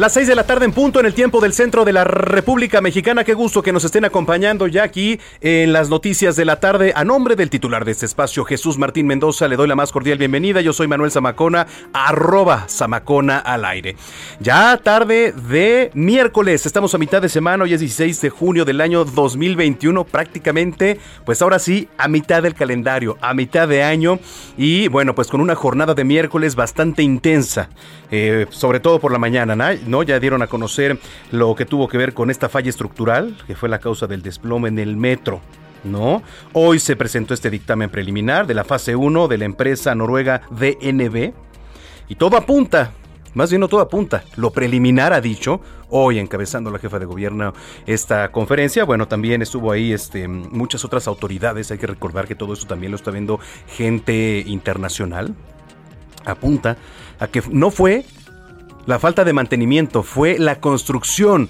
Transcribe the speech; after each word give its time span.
Las 0.00 0.14
6 0.14 0.28
de 0.28 0.34
la 0.34 0.44
tarde 0.44 0.64
en 0.64 0.72
punto 0.72 0.98
en 0.98 1.04
el 1.04 1.12
tiempo 1.12 1.42
del 1.42 1.52
centro 1.52 1.84
de 1.84 1.92
la 1.92 2.04
República 2.04 2.80
Mexicana. 2.80 3.22
Qué 3.22 3.34
gusto 3.34 3.60
que 3.62 3.70
nos 3.70 3.84
estén 3.84 4.06
acompañando 4.06 4.66
ya 4.66 4.82
aquí 4.82 5.20
en 5.42 5.74
las 5.74 5.90
noticias 5.90 6.36
de 6.36 6.46
la 6.46 6.58
tarde. 6.58 6.94
A 6.96 7.04
nombre 7.04 7.36
del 7.36 7.50
titular 7.50 7.84
de 7.84 7.92
este 7.92 8.06
espacio, 8.06 8.46
Jesús 8.46 8.78
Martín 8.78 9.06
Mendoza, 9.06 9.46
le 9.46 9.56
doy 9.56 9.68
la 9.68 9.76
más 9.76 9.92
cordial 9.92 10.16
bienvenida. 10.16 10.62
Yo 10.62 10.72
soy 10.72 10.88
Manuel 10.88 11.10
Zamacona, 11.10 11.66
arroba 11.92 12.64
Zamacona 12.66 13.40
al 13.40 13.66
aire. 13.66 13.96
Ya 14.40 14.74
tarde 14.78 15.32
de 15.32 15.90
miércoles, 15.92 16.64
estamos 16.64 16.94
a 16.94 16.98
mitad 16.98 17.20
de 17.20 17.28
semana, 17.28 17.64
hoy 17.64 17.74
es 17.74 17.80
16 17.80 18.22
de 18.22 18.30
junio 18.30 18.64
del 18.64 18.80
año 18.80 19.04
2021, 19.04 20.04
prácticamente, 20.04 20.98
pues 21.26 21.42
ahora 21.42 21.58
sí, 21.58 21.90
a 21.98 22.08
mitad 22.08 22.42
del 22.42 22.54
calendario, 22.54 23.18
a 23.20 23.34
mitad 23.34 23.68
de 23.68 23.82
año. 23.82 24.18
Y 24.56 24.88
bueno, 24.88 25.14
pues 25.14 25.28
con 25.28 25.42
una 25.42 25.56
jornada 25.56 25.92
de 25.92 26.04
miércoles 26.04 26.54
bastante 26.54 27.02
intensa, 27.02 27.68
eh, 28.10 28.46
sobre 28.48 28.80
todo 28.80 28.98
por 28.98 29.12
la 29.12 29.18
mañana, 29.18 29.54
¿no? 29.54 29.89
¿No? 29.90 30.02
Ya 30.02 30.18
dieron 30.20 30.42
a 30.42 30.46
conocer 30.46 30.98
lo 31.30 31.54
que 31.54 31.66
tuvo 31.66 31.88
que 31.88 31.98
ver 31.98 32.14
con 32.14 32.30
esta 32.30 32.48
falla 32.48 32.70
estructural, 32.70 33.36
que 33.46 33.54
fue 33.54 33.68
la 33.68 33.80
causa 33.80 34.06
del 34.06 34.22
desplome 34.22 34.68
en 34.68 34.78
el 34.78 34.96
metro. 34.96 35.40
¿No? 35.82 36.22
Hoy 36.52 36.78
se 36.78 36.94
presentó 36.94 37.32
este 37.32 37.48
dictamen 37.48 37.88
preliminar 37.88 38.46
de 38.46 38.52
la 38.52 38.64
fase 38.64 38.94
1 38.96 39.28
de 39.28 39.38
la 39.38 39.46
empresa 39.46 39.94
noruega 39.94 40.42
DNB 40.50 41.32
y 42.06 42.14
todo 42.16 42.36
apunta, 42.36 42.92
más 43.32 43.48
bien 43.48 43.60
no 43.60 43.68
todo 43.68 43.80
apunta, 43.80 44.24
lo 44.36 44.50
preliminar 44.50 45.14
ha 45.14 45.22
dicho, 45.22 45.62
hoy 45.88 46.18
encabezando 46.18 46.70
la 46.70 46.78
jefa 46.78 46.98
de 46.98 47.06
gobierno 47.06 47.54
esta 47.86 48.30
conferencia, 48.30 48.84
bueno, 48.84 49.08
también 49.08 49.40
estuvo 49.40 49.72
ahí 49.72 49.94
este, 49.94 50.28
muchas 50.28 50.84
otras 50.84 51.08
autoridades, 51.08 51.70
hay 51.70 51.78
que 51.78 51.86
recordar 51.86 52.28
que 52.28 52.34
todo 52.34 52.52
esto 52.52 52.66
también 52.66 52.92
lo 52.92 52.96
está 52.96 53.10
viendo 53.10 53.40
gente 53.66 54.44
internacional, 54.46 55.34
apunta 56.26 56.76
a 57.20 57.28
que 57.28 57.42
no 57.50 57.70
fue 57.70 58.04
la 58.90 58.98
falta 58.98 59.24
de 59.24 59.32
mantenimiento 59.32 60.02
fue 60.02 60.36
la 60.36 60.58
construcción 60.58 61.48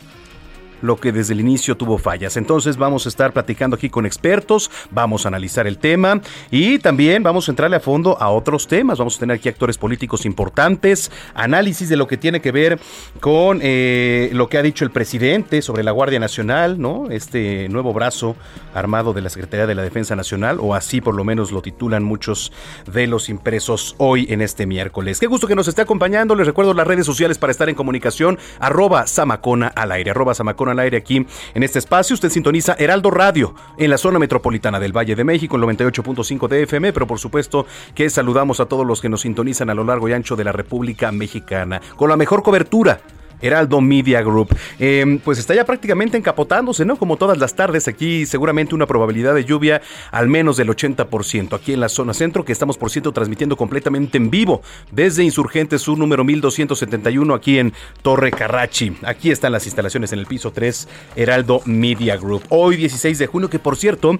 lo 0.83 0.97
que 0.97 1.13
desde 1.13 1.35
el 1.35 1.41
inicio 1.41 1.77
tuvo 1.77 1.99
fallas. 1.99 2.37
Entonces 2.37 2.77
vamos 2.77 3.07
a 3.07 3.09
estar 3.09 3.33
platicando 3.33 3.77
aquí 3.77 3.91
con 3.91 4.07
expertos, 4.07 4.71
vamos 4.91 5.25
a 5.25 5.29
analizar 5.29 5.67
el 5.67 5.79
tema 5.79 6.21
y 6.51 6.79
también 6.79 7.23
vamos 7.23 7.49
a 7.49 7.53
entrarle 7.53 7.77
a 7.77 7.81
fondo 7.81 8.17
a 8.21 8.31
otros 8.31 8.67
temas. 8.67 8.99
Vamos 8.99 9.17
a 9.17 9.21
tener 9.21 9.37
aquí 9.37 9.49
actores 9.49 9.79
políticos 9.79 10.27
importantes, 10.27 11.11
análisis 11.35 11.89
de 11.89 11.97
lo 11.97 12.07
que 12.07 12.17
tiene 12.17 12.41
que 12.41 12.53
ver 12.53 12.79
con 13.21 13.61
eh, 13.63 14.31
lo 14.33 14.49
que 14.49 14.59
ha 14.59 14.63
dicho 14.63 14.85
el 14.85 14.91
presidente 14.91 15.63
sobre 15.63 15.83
la 15.83 15.91
Guardia 15.91 16.19
Nacional, 16.19 16.81
¿no? 16.81 17.11
Este 17.11 17.69
nuevo 17.69 17.93
brazo 17.93 18.37
armado 18.75 19.13
de 19.13 19.23
la 19.23 19.31
Secretaría 19.31 19.67
de 19.67 19.75
la 19.75 19.83
Defensa 19.83 20.17
Nacional, 20.17 20.59
o 20.61 20.75
así 20.75 21.01
por 21.01 21.15
lo 21.15 21.25
menos 21.25 21.53
lo 21.53 21.63
titulan 21.63 22.03
muchos 22.03 22.53
de 22.93 23.07
los 23.07 23.29
impresos 23.29 23.95
hoy 23.99 24.27
en 24.31 24.41
este 24.41 24.67
miércoles. 24.67 25.21
Qué 25.21 25.27
gusto 25.27 25.47
que 25.47 25.55
nos 25.55 25.69
esté 25.69 25.83
acompañando. 25.83 26.35
Les 26.35 26.47
recuerdo 26.47 26.75
las 26.75 26.87
redes 26.87 27.07
sociales 27.07 27.39
para 27.39 27.51
estar 27.51 27.69
en 27.69 27.75
comunicación, 27.75 28.39
arroba 28.59 29.07
Samacona 29.07 29.69
al 29.69 29.93
aire, 29.93 30.11
arroba 30.11 30.35
Samacona 30.35 30.70
al 30.71 30.79
aire 30.79 30.97
aquí 30.97 31.27
en 31.55 31.63
este 31.63 31.79
espacio. 31.79 32.15
Usted 32.15 32.31
sintoniza 32.31 32.77
Heraldo 32.79 33.11
Radio 33.11 33.55
en 33.77 33.91
la 33.91 33.99
zona 33.99 34.19
metropolitana 34.19 34.81
del 34.81 34.97
Valle 34.97 35.15
de 35.15 35.25
México, 35.25 35.57
en 35.57 35.63
98.5 35.63 36.49
de 36.49 36.63
FM, 36.63 36.93
pero 36.93 37.07
por 37.07 37.19
supuesto 37.19 37.67
que 37.95 38.09
saludamos 38.11 38.61
a 38.61 38.67
todos 38.67 38.87
los 38.87 39.01
que 39.01 39.09
nos 39.09 39.23
sintonizan 39.23 39.71
a 39.71 39.75
lo 39.75 39.85
largo 39.85 40.09
y 40.09 40.13
ancho 40.13 40.37
de 40.37 40.45
la 40.45 40.53
República 40.53 41.13
Mexicana, 41.13 41.81
con 41.97 42.09
la 42.09 42.17
mejor 42.17 42.43
cobertura 42.43 43.01
Heraldo 43.41 43.81
Media 43.81 44.23
Group. 44.23 44.57
Em, 44.79 45.19
pues 45.19 45.39
está 45.39 45.55
ya 45.55 45.65
prácticamente 45.65 46.17
encapotándose, 46.17 46.85
¿no? 46.85 46.97
Como 46.97 47.17
todas 47.17 47.39
las 47.39 47.55
tardes, 47.55 47.89
aquí 47.89 48.27
seguramente 48.27 48.75
una 48.75 48.87
probabilidad 48.87 49.35
de 49.35 49.45
lluvia 49.45 49.83
al 50.11 50.29
menos 50.29 50.57
del 50.57 50.69
80%. 50.69 51.55
Aquí 51.55 51.73
en 51.73 51.81
la 51.81 51.89
zona 51.89 52.15
centro, 52.15 52.45
que 52.45 52.53
estamos 52.53 52.79
por 52.79 52.91
cierto 52.91 53.13
transmitiendo 53.13 53.57
completamente 53.57 54.19
en 54.19 54.31
vivo 54.31 54.63
desde 54.91 55.25
Insurgentes 55.25 55.83
Sur 55.83 55.99
número 55.99 56.25
1271, 56.25 57.35
aquí 57.35 57.59
en 57.59 57.73
Torre 58.03 58.31
Carrachi. 58.31 58.97
Aquí 59.03 59.31
están 59.31 59.53
las 59.53 59.67
instalaciones 59.67 60.13
en 60.13 60.19
el 60.19 60.27
piso 60.27 60.53
3, 60.53 60.89
Heraldo 61.17 61.63
Media 61.65 62.17
Group. 62.17 62.43
Hoy 62.49 62.77
16 62.77 63.19
de 63.19 63.27
junio, 63.27 63.51
que 63.51 63.59
por 63.59 63.77
cierto, 63.77 64.19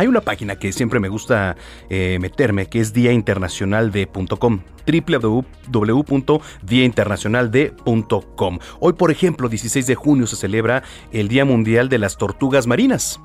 hay 0.00 0.06
una 0.06 0.22
página 0.22 0.56
que 0.56 0.72
siempre 0.72 0.98
me 0.98 1.10
gusta 1.10 1.58
eh, 1.90 2.16
meterme, 2.22 2.70
que 2.70 2.80
es 2.80 2.94
diainternacionalde.com 2.94 4.60
www.diainternacionalde.com. 5.70 8.58
Hoy, 8.80 8.94
por 8.94 9.10
ejemplo, 9.10 9.50
16 9.50 9.86
de 9.86 9.94
junio 9.94 10.26
se 10.26 10.36
celebra 10.36 10.82
el 11.12 11.28
Día 11.28 11.44
Mundial 11.44 11.90
de 11.90 11.98
las 11.98 12.16
Tortugas 12.16 12.66
Marinas 12.66 13.20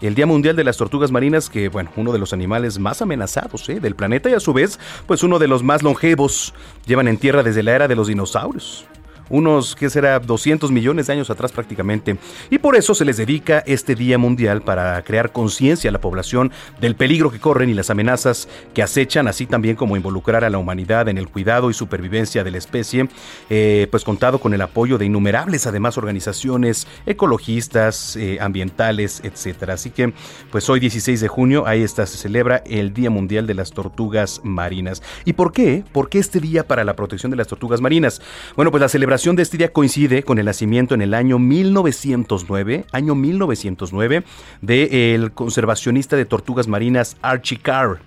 el 0.00 0.14
Día 0.14 0.26
Mundial 0.26 0.54
de 0.56 0.64
las 0.64 0.76
Tortugas 0.76 1.10
Marinas, 1.12 1.48
que 1.48 1.68
bueno, 1.68 1.90
uno 1.96 2.12
de 2.12 2.18
los 2.18 2.32
animales 2.32 2.80
más 2.80 3.00
amenazados 3.02 3.68
¿eh? 3.68 3.78
del 3.78 3.94
planeta 3.94 4.28
y 4.30 4.34
a 4.34 4.40
su 4.40 4.52
vez, 4.52 4.80
pues 5.06 5.22
uno 5.22 5.38
de 5.38 5.46
los 5.46 5.62
más 5.62 5.84
longevos, 5.84 6.54
llevan 6.86 7.06
en 7.06 7.18
tierra 7.18 7.44
desde 7.44 7.62
la 7.62 7.76
era 7.76 7.88
de 7.88 7.94
los 7.94 8.08
dinosaurios 8.08 8.88
unos, 9.28 9.74
¿qué 9.74 9.90
será?, 9.90 10.18
200 10.18 10.70
millones 10.70 11.06
de 11.06 11.14
años 11.14 11.30
atrás 11.30 11.52
prácticamente. 11.52 12.16
Y 12.50 12.58
por 12.58 12.76
eso 12.76 12.94
se 12.94 13.04
les 13.04 13.16
dedica 13.16 13.62
este 13.66 13.94
Día 13.94 14.18
Mundial 14.18 14.62
para 14.62 15.00
crear 15.02 15.32
conciencia 15.32 15.90
a 15.90 15.92
la 15.92 16.00
población 16.00 16.52
del 16.80 16.96
peligro 16.96 17.30
que 17.30 17.38
corren 17.38 17.70
y 17.70 17.74
las 17.74 17.90
amenazas 17.90 18.48
que 18.74 18.82
acechan, 18.82 19.28
así 19.28 19.46
también 19.46 19.76
como 19.76 19.96
involucrar 19.96 20.44
a 20.44 20.50
la 20.50 20.58
humanidad 20.58 21.08
en 21.08 21.18
el 21.18 21.28
cuidado 21.28 21.70
y 21.70 21.74
supervivencia 21.74 22.44
de 22.44 22.50
la 22.50 22.58
especie, 22.58 23.08
eh, 23.50 23.86
pues 23.90 24.04
contado 24.04 24.38
con 24.38 24.54
el 24.54 24.60
apoyo 24.60 24.98
de 24.98 25.06
innumerables 25.06 25.66
además 25.66 25.98
organizaciones 25.98 26.86
ecologistas, 27.06 28.16
eh, 28.16 28.38
ambientales, 28.40 29.20
etcétera. 29.24 29.74
Así 29.74 29.90
que, 29.90 30.12
pues 30.50 30.68
hoy 30.68 30.80
16 30.80 31.20
de 31.20 31.28
junio, 31.28 31.66
ahí 31.66 31.82
está, 31.82 32.06
se 32.06 32.18
celebra 32.18 32.62
el 32.66 32.92
Día 32.92 33.10
Mundial 33.10 33.46
de 33.46 33.54
las 33.54 33.72
Tortugas 33.72 34.40
Marinas. 34.42 35.02
¿Y 35.24 35.34
por 35.34 35.52
qué? 35.52 35.84
¿Por 35.92 36.08
qué 36.08 36.18
este 36.18 36.40
día 36.40 36.66
para 36.66 36.84
la 36.84 36.94
protección 36.96 37.30
de 37.30 37.36
las 37.36 37.48
tortugas 37.48 37.80
marinas? 37.80 38.20
Bueno, 38.56 38.70
pues 38.70 38.80
la 38.80 38.88
celebración 38.88 39.11
de 39.12 39.42
este 39.42 39.58
día 39.58 39.70
coincide 39.70 40.22
con 40.22 40.38
el 40.38 40.46
nacimiento 40.46 40.94
en 40.94 41.02
el 41.02 41.12
año 41.12 41.38
1909, 41.38 42.86
año 42.92 43.14
1909, 43.14 44.24
del 44.62 45.32
conservacionista 45.32 46.16
de 46.16 46.24
tortugas 46.24 46.66
marinas 46.66 47.18
Archie 47.20 47.58
Carr 47.58 48.00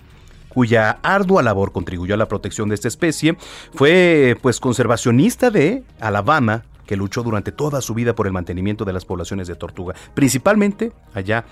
cuya 0.50 0.98
ardua 1.04 1.44
labor 1.44 1.72
contribuyó 1.72 2.16
a 2.16 2.18
la 2.18 2.28
protección 2.28 2.70
de 2.70 2.76
esta 2.76 2.88
especie, 2.88 3.38
fue 3.76 4.36
pues 4.42 4.60
conservacionista 4.60 5.52
de 5.52 5.84
Alabama, 6.00 6.64
que 6.88 6.96
luchó 6.96 7.22
durante 7.22 7.52
toda 7.52 7.82
su 7.82 7.94
vida 7.94 8.16
por 8.16 8.26
el 8.26 8.34
mantenimiento 8.34 8.84
de 8.84 8.94
las 8.94 9.06
poblaciones 9.06 9.48
de 9.48 9.56
tortuga, 9.56 9.94
principalmente 10.16 10.92
allá 11.14 11.46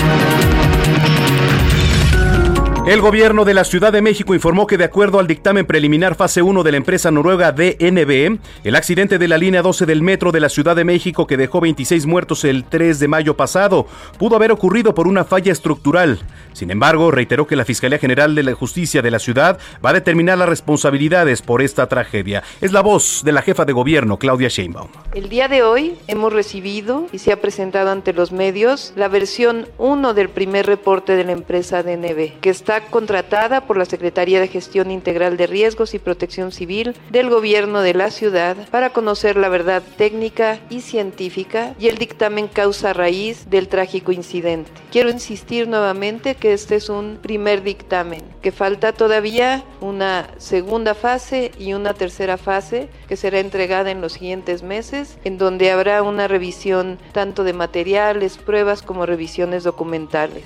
El 2.85 2.99
gobierno 2.99 3.45
de 3.45 3.53
la 3.53 3.63
Ciudad 3.63 3.93
de 3.93 4.01
México 4.01 4.35
informó 4.35 4.67
que 4.67 4.77
de 4.77 4.83
acuerdo 4.83 5.17
al 5.17 5.25
dictamen 5.25 5.65
preliminar 5.65 6.15
fase 6.15 6.41
1 6.41 6.63
de 6.63 6.71
la 6.71 6.75
empresa 6.75 7.11
noruega 7.11 7.53
DNB, 7.53 8.39
el 8.65 8.75
accidente 8.75 9.17
de 9.17 9.27
la 9.29 9.37
línea 9.37 9.61
12 9.61 9.85
del 9.85 10.01
metro 10.01 10.33
de 10.33 10.41
la 10.41 10.49
Ciudad 10.49 10.75
de 10.75 10.83
México 10.83 11.25
que 11.25 11.37
dejó 11.37 11.61
26 11.61 12.05
muertos 12.05 12.43
el 12.43 12.65
3 12.65 12.99
de 12.99 13.07
mayo 13.07 13.37
pasado 13.37 13.87
pudo 14.19 14.35
haber 14.35 14.51
ocurrido 14.51 14.93
por 14.93 15.07
una 15.07 15.23
falla 15.23 15.53
estructural. 15.53 16.19
Sin 16.51 16.71
embargo, 16.71 17.09
reiteró 17.09 17.47
que 17.47 17.55
la 17.55 17.63
Fiscalía 17.63 17.99
General 17.99 18.35
de 18.35 18.43
la 18.43 18.53
Justicia 18.53 19.01
de 19.01 19.11
la 19.11 19.19
ciudad 19.19 19.59
va 19.83 19.91
a 19.91 19.93
determinar 19.93 20.37
las 20.37 20.49
responsabilidades 20.49 21.41
por 21.41 21.61
esta 21.61 21.87
tragedia. 21.87 22.43
Es 22.59 22.73
la 22.73 22.81
voz 22.81 23.21
de 23.23 23.31
la 23.31 23.41
jefa 23.41 23.63
de 23.63 23.71
gobierno, 23.71 24.19
Claudia 24.19 24.49
Sheinbaum. 24.49 24.89
El 25.15 25.29
día 25.29 25.47
de 25.47 25.63
hoy 25.63 25.95
hemos 26.07 26.33
recibido 26.33 27.07
y 27.13 27.19
se 27.19 27.31
ha 27.31 27.39
presentado 27.39 27.91
ante 27.91 28.11
los 28.11 28.33
medios 28.33 28.91
la 28.97 29.07
versión 29.07 29.69
1 29.77 30.13
del 30.13 30.27
primer 30.27 30.65
reporte 30.65 31.15
de 31.15 31.23
la 31.23 31.31
empresa 31.31 31.81
DNB, 31.81 32.41
que 32.41 32.49
está 32.49 32.72
contratada 32.81 33.65
por 33.65 33.77
la 33.77 33.85
Secretaría 33.85 34.39
de 34.39 34.47
Gestión 34.47 34.91
Integral 34.91 35.37
de 35.37 35.47
Riesgos 35.47 35.93
y 35.93 35.99
Protección 35.99 36.51
Civil 36.51 36.95
del 37.11 37.29
Gobierno 37.29 37.81
de 37.81 37.93
la 37.93 38.11
ciudad 38.11 38.57
para 38.71 38.91
conocer 38.91 39.37
la 39.37 39.49
verdad 39.49 39.83
técnica 39.97 40.59
y 40.69 40.81
científica 40.81 41.75
y 41.79 41.87
el 41.87 41.97
dictamen 41.97 42.47
causa 42.47 42.93
raíz 42.93 43.49
del 43.49 43.67
trágico 43.67 44.11
incidente. 44.11 44.71
Quiero 44.91 45.09
insistir 45.09 45.67
nuevamente 45.67 46.35
que 46.35 46.53
este 46.53 46.75
es 46.75 46.89
un 46.89 47.19
primer 47.21 47.63
dictamen, 47.63 48.23
que 48.41 48.51
falta 48.51 48.93
todavía 48.93 49.63
una 49.81 50.29
segunda 50.37 50.95
fase 50.95 51.51
y 51.57 51.73
una 51.73 51.93
tercera 51.93 52.37
fase 52.37 52.89
que 53.07 53.17
será 53.17 53.39
entregada 53.39 53.91
en 53.91 54.01
los 54.01 54.13
siguientes 54.13 54.63
meses, 54.63 55.17
en 55.23 55.37
donde 55.37 55.71
habrá 55.71 56.03
una 56.03 56.27
revisión 56.27 56.99
tanto 57.11 57.43
de 57.43 57.53
materiales, 57.53 58.37
pruebas 58.37 58.81
como 58.81 59.05
revisiones 59.05 59.63
documentales. 59.63 60.43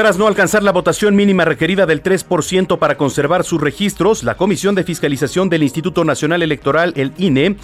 Tras 0.00 0.16
no 0.16 0.26
alcanzar 0.26 0.62
la 0.62 0.72
votación 0.72 1.14
mínima 1.14 1.44
requerida 1.44 1.84
del 1.84 2.02
3% 2.02 2.78
para 2.78 2.96
conservar 2.96 3.44
sus 3.44 3.60
registros, 3.60 4.24
la 4.24 4.34
Comisión 4.34 4.74
de 4.74 4.82
Fiscalización 4.82 5.50
del 5.50 5.62
Instituto 5.62 6.06
Nacional 6.06 6.42
Electoral, 6.42 6.94
el 6.96 7.12
INE, 7.18 7.56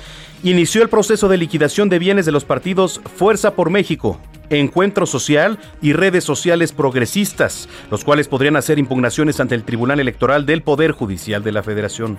inició 0.42 0.82
el 0.82 0.90
proceso 0.90 1.28
de 1.28 1.38
liquidación 1.38 1.88
de 1.88 1.98
bienes 1.98 2.26
de 2.26 2.32
los 2.32 2.44
partidos 2.44 3.00
Fuerza 3.16 3.54
por 3.54 3.70
México, 3.70 4.20
Encuentro 4.50 5.06
Social 5.06 5.58
y 5.80 5.94
redes 5.94 6.24
sociales 6.24 6.72
progresistas, 6.72 7.70
los 7.90 8.04
cuales 8.04 8.28
podrían 8.28 8.56
hacer 8.56 8.78
impugnaciones 8.78 9.40
ante 9.40 9.54
el 9.54 9.64
Tribunal 9.64 9.98
Electoral 9.98 10.44
del 10.44 10.60
Poder 10.60 10.92
Judicial 10.92 11.42
de 11.42 11.52
la 11.52 11.62
Federación. 11.62 12.18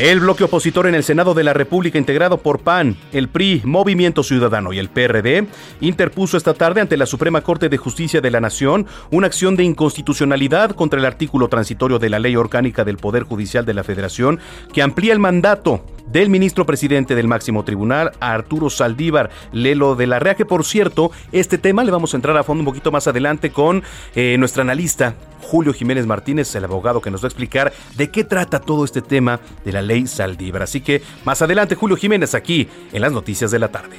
El 0.00 0.20
bloque 0.20 0.44
opositor 0.44 0.86
en 0.86 0.94
el 0.94 1.04
Senado 1.04 1.34
de 1.34 1.44
la 1.44 1.52
República, 1.52 1.98
integrado 1.98 2.38
por 2.38 2.60
PAN, 2.60 2.96
el 3.12 3.28
PRI, 3.28 3.60
Movimiento 3.66 4.22
Ciudadano 4.22 4.72
y 4.72 4.78
el 4.78 4.88
PRD, 4.88 5.46
interpuso 5.82 6.38
esta 6.38 6.54
tarde 6.54 6.80
ante 6.80 6.96
la 6.96 7.04
Suprema 7.04 7.42
Corte 7.42 7.68
de 7.68 7.76
Justicia 7.76 8.22
de 8.22 8.30
la 8.30 8.40
Nación 8.40 8.86
una 9.10 9.26
acción 9.26 9.56
de 9.56 9.64
inconstitucionalidad 9.64 10.70
contra 10.70 10.98
el 10.98 11.04
artículo 11.04 11.48
transitorio 11.48 11.98
de 11.98 12.08
la 12.08 12.18
Ley 12.18 12.34
Orgánica 12.34 12.82
del 12.82 12.96
Poder 12.96 13.24
Judicial 13.24 13.66
de 13.66 13.74
la 13.74 13.84
Federación 13.84 14.40
que 14.72 14.80
amplía 14.80 15.12
el 15.12 15.18
mandato 15.18 15.84
del 16.10 16.28
ministro 16.28 16.66
presidente 16.66 17.14
del 17.14 17.28
máximo 17.28 17.64
tribunal, 17.64 18.12
Arturo 18.20 18.70
Saldívar 18.70 19.30
Lelo 19.52 19.94
de 19.94 20.06
la 20.06 20.18
Rea, 20.18 20.34
que 20.34 20.44
por 20.44 20.64
cierto, 20.64 21.10
este 21.32 21.58
tema 21.58 21.84
le 21.84 21.90
vamos 21.90 22.14
a 22.14 22.16
entrar 22.16 22.36
a 22.36 22.44
fondo 22.44 22.62
un 22.62 22.66
poquito 22.66 22.90
más 22.90 23.06
adelante 23.06 23.50
con 23.50 23.82
eh, 24.14 24.36
nuestra 24.38 24.62
analista 24.62 25.14
Julio 25.42 25.72
Jiménez 25.72 26.06
Martínez, 26.06 26.54
el 26.54 26.64
abogado 26.64 27.00
que 27.00 27.10
nos 27.10 27.22
va 27.22 27.26
a 27.26 27.28
explicar 27.28 27.72
de 27.96 28.10
qué 28.10 28.24
trata 28.24 28.60
todo 28.60 28.84
este 28.84 29.02
tema 29.02 29.40
de 29.64 29.72
la 29.72 29.82
ley 29.82 30.06
Saldívar. 30.06 30.62
Así 30.62 30.80
que 30.80 31.02
más 31.24 31.42
adelante 31.42 31.74
Julio 31.74 31.96
Jiménez 31.96 32.34
aquí 32.34 32.68
en 32.92 33.02
las 33.02 33.12
noticias 33.12 33.50
de 33.50 33.58
la 33.58 33.68
tarde. 33.68 33.96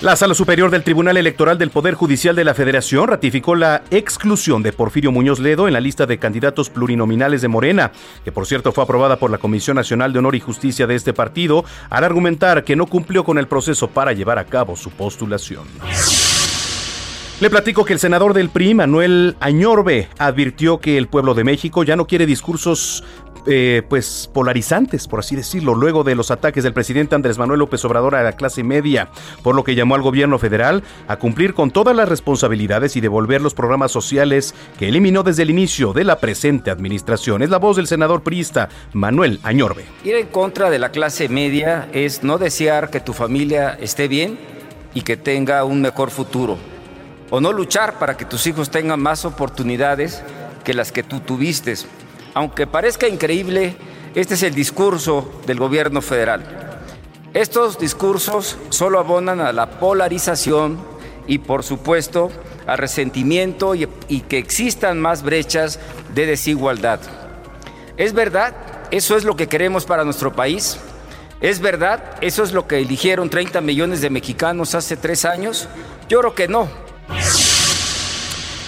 La 0.00 0.16
Sala 0.16 0.32
Superior 0.32 0.70
del 0.70 0.82
Tribunal 0.82 1.18
Electoral 1.18 1.58
del 1.58 1.68
Poder 1.68 1.92
Judicial 1.92 2.34
de 2.34 2.42
la 2.42 2.54
Federación 2.54 3.06
ratificó 3.06 3.54
la 3.54 3.82
exclusión 3.90 4.62
de 4.62 4.72
Porfirio 4.72 5.12
Muñoz 5.12 5.40
Ledo 5.40 5.68
en 5.68 5.74
la 5.74 5.80
lista 5.80 6.06
de 6.06 6.18
candidatos 6.18 6.70
plurinominales 6.70 7.42
de 7.42 7.48
Morena, 7.48 7.92
que 8.24 8.32
por 8.32 8.46
cierto 8.46 8.72
fue 8.72 8.82
aprobada 8.82 9.18
por 9.18 9.30
la 9.30 9.36
Comisión 9.36 9.74
Nacional 9.74 10.14
de 10.14 10.20
Honor 10.20 10.36
y 10.36 10.40
Justicia 10.40 10.86
de 10.86 10.94
este 10.94 11.12
partido, 11.12 11.66
al 11.90 12.04
argumentar 12.04 12.64
que 12.64 12.76
no 12.76 12.86
cumplió 12.86 13.24
con 13.24 13.36
el 13.36 13.46
proceso 13.46 13.88
para 13.88 14.14
llevar 14.14 14.38
a 14.38 14.46
cabo 14.46 14.74
su 14.74 14.88
postulación. 14.88 15.64
Le 17.40 17.48
platico 17.48 17.86
que 17.86 17.94
el 17.94 17.98
senador 17.98 18.34
del 18.34 18.50
PRI, 18.50 18.74
Manuel 18.74 19.34
Añorbe, 19.40 20.08
advirtió 20.18 20.78
que 20.78 20.98
el 20.98 21.08
pueblo 21.08 21.32
de 21.32 21.44
México 21.44 21.84
ya 21.84 21.96
no 21.96 22.06
quiere 22.06 22.26
discursos 22.26 23.02
eh, 23.46 23.82
pues 23.88 24.28
polarizantes, 24.32 25.08
por 25.08 25.20
así 25.20 25.36
decirlo, 25.36 25.74
luego 25.74 26.04
de 26.04 26.14
los 26.14 26.30
ataques 26.30 26.64
del 26.64 26.72
presidente 26.72 27.14
Andrés 27.14 27.38
Manuel 27.38 27.60
López 27.60 27.84
Obrador 27.84 28.14
a 28.14 28.22
la 28.22 28.32
clase 28.32 28.62
media, 28.62 29.08
por 29.42 29.54
lo 29.54 29.64
que 29.64 29.74
llamó 29.74 29.94
al 29.94 30.02
gobierno 30.02 30.38
federal 30.38 30.82
a 31.08 31.16
cumplir 31.16 31.54
con 31.54 31.70
todas 31.70 31.96
las 31.96 32.08
responsabilidades 32.08 32.96
y 32.96 33.00
devolver 33.00 33.40
los 33.40 33.54
programas 33.54 33.92
sociales 33.92 34.54
que 34.78 34.88
eliminó 34.88 35.22
desde 35.22 35.42
el 35.42 35.50
inicio 35.50 35.92
de 35.92 36.04
la 36.04 36.18
presente 36.18 36.70
administración. 36.70 37.42
Es 37.42 37.50
la 37.50 37.58
voz 37.58 37.76
del 37.76 37.86
senador 37.86 38.22
priista 38.22 38.68
Manuel 38.92 39.40
Añorbe. 39.42 39.84
Ir 40.04 40.16
en 40.16 40.26
contra 40.28 40.70
de 40.70 40.78
la 40.78 40.90
clase 40.90 41.28
media 41.28 41.88
es 41.92 42.22
no 42.22 42.38
desear 42.38 42.90
que 42.90 43.00
tu 43.00 43.12
familia 43.12 43.76
esté 43.80 44.08
bien 44.08 44.38
y 44.94 45.02
que 45.02 45.16
tenga 45.16 45.64
un 45.64 45.80
mejor 45.80 46.10
futuro 46.10 46.58
o 47.30 47.40
no 47.40 47.52
luchar 47.52 47.98
para 47.98 48.16
que 48.16 48.24
tus 48.24 48.46
hijos 48.46 48.70
tengan 48.70 49.00
más 49.00 49.24
oportunidades 49.24 50.22
que 50.64 50.74
las 50.74 50.92
que 50.92 51.02
tú 51.02 51.20
tuviste. 51.20 51.74
Aunque 52.34 52.66
parezca 52.66 53.08
increíble, 53.08 53.76
este 54.14 54.34
es 54.34 54.42
el 54.42 54.54
discurso 54.54 55.40
del 55.46 55.58
gobierno 55.58 56.00
federal. 56.00 56.44
Estos 57.34 57.78
discursos 57.78 58.56
solo 58.70 58.98
abonan 58.98 59.40
a 59.40 59.52
la 59.52 59.78
polarización 59.78 60.78
y 61.26 61.38
por 61.38 61.62
supuesto 61.62 62.30
al 62.66 62.78
resentimiento 62.78 63.74
y, 63.74 63.86
que 64.28 64.38
existan 64.38 65.00
más 65.00 65.22
brechas 65.22 65.78
de 66.14 66.26
desigualdad. 66.26 67.00
¿Es 67.96 68.12
verdad? 68.12 68.54
¿Eso 68.90 69.16
es 69.16 69.24
lo 69.24 69.36
que 69.36 69.48
queremos 69.48 69.84
para 69.84 70.04
nuestro 70.04 70.32
país? 70.32 70.78
¿Es 71.40 71.60
verdad? 71.60 72.16
¿Eso 72.20 72.42
es 72.42 72.52
lo 72.52 72.66
que 72.66 72.78
eligieron 72.78 73.30
30 73.30 73.60
millones 73.60 74.00
de 74.00 74.10
mexicanos 74.10 74.74
hace 74.74 74.96
tres 74.96 75.24
años? 75.24 75.68
Yo 76.08 76.20
creo 76.20 76.34
que 76.34 76.48
no. 76.48 76.68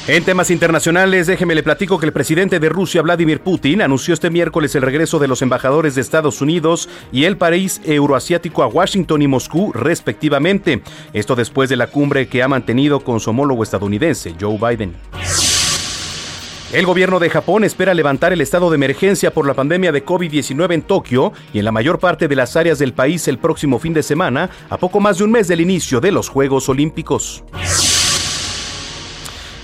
En 0.09 0.25
temas 0.25 0.51
internacionales, 0.51 1.29
déjeme 1.29 1.55
le 1.55 1.63
platico 1.63 1.97
que 1.97 2.07
el 2.07 2.13
presidente 2.13 2.59
de 2.59 2.69
Rusia, 2.69 3.03
Vladimir 3.03 3.41
Putin, 3.41 3.83
anunció 3.83 4.15
este 4.15 4.31
miércoles 4.31 4.75
el 4.75 4.83
regreso 4.83 5.21
de 5.21 5.29
los 5.29 5.43
embajadores 5.43 5.95
de 5.95 6.01
Estados 6.01 6.41
Unidos 6.41 6.89
y 7.13 7.23
el 7.23 7.37
país 7.37 7.81
euroasiático 7.85 8.65
a 8.65 8.67
Washington 8.67 9.23
y 9.23 9.29
Moscú, 9.29 9.73
respectivamente. 9.73 10.83
Esto 11.13 11.37
después 11.37 11.71
de 11.71 11.77
la 11.77 11.87
cumbre 11.87 12.27
que 12.27 12.43
ha 12.43 12.49
mantenido 12.49 12.99
con 12.99 13.21
su 13.21 13.31
homólogo 13.31 13.63
estadounidense, 13.63 14.35
Joe 14.41 14.59
Biden. 14.59 14.97
El 16.73 16.85
gobierno 16.85 17.21
de 17.21 17.31
Japón 17.31 17.63
espera 17.63 17.95
levantar 17.95 18.33
el 18.33 18.41
estado 18.41 18.71
de 18.71 18.75
emergencia 18.75 19.33
por 19.33 19.47
la 19.47 19.55
pandemia 19.55 19.93
de 19.93 20.05
COVID-19 20.05 20.75
en 20.75 20.83
Tokio 20.83 21.33
y 21.53 21.61
en 21.61 21.65
la 21.65 21.71
mayor 21.71 22.01
parte 22.01 22.27
de 22.27 22.35
las 22.35 22.57
áreas 22.57 22.81
del 22.81 22.93
país 22.93 23.29
el 23.29 23.39
próximo 23.39 23.79
fin 23.79 23.95
de 23.95 24.03
semana, 24.03 24.51
a 24.69 24.79
poco 24.79 24.99
más 24.99 25.19
de 25.19 25.25
un 25.25 25.31
mes 25.31 25.47
del 25.47 25.61
inicio 25.61 26.01
de 26.01 26.11
los 26.11 26.29
Juegos 26.29 26.69
Olímpicos. 26.69 27.45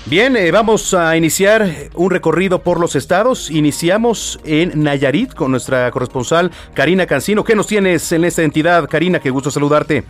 Bien, 0.09 0.39
eh, 0.39 0.51
vamos 0.51 0.95
a 0.95 1.19
iniciar 1.19 1.67
un 1.95 2.11
recorrido 2.11 2.61
por 2.63 2.81
los 2.81 2.97
estados. 2.97 3.51
Iniciamos 3.51 4.41
en 4.43 4.83
Nayarit 4.83 5.35
con 5.35 5.51
nuestra 5.51 5.91
corresponsal 5.91 6.51
Karina 6.73 7.05
Cancino. 7.05 7.45
¿Qué 7.45 7.55
nos 7.55 7.67
tienes 7.67 8.11
en 8.13 8.25
esta 8.25 8.41
entidad, 8.41 8.89
Karina? 8.89 9.21
Qué 9.21 9.29
gusto 9.29 9.51
saludarte. 9.51 10.05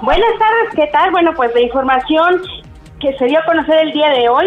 Buenas 0.00 0.38
tardes, 0.38 0.74
¿qué 0.74 0.86
tal? 0.92 1.10
Bueno, 1.10 1.34
pues 1.36 1.52
la 1.52 1.60
información 1.60 2.40
que 3.00 3.14
se 3.18 3.26
dio 3.26 3.38
a 3.38 3.44
conocer 3.44 3.80
el 3.82 3.92
día 3.92 4.08
de 4.08 4.30
hoy 4.30 4.46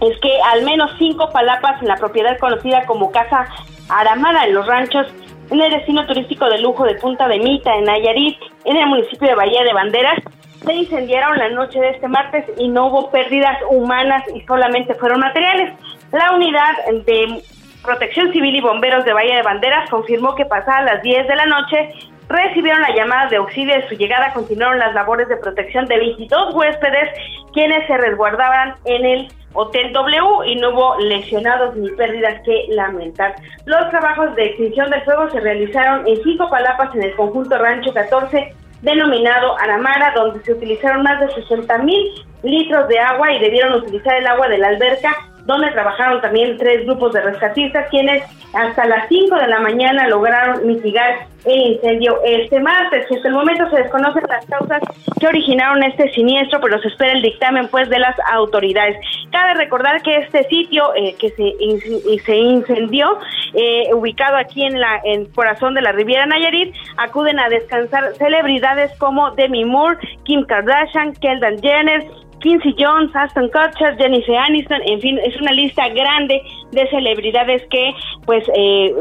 es 0.00 0.20
que 0.20 0.40
al 0.52 0.64
menos 0.64 0.90
cinco 0.98 1.30
palapas 1.32 1.80
en 1.80 1.86
la 1.86 1.94
propiedad 1.94 2.36
conocida 2.40 2.84
como 2.86 3.12
Casa 3.12 3.46
Aramara 3.88 4.46
en 4.46 4.54
los 4.54 4.66
ranchos 4.66 5.06
en 5.50 5.60
el 5.60 5.70
destino 5.70 6.04
turístico 6.06 6.46
de 6.46 6.58
lujo 6.58 6.82
de 6.84 6.96
Punta 6.96 7.28
de 7.28 7.38
Mita, 7.38 7.72
en 7.76 7.84
Nayarit, 7.84 8.38
en 8.64 8.76
el 8.76 8.86
municipio 8.86 9.28
de 9.28 9.36
Bahía 9.36 9.62
de 9.62 9.72
Banderas, 9.72 10.18
se 10.64 10.72
incendiaron 10.72 11.38
la 11.38 11.50
noche 11.50 11.80
de 11.80 11.90
este 11.90 12.08
martes 12.08 12.44
y 12.58 12.68
no 12.68 12.86
hubo 12.86 13.10
pérdidas 13.10 13.58
humanas 13.70 14.22
y 14.34 14.40
solamente 14.42 14.94
fueron 14.94 15.20
materiales. 15.20 15.74
La 16.12 16.32
unidad 16.32 16.72
de 17.04 17.42
Protección 17.82 18.32
Civil 18.32 18.56
y 18.56 18.60
Bomberos 18.60 19.04
de 19.04 19.12
Bahía 19.12 19.36
de 19.36 19.42
Banderas 19.42 19.90
confirmó 19.90 20.34
que 20.34 20.46
pasadas 20.46 20.84
las 20.84 21.02
10 21.02 21.28
de 21.28 21.36
la 21.36 21.46
noche 21.46 21.90
recibieron 22.28 22.80
la 22.80 22.94
llamada 22.94 23.28
de 23.28 23.36
auxilio 23.36 23.74
de 23.74 23.88
su 23.88 23.94
llegada, 23.94 24.32
continuaron 24.32 24.78
las 24.78 24.94
labores 24.94 25.28
de 25.28 25.36
protección 25.36 25.84
de 25.86 25.98
22 25.98 26.54
huéspedes 26.54 27.10
quienes 27.52 27.86
se 27.86 27.98
resguardaban 27.98 28.74
en 28.86 29.04
el 29.04 29.28
Hotel 29.52 29.92
W 29.92 30.46
y 30.46 30.56
no 30.56 30.70
hubo 30.70 30.96
lesionados 30.98 31.76
ni 31.76 31.88
pérdidas 31.90 32.42
que 32.44 32.66
lamentar. 32.70 33.36
Los 33.66 33.88
trabajos 33.90 34.34
de 34.34 34.46
extinción 34.46 34.90
del 34.90 35.02
fuego 35.02 35.30
se 35.30 35.40
realizaron 35.40 36.06
en 36.08 36.20
cinco 36.24 36.50
palapas 36.50 36.92
en 36.94 37.04
el 37.04 37.14
conjunto 37.14 37.56
Rancho 37.56 37.92
14 37.92 38.52
denominado 38.84 39.58
Aramara, 39.58 40.12
donde 40.14 40.42
se 40.44 40.52
utilizaron 40.52 41.02
más 41.02 41.20
de 41.20 41.34
60 41.34 41.78
mil 41.78 42.26
litros 42.42 42.86
de 42.88 42.98
agua 42.98 43.32
y 43.32 43.40
debieron 43.40 43.74
utilizar 43.74 44.16
el 44.16 44.26
agua 44.26 44.48
de 44.48 44.58
la 44.58 44.68
alberca 44.68 45.16
donde 45.44 45.70
trabajaron 45.72 46.20
también 46.20 46.56
tres 46.56 46.84
grupos 46.86 47.12
de 47.12 47.20
rescatistas, 47.20 47.88
quienes 47.90 48.22
hasta 48.54 48.86
las 48.86 49.08
5 49.08 49.34
de 49.36 49.48
la 49.48 49.60
mañana 49.60 50.08
lograron 50.08 50.66
mitigar 50.66 51.26
el 51.44 51.72
incendio 51.74 52.20
este 52.24 52.60
martes. 52.60 53.06
Hasta 53.10 53.28
el 53.28 53.34
momento 53.34 53.68
se 53.68 53.76
desconocen 53.76 54.22
las 54.28 54.46
causas 54.46 54.80
que 55.20 55.26
originaron 55.26 55.82
este 55.82 56.10
siniestro, 56.12 56.60
pero 56.60 56.80
se 56.80 56.88
espera 56.88 57.12
el 57.12 57.22
dictamen 57.22 57.68
pues 57.68 57.88
de 57.90 57.98
las 57.98 58.16
autoridades. 58.32 58.96
Cabe 59.30 59.54
recordar 59.54 60.02
que 60.02 60.16
este 60.18 60.44
sitio 60.44 60.94
eh, 60.94 61.14
que 61.18 61.30
se, 61.30 62.36
incendió, 62.36 63.18
eh, 63.54 63.92
ubicado 63.92 64.36
aquí 64.36 64.64
en 64.64 64.80
la 64.80 65.02
corazón 65.34 65.74
de 65.74 65.82
la 65.82 65.92
Riviera 65.92 66.26
Nayarit, 66.26 66.74
acuden 66.96 67.38
a 67.38 67.48
descansar 67.48 68.14
celebridades 68.14 68.96
como 68.98 69.32
Demi 69.32 69.64
Moore, 69.64 69.98
Kim 70.24 70.44
Kardashian, 70.46 71.12
Kendall 71.14 71.60
Jenner, 71.60 72.04
Quincy 72.44 72.74
Jones, 72.78 73.10
Aston 73.16 73.48
Kutcher, 73.48 73.96
Jennifer 73.96 74.36
Aniston, 74.36 74.82
en 74.84 75.00
fin, 75.00 75.18
es 75.24 75.34
una 75.40 75.50
lista 75.52 75.88
grande 75.88 76.42
de 76.72 76.86
celebridades 76.90 77.62
que 77.70 77.90
pues 78.26 78.44
eh, 78.54 78.94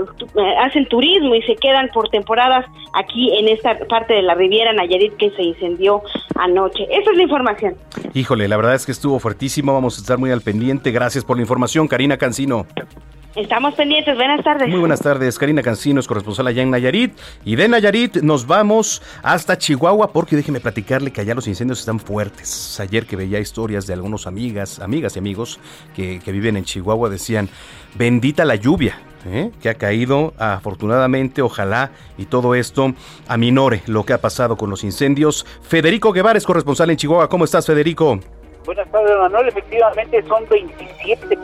hacen 0.61 0.87
turismo 0.87 1.35
y 1.35 1.41
se 1.41 1.57
quedan 1.57 1.89
por 1.93 2.07
temporadas 2.07 2.65
aquí 2.93 3.37
en 3.37 3.49
esta 3.49 3.77
parte 3.89 4.13
de 4.13 4.21
la 4.21 4.33
Riviera 4.33 4.71
Nayarit 4.71 5.17
que 5.17 5.29
se 5.31 5.43
incendió 5.43 6.01
anoche. 6.35 6.85
Esa 6.89 7.11
es 7.11 7.17
la 7.17 7.23
información. 7.23 7.75
Híjole, 8.13 8.47
la 8.47 8.55
verdad 8.55 8.75
es 8.75 8.85
que 8.85 8.93
estuvo 8.93 9.19
fuertísimo, 9.19 9.73
vamos 9.73 9.97
a 9.97 10.01
estar 10.01 10.17
muy 10.17 10.31
al 10.31 10.39
pendiente. 10.39 10.91
Gracias 10.91 11.25
por 11.25 11.35
la 11.35 11.41
información, 11.41 11.89
Karina 11.89 12.15
Cancino. 12.15 12.65
Estamos 13.35 13.73
pendientes, 13.73 14.15
buenas 14.15 14.43
tardes. 14.43 14.69
Muy 14.69 14.79
buenas 14.79 15.01
tardes, 15.01 15.39
Karina 15.39 15.63
Cancino 15.63 15.99
es 15.99 16.05
corresponsal 16.07 16.45
allá 16.45 16.61
en 16.61 16.69
Nayarit. 16.69 17.17
Y 17.43 17.55
de 17.55 17.67
Nayarit 17.67 18.17
nos 18.17 18.45
vamos 18.45 19.01
hasta 19.23 19.57
Chihuahua 19.57 20.11
porque 20.11 20.35
déjeme 20.35 20.59
platicarle 20.59 21.11
que 21.11 21.21
allá 21.21 21.33
los 21.33 21.47
incendios 21.47 21.79
están 21.79 21.99
fuertes. 21.99 22.79
Ayer 22.79 23.07
que 23.07 23.15
veía 23.15 23.39
historias 23.39 23.87
de 23.87 23.93
algunos 23.93 24.27
amigas, 24.27 24.79
amigas 24.79 25.15
y 25.15 25.19
amigos 25.19 25.59
que, 25.95 26.21
viven 26.27 26.57
en 26.57 26.63
Chihuahua 26.63 27.09
decían, 27.09 27.49
bendita 27.95 28.45
la 28.45 28.55
lluvia. 28.55 28.99
¿eh? 29.25 29.51
que 29.61 29.69
ha 29.69 29.75
caído 29.75 30.33
afortunadamente, 30.37 31.41
ojalá 31.41 31.91
y 32.17 32.25
todo 32.25 32.55
esto 32.55 32.93
aminore 33.29 33.81
lo 33.87 34.05
que 34.05 34.11
ha 34.11 34.17
pasado 34.19 34.57
con 34.57 34.69
los 34.69 34.83
incendios. 34.83 35.45
Federico 35.61 36.11
Guevara 36.11 36.37
es 36.37 36.45
corresponsal 36.45 36.89
en 36.89 36.97
Chihuahua. 36.97 37.29
¿Cómo 37.29 37.45
estás, 37.45 37.65
Federico? 37.65 38.19
Buenas 38.65 38.89
tardes, 38.91 39.17
Manuel. 39.17 39.49
Efectivamente, 39.49 40.23
son 40.23 40.47
27 40.47 41.37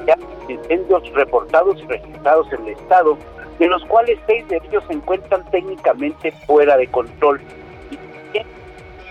incendios 0.47 1.11
reportados 1.13 1.77
y 1.81 1.85
registrados 1.85 2.51
en 2.53 2.65
el 2.65 2.69
estado, 2.69 3.17
de 3.59 3.67
los 3.67 3.83
cuales 3.85 4.17
seis 4.25 4.47
de 4.47 4.61
ellos 4.69 4.83
se 4.87 4.93
encuentran 4.93 5.49
técnicamente 5.51 6.31
fuera 6.45 6.77
de 6.77 6.87
control. 6.87 7.41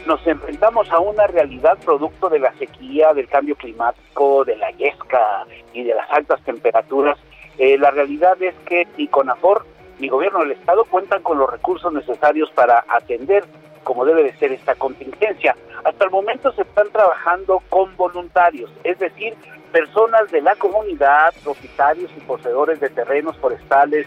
Nos 0.06 0.26
enfrentamos 0.26 0.90
a 0.90 1.00
una 1.00 1.26
realidad 1.26 1.76
producto 1.84 2.30
de 2.30 2.38
la 2.38 2.50
sequía, 2.54 3.12
del 3.12 3.28
cambio 3.28 3.54
climático, 3.56 4.42
de 4.46 4.56
la 4.56 4.70
yesca 4.70 5.46
y 5.74 5.84
de 5.84 5.94
las 5.94 6.10
altas 6.10 6.40
temperaturas. 6.44 7.18
Eh, 7.58 7.76
la 7.76 7.90
realidad 7.90 8.42
es 8.42 8.54
que 8.64 8.86
ni 8.96 9.06
CONAFOR 9.08 9.66
ni 9.98 10.08
gobierno 10.08 10.38
del 10.38 10.52
estado 10.52 10.84
cuentan 10.84 11.22
con 11.22 11.38
los 11.38 11.50
recursos 11.50 11.92
necesarios 11.92 12.50
para 12.52 12.84
atender 12.88 13.44
como 13.84 14.04
debe 14.04 14.24
de 14.24 14.36
ser 14.38 14.52
esta 14.52 14.74
contingencia. 14.74 15.56
Hasta 15.84 16.04
el 16.04 16.10
momento 16.10 16.52
se 16.52 16.62
están 16.62 16.88
trabajando 16.90 17.62
con 17.68 17.96
voluntarios, 17.96 18.70
es 18.84 18.98
decir, 18.98 19.34
personas 19.72 20.30
de 20.30 20.40
la 20.40 20.54
comunidad, 20.56 21.34
propietarios 21.42 22.10
y 22.16 22.20
poseedores 22.20 22.80
de 22.80 22.90
terrenos 22.90 23.36
forestales 23.38 24.06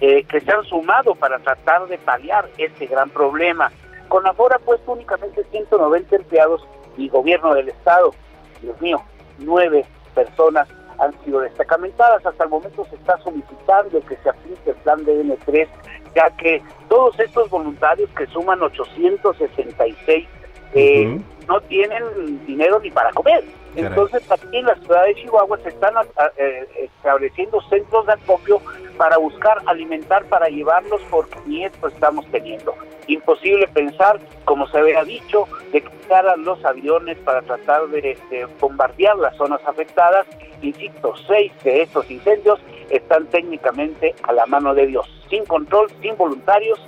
eh, 0.00 0.24
que 0.24 0.40
se 0.40 0.52
han 0.52 0.64
sumado 0.64 1.14
para 1.14 1.38
tratar 1.38 1.86
de 1.88 1.98
paliar 1.98 2.48
este 2.58 2.86
gran 2.86 3.10
problema. 3.10 3.72
Con 4.08 4.26
Afora 4.26 4.56
ha 4.56 4.64
puesto 4.64 4.92
únicamente 4.92 5.44
190 5.50 6.16
empleados 6.16 6.66
y 6.96 7.08
gobierno 7.08 7.54
del 7.54 7.68
estado, 7.68 8.14
Dios 8.62 8.80
mío, 8.80 9.02
nueve 9.38 9.84
personas 10.14 10.68
han 10.98 11.12
sido 11.24 11.40
destacamentadas. 11.40 12.24
Hasta 12.24 12.44
el 12.44 12.50
momento 12.50 12.84
se 12.86 12.96
está 12.96 13.18
solicitando 13.18 14.00
que 14.06 14.16
se 14.16 14.28
aplique 14.28 14.70
el 14.70 14.76
plan 14.76 15.04
de 15.04 15.24
N3, 15.24 15.68
ya 16.14 16.30
que 16.36 16.62
todos 16.88 17.18
estos 17.18 17.48
voluntarios 17.50 18.10
que 18.10 18.26
suman 18.26 18.62
866 18.62 20.26
eh, 20.74 21.18
no 21.46 21.60
tienen 21.62 22.46
dinero 22.46 22.78
ni 22.80 22.90
para 22.90 23.10
comer. 23.12 23.44
Entonces 23.76 24.22
aquí 24.30 24.56
en 24.56 24.66
la 24.66 24.74
ciudad 24.76 25.04
de 25.04 25.14
Chihuahua 25.14 25.58
se 25.62 25.68
están 25.68 25.94
eh, 26.36 26.66
estableciendo 26.76 27.60
centros 27.68 28.06
de 28.06 28.12
acopio 28.14 28.60
para 28.96 29.16
buscar 29.18 29.58
alimentar, 29.66 30.24
para 30.24 30.48
llevarlos 30.48 31.00
porque 31.10 31.38
ni 31.46 31.64
esto 31.64 31.88
estamos 31.88 32.26
teniendo. 32.32 32.74
Imposible 33.06 33.68
pensar, 33.68 34.18
como 34.44 34.66
se 34.68 34.78
había 34.78 35.04
dicho, 35.04 35.46
de 35.72 35.80
quitar 35.80 36.26
a 36.26 36.36
los 36.36 36.62
aviones 36.64 37.16
para 37.18 37.40
tratar 37.42 37.86
de, 37.88 38.18
bombardear 38.60 39.16
las 39.16 39.36
zonas 39.36 39.60
afectadas. 39.66 40.26
Insisto, 40.60 41.14
seis 41.26 41.52
de 41.62 41.82
estos 41.82 42.10
incendios 42.10 42.58
están 42.90 43.26
técnicamente 43.26 44.14
a 44.24 44.32
la 44.32 44.46
mano 44.46 44.74
de 44.74 44.86
Dios, 44.86 45.06
sin 45.28 45.44
control, 45.44 45.90
sin 46.00 46.16
voluntarios, 46.16 46.78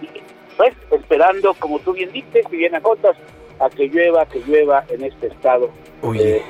y 0.00 0.08
pues 0.56 0.74
esperando, 0.90 1.54
como 1.54 1.78
tú 1.80 1.92
bien 1.92 2.12
dices, 2.12 2.46
y 2.50 2.56
bien 2.56 2.74
acotas, 2.74 3.16
a 3.58 3.70
que 3.70 3.88
llueva, 3.88 4.26
que 4.26 4.40
llueva 4.40 4.84
en 4.88 5.04
este 5.04 5.28
estado. 5.28 5.70
Oye. 6.02 6.42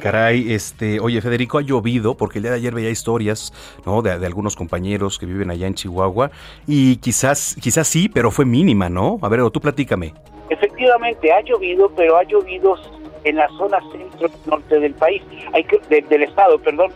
Caray, 0.00 0.52
este, 0.52 1.00
oye 1.00 1.20
Federico, 1.20 1.58
ha 1.58 1.62
llovido 1.62 2.16
porque 2.16 2.38
el 2.38 2.42
día 2.42 2.52
de 2.52 2.58
ayer 2.58 2.74
veía 2.74 2.90
historias, 2.90 3.52
¿no? 3.84 4.02
De, 4.02 4.12
algunos 4.12 4.54
compañeros 4.54 5.18
que 5.18 5.26
viven 5.26 5.50
allá 5.50 5.66
en 5.66 5.74
Chihuahua 5.74 6.30
y 6.66 6.96
quizás, 6.96 7.56
quizás 7.60 7.88
sí, 7.88 8.08
pero 8.08 8.30
fue 8.30 8.44
mínima, 8.44 8.88
¿no? 8.88 9.18
A 9.22 9.28
ver, 9.28 9.40
tú 9.50 9.60
platícame. 9.60 10.14
Efectivamente, 10.50 11.32
ha 11.32 11.40
llovido, 11.40 11.90
pero 11.96 12.18
ha 12.18 12.22
llovido 12.24 12.76
en 13.24 13.36
la 13.36 13.48
zona 13.58 13.78
centro 13.90 14.28
norte 14.46 14.78
del 14.78 14.94
país, 14.94 15.22
hay 15.52 15.64
que, 15.64 15.80
del 16.02 16.22
estado, 16.22 16.58
perdón. 16.58 16.92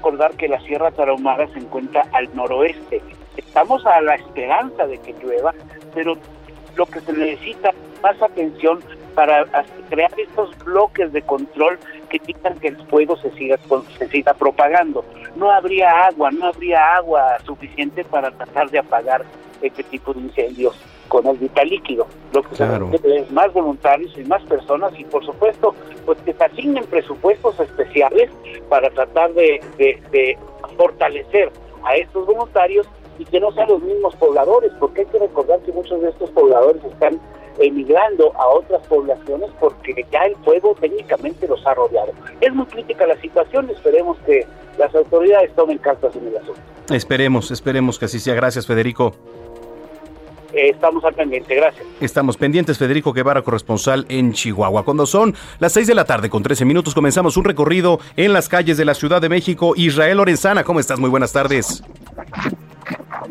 Recordar 0.00 0.32
que 0.32 0.48
la 0.48 0.58
Sierra 0.60 0.90
Tarahumara 0.92 1.46
se 1.48 1.58
encuentra 1.58 2.06
al 2.14 2.34
noroeste. 2.34 3.02
Estamos 3.36 3.84
a 3.84 4.00
la 4.00 4.14
esperanza 4.14 4.86
de 4.86 4.96
que 4.96 5.12
llueva, 5.22 5.52
pero 5.94 6.16
lo 6.74 6.86
que 6.86 7.00
se 7.00 7.12
necesita 7.12 7.72
más 8.02 8.20
atención 8.22 8.80
para 9.14 9.44
crear 9.90 10.10
estos 10.18 10.56
bloques 10.64 11.12
de 11.12 11.20
control 11.20 11.78
que 12.08 12.16
evitan 12.16 12.58
que 12.60 12.68
el 12.68 12.76
fuego 12.86 13.18
se 13.18 13.30
siga, 13.32 13.58
se 13.98 14.08
siga 14.08 14.32
propagando. 14.32 15.04
No 15.36 15.50
habría 15.50 16.06
agua, 16.06 16.30
no 16.30 16.46
habría 16.46 16.96
agua 16.96 17.36
suficiente 17.44 18.02
para 18.02 18.30
tratar 18.30 18.70
de 18.70 18.78
apagar 18.78 19.26
este 19.60 19.82
tipo 19.82 20.14
de 20.14 20.20
incendios 20.20 20.74
con 21.10 21.26
el 21.26 21.36
vital 21.36 21.68
líquido. 21.68 22.06
Lo 22.32 22.42
que 22.42 22.56
se 22.56 22.66
necesita 22.66 23.08
es 23.08 23.30
más 23.30 23.52
voluntarios 23.52 24.16
y 24.16 24.24
más 24.24 24.42
personas 24.44 24.98
y 24.98 25.04
por 25.04 25.22
supuesto 25.26 25.74
pues 26.06 26.18
que 26.22 26.32
se 26.32 26.44
asignen 26.44 26.84
presupuestos 26.84 27.60
especiales 27.60 28.30
para 28.70 28.88
tratar 28.90 29.34
de, 29.34 29.60
de 29.76 30.38
fortalecer 30.78 31.50
a 31.84 31.96
estos 31.96 32.24
voluntarios 32.26 32.86
y 33.18 33.24
que 33.26 33.40
no 33.40 33.52
sean 33.52 33.68
los 33.68 33.82
mismos 33.82 34.16
pobladores, 34.16 34.72
porque 34.80 35.02
hay 35.02 35.06
que 35.08 35.18
recordar 35.18 35.60
que 35.60 35.72
muchos 35.72 36.00
de 36.00 36.08
estos 36.08 36.30
pobladores 36.30 36.82
están 36.84 37.20
emigrando 37.58 38.32
a 38.36 38.48
otras 38.48 38.86
poblaciones 38.86 39.50
porque 39.60 40.06
ya 40.10 40.20
el 40.20 40.36
fuego 40.36 40.74
técnicamente 40.80 41.46
los 41.46 41.64
ha 41.66 41.74
rodeado. 41.74 42.12
Es 42.40 42.54
muy 42.54 42.64
crítica 42.66 43.06
la 43.06 43.20
situación, 43.20 43.68
esperemos 43.68 44.16
que 44.24 44.46
las 44.78 44.94
autoridades 44.94 45.54
tomen 45.54 45.76
cartas 45.78 46.16
en 46.16 46.28
el 46.28 46.36
asunto. 46.38 46.60
Esperemos, 46.90 47.50
esperemos 47.50 47.98
que 47.98 48.06
así 48.06 48.18
sea. 48.18 48.34
Gracias, 48.34 48.66
Federico. 48.66 49.12
Eh, 50.52 50.70
estamos 50.70 51.04
al 51.04 51.14
pendiente, 51.14 51.54
gracias. 51.54 51.86
Estamos 52.00 52.36
pendientes, 52.36 52.78
Federico 52.78 53.12
Guevara, 53.12 53.42
corresponsal 53.42 54.06
en 54.08 54.32
Chihuahua. 54.32 54.84
Cuando 54.84 55.06
son 55.06 55.34
las 55.58 55.72
6 55.72 55.86
de 55.86 55.94
la 55.94 56.04
tarde 56.04 56.30
con 56.30 56.42
13 56.42 56.64
minutos, 56.64 56.94
comenzamos 56.94 57.36
un 57.36 57.44
recorrido 57.44 58.00
en 58.16 58.32
las 58.32 58.48
calles 58.48 58.76
de 58.76 58.84
la 58.84 58.94
Ciudad 58.94 59.20
de 59.20 59.28
México. 59.28 59.74
Israel 59.76 60.18
Lorenzana, 60.18 60.64
¿cómo 60.64 60.80
estás? 60.80 60.98
Muy 60.98 61.10
buenas 61.10 61.32
tardes. 61.32 61.82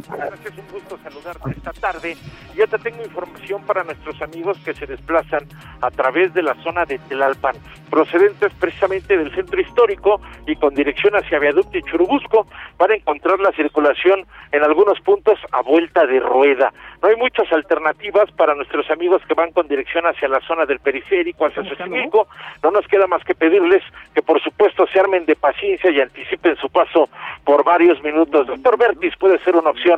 Gracias, 0.07 0.57
un 0.57 0.67
gusto 0.71 0.97
saludarte 1.03 1.51
esta 1.51 1.73
tarde. 1.73 2.15
Ya 2.55 2.67
te 2.67 2.77
tengo 2.77 3.03
información 3.03 3.63
para 3.63 3.83
nuestros 3.83 4.21
amigos 4.21 4.57
que 4.63 4.73
se 4.73 4.85
desplazan 4.85 5.47
a 5.81 5.91
través 5.91 6.33
de 6.33 6.43
la 6.43 6.55
zona 6.63 6.85
de 6.85 6.99
Tlalpan, 6.99 7.55
procedentes 7.89 8.53
precisamente 8.59 9.17
del 9.17 9.33
centro 9.33 9.59
histórico 9.59 10.21
y 10.45 10.55
con 10.55 10.73
dirección 10.73 11.15
hacia 11.15 11.39
Viaducto 11.39 11.77
y 11.77 11.83
Churubusco, 11.83 12.47
para 12.77 12.95
encontrar 12.95 13.39
la 13.39 13.51
circulación 13.51 14.25
en 14.51 14.63
algunos 14.63 14.99
puntos 15.01 15.39
a 15.51 15.61
vuelta 15.61 16.05
de 16.05 16.19
rueda. 16.19 16.71
No 17.01 17.09
hay 17.09 17.15
muchas 17.15 17.51
alternativas 17.51 18.31
para 18.31 18.55
nuestros 18.55 18.89
amigos 18.91 19.21
que 19.27 19.33
van 19.33 19.51
con 19.51 19.67
dirección 19.67 20.05
hacia 20.05 20.27
la 20.27 20.41
zona 20.41 20.65
del 20.65 20.79
periférico, 20.79 21.45
hacia 21.45 21.63
Xochimilco. 21.63 22.27
No 22.61 22.71
nos 22.71 22.85
queda 22.87 23.07
más 23.07 23.23
que 23.23 23.35
pedirles 23.35 23.83
que 24.13 24.21
por 24.21 24.41
supuesto 24.41 24.85
se 24.87 24.99
armen 24.99 25.25
de 25.25 25.35
paciencia 25.35 25.91
y 25.91 26.01
anticipen 26.01 26.57
su 26.57 26.69
paso 26.69 27.09
por 27.45 27.63
varios 27.63 28.03
minutos. 28.03 28.47
Doctor 28.47 28.77
Bertis 28.77 29.15
puede 29.17 29.39
ser 29.39 29.55
una 29.55 29.69
opción 29.69 29.88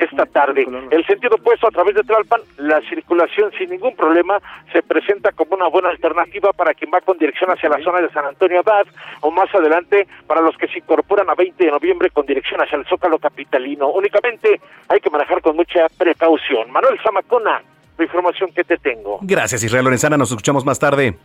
esta 0.00 0.26
tarde. 0.26 0.66
El 0.90 1.06
sentido 1.06 1.36
opuesto 1.36 1.68
a 1.68 1.70
través 1.70 1.94
de 1.94 2.02
Tlalpan, 2.02 2.40
la 2.58 2.80
circulación 2.88 3.52
sin 3.58 3.70
ningún 3.70 3.94
problema 3.94 4.40
se 4.72 4.82
presenta 4.82 5.32
como 5.32 5.54
una 5.54 5.68
buena 5.68 5.90
alternativa 5.90 6.52
para 6.52 6.74
quien 6.74 6.90
va 6.92 7.00
con 7.00 7.18
dirección 7.18 7.50
hacia 7.50 7.68
la 7.68 7.82
zona 7.82 8.00
de 8.00 8.10
San 8.10 8.24
Antonio 8.24 8.62
Dad 8.62 8.86
o 9.20 9.30
más 9.30 9.54
adelante 9.54 10.08
para 10.26 10.40
los 10.40 10.56
que 10.56 10.68
se 10.68 10.78
incorporan 10.78 11.28
a 11.28 11.34
20 11.34 11.64
de 11.64 11.70
noviembre 11.70 12.10
con 12.10 12.26
dirección 12.26 12.60
hacia 12.60 12.78
el 12.78 12.86
Zócalo 12.86 13.18
Capitalino. 13.18 13.90
Únicamente 13.90 14.60
hay 14.88 15.00
que 15.00 15.10
manejar 15.10 15.42
con 15.42 15.56
mucha 15.56 15.86
precaución. 15.98 16.70
Manuel 16.70 16.98
Zamacona, 17.02 17.62
la 17.98 18.04
información 18.04 18.50
que 18.54 18.64
te 18.64 18.78
tengo. 18.78 19.18
Gracias 19.22 19.62
Israel 19.62 19.84
Lorenzana, 19.84 20.16
nos 20.16 20.30
escuchamos 20.30 20.64
más 20.64 20.78
tarde. 20.78 21.16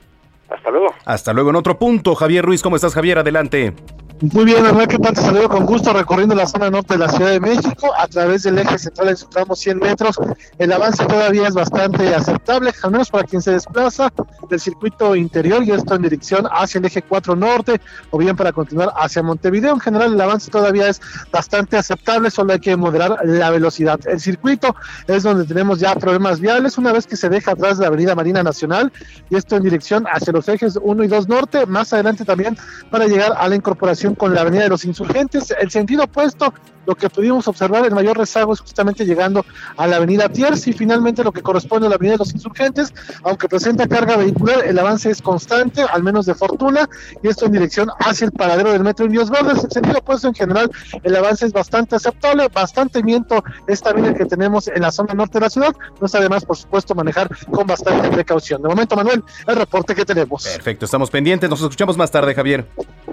Hasta 0.49 0.69
luego. 0.69 0.93
Hasta 1.05 1.33
luego 1.33 1.49
en 1.49 1.55
otro 1.55 1.79
punto. 1.79 2.13
Javier 2.13 2.45
Ruiz, 2.45 2.61
¿cómo 2.61 2.75
estás 2.75 2.93
Javier? 2.93 3.19
Adelante. 3.19 3.73
Muy 4.21 4.45
bien, 4.45 4.63
Manuel, 4.63 4.87
¿qué 4.87 4.97
tal? 4.97 5.13
Te 5.13 5.21
saludo 5.21 5.49
con 5.49 5.65
gusto 5.65 5.91
recorriendo 5.91 6.35
la 6.35 6.47
zona 6.47 6.69
norte 6.69 6.93
de 6.93 6.99
la 6.99 7.09
Ciudad 7.09 7.31
de 7.31 7.41
México 7.41 7.93
a 7.97 8.07
través 8.07 8.43
del 8.43 8.57
eje 8.57 8.79
central 8.79 9.09
en 9.09 9.17
su 9.17 9.27
tramo 9.27 9.57
100 9.57 9.77
metros. 9.77 10.15
El 10.57 10.71
avance 10.71 11.05
todavía 11.05 11.49
es 11.49 11.53
bastante 11.53 12.15
aceptable, 12.15 12.71
al 12.81 12.91
menos 12.91 13.09
para 13.09 13.25
quien 13.25 13.41
se 13.41 13.51
desplaza 13.51 14.13
del 14.49 14.59
circuito 14.61 15.17
interior 15.17 15.63
y 15.63 15.71
esto 15.71 15.95
en 15.95 16.03
dirección 16.03 16.47
hacia 16.49 16.79
el 16.79 16.85
eje 16.85 17.01
4 17.01 17.35
norte 17.35 17.81
o 18.09 18.17
bien 18.17 18.37
para 18.37 18.53
continuar 18.53 18.93
hacia 18.95 19.21
Montevideo. 19.21 19.73
En 19.73 19.81
general, 19.81 20.13
el 20.13 20.21
avance 20.21 20.49
todavía 20.49 20.87
es 20.87 21.01
bastante 21.29 21.75
aceptable, 21.75 22.31
solo 22.31 22.53
hay 22.53 22.59
que 22.59 22.77
moderar 22.77 23.17
la 23.25 23.49
velocidad. 23.49 23.99
El 24.05 24.21
circuito 24.21 24.77
es 25.07 25.23
donde 25.23 25.43
tenemos 25.43 25.81
ya 25.81 25.93
problemas 25.93 26.39
viales 26.39 26.77
una 26.77 26.93
vez 26.93 27.05
que 27.05 27.17
se 27.17 27.27
deja 27.27 27.51
atrás 27.51 27.79
la 27.79 27.87
Avenida 27.87 28.15
Marina 28.15 28.43
Nacional 28.43 28.93
y 29.29 29.35
esto 29.35 29.57
en 29.57 29.63
dirección 29.63 30.05
hacia 30.09 30.31
los 30.31 30.47
ejes 30.47 30.79
1 30.81 31.03
y 31.03 31.07
2 31.07 31.27
norte, 31.27 31.65
más 31.65 31.91
adelante 31.91 32.23
también 32.23 32.57
para 32.89 33.07
llegar 33.07 33.33
a 33.37 33.49
la 33.49 33.55
incorporación 33.55 34.04
con 34.13 34.35
la 34.35 34.41
Avenida 34.41 34.63
de 34.63 34.69
los 34.69 34.85
Insurgentes. 34.85 35.53
El 35.59 35.71
sentido 35.71 36.03
opuesto 36.03 36.53
lo 36.85 36.95
que 36.95 37.09
pudimos 37.09 37.47
observar, 37.47 37.85
el 37.85 37.93
mayor 37.93 38.17
rezago 38.17 38.53
es 38.53 38.59
justamente 38.59 39.05
llegando 39.05 39.45
a 39.77 39.87
la 39.87 39.97
avenida 39.97 40.29
Tiers 40.29 40.67
y 40.67 40.73
finalmente 40.73 41.23
lo 41.23 41.31
que 41.31 41.41
corresponde 41.41 41.87
a 41.87 41.89
la 41.89 41.95
avenida 41.95 42.13
de 42.13 42.19
los 42.19 42.33
insurgentes, 42.33 42.93
aunque 43.23 43.47
presenta 43.47 43.87
carga 43.87 44.17
vehicular, 44.17 44.63
el 44.65 44.77
avance 44.77 45.09
es 45.09 45.21
constante, 45.21 45.81
al 45.81 46.03
menos 46.03 46.25
de 46.25 46.35
fortuna, 46.35 46.87
y 47.23 47.27
esto 47.27 47.45
en 47.45 47.53
dirección 47.53 47.89
hacia 47.99 48.25
el 48.25 48.31
paradero 48.31 48.71
del 48.71 48.83
metro 48.83 49.05
Indios 49.05 49.29
Verdes. 49.29 49.63
En 49.63 49.71
sentido 49.71 49.99
opuesto, 49.99 50.27
en 50.27 50.35
general, 50.35 50.69
el 51.03 51.15
avance 51.15 51.45
es 51.45 51.53
bastante 51.53 51.95
aceptable, 51.95 52.47
bastante 52.49 53.01
viento 53.01 53.43
es 53.67 53.81
también 53.81 54.07
el 54.07 54.15
que 54.15 54.25
tenemos 54.25 54.67
en 54.67 54.81
la 54.81 54.91
zona 54.91 55.13
norte 55.13 55.39
de 55.39 55.45
la 55.45 55.49
ciudad, 55.49 55.73
no 55.99 56.05
está 56.05 56.19
además, 56.19 56.45
por 56.45 56.57
supuesto, 56.57 56.93
manejar 56.95 57.29
con 57.51 57.65
bastante 57.67 58.09
precaución. 58.09 58.61
De 58.61 58.69
momento, 58.69 58.95
Manuel, 58.95 59.23
el 59.47 59.55
reporte 59.55 59.95
que 59.95 60.05
tenemos. 60.05 60.43
Perfecto, 60.43 60.85
estamos 60.85 61.09
pendientes, 61.09 61.49
nos 61.49 61.61
escuchamos 61.61 61.97
más 61.97 62.11
tarde, 62.11 62.33
Javier. 62.35 62.67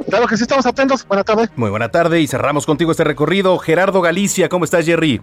Claro 0.09 0.27
que 0.27 0.37
sí, 0.37 0.43
estamos 0.43 0.67
atentos. 0.67 1.07
Buena 1.07 1.25
tarde. 1.25 1.49
Muy 1.57 1.71
buena 1.71 1.89
tarde 1.89 2.21
y 2.21 2.27
cerramos 2.27 2.67
contigo 2.67 2.91
este 2.91 3.05
recorrido. 3.05 3.59
Gerardo 3.59 4.01
Galicia, 4.01 4.49
¿cómo 4.49 4.65
estás, 4.65 4.87
Jerry? 4.87 5.21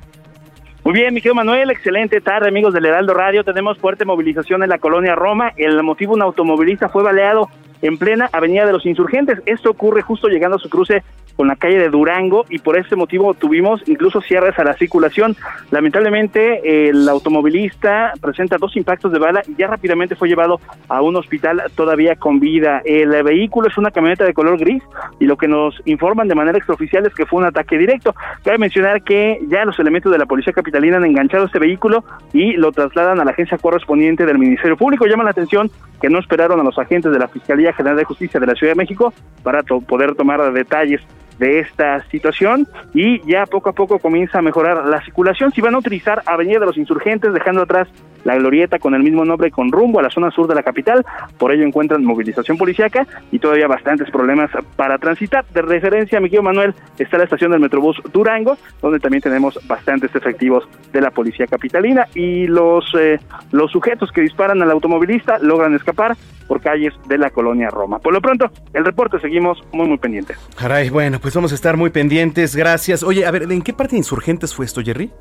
Muy 0.83 0.93
bien, 0.93 1.13
mi 1.13 1.21
querido 1.21 1.35
Manuel, 1.35 1.69
excelente 1.71 2.21
tarde, 2.21 2.47
amigos 2.47 2.73
del 2.73 2.85
Heraldo 2.85 3.13
Radio. 3.13 3.43
Tenemos 3.43 3.77
fuerte 3.77 4.05
movilización 4.05 4.63
en 4.63 4.69
la 4.69 4.77
colonia 4.79 5.13
Roma. 5.13 5.51
El 5.57 5.83
motivo, 5.83 6.13
un 6.13 6.21
automovilista 6.21 6.89
fue 6.89 7.03
baleado 7.03 7.49
en 7.81 7.97
plena 7.97 8.29
Avenida 8.31 8.65
de 8.65 8.73
los 8.73 8.85
Insurgentes. 8.85 9.41
Esto 9.45 9.71
ocurre 9.71 10.01
justo 10.01 10.27
llegando 10.27 10.57
a 10.57 10.59
su 10.59 10.69
cruce 10.69 11.03
con 11.39 11.47
la 11.47 11.55
calle 11.55 11.79
de 11.79 11.87
Durango 11.87 12.45
y 12.49 12.59
por 12.59 12.77
ese 12.77 12.97
motivo 12.97 13.33
tuvimos 13.33 13.81
incluso 13.87 14.19
cierres 14.19 14.59
a 14.59 14.65
la 14.65 14.73
circulación. 14.73 15.37
Lamentablemente 15.71 16.89
el 16.89 17.07
automovilista 17.07 18.11
presenta 18.19 18.57
dos 18.57 18.75
impactos 18.75 19.13
de 19.13 19.19
bala 19.19 19.41
y 19.47 19.55
ya 19.55 19.67
rápidamente 19.67 20.17
fue 20.17 20.27
llevado 20.27 20.59
a 20.89 21.01
un 21.01 21.15
hospital 21.15 21.63
todavía 21.75 22.17
con 22.17 22.41
vida. 22.41 22.81
El 22.83 23.11
vehículo 23.23 23.69
es 23.69 23.77
una 23.77 23.89
camioneta 23.89 24.25
de 24.25 24.33
color 24.33 24.59
gris 24.59 24.83
y 25.17 25.27
lo 25.27 25.37
que 25.37 25.47
nos 25.47 25.81
informan 25.85 26.27
de 26.27 26.35
manera 26.35 26.57
extraoficial 26.57 27.05
es 27.05 27.13
que 27.13 27.25
fue 27.25 27.39
un 27.39 27.45
ataque 27.45 27.77
directo. 27.77 28.13
Cabe 28.43 28.57
mencionar 28.57 29.01
que 29.03 29.39
ya 29.47 29.63
los 29.63 29.79
elementos 29.79 30.11
de 30.11 30.17
la 30.17 30.25
Policía 30.25 30.51
Capitalina 30.51 30.97
han 30.97 31.05
enganchado 31.05 31.45
este 31.45 31.59
vehículo 31.59 32.03
y 32.33 32.51
lo 32.57 32.73
trasladan 32.73 33.21
a 33.21 33.23
la 33.23 33.31
agencia 33.31 33.57
correspondiente 33.57 34.25
del 34.25 34.39
Ministerio 34.39 34.75
Público. 34.75 35.05
Llama 35.05 35.23
la 35.23 35.31
atención 35.31 35.71
que 36.01 36.09
no 36.09 36.19
esperaron 36.19 36.59
a 36.59 36.63
los 36.63 36.77
agentes 36.77 37.13
de 37.13 37.19
la 37.19 37.29
Fiscalía 37.29 37.68
General 37.73 37.97
de 37.97 38.03
Justicia 38.03 38.39
de 38.39 38.47
la 38.47 38.53
Ciudad 38.55 38.73
de 38.73 38.77
México 38.77 39.13
para 39.43 39.63
poder 39.63 40.15
tomar 40.15 40.53
detalles 40.53 41.01
de 41.39 41.59
esta 41.59 42.03
situación 42.09 42.67
y 42.93 43.21
ya 43.29 43.45
poco 43.45 43.69
a 43.69 43.73
poco 43.73 43.97
comienza 43.99 44.39
a 44.39 44.41
mejorar 44.41 44.85
la 44.85 45.01
circulación. 45.03 45.51
Si 45.51 45.61
van 45.61 45.73
a 45.73 45.79
utilizar 45.79 46.21
Avenida 46.25 46.59
de 46.59 46.65
los 46.65 46.77
Insurgentes, 46.77 47.33
dejando 47.33 47.61
atrás 47.61 47.87
la 48.23 48.35
glorieta 48.35 48.79
con 48.79 48.93
el 48.95 49.03
mismo 49.03 49.25
nombre 49.25 49.51
con 49.51 49.71
rumbo 49.71 49.99
a 49.99 50.03
la 50.03 50.09
zona 50.09 50.31
sur 50.31 50.47
de 50.47 50.55
la 50.55 50.63
capital, 50.63 51.05
por 51.37 51.51
ello 51.51 51.65
encuentran 51.65 52.03
movilización 52.03 52.57
policiaca 52.57 53.07
y 53.31 53.39
todavía 53.39 53.67
bastantes 53.67 54.09
problemas 54.11 54.49
para 54.75 54.97
transitar. 54.97 55.45
De 55.53 55.61
referencia, 55.61 56.19
mi 56.19 56.29
querido 56.29 56.43
Manuel, 56.43 56.73
está 56.97 57.17
la 57.17 57.23
estación 57.25 57.51
del 57.51 57.59
Metrobús 57.59 58.01
Durango, 58.11 58.57
donde 58.81 58.99
también 58.99 59.21
tenemos 59.21 59.59
bastantes 59.67 60.13
efectivos 60.15 60.67
de 60.91 61.01
la 61.01 61.11
policía 61.11 61.47
capitalina 61.47 62.07
y 62.15 62.47
los, 62.47 62.85
eh, 62.99 63.19
los 63.51 63.71
sujetos 63.71 64.11
que 64.11 64.21
disparan 64.21 64.61
al 64.61 64.71
automovilista 64.71 65.39
logran 65.39 65.75
escapar 65.75 66.15
por 66.47 66.61
calles 66.61 66.93
de 67.07 67.17
la 67.17 67.29
colonia 67.29 67.69
Roma. 67.69 67.99
Por 67.99 68.13
lo 68.13 68.21
pronto, 68.21 68.51
el 68.73 68.83
reporte 68.83 69.19
seguimos 69.19 69.63
muy, 69.71 69.87
muy 69.87 69.97
pendientes. 69.97 70.37
Caray, 70.57 70.89
bueno, 70.89 71.19
pues 71.19 71.35
vamos 71.35 71.51
a 71.51 71.55
estar 71.55 71.77
muy 71.77 71.91
pendientes. 71.91 72.55
Gracias. 72.55 73.03
Oye, 73.03 73.25
a 73.25 73.31
ver, 73.31 73.43
¿en 73.43 73.61
qué 73.61 73.71
parte 73.71 73.91
de 73.91 73.97
Insurgentes 73.97 74.55
fue 74.55 74.65
esto, 74.65 74.81
Jerry? 74.81 75.11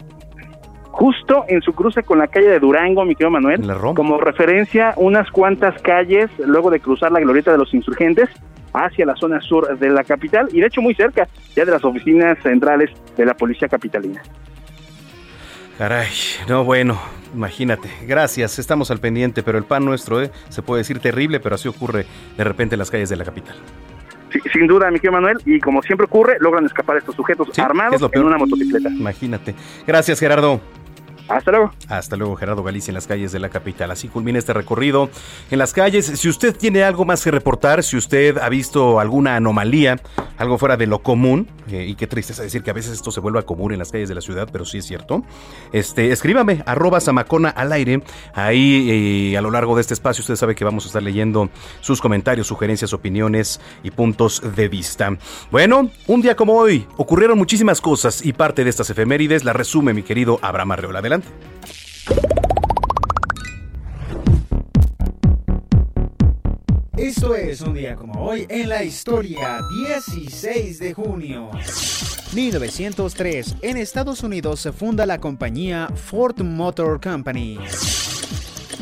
Justo 0.98 1.44
en 1.46 1.62
su 1.62 1.74
cruce 1.74 2.02
con 2.02 2.18
la 2.18 2.26
calle 2.26 2.48
de 2.48 2.58
Durango, 2.58 3.04
mi 3.04 3.14
querido 3.14 3.30
Manuel. 3.30 3.62
Como 3.94 4.18
referencia, 4.18 4.94
unas 4.96 5.30
cuantas 5.30 5.80
calles 5.80 6.28
luego 6.44 6.70
de 6.70 6.80
cruzar 6.80 7.12
la 7.12 7.20
glorieta 7.20 7.52
de 7.52 7.58
los 7.58 7.72
insurgentes 7.72 8.28
hacia 8.72 9.06
la 9.06 9.14
zona 9.14 9.40
sur 9.40 9.78
de 9.78 9.90
la 9.90 10.02
capital 10.02 10.48
y 10.50 10.61
de 10.61 10.66
hecho 10.66 10.82
muy 10.82 10.96
cerca 10.96 11.28
ya 11.54 11.64
de 11.64 11.70
las 11.70 11.84
oficinas 11.84 12.37
centrales 12.42 12.90
de 13.16 13.24
la 13.24 13.34
policía 13.34 13.68
capitalina. 13.68 14.20
Caray, 15.78 16.08
no 16.48 16.64
bueno, 16.64 16.98
imagínate. 17.32 17.88
Gracias, 18.04 18.58
estamos 18.58 18.90
al 18.90 18.98
pendiente, 18.98 19.44
pero 19.44 19.56
el 19.56 19.64
pan 19.64 19.84
nuestro 19.84 20.20
¿eh? 20.20 20.32
se 20.48 20.62
puede 20.62 20.80
decir 20.80 20.98
terrible, 20.98 21.38
pero 21.38 21.54
así 21.54 21.68
ocurre 21.68 22.06
de 22.37 22.42
repente 22.42 22.74
en 22.74 22.80
las 22.80 22.90
calles 22.90 23.08
de 23.08 23.14
la 23.14 23.24
capital. 23.24 23.54
Sí, 24.32 24.40
sin 24.52 24.66
duda, 24.66 24.90
mi 24.90 24.98
querido 24.98 25.12
Manuel, 25.12 25.38
y 25.46 25.61
como 25.61 25.80
siempre 25.80 26.06
ocurre, 26.06 26.38
logran 26.40 26.66
escapar 26.66 26.96
estos 26.96 27.14
sujetos 27.14 27.56
armados 27.56 28.02
en 28.12 28.24
una 28.24 28.37
motocicleta. 28.37 28.88
Imagínate. 28.90 29.54
Gracias, 29.87 30.18
Gerardo. 30.18 30.61
Hasta 31.29 31.51
luego. 31.51 31.73
Hasta 31.88 32.17
luego, 32.17 32.37
Gerardo 32.37 32.62
Galicia, 32.62 32.91
en 32.91 32.95
las 32.95 33.07
calles 33.07 33.33
de 33.33 33.38
la 33.38 33.51
capital. 33.51 33.91
Así 33.91 34.09
culmina 34.09 34.38
este 34.38 34.55
recorrido 34.55 35.11
en 35.51 35.59
las 35.59 35.73
calles. 35.73 36.07
Si 36.07 36.29
usted 36.29 36.57
tiene 36.57 36.83
algo 36.83 37.05
más 37.05 37.23
que 37.23 37.31
reportar, 37.31 37.83
si 37.83 37.97
usted 37.97 38.38
ha 38.38 38.49
visto 38.49 38.99
alguna 38.99 39.37
anomalía, 39.37 40.01
algo 40.38 40.57
fuera 40.57 40.77
de 40.77 40.87
lo 40.87 41.01
común, 41.01 41.49
eh, 41.71 41.85
y 41.87 41.95
qué 41.97 42.07
tristeza 42.07 42.43
decir 42.43 42.62
que 42.62 42.71
a 42.71 42.73
veces 42.73 42.93
esto 42.93 43.11
se 43.11 43.21
vuelve 43.21 43.43
común 43.45 43.73
en 43.73 43.79
las 43.79 43.93
calles 43.93 44.09
de 44.09 44.14
la 44.14 44.21
ciudad, 44.21 44.49
pero 44.51 44.64
sí 44.64 44.79
es 44.79 44.87
cierto, 44.87 45.23
este, 45.73 46.12
escríbame, 46.12 46.62
arroba 46.64 47.01
Samacona 47.01 47.51
al 47.51 47.73
aire. 47.73 48.03
Ahí, 48.33 49.33
eh, 49.33 49.37
a 49.38 49.43
lo 49.43 49.51
largo 49.51 49.75
de 49.75 49.83
este 49.83 49.95
espacio, 49.95 50.23
usted 50.23 50.37
sabe 50.37 50.55
que 50.55 50.64
vamos 50.64 50.85
a 50.85 50.87
estar 50.88 51.03
leyendo 51.03 51.51
sus 51.81 52.01
comentarios, 52.01 52.47
sugerencias, 52.47 52.93
opiniones 52.93 53.61
y 53.83 53.91
puntos 53.91 54.43
de 54.57 54.69
vista. 54.69 55.17
Bueno, 55.51 55.91
un 56.07 56.23
día 56.23 56.37
como 56.37 56.55
hoy, 56.55 56.87
ocurrieron 56.97 57.37
muchísimas 57.37 57.81
cosas 57.81 58.25
y 58.25 58.33
parte 58.33 58.64
de 58.64 58.71
estas 58.71 58.88
efemérides 58.91 59.45
la 59.45 59.53
resume 59.53 59.93
mi 59.93 60.03
querido 60.03 60.38
Abraham 60.43 60.73
Arreola. 60.73 60.99
Adelante. 61.01 61.17
Esto 66.96 67.35
es 67.35 67.61
un 67.61 67.74
día 67.74 67.94
como 67.94 68.24
hoy 68.24 68.46
en 68.48 68.68
la 68.68 68.83
historia, 68.83 69.61
16 69.87 70.78
de 70.81 70.94
junio. 70.94 71.50
1903, 72.35 73.57
en 73.62 73.76
Estados 73.76 74.22
Unidos 74.22 74.61
se 74.61 74.72
funda 74.72 75.07
la 75.07 75.18
compañía 75.18 75.88
Ford 75.94 76.40
Motor 76.42 77.00
Company. 77.00 77.59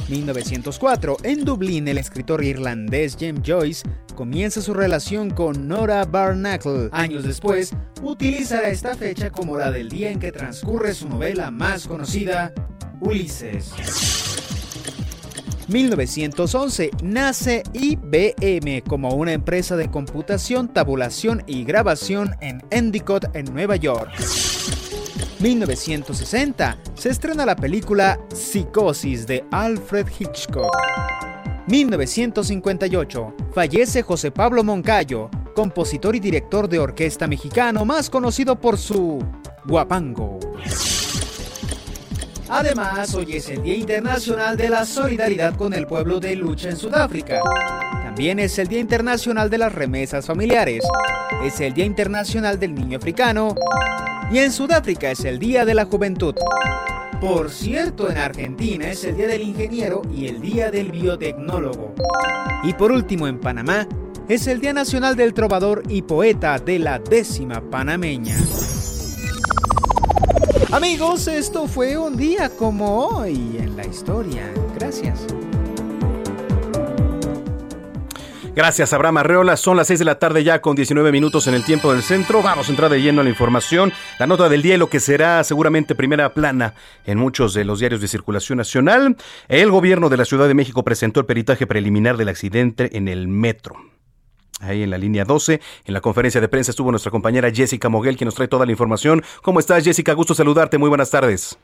1904, 0.09 1.17
en 1.23 1.45
Dublín, 1.45 1.89
el 1.89 1.99
escritor 1.99 2.45
irlandés 2.45 3.17
James 3.19 3.43
Joyce 3.45 3.89
comienza 4.15 4.61
su 4.61 4.73
relación 4.73 5.31
con 5.31 5.67
Nora 5.67 6.05
Barnacle. 6.05 6.89
Años 6.93 7.25
después, 7.25 7.73
utilizará 8.03 8.69
esta 8.69 8.95
fecha 8.95 9.31
como 9.31 9.59
la 9.59 9.71
del 9.71 9.89
día 9.89 10.11
en 10.11 10.21
que 10.21 10.33
transcurre 10.33 10.95
su 10.95 11.09
novela 11.09 11.51
más 11.51 11.87
conocida, 11.87 12.53
Ulises. 13.01 13.73
1911 15.69 16.91
nace 17.03 17.65
IBM 17.73 18.83
como 18.83 19.15
una 19.15 19.33
empresa 19.33 19.77
de 19.77 19.91
computación, 19.91 20.73
tabulación 20.73 21.43
y 21.47 21.65
grabación 21.65 22.37
en 22.41 22.63
Endicott, 22.71 23.35
en 23.35 23.53
Nueva 23.53 23.75
York. 23.77 24.13
1960 25.39 26.79
se 26.95 27.11
estrena 27.11 27.45
la 27.45 27.57
película 27.57 28.19
Psicosis 28.35 29.27
de 29.27 29.45
Alfred 29.51 30.07
Hitchcock. 30.19 30.75
1958 31.67 33.35
fallece 33.53 34.03
José 34.03 34.31
Pablo 34.31 34.65
Moncayo, 34.65 35.29
compositor 35.55 36.17
y 36.17 36.21
director 36.21 36.69
de 36.69 36.79
orquesta 36.79 37.27
mexicano 37.27 37.85
más 37.85 38.09
conocido 38.09 38.57
por 38.57 38.79
su 38.79 39.19
guapango. 39.67 40.39
Además, 42.49 43.13
hoy 43.15 43.37
es 43.37 43.49
el 43.51 43.63
Día 43.63 43.75
Internacional 43.75 44.57
de 44.57 44.71
la 44.71 44.87
Solidaridad 44.87 45.57
con 45.57 45.75
el 45.75 45.87
Pueblo 45.87 46.21
de 46.21 46.37
Lucha 46.37 46.71
en 46.71 46.77
Sudáfrica. 46.77 47.43
También 48.17 48.39
es 48.39 48.59
el 48.59 48.69
Día 48.69 48.79
Internacional 48.79 49.51
de 49.51 49.59
las 49.59 49.75
Remesas 49.75 50.25
Familiares. 50.25 50.83
Es 51.45 51.61
el 51.61 51.75
Día 51.75 51.85
Internacional 51.85 52.59
del 52.59 52.75
Niño 52.75 52.97
Africano 52.97 53.55
Y 54.33 54.39
en 54.39 54.53
Sudáfrica 54.53 55.11
es 55.11 55.27
el 55.27 55.39
Día 55.39 55.67
de 55.67 55.75
la 55.75 55.85
Juventud. 55.85 56.35
Por 57.21 57.51
cierto, 57.51 58.09
en 58.11 58.17
Argentina 58.17 58.89
es 58.89 59.05
el 59.05 59.19
Día 59.19 59.27
del 59.27 59.43
Ingeniero 59.43 60.01
y 60.11 60.29
el 60.29 60.41
Día 60.41 60.71
del 60.71 60.93
Biotecnólogo. 60.93 61.95
Y 62.65 62.73
por 62.73 62.91
último, 62.91 63.29
en 63.29 63.39
Panamá 63.39 63.87
es 64.31 64.47
el 64.47 64.63
Día 64.63 64.73
Nacional 64.73 65.15
del 65.15 65.35
Trovador 65.35 65.83
y 65.87 66.01
Poeta 66.01 66.59
de 66.59 66.79
la 66.79 66.99
décima 66.99 67.61
panameña. 67.61 68.39
Amigos, 70.73 71.29
esto 71.29 71.67
fue 71.67 71.99
un 71.99 72.17
día 72.17 72.49
como 72.49 73.09
hoy 73.09 73.59
en 73.61 73.77
la 73.77 73.87
historia. 73.87 74.51
Gracias. 74.75 75.27
Gracias, 78.57 78.95
Abraham 78.95 79.19
Arreola. 79.19 79.59
Son 79.59 79.77
las 79.77 79.87
6 79.89 79.99
de 79.99 80.07
la 80.07 80.19
tarde 80.19 80.43
ya 80.43 80.63
con 80.63 80.77
19 80.77 81.13
minutos 81.13 81.47
en 81.47 81.53
el 81.53 81.63
tiempo 81.63 81.93
del 81.93 82.01
centro. 82.01 82.41
Vamos 82.43 82.69
a 82.69 82.71
entrar 82.71 82.91
de 82.91 83.03
lleno 83.03 83.21
a 83.21 83.25
la 83.25 83.29
información. 83.29 83.93
La 84.19 84.27
nota 84.27 84.49
del 84.49 84.63
día, 84.63 84.79
lo 84.79 84.87
que 84.87 84.99
será 84.99 85.45
seguramente 85.45 85.95
primera 85.95 86.33
plana 86.33 86.73
en 87.05 87.19
muchos 87.19 87.53
de 87.53 87.67
los 87.67 87.81
diarios 87.81 88.01
de 88.01 88.09
circulación 88.09 88.57
nacional. 88.57 89.15
El 89.49 89.71
gobierno 89.71 90.09
de 90.09 90.17
la 90.17 90.25
Ciudad 90.25 90.49
de 90.49 90.55
México 90.55 90.83
presentó 90.85 91.21
el 91.21 91.27
peritaje 91.27 91.67
preliminar 91.67 92.17
del 92.17 92.31
accidente 92.31 92.97
en 92.97 93.09
el 93.09 93.29
metro. 93.29 93.77
Ahí 94.63 94.83
en 94.83 94.89
la 94.89 94.97
línea 94.97 95.27
12, 95.27 95.61
en 95.85 95.93
la 95.93 96.01
conferencia 96.01 96.41
de 96.41 96.49
prensa 96.49 96.71
estuvo 96.71 96.91
nuestra 96.91 97.11
compañera 97.11 97.51
Jessica 97.51 97.91
Moguel, 97.91 98.17
quien 98.17 98.25
nos 98.25 98.37
trae 98.37 98.49
toda 98.49 98.65
la 98.65 98.73
información. 98.73 99.23
¿Cómo 99.43 99.61
estás, 99.61 99.85
Jessica? 99.85 100.15
Gusto 100.15 100.33
saludarte. 100.33 100.79
Muy 100.79 100.89
buenas 100.89 101.11
tardes. 101.11 101.59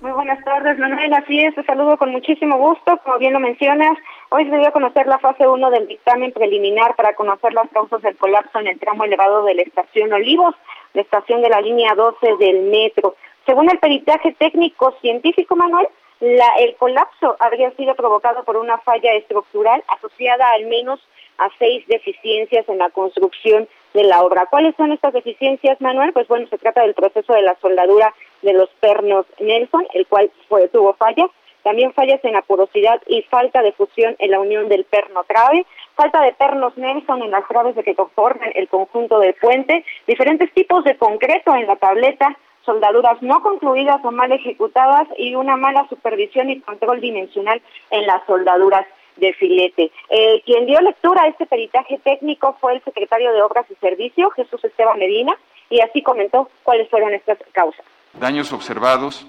Muy 0.00 0.12
buenas 0.12 0.42
tardes, 0.44 0.78
Manuel. 0.78 1.12
Así 1.12 1.40
es, 1.40 1.54
te 1.56 1.64
saludo 1.64 1.98
con 1.98 2.10
muchísimo 2.10 2.56
gusto. 2.56 2.98
Como 3.04 3.18
bien 3.18 3.34
lo 3.34 3.40
mencionas, 3.40 3.98
hoy 4.30 4.48
se 4.48 4.56
dio 4.56 4.68
a 4.68 4.72
conocer 4.72 5.06
la 5.06 5.18
fase 5.18 5.46
1 5.46 5.70
del 5.70 5.88
dictamen 5.88 6.32
preliminar 6.32 6.94
para 6.96 7.14
conocer 7.14 7.52
las 7.52 7.68
causas 7.70 8.02
del 8.02 8.16
colapso 8.16 8.58
en 8.58 8.68
el 8.68 8.78
tramo 8.78 9.04
elevado 9.04 9.44
de 9.44 9.54
la 9.54 9.62
estación 9.62 10.12
Olivos, 10.12 10.54
la 10.94 11.02
estación 11.02 11.42
de 11.42 11.50
la 11.50 11.60
línea 11.60 11.94
12 11.94 12.36
del 12.38 12.62
metro. 12.64 13.14
Según 13.46 13.70
el 13.70 13.78
peritaje 13.78 14.34
técnico 14.38 14.94
científico, 15.00 15.56
Manuel, 15.56 15.88
la, 16.20 16.48
el 16.58 16.74
colapso 16.76 17.36
habría 17.38 17.70
sido 17.72 17.94
provocado 17.94 18.44
por 18.44 18.56
una 18.56 18.78
falla 18.78 19.12
estructural 19.14 19.82
asociada 19.88 20.50
al 20.50 20.66
menos 20.66 21.00
a 21.38 21.48
seis 21.58 21.86
deficiencias 21.86 22.68
en 22.68 22.78
la 22.78 22.90
construcción 22.90 23.68
de 23.94 24.04
la 24.04 24.22
obra. 24.22 24.46
¿Cuáles 24.46 24.74
son 24.76 24.92
estas 24.92 25.12
deficiencias, 25.12 25.80
Manuel? 25.80 26.12
Pues 26.12 26.26
bueno, 26.28 26.46
se 26.48 26.58
trata 26.58 26.82
del 26.82 26.94
proceso 26.94 27.32
de 27.32 27.42
la 27.42 27.56
soldadura 27.60 28.12
de 28.42 28.52
los 28.52 28.68
pernos 28.80 29.26
Nelson, 29.38 29.86
el 29.94 30.06
cual 30.06 30.30
fue, 30.48 30.68
tuvo 30.68 30.94
fallas, 30.94 31.30
también 31.62 31.92
fallas 31.92 32.20
en 32.24 32.32
la 32.32 32.42
porosidad 32.42 33.00
y 33.06 33.22
falta 33.22 33.62
de 33.62 33.72
fusión 33.72 34.16
en 34.18 34.30
la 34.30 34.40
unión 34.40 34.68
del 34.68 34.84
perno 34.84 35.24
trave, 35.24 35.66
falta 35.94 36.22
de 36.22 36.32
pernos 36.32 36.76
Nelson 36.76 37.22
en 37.22 37.30
las 37.30 37.46
traves 37.46 37.74
de 37.74 37.82
que 37.82 37.94
conforman 37.94 38.50
el 38.54 38.68
conjunto 38.68 39.18
del 39.18 39.34
puente, 39.34 39.84
diferentes 40.06 40.52
tipos 40.54 40.84
de 40.84 40.96
concreto 40.96 41.54
en 41.54 41.66
la 41.66 41.76
tableta, 41.76 42.36
soldaduras 42.64 43.20
no 43.22 43.42
concluidas 43.42 44.04
o 44.04 44.12
mal 44.12 44.30
ejecutadas 44.30 45.08
y 45.16 45.34
una 45.34 45.56
mala 45.56 45.88
supervisión 45.88 46.50
y 46.50 46.60
control 46.60 47.00
dimensional 47.00 47.62
en 47.90 48.06
las 48.06 48.24
soldaduras 48.26 48.86
de 49.16 49.32
filete. 49.32 49.90
Eh, 50.10 50.42
quien 50.44 50.66
dio 50.66 50.80
lectura 50.80 51.22
a 51.22 51.28
este 51.28 51.46
peritaje 51.46 51.98
técnico 51.98 52.56
fue 52.60 52.74
el 52.74 52.84
secretario 52.84 53.32
de 53.32 53.42
Obras 53.42 53.66
y 53.70 53.74
Servicio, 53.76 54.30
Jesús 54.30 54.64
Esteban 54.64 54.98
Medina, 54.98 55.36
y 55.70 55.80
así 55.80 56.02
comentó 56.02 56.48
cuáles 56.62 56.88
fueron 56.88 57.12
estas 57.14 57.38
causas. 57.52 57.84
Daños 58.14 58.52
observados, 58.52 59.26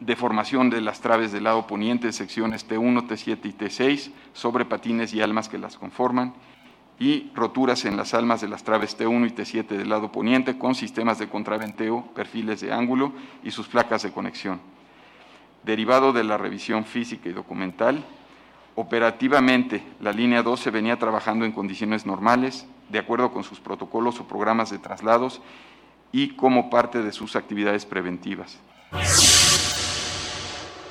deformación 0.00 0.70
de 0.70 0.80
las 0.80 1.00
traves 1.00 1.32
del 1.32 1.44
lado 1.44 1.66
poniente, 1.66 2.12
secciones 2.12 2.68
T1, 2.68 3.08
T7 3.08 3.38
y 3.44 3.52
T6, 3.52 4.12
sobre 4.32 4.64
patines 4.64 5.12
y 5.12 5.20
almas 5.20 5.48
que 5.48 5.58
las 5.58 5.76
conforman, 5.76 6.34
y 7.00 7.30
roturas 7.34 7.84
en 7.84 7.96
las 7.96 8.14
almas 8.14 8.40
de 8.40 8.48
las 8.48 8.64
traves 8.64 8.98
T1 8.98 9.28
y 9.28 9.30
T7 9.30 9.66
del 9.68 9.88
lado 9.88 10.10
poniente 10.10 10.58
con 10.58 10.74
sistemas 10.74 11.18
de 11.18 11.28
contraventeo, 11.28 12.08
perfiles 12.14 12.60
de 12.60 12.72
ángulo 12.72 13.12
y 13.44 13.50
sus 13.50 13.68
placas 13.68 14.02
de 14.02 14.12
conexión. 14.12 14.60
Derivado 15.64 16.12
de 16.12 16.24
la 16.24 16.38
revisión 16.38 16.84
física 16.84 17.28
y 17.28 17.32
documental, 17.32 18.04
operativamente 18.74 19.82
la 20.00 20.12
línea 20.12 20.42
12 20.42 20.70
venía 20.70 20.98
trabajando 20.98 21.44
en 21.44 21.52
condiciones 21.52 22.06
normales, 22.06 22.66
de 22.88 22.98
acuerdo 22.98 23.32
con 23.32 23.44
sus 23.44 23.60
protocolos 23.60 24.18
o 24.18 24.26
programas 24.26 24.70
de 24.70 24.78
traslados 24.78 25.40
y 26.10 26.30
como 26.30 26.70
parte 26.70 27.02
de 27.02 27.12
sus 27.12 27.36
actividades 27.36 27.84
preventivas. 27.86 28.58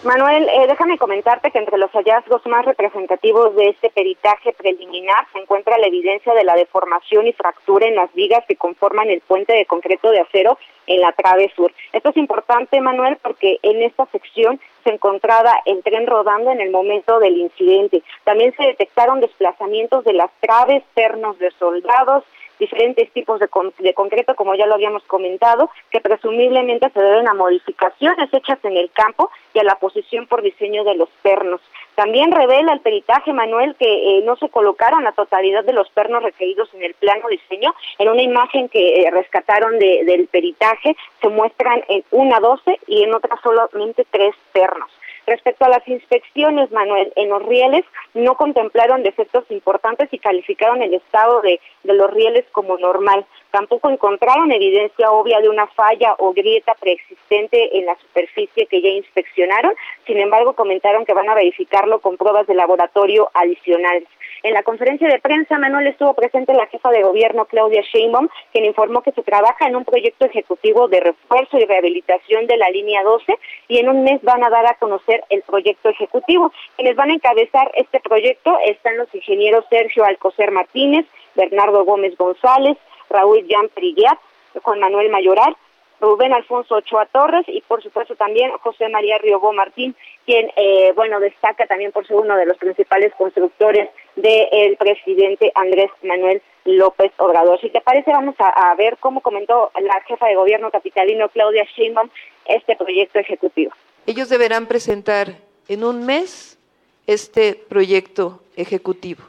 Manuel, 0.08 0.48
eh, 0.48 0.68
déjame 0.70 0.98
comentarte 0.98 1.52
que 1.52 1.60
entre 1.60 1.78
los 1.78 1.92
hallazgos 1.92 2.46
más 2.46 2.64
representativos 2.64 3.54
de 3.58 3.68
este 3.68 3.90
peritaje 3.90 4.54
preliminar 4.54 5.28
se 5.34 5.40
encuentra 5.40 5.78
la 5.78 5.88
evidencia 5.88 6.34
de 6.34 6.46
la 6.46 6.56
deformación 6.56 7.28
y 7.28 7.34
fractura 7.34 7.88
en 7.88 7.96
las 7.96 8.14
vigas 8.14 8.42
que 8.48 8.56
conforman 8.56 9.10
el 9.10 9.20
puente 9.20 9.52
de 9.52 9.66
concreto 9.66 10.10
de 10.10 10.22
acero 10.22 10.58
en 10.86 11.02
la 11.02 11.12
trave 11.12 11.52
sur. 11.54 11.74
Esto 11.92 12.12
es 12.12 12.16
importante, 12.16 12.80
Manuel, 12.80 13.18
porque 13.22 13.60
en 13.62 13.82
esta 13.82 14.06
sección 14.06 14.62
se 14.86 14.92
encontraba 14.92 15.52
el 15.66 15.84
tren 15.84 16.08
rodando 16.08 16.52
en 16.52 16.62
el 16.62 16.72
momento 16.72 17.20
del 17.20 17.36
incidente. 17.36 18.02
También 18.24 18.56
se 18.56 18.64
detectaron 18.64 19.20
desplazamientos 19.20 20.06
de 20.06 20.14
las 20.14 20.32
traves, 20.40 20.84
pernos 20.94 21.38
de 21.38 21.52
soldados, 21.60 22.24
diferentes 22.60 23.12
tipos 23.12 23.40
de, 23.40 23.50
de, 23.80 23.94
concreto, 23.94 24.36
como 24.36 24.56
ya 24.56 24.66
lo 24.66 24.76
habíamos 24.76 25.04
comentado, 25.04 25.70
que 25.92 26.02
presumiblemente 26.02 26.90
se 26.90 27.02
deben 27.02 27.28
a 27.28 27.34
modificaciones 27.34 28.34
hechas 28.34 28.60
en 28.64 28.78
el 28.78 28.92
campo 28.92 29.30
y 29.54 29.60
a 29.60 29.64
la 29.64 29.76
posición 29.76 30.28
por 30.28 30.42
diseño 30.42 30.84
de 30.84 30.96
los 30.96 31.10
pernos. 31.22 31.62
También 31.96 32.32
revela 32.32 32.74
el 32.74 32.82
peritaje, 32.82 33.34
Manuel, 33.34 33.76
que 33.76 34.20
eh, 34.20 34.22
no 34.24 34.36
se 34.36 34.50
colocaron 34.50 35.04
la 35.04 35.14
totalidad 35.14 35.64
de 35.64 35.74
los 35.74 35.90
pernos 35.90 36.22
requeridos 36.22 36.72
en 36.76 36.84
el 36.84 36.94
plano 36.94 37.28
diseño. 37.28 37.74
En 37.98 38.10
una 38.10 38.22
imagen 38.22 38.70
que 38.70 39.02
eh, 39.02 39.12
rescataron 39.12 39.80
de, 39.80 40.04
del 40.06 40.28
peritaje 40.28 40.96
se 41.22 41.30
muestran 41.30 41.84
en 41.90 42.04
una 42.12 42.40
12 42.40 42.80
y 42.88 43.04
en 43.04 43.16
otra 43.16 43.40
solamente 43.42 44.06
tres 44.12 44.36
pernos. 44.52 44.92
Respecto 45.28 45.66
a 45.66 45.70
las 45.70 45.86
inspecciones, 45.88 46.72
Manuel, 46.72 47.12
en 47.18 47.28
los 47.28 47.44
rieles 47.44 47.84
no 48.14 48.36
contemplaron 48.36 49.04
defectos 49.04 49.44
importantes 49.50 50.08
y 50.12 50.20
calificaron 50.20 50.82
el 50.82 50.94
estado 50.94 51.42
de, 51.42 51.60
de 51.84 51.94
los 51.94 52.10
rieles 52.12 52.46
como 52.54 52.78
normal. 52.78 53.26
Tampoco 53.52 53.90
encontraron 53.90 54.54
evidencia 54.54 55.12
obvia 55.12 55.42
de 55.42 55.50
una 55.50 55.68
falla 55.68 56.16
o 56.20 56.32
grieta 56.32 56.76
preexistente 56.76 57.78
en 57.78 57.88
la 57.88 57.98
superficie 57.98 58.68
que 58.68 58.82
ya 58.82 58.88
inspeccionaron. 58.88 59.74
Sin 60.06 60.18
embargo, 60.18 60.54
comentaron 60.54 61.06
que 61.06 61.14
van 61.14 61.30
a 61.30 61.36
verificarlo 61.36 62.00
con 62.00 62.16
pruebas 62.16 62.48
de 62.48 62.56
laboratorio 62.56 63.30
adicionales. 63.34 64.08
En 64.44 64.54
la 64.54 64.64
conferencia 64.64 65.08
de 65.08 65.20
prensa, 65.20 65.58
Manuel 65.58 65.88
estuvo 65.88 66.14
presente 66.14 66.54
la 66.54 66.68
jefa 66.68 66.90
de 66.92 67.02
gobierno, 67.02 67.46
Claudia 67.46 67.82
Sheinbaum, 67.82 68.28
quien 68.52 68.66
informó 68.66 69.02
que 69.02 69.12
se 69.12 69.24
trabaja 69.24 69.68
en 69.68 69.76
un 69.76 69.86
proyecto 69.86 70.26
ejecutivo 70.26 70.88
de 70.88 71.00
refuerzo 71.00 71.58
y 71.58 71.66
rehabilitación 71.66 72.46
de 72.48 72.58
la 72.58 72.70
línea 72.70 73.04
12 73.04 73.34
y 73.68 73.80
en 73.80 73.90
un 73.90 74.04
mes 74.04 74.22
van 74.22 74.44
a 74.44 74.50
dar 74.50 74.66
a 74.68 74.76
conocer 74.76 75.24
el 75.30 75.42
proyecto 75.42 75.90
ejecutivo. 75.90 76.52
Quienes 76.76 76.96
van 76.96 77.10
a 77.10 77.16
encabezar 77.16 77.72
este 77.76 78.00
proyecto 78.00 78.58
están 78.66 78.98
los 78.98 79.14
ingenieros 79.14 79.66
Sergio 79.70 80.06
Alcocer 80.06 80.52
Martínez, 80.52 81.06
Bernardo 81.36 81.84
Gómez 81.86 82.16
González, 82.18 82.78
Raúl 83.10 83.46
Jan 83.50 83.70
Priguiat, 83.70 84.20
Juan 84.62 84.80
Manuel 84.80 85.10
Mayoral, 85.10 85.56
Rubén 86.00 86.34
Alfonso 86.34 86.76
Ochoa 86.76 87.08
Torres 87.08 87.46
y 87.48 87.62
por 87.62 87.82
supuesto 87.82 88.16
también 88.16 88.52
José 88.60 88.88
María 88.90 89.18
Riobó 89.18 89.52
Martín, 89.54 89.96
quien 90.26 90.52
eh, 90.56 90.94
bueno 90.96 91.20
destaca 91.20 91.66
también 91.66 91.92
por 91.92 92.06
ser 92.06 92.18
uno 92.18 92.36
de 92.36 92.46
los 92.46 92.58
principales 92.58 93.14
constructores 93.16 93.90
del 94.18 94.76
presidente 94.78 95.52
Andrés 95.56 95.90
Manuel 96.04 96.42
López 96.66 97.12
Obrador. 97.18 97.62
Si 97.62 97.70
te 97.70 97.80
parece, 97.82 98.12
vamos 98.12 98.36
a, 98.40 98.76
ver 98.76 98.98
cómo 99.00 99.22
comentó 99.22 99.72
la 99.80 100.02
jefa 100.08 100.28
de 100.28 100.36
gobierno 100.36 100.70
capitalino 100.72 101.30
Claudia 101.30 101.66
Sheinbaum 101.76 102.10
este 102.46 102.76
proyecto 102.76 103.20
ejecutivo. 103.20 103.72
Ellos 104.06 104.30
deberán 104.30 104.66
presentar 104.66 105.36
en 105.68 105.84
un 105.84 106.06
mes 106.06 106.58
este 107.06 107.56
proyecto 107.56 108.42
ejecutivo. 108.56 109.24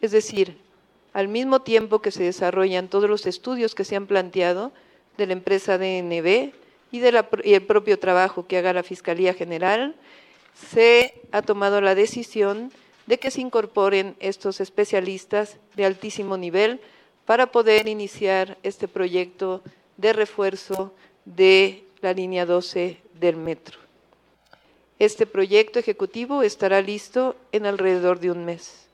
Es 0.00 0.12
decir, 0.12 0.56
al 1.12 1.28
mismo 1.28 1.60
tiempo 1.62 2.00
que 2.00 2.10
se 2.10 2.24
desarrollan 2.24 2.88
todos 2.88 3.08
los 3.08 3.26
estudios 3.26 3.74
que 3.74 3.84
se 3.84 3.96
han 3.96 4.06
planteado, 4.06 4.72
de 5.16 5.26
la 5.26 5.32
empresa 5.32 5.78
DNB 5.78 6.52
y, 6.90 6.98
de 6.98 7.12
la, 7.12 7.26
y 7.42 7.54
el 7.54 7.62
propio 7.62 7.98
trabajo 7.98 8.46
que 8.46 8.58
haga 8.58 8.72
la 8.72 8.82
Fiscalía 8.82 9.34
General, 9.34 9.94
se 10.54 11.14
ha 11.32 11.42
tomado 11.42 11.80
la 11.80 11.94
decisión 11.94 12.72
de 13.06 13.18
que 13.18 13.30
se 13.30 13.40
incorporen 13.40 14.16
estos 14.20 14.60
especialistas 14.60 15.58
de 15.74 15.84
altísimo 15.84 16.36
nivel 16.36 16.80
para 17.24 17.50
poder 17.50 17.88
iniciar 17.88 18.58
este 18.62 18.88
proyecto 18.88 19.62
de 19.96 20.12
refuerzo 20.12 20.92
de 21.24 21.84
la 22.00 22.12
línea 22.12 22.46
12 22.46 23.00
del 23.14 23.36
metro. 23.36 23.78
Este 24.98 25.26
proyecto 25.26 25.78
ejecutivo 25.78 26.42
estará 26.42 26.80
listo 26.80 27.36
en 27.52 27.66
alrededor 27.66 28.18
de 28.18 28.30
un 28.30 28.44
mes. 28.44 28.85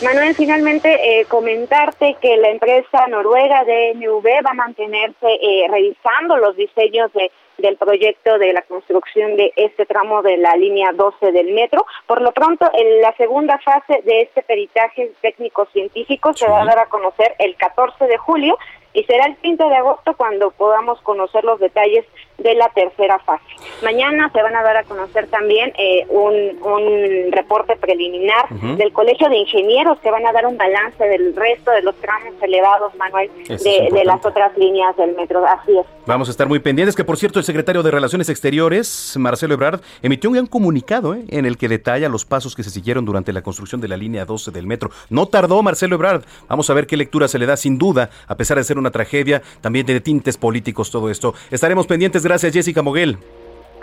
Manuel, 0.00 0.36
finalmente 0.36 0.88
eh, 0.92 1.24
comentarte 1.24 2.16
que 2.20 2.36
la 2.36 2.50
empresa 2.50 3.08
noruega 3.08 3.64
DNV 3.64 4.24
va 4.46 4.50
a 4.50 4.54
mantenerse 4.54 5.26
eh, 5.26 5.66
revisando 5.68 6.36
los 6.36 6.54
diseños 6.54 7.12
de, 7.14 7.32
del 7.58 7.76
proyecto 7.76 8.38
de 8.38 8.52
la 8.52 8.62
construcción 8.62 9.36
de 9.36 9.52
este 9.56 9.86
tramo 9.86 10.22
de 10.22 10.36
la 10.36 10.54
línea 10.54 10.92
12 10.92 11.32
del 11.32 11.52
metro. 11.52 11.84
Por 12.06 12.22
lo 12.22 12.30
pronto, 12.30 12.70
en 12.74 13.00
la 13.02 13.12
segunda 13.16 13.58
fase 13.58 14.00
de 14.04 14.22
este 14.22 14.42
peritaje 14.42 15.10
técnico-científico 15.20 16.32
se 16.32 16.48
va 16.48 16.62
a 16.62 16.64
dar 16.64 16.78
a 16.78 16.86
conocer 16.86 17.34
el 17.40 17.56
14 17.56 18.06
de 18.06 18.18
julio 18.18 18.56
y 18.98 19.04
será 19.04 19.26
el 19.26 19.36
30 19.36 19.68
de 19.68 19.76
agosto 19.76 20.14
cuando 20.16 20.50
podamos 20.50 21.00
conocer 21.02 21.44
los 21.44 21.60
detalles 21.60 22.04
de 22.38 22.54
la 22.54 22.68
tercera 22.70 23.18
fase. 23.20 23.44
Mañana 23.82 24.30
se 24.32 24.42
van 24.42 24.54
a 24.56 24.62
dar 24.62 24.76
a 24.76 24.84
conocer 24.84 25.28
también 25.28 25.72
eh, 25.76 26.06
un, 26.08 26.34
un, 26.62 27.32
reporte 27.32 27.76
preliminar 27.76 28.48
del 28.48 28.92
Colegio 28.92 29.28
de 29.28 29.36
Ingenieros 29.38 29.98
que 29.98 30.10
van 30.10 30.26
a 30.26 30.32
dar 30.32 30.46
un 30.46 30.56
balance 30.56 31.02
del 31.04 31.34
resto 31.34 31.70
de 31.72 31.82
los 31.82 31.94
tramos 31.96 32.34
elevados, 32.40 32.94
Manuel, 32.96 33.30
de, 33.46 33.88
de, 33.92 34.04
las 34.04 34.24
otras 34.24 34.56
líneas 34.56 34.96
del 34.96 35.14
metro. 35.14 35.44
Así 35.44 35.76
es. 35.78 35.86
Vamos 36.06 36.28
a 36.28 36.30
estar 36.30 36.48
muy 36.48 36.58
pendientes, 36.60 36.96
que 36.96 37.04
por 37.04 37.16
cierto 37.16 37.38
el 37.38 37.44
secretario 37.44 37.82
de 37.82 37.90
Relaciones 37.90 38.28
Exteriores, 38.28 39.14
Marcelo 39.18 39.54
Ebrard, 39.54 39.80
emitió 40.02 40.30
un 40.30 40.34
gran 40.34 40.46
comunicado 40.46 41.14
eh, 41.14 41.24
en 41.28 41.44
el 41.44 41.58
que 41.58 41.68
detalla 41.68 42.08
los 42.08 42.24
pasos 42.24 42.54
que 42.54 42.62
se 42.62 42.70
siguieron 42.70 43.04
durante 43.04 43.32
la 43.32 43.42
construcción 43.42 43.80
de 43.80 43.88
la 43.88 43.96
línea 43.96 44.24
12 44.24 44.50
del 44.50 44.66
metro. 44.66 44.90
No 45.10 45.26
tardó 45.26 45.62
Marcelo 45.62 45.96
Ebrard. 45.96 46.22
Vamos 46.48 46.70
a 46.70 46.74
ver 46.74 46.86
qué 46.86 46.96
lectura 46.96 47.28
se 47.28 47.38
le 47.38 47.46
da 47.46 47.56
sin 47.56 47.78
duda, 47.78 48.10
a 48.26 48.36
pesar 48.36 48.56
de 48.58 48.64
ser 48.64 48.78
una 48.78 48.87
tragedia, 48.90 49.42
también 49.60 49.86
de 49.86 50.00
tintes 50.00 50.36
políticos 50.36 50.90
todo 50.90 51.10
esto. 51.10 51.34
Estaremos 51.50 51.86
pendientes 51.86 52.22
Gracias, 52.22 52.52
Jessica 52.52 52.82
Moguel. 52.82 53.18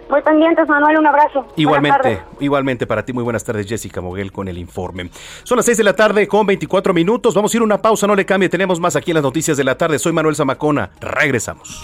Muy 0.10 0.22
pendientes, 0.22 0.68
Manuel, 0.68 1.00
un 1.00 1.08
abrazo. 1.08 1.48
Igualmente, 1.56 2.22
igualmente 2.40 2.86
para 2.86 3.04
ti, 3.04 3.12
muy 3.12 3.24
buenas 3.24 3.44
tardes, 3.44 3.66
Jessica 3.68 4.02
Moguel, 4.02 4.32
con 4.32 4.48
el 4.48 4.58
informe. 4.58 5.10
Son 5.44 5.56
las 5.56 5.66
6 5.66 5.80
de 5.80 5.84
la 5.84 5.94
tarde 5.94 6.28
con 6.28 6.46
24 6.46 6.94
minutos. 6.94 7.34
Vamos 7.34 7.54
a 7.54 7.58
ir 7.58 7.62
a 7.62 7.64
una 7.64 7.82
pausa, 7.82 8.06
no 8.06 8.16
le 8.16 8.26
cambie, 8.26 8.48
tenemos 8.48 8.80
más 8.80 8.96
aquí 8.96 9.12
en 9.12 9.16
las 9.16 9.24
noticias 9.24 9.58
de 9.58 9.64
la 9.64 9.76
tarde. 9.78 9.98
Soy 9.98 10.14
Manuel 10.14 10.36
Zamacona, 10.36 10.92
regresamos. 11.02 11.84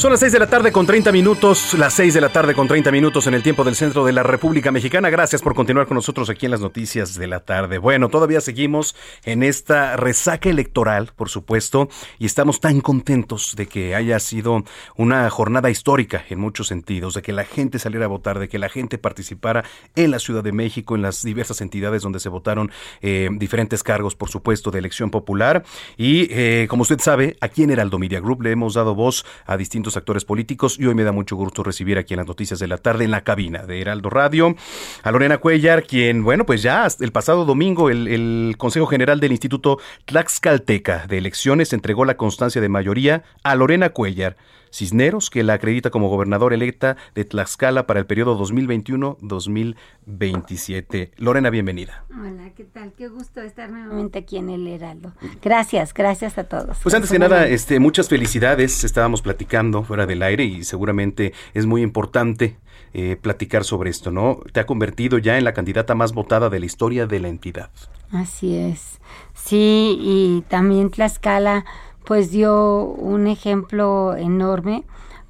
Son 0.00 0.10
las 0.10 0.20
6 0.20 0.32
de 0.32 0.38
la 0.38 0.46
tarde 0.46 0.72
con 0.72 0.86
30 0.86 1.12
minutos, 1.12 1.74
las 1.74 1.92
6 1.92 2.14
de 2.14 2.22
la 2.22 2.30
tarde 2.30 2.54
con 2.54 2.66
30 2.66 2.90
minutos 2.90 3.26
en 3.26 3.34
el 3.34 3.42
tiempo 3.42 3.64
del 3.64 3.76
centro 3.76 4.02
de 4.02 4.12
la 4.14 4.22
República 4.22 4.72
Mexicana. 4.72 5.10
Gracias 5.10 5.42
por 5.42 5.54
continuar 5.54 5.86
con 5.86 5.96
nosotros 5.96 6.30
aquí 6.30 6.46
en 6.46 6.52
las 6.52 6.62
noticias 6.62 7.16
de 7.16 7.26
la 7.26 7.40
tarde. 7.40 7.76
Bueno, 7.76 8.08
todavía 8.08 8.40
seguimos 8.40 8.96
en 9.26 9.42
esta 9.42 9.98
resaca 9.98 10.48
electoral, 10.48 11.10
por 11.14 11.28
supuesto, 11.28 11.90
y 12.18 12.24
estamos 12.24 12.60
tan 12.60 12.80
contentos 12.80 13.54
de 13.56 13.66
que 13.66 13.94
haya 13.94 14.18
sido 14.20 14.64
una 14.96 15.28
jornada 15.28 15.68
histórica 15.68 16.24
en 16.30 16.40
muchos 16.40 16.68
sentidos, 16.68 17.12
de 17.12 17.20
que 17.20 17.34
la 17.34 17.44
gente 17.44 17.78
saliera 17.78 18.06
a 18.06 18.08
votar, 18.08 18.38
de 18.38 18.48
que 18.48 18.58
la 18.58 18.70
gente 18.70 18.96
participara 18.96 19.66
en 19.96 20.12
la 20.12 20.18
Ciudad 20.18 20.42
de 20.42 20.52
México, 20.52 20.94
en 20.94 21.02
las 21.02 21.22
diversas 21.22 21.60
entidades 21.60 22.00
donde 22.00 22.20
se 22.20 22.30
votaron 22.30 22.72
eh, 23.02 23.28
diferentes 23.32 23.82
cargos, 23.82 24.16
por 24.16 24.30
supuesto, 24.30 24.70
de 24.70 24.78
elección 24.78 25.10
popular. 25.10 25.62
Y 25.98 26.26
eh, 26.30 26.68
como 26.70 26.84
usted 26.84 27.00
sabe, 27.00 27.36
aquí 27.42 27.64
en 27.64 27.70
Heraldo 27.70 27.98
Media 27.98 28.20
Group 28.20 28.40
le 28.40 28.52
hemos 28.52 28.72
dado 28.72 28.94
voz 28.94 29.26
a 29.44 29.58
distintos 29.58 29.89
actores 29.96 30.24
políticos 30.24 30.78
y 30.78 30.86
hoy 30.86 30.94
me 30.94 31.04
da 31.04 31.12
mucho 31.12 31.36
gusto 31.36 31.62
recibir 31.62 31.98
aquí 31.98 32.14
en 32.14 32.18
las 32.18 32.26
noticias 32.26 32.58
de 32.58 32.66
la 32.66 32.78
tarde 32.78 33.04
en 33.04 33.10
la 33.10 33.22
cabina 33.22 33.64
de 33.66 33.80
Heraldo 33.80 34.10
Radio 34.10 34.56
a 35.02 35.10
Lorena 35.10 35.38
Cuellar, 35.38 35.84
quien, 35.84 36.22
bueno, 36.22 36.46
pues 36.46 36.62
ya 36.62 36.86
el 37.00 37.12
pasado 37.12 37.44
domingo 37.44 37.90
el, 37.90 38.08
el 38.08 38.54
Consejo 38.58 38.86
General 38.86 39.20
del 39.20 39.32
Instituto 39.32 39.78
Tlaxcalteca 40.04 41.06
de 41.06 41.18
Elecciones 41.18 41.72
entregó 41.72 42.04
la 42.04 42.16
constancia 42.16 42.60
de 42.60 42.68
mayoría 42.68 43.24
a 43.42 43.54
Lorena 43.54 43.90
Cuellar 43.90 44.36
Cisneros, 44.72 45.30
que 45.30 45.42
la 45.42 45.54
acredita 45.54 45.88
como 45.90 46.08
gobernador 46.08 46.52
electa 46.52 46.96
de 47.14 47.24
Tlaxcala 47.24 47.86
para 47.86 47.98
el 48.00 48.06
periodo 48.06 48.38
2021-2027. 48.38 51.10
Lorena, 51.16 51.48
bienvenida. 51.50 52.04
Hola, 52.10 52.50
¿qué 52.56 52.64
tal? 52.64 52.92
Qué 52.92 53.08
gusto 53.08 53.40
estar 53.40 53.68
nuevamente 53.70 54.18
aquí 54.20 54.36
en 54.36 54.50
el 54.50 54.64
Heraldo. 54.66 55.14
Gracias, 55.42 55.94
gracias 55.94 56.38
a 56.38 56.44
todos. 56.44 56.78
Pues 56.82 56.94
antes 56.94 57.10
que 57.10 57.18
nada, 57.18 57.46
este, 57.46 57.80
muchas 57.80 58.08
felicidades. 58.08 58.84
Estábamos 58.84 59.22
platicando 59.22 59.82
fuera 59.82 60.06
del 60.06 60.22
aire 60.22 60.44
y 60.44 60.62
seguramente 60.64 61.32
es 61.54 61.64
muy 61.66 61.82
importante 61.82 62.56
eh, 62.92 63.16
platicar 63.20 63.64
sobre 63.64 63.90
esto, 63.90 64.10
¿no? 64.10 64.40
Te 64.52 64.60
ha 64.60 64.66
convertido 64.66 65.18
ya 65.18 65.38
en 65.38 65.44
la 65.44 65.54
candidata 65.54 65.94
más 65.94 66.12
votada 66.12 66.50
de 66.50 66.58
la 66.58 66.66
historia 66.66 67.06
de 67.06 67.20
la 67.20 67.28
entidad. 67.28 67.70
Así 68.10 68.56
es. 68.56 68.98
Sí, 69.34 69.96
y 70.00 70.44
también 70.48 70.90
Tlaxcala 70.90 71.64
pues 72.10 72.32
dio 72.32 72.86
un 72.86 73.28
ejemplo 73.28 74.16
enorme 74.16 74.82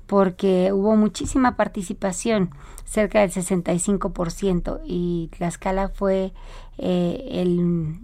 porque 0.07 0.73
hubo 0.73 0.97
muchísima 0.97 1.55
participación, 1.55 2.55
cerca 2.87 3.21
del 3.21 3.31
65%, 3.31 4.81
y 4.87 5.29
Tlaxcala 5.37 5.91
fue 5.91 6.33
eh, 6.79 7.29
el, 7.33 7.99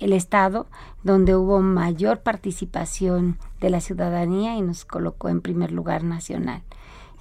el 0.00 0.12
estado 0.12 0.66
donde 1.04 1.36
hubo 1.36 1.60
mayor 1.60 2.22
participación 2.22 3.38
de 3.60 3.70
la 3.70 3.80
ciudadanía 3.80 4.56
y 4.56 4.62
nos 4.62 4.84
colocó 4.84 5.28
en 5.28 5.40
primer 5.40 5.70
lugar 5.70 6.02
nacional 6.02 6.62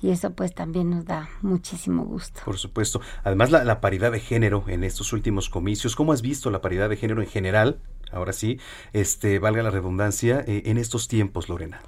y 0.01 0.11
eso 0.11 0.31
pues 0.31 0.55
también 0.55 0.89
nos 0.89 1.05
da 1.05 1.29
muchísimo 1.41 2.05
gusto. 2.05 2.41
Por 2.45 2.57
supuesto. 2.57 3.01
Además 3.23 3.51
la, 3.51 3.63
la, 3.63 3.81
paridad 3.81 4.11
de 4.11 4.19
género 4.19 4.63
en 4.67 4.83
estos 4.83 5.13
últimos 5.13 5.49
comicios, 5.49 5.95
¿cómo 5.95 6.13
has 6.13 6.21
visto 6.21 6.49
la 6.49 6.61
paridad 6.61 6.89
de 6.89 6.95
género 6.95 7.21
en 7.21 7.27
general? 7.27 7.79
Ahora 8.11 8.33
sí, 8.33 8.59
este, 8.93 9.39
valga 9.39 9.63
la 9.63 9.69
redundancia, 9.69 10.43
eh, 10.47 10.63
en 10.65 10.77
estos 10.77 11.07
tiempos, 11.07 11.49
Lorena. 11.49 11.79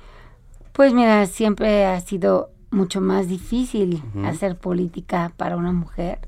Pues 0.74 0.94
mira, 0.94 1.26
siempre 1.26 1.86
ha 1.86 2.00
sido 2.00 2.52
mucho 2.72 3.02
más 3.02 3.28
difícil 3.28 4.02
uh 4.16 4.20
-huh. 4.20 4.28
hacer 4.28 4.58
política 4.58 5.34
para 5.38 5.58
una 5.58 5.72
mujer. 5.72 6.20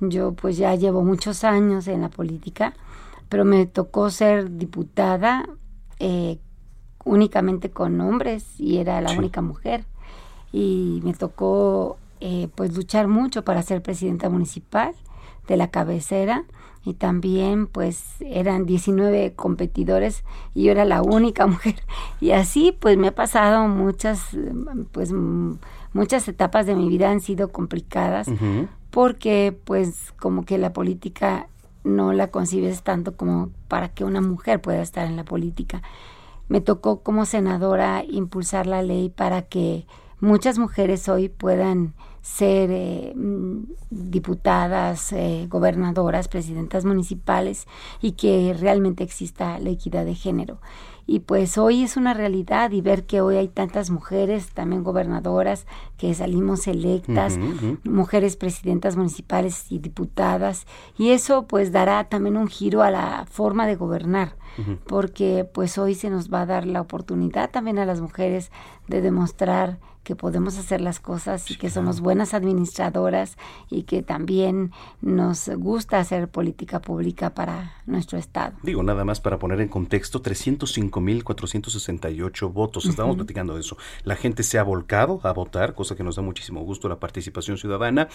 Yo 0.00 0.32
pues 0.32 0.56
ya 0.56 0.74
llevo 0.74 1.02
muchos 1.04 1.44
años 1.44 1.88
en 1.88 2.02
la 2.02 2.08
política, 2.08 2.74
pero 3.28 3.44
me 3.44 3.66
tocó 3.66 4.10
ser 4.10 4.56
diputada 4.56 5.48
eh, 5.98 6.38
únicamente 7.04 7.70
con 7.70 8.00
hombres 8.00 8.58
y 8.58 8.78
era 8.78 9.00
la 9.00 9.10
sí. 9.10 9.18
única 9.18 9.40
mujer 9.42 9.84
y 10.52 11.00
me 11.04 11.14
tocó 11.14 11.98
eh, 12.20 12.48
pues 12.54 12.74
luchar 12.76 13.08
mucho 13.08 13.44
para 13.44 13.62
ser 13.62 13.82
presidenta 13.82 14.28
municipal 14.28 14.94
de 15.46 15.56
la 15.56 15.70
cabecera 15.70 16.44
y 16.88 16.94
también 16.94 17.66
pues 17.66 18.16
eran 18.20 18.64
19 18.64 19.34
competidores 19.34 20.24
y 20.54 20.64
yo 20.64 20.72
era 20.72 20.86
la 20.86 21.02
única 21.02 21.46
mujer 21.46 21.76
y 22.18 22.30
así 22.30 22.72
pues 22.72 22.96
me 22.96 23.08
ha 23.08 23.14
pasado 23.14 23.68
muchas 23.68 24.22
pues 24.92 25.12
muchas 25.92 26.26
etapas 26.28 26.64
de 26.64 26.74
mi 26.74 26.88
vida 26.88 27.10
han 27.10 27.20
sido 27.20 27.50
complicadas 27.50 28.28
uh 28.28 28.32
-huh. 28.32 28.68
porque 28.90 29.54
pues 29.64 30.12
como 30.18 30.46
que 30.46 30.56
la 30.56 30.72
política 30.72 31.48
no 31.84 32.14
la 32.14 32.28
concibes 32.28 32.82
tanto 32.82 33.16
como 33.16 33.50
para 33.68 33.90
que 33.90 34.04
una 34.04 34.22
mujer 34.22 34.62
pueda 34.62 34.80
estar 34.80 35.06
en 35.06 35.16
la 35.16 35.24
política 35.24 35.82
me 36.48 36.62
tocó 36.62 37.02
como 37.02 37.26
senadora 37.26 38.02
impulsar 38.08 38.66
la 38.66 38.80
ley 38.80 39.10
para 39.10 39.42
que 39.42 39.86
muchas 40.20 40.58
mujeres 40.58 41.06
hoy 41.10 41.28
puedan 41.28 41.92
ser 42.22 42.70
eh, 42.72 43.14
diputadas, 43.90 45.12
eh, 45.12 45.46
gobernadoras, 45.48 46.28
presidentas 46.28 46.84
municipales 46.84 47.66
y 48.00 48.12
que 48.12 48.54
realmente 48.58 49.04
exista 49.04 49.58
la 49.58 49.70
equidad 49.70 50.04
de 50.04 50.14
género. 50.14 50.60
Y 51.10 51.20
pues 51.20 51.56
hoy 51.56 51.84
es 51.84 51.96
una 51.96 52.12
realidad 52.12 52.70
y 52.70 52.82
ver 52.82 53.06
que 53.06 53.22
hoy 53.22 53.36
hay 53.36 53.48
tantas 53.48 53.88
mujeres, 53.88 54.50
también 54.50 54.84
gobernadoras, 54.84 55.66
que 55.96 56.12
salimos 56.12 56.66
electas, 56.66 57.38
uh 57.38 57.40
-huh, 57.40 57.54
uh 57.54 57.78
-huh. 57.82 57.90
mujeres 57.90 58.36
presidentas 58.36 58.94
municipales 58.96 59.72
y 59.72 59.78
diputadas, 59.78 60.66
y 60.98 61.12
eso 61.12 61.46
pues 61.46 61.72
dará 61.72 62.04
también 62.10 62.36
un 62.36 62.46
giro 62.46 62.82
a 62.82 62.90
la 62.90 63.24
forma 63.30 63.66
de 63.66 63.76
gobernar, 63.76 64.36
uh 64.58 64.62
-huh. 64.62 64.78
porque 64.86 65.48
pues 65.50 65.78
hoy 65.78 65.94
se 65.94 66.10
nos 66.10 66.30
va 66.30 66.42
a 66.42 66.46
dar 66.46 66.66
la 66.66 66.82
oportunidad 66.82 67.50
también 67.50 67.78
a 67.78 67.86
las 67.86 68.02
mujeres 68.02 68.52
de 68.86 69.00
demostrar 69.00 69.78
que 70.08 70.16
podemos 70.16 70.56
hacer 70.56 70.80
las 70.80 71.00
cosas 71.00 71.50
y 71.50 71.56
que 71.56 71.68
somos 71.68 72.00
buenas 72.00 72.32
administradoras 72.32 73.36
y 73.68 73.82
que 73.82 74.02
también 74.02 74.72
nos 75.02 75.50
gusta 75.50 75.98
hacer 75.98 76.28
política 76.28 76.80
pública 76.80 77.34
para 77.34 77.74
nuestro 77.84 78.16
Estado. 78.16 78.56
Digo, 78.62 78.82
nada 78.82 79.04
más 79.04 79.20
para 79.20 79.38
poner 79.38 79.60
en 79.60 79.68
contexto, 79.68 80.22
305.468 80.22 82.50
votos, 82.50 82.86
estábamos 82.86 83.16
uh 83.16 83.18
-huh. 83.18 83.18
platicando 83.18 83.52
de 83.52 83.60
eso. 83.60 83.76
La 84.02 84.16
gente 84.16 84.44
se 84.44 84.58
ha 84.58 84.62
volcado 84.62 85.20
a 85.24 85.32
votar, 85.34 85.74
cosa 85.74 85.94
que 85.94 86.02
nos 86.02 86.16
da 86.16 86.22
muchísimo 86.22 86.62
gusto 86.62 86.88
la 86.88 86.98
participación 86.98 87.58
ciudadana. 87.58 88.08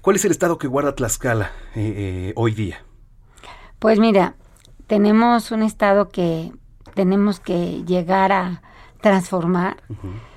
¿Cuál 0.00 0.16
es 0.16 0.24
el 0.24 0.30
Estado 0.30 0.56
que 0.56 0.66
guarda 0.66 0.94
Tlaxcala 0.94 1.52
eh, 1.74 2.30
eh, 2.30 2.32
hoy 2.36 2.54
día? 2.54 2.86
Pues 3.80 3.98
mira, 3.98 4.36
tenemos 4.86 5.50
un 5.50 5.62
Estado 5.62 6.08
que 6.08 6.52
tenemos 6.94 7.38
que 7.38 7.84
llegar 7.84 8.32
a 8.32 8.62
transformar. 9.02 9.82
Uh 9.90 9.92
-huh 9.92 10.33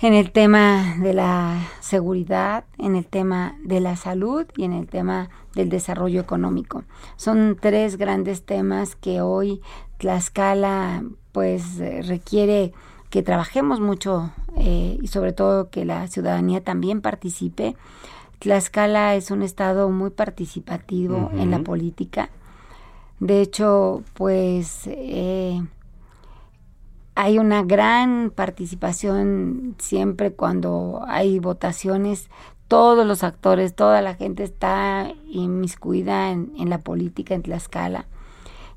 en 0.00 0.12
el 0.12 0.30
tema 0.30 0.96
de 1.00 1.14
la 1.14 1.68
seguridad, 1.80 2.64
en 2.78 2.96
el 2.96 3.06
tema 3.06 3.56
de 3.64 3.80
la 3.80 3.96
salud 3.96 4.46
y 4.56 4.64
en 4.64 4.72
el 4.72 4.86
tema 4.88 5.30
del 5.54 5.68
desarrollo 5.70 6.20
económico. 6.20 6.84
Son 7.16 7.56
tres 7.60 7.96
grandes 7.96 8.44
temas 8.44 8.94
que 8.94 9.20
hoy 9.20 9.62
Tlaxcala 9.98 11.02
pues 11.32 11.78
requiere 12.06 12.72
que 13.10 13.22
trabajemos 13.22 13.80
mucho 13.80 14.32
eh, 14.56 14.98
y 15.00 15.06
sobre 15.08 15.32
todo 15.32 15.70
que 15.70 15.84
la 15.84 16.06
ciudadanía 16.08 16.62
también 16.62 17.00
participe. 17.00 17.76
Tlaxcala 18.38 19.14
es 19.14 19.30
un 19.30 19.42
estado 19.42 19.88
muy 19.90 20.10
participativo 20.10 21.30
en 21.34 21.50
la 21.50 21.60
política. 21.60 22.28
De 23.18 23.40
hecho, 23.40 24.02
pues 24.12 24.82
eh, 24.86 25.62
hay 27.16 27.38
una 27.38 27.62
gran 27.62 28.30
participación 28.30 29.74
siempre 29.78 30.32
cuando 30.32 31.02
hay 31.08 31.38
votaciones. 31.38 32.28
Todos 32.68 33.06
los 33.06 33.24
actores, 33.24 33.74
toda 33.74 34.02
la 34.02 34.14
gente 34.14 34.44
está 34.44 35.12
inmiscuida 35.26 36.30
en, 36.30 36.52
en 36.58 36.68
la 36.68 36.78
política 36.78 37.34
en 37.34 37.42
Tlaxcala. 37.42 38.06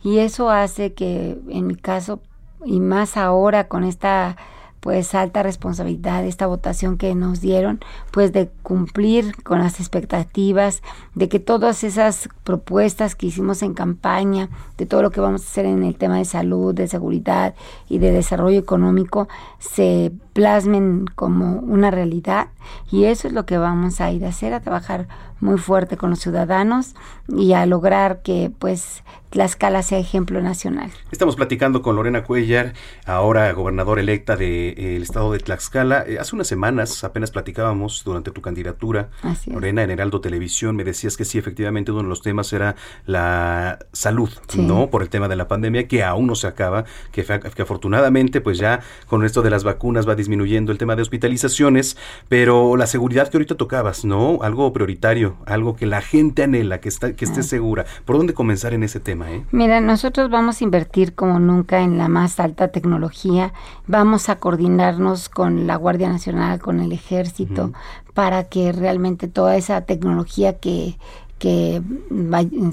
Y 0.02 0.19
eso 0.19 0.49
hace 0.49 0.93
que, 0.93 1.38
en 1.49 1.67
mi 1.67 1.75
caso, 1.75 2.21
y 2.65 2.80
más 2.80 3.17
ahora 3.17 3.67
con 3.67 3.84
esta 3.84 4.38
pues 4.80 5.13
alta 5.15 5.44
responsabilidad 5.44 6.26
esta 6.26 6.48
votación 6.48 6.98
que 6.98 7.13
nos 7.15 7.42
dieron, 7.42 7.80
pues 8.12 8.32
de 8.32 8.50
cumplir 8.63 9.36
con 9.44 9.60
las 9.60 9.80
expectativas, 9.80 10.82
de 11.15 11.30
que 11.30 11.39
todas 11.39 11.84
esas 11.84 12.30
propuestas 12.44 13.15
que 13.15 13.28
hicimos 13.28 13.62
en 13.62 13.74
campaña, 13.74 14.50
de 14.78 14.86
todo 14.86 15.02
lo 15.02 15.12
que 15.12 15.22
vamos 15.22 15.42
a 15.42 15.50
hacer 15.50 15.65
en 15.65 15.84
el 15.84 15.96
tema 15.96 16.18
de 16.18 16.26
salud, 16.26 16.74
de 16.74 16.88
seguridad 16.88 17.56
y 17.89 17.98
de 17.98 18.12
desarrollo 18.12 18.60
económico, 18.60 19.28
se 19.60 20.12
plasmen 20.39 21.04
como 21.15 21.60
una 21.60 21.91
realidad 21.91 22.47
y 22.89 23.04
eso 23.04 23.28
es 23.28 23.34
lo 23.34 23.45
que 23.45 23.58
vamos 23.58 23.99
a 23.99 24.10
ir 24.10 24.23
a 24.23 24.30
hacer, 24.30 24.54
a 24.54 24.62
trabajar 24.62 25.10
muy 25.41 25.58
fuerte 25.58 25.97
con 25.97 26.10
los 26.10 26.19
ciudadanos 26.19 26.95
y 27.28 27.52
a 27.52 27.65
lograr 27.65 28.21
que 28.21 28.49
pues 28.58 29.04
Tlaxcala 29.30 29.84
sea 29.84 29.99
ejemplo 29.99 30.41
nacional. 30.41 30.89
Estamos 31.12 31.36
platicando 31.36 31.84
con 31.84 31.95
Lorena 31.95 32.23
Cuellar, 32.23 32.73
ahora 33.06 33.52
gobernadora 33.54 34.02
electa 34.02 34.36
del 34.36 34.75
de, 34.75 34.95
eh, 34.95 34.97
estado 34.97 35.32
de 35.32 35.39
Tlaxcala. 35.39 36.04
Eh, 36.08 36.17
hace 36.19 36.36
unas 36.36 36.47
semanas 36.47 37.04
apenas 37.04 37.30
platicábamos 37.30 38.04
durante 38.04 38.32
tu 38.32 38.41
candidatura, 38.41 39.10
Lorena, 39.45 39.84
en 39.84 39.91
Heraldo 39.91 40.19
Televisión, 40.19 40.75
me 40.75 40.84
decías 40.84 41.15
que 41.15 41.25
sí, 41.25 41.38
efectivamente 41.38 41.91
uno 41.91 42.02
de 42.02 42.10
los 42.10 42.23
temas 42.23 42.52
era 42.54 42.75
la 43.06 43.78
salud, 43.93 44.30
¿no? 44.56 44.89
Por 44.89 45.04
el 45.04 45.10
tema 45.10 45.28
de 45.28 45.36
la 45.36 45.47
pandemia 45.47 45.88
que 45.88 46.04
aún 46.04 46.25
no 46.25 46.34
se 46.34 46.47
acaba, 46.47 46.86
que, 47.12 47.23
que 47.23 47.62
afortunadamente 47.62 48.41
pues 48.41 48.58
ya 48.58 48.80
con 49.08 49.23
esto 49.23 49.43
de 49.43 49.52
las 49.52 49.63
vacunas 49.63 50.08
va 50.08 50.15
disminuyendo 50.30 50.72
el 50.72 50.78
tema 50.78 50.96
de 50.96 51.02
hospitalizaciones, 51.02 51.98
pero 52.28 52.78
la 52.78 52.86
seguridad 52.86 53.30
que 53.30 53.38
ahorita 53.38 53.58
tocabas, 53.58 54.06
¿no? 54.06 54.38
Algo 54.44 54.72
prioritario, 54.72 55.38
algo 55.48 55.76
que 55.76 55.88
la 55.88 56.02
gente 56.02 56.44
anhela, 56.44 56.80
que, 56.80 56.89
está, 56.89 57.13
que 57.13 57.26
esté 57.26 57.42
segura. 57.42 57.86
¿Por 58.06 58.18
dónde 58.18 58.36
comenzar 58.36 58.74
en 58.76 58.84
ese 58.84 59.00
tema? 59.00 59.32
Eh? 59.32 59.44
Mira, 59.52 59.82
nosotros 59.82 60.30
vamos 60.30 60.62
a 60.62 60.63
invertir 60.63 61.15
como 61.15 61.39
nunca 61.39 61.82
en 61.82 61.98
la 61.98 62.10
más 62.10 62.39
alta 62.39 62.68
tecnología, 62.68 63.54
vamos 63.88 64.30
a 64.30 64.36
coordinarnos 64.36 65.30
con 65.30 65.65
la 65.65 65.76
Guardia 65.78 66.10
Nacional, 66.10 66.60
con 66.60 66.80
el 66.80 66.92
Ejército, 66.92 67.74
para 68.13 68.44
que 68.44 68.72
realmente 68.72 69.28
toda 69.28 69.56
esa 69.56 69.82
tecnología 69.82 70.60
que, 70.60 70.96
que 71.39 71.82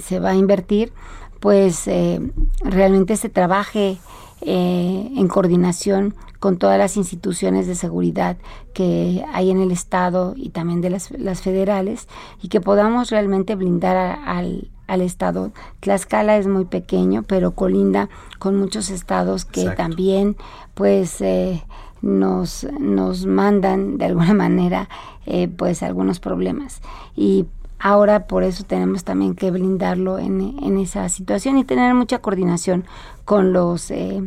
se 0.03 0.21
va 0.21 0.31
a 0.31 0.35
invertir, 0.35 0.93
pues 1.41 1.89
eh, 1.89 2.21
realmente 2.63 3.17
se 3.17 3.31
trabaje 3.31 3.97
eh, 4.43 5.11
en 5.17 5.29
coordinación 5.29 6.15
con 6.39 6.59
todas 6.59 6.79
las 6.79 6.97
instituciones 6.97 7.67
de 7.67 7.75
seguridad 7.75 8.37
que 8.75 9.25
hay 9.33 9.51
en 9.51 9.61
el 9.61 9.71
Estado 9.71 10.35
y 10.37 10.51
también 10.51 10.81
de 10.81 10.91
las, 10.91 11.11
las 11.13 11.41
federales 11.41 12.09
y 12.43 12.49
que 12.49 12.61
podamos 12.61 13.11
realmente 13.11 13.55
blindar 13.55 14.19
al, 14.25 14.71
al 14.87 15.01
estado. 15.01 15.53
Tlaxcala 15.81 16.37
es 16.37 16.47
muy 16.47 16.65
pequeño, 16.65 17.23
pero 17.23 17.53
colinda 17.53 18.09
con 18.39 18.57
muchos 18.57 18.91
estados 18.91 19.45
que 19.45 19.71
también 19.71 20.37
pues 20.75 21.21
eh, 21.21 21.65
nos, 22.03 22.67
nos 22.79 23.27
mandan 23.27 23.99
de 23.99 24.07
alguna 24.07 24.35
manera 24.35 24.89
eh, 25.27 25.49
pues 25.49 25.83
algunos 25.83 26.21
problemas. 26.21 26.81
Y 27.15 27.47
ahora 27.79 28.27
por 28.27 28.43
eso 28.43 28.65
tenemos 28.65 29.05
también 29.05 29.35
que 29.35 29.51
blindarlo 29.51 30.19
en, 30.19 30.57
en 30.63 30.79
esa 30.79 31.09
situación 31.09 31.59
y 31.59 31.65
tener 31.65 31.95
mucha 31.95 32.19
coordinación 32.19 32.85
con 33.25 33.53
los... 33.53 33.91
Eh, 33.91 34.23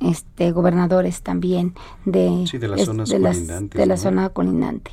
este 0.00 0.52
gobernadores 0.52 1.22
también 1.22 1.74
de, 2.04 2.46
de 2.52 2.68
las 2.68 2.84
zonas 2.84 3.08
de, 3.08 3.86
la 3.86 3.96
zona 3.96 4.28
colindante. 4.28 4.92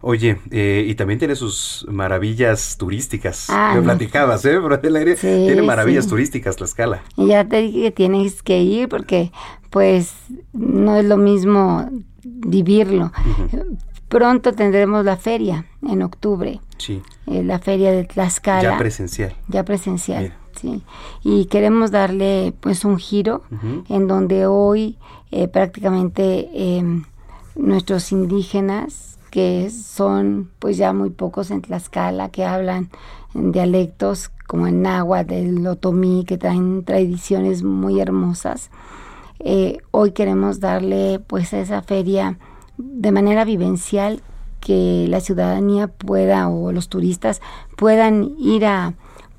Oye, 0.00 0.38
eh, 0.50 0.84
y 0.86 0.94
también 0.94 1.18
tiene 1.18 1.34
sus 1.34 1.86
maravillas 1.88 2.76
turísticas. 2.76 3.46
Ah, 3.48 3.72
Me 3.74 3.82
platicabas, 3.82 4.44
¿eh? 4.44 4.58
tiene 5.20 5.62
maravillas 5.62 6.06
turísticas 6.06 6.60
la 6.60 6.66
escala. 6.66 7.02
Y 7.16 7.28
ya 7.28 7.44
te 7.46 7.62
dije 7.62 7.82
que 7.82 7.90
tienes 7.90 8.42
que 8.42 8.62
ir 8.62 8.88
porque, 8.88 9.32
pues, 9.70 10.12
no 10.52 10.96
es 10.96 11.04
lo 11.04 11.16
mismo 11.16 11.88
vivirlo. 12.22 13.12
Pronto 14.08 14.52
tendremos 14.52 15.04
la 15.04 15.16
feria 15.16 15.66
en 15.88 16.02
octubre. 16.02 16.60
Sí. 16.76 17.00
Eh, 17.26 17.42
la 17.42 17.58
feria 17.58 17.92
de 17.92 18.04
Tlaxcala. 18.04 18.62
Ya 18.62 18.78
presencial. 18.78 19.34
Ya 19.48 19.64
presencial. 19.64 20.34
Sí. 20.54 20.82
Y 21.22 21.46
queremos 21.46 21.90
darle, 21.90 22.54
pues, 22.60 22.84
un 22.84 22.98
giro 22.98 23.42
en 23.88 24.06
donde 24.06 24.46
hoy 24.46 24.98
eh, 25.30 25.48
prácticamente 25.48 26.50
em, 26.52 27.04
nuestros 27.56 28.12
indígenas 28.12 29.18
que 29.30 29.70
son 29.70 30.50
pues 30.58 30.76
ya 30.76 30.92
muy 30.92 31.08
pocos 31.08 31.50
en 31.50 31.62
Tlaxcala 31.62 32.28
que 32.28 32.44
hablan 32.44 32.90
en 33.34 33.50
dialectos 33.50 34.30
como 34.46 34.66
en 34.66 34.82
náhuatl, 34.82 35.28
del 35.28 35.66
otomí, 35.66 36.24
que 36.26 36.36
traen 36.36 36.84
tradiciones 36.84 37.62
muy 37.62 37.98
hermosas. 37.98 38.70
Eh, 39.38 39.78
hoy 39.90 40.12
queremos 40.12 40.60
darle 40.60 41.18
pues 41.26 41.54
a 41.54 41.60
esa 41.60 41.80
feria 41.80 42.38
de 42.76 43.10
manera 43.10 43.46
vivencial 43.46 44.20
que 44.60 45.06
la 45.08 45.20
ciudadanía 45.20 45.88
pueda 45.88 46.50
o 46.50 46.70
los 46.70 46.90
turistas 46.90 47.40
puedan 47.76 48.34
ir 48.38 48.66
a 48.66 48.92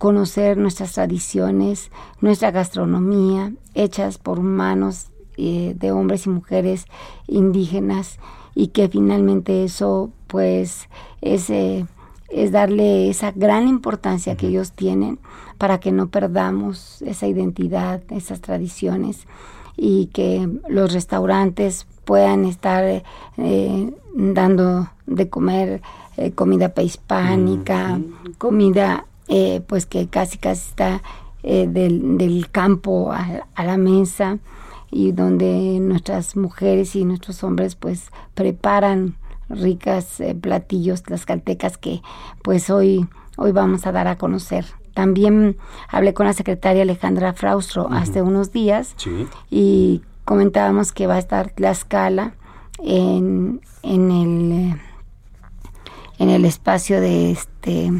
conocer 0.03 0.57
nuestras 0.57 0.91
tradiciones, 0.91 1.89
nuestra 2.19 2.51
gastronomía, 2.51 3.53
hechas 3.73 4.17
por 4.17 4.41
manos 4.41 5.07
eh, 5.37 5.77
de 5.79 5.93
hombres 5.93 6.25
y 6.25 6.29
mujeres 6.29 6.87
indígenas 7.25 8.19
y 8.53 8.67
que 8.67 8.89
finalmente 8.89 9.63
eso 9.63 10.11
pues 10.27 10.89
es, 11.21 11.49
eh, 11.49 11.85
es 12.27 12.51
darle 12.51 13.09
esa 13.09 13.31
gran 13.31 13.69
importancia 13.69 14.35
que 14.35 14.47
ellos 14.47 14.73
tienen 14.73 15.19
para 15.57 15.79
que 15.79 15.93
no 15.93 16.09
perdamos 16.09 17.01
esa 17.03 17.27
identidad, 17.27 18.01
esas 18.09 18.41
tradiciones 18.41 19.25
y 19.77 20.07
que 20.07 20.49
los 20.67 20.91
restaurantes 20.91 21.87
puedan 22.03 22.43
estar 22.43 23.03
eh, 23.37 23.93
dando 24.13 24.89
de 25.05 25.29
comer 25.29 25.81
eh, 26.17 26.31
comida 26.31 26.73
prehispánica, 26.73 28.01
comida 28.37 29.05
pues 29.67 29.85
que 29.85 30.07
casi 30.07 30.37
casi 30.37 30.69
está 30.69 31.01
del, 31.41 32.17
del, 32.17 32.49
campo 32.51 33.11
a, 33.11 33.47
a 33.55 33.63
la 33.63 33.77
mesa 33.77 34.39
y 34.93 35.11
donde 35.11 35.79
nuestras 35.79 36.35
mujeres 36.35 36.95
y 36.95 37.03
nuestros 37.03 37.43
hombres 37.43 37.75
pues 37.75 38.11
preparan 38.35 39.15
ricas 39.49 40.19
eh, 40.19 40.35
platillos 40.35 41.03
tlaxcaltecas 41.03 41.77
que 41.77 42.01
pues 42.43 42.69
hoy, 42.69 43.07
hoy 43.37 43.51
vamos 43.51 43.85
a 43.85 43.91
dar 43.91 44.07
a 44.07 44.17
conocer. 44.17 44.65
También 44.93 45.57
hablé 45.89 46.13
con 46.13 46.27
la 46.27 46.33
secretaria 46.33 46.83
Alejandra 46.83 47.33
Fraustro 47.33 47.87
hace 47.91 48.21
unos 48.21 48.51
días 48.51 48.95
y 49.49 50.03
comentábamos 50.23 50.91
que 50.91 51.07
va 51.07 51.15
a 51.15 51.19
estar 51.19 51.49
Tlaxcala 51.49 52.35
en, 52.79 53.61
en 53.81 54.11
el 54.11 54.81
en 56.19 56.29
el 56.29 56.45
espacio 56.45 57.01
de 57.01 57.31
este 57.31 57.91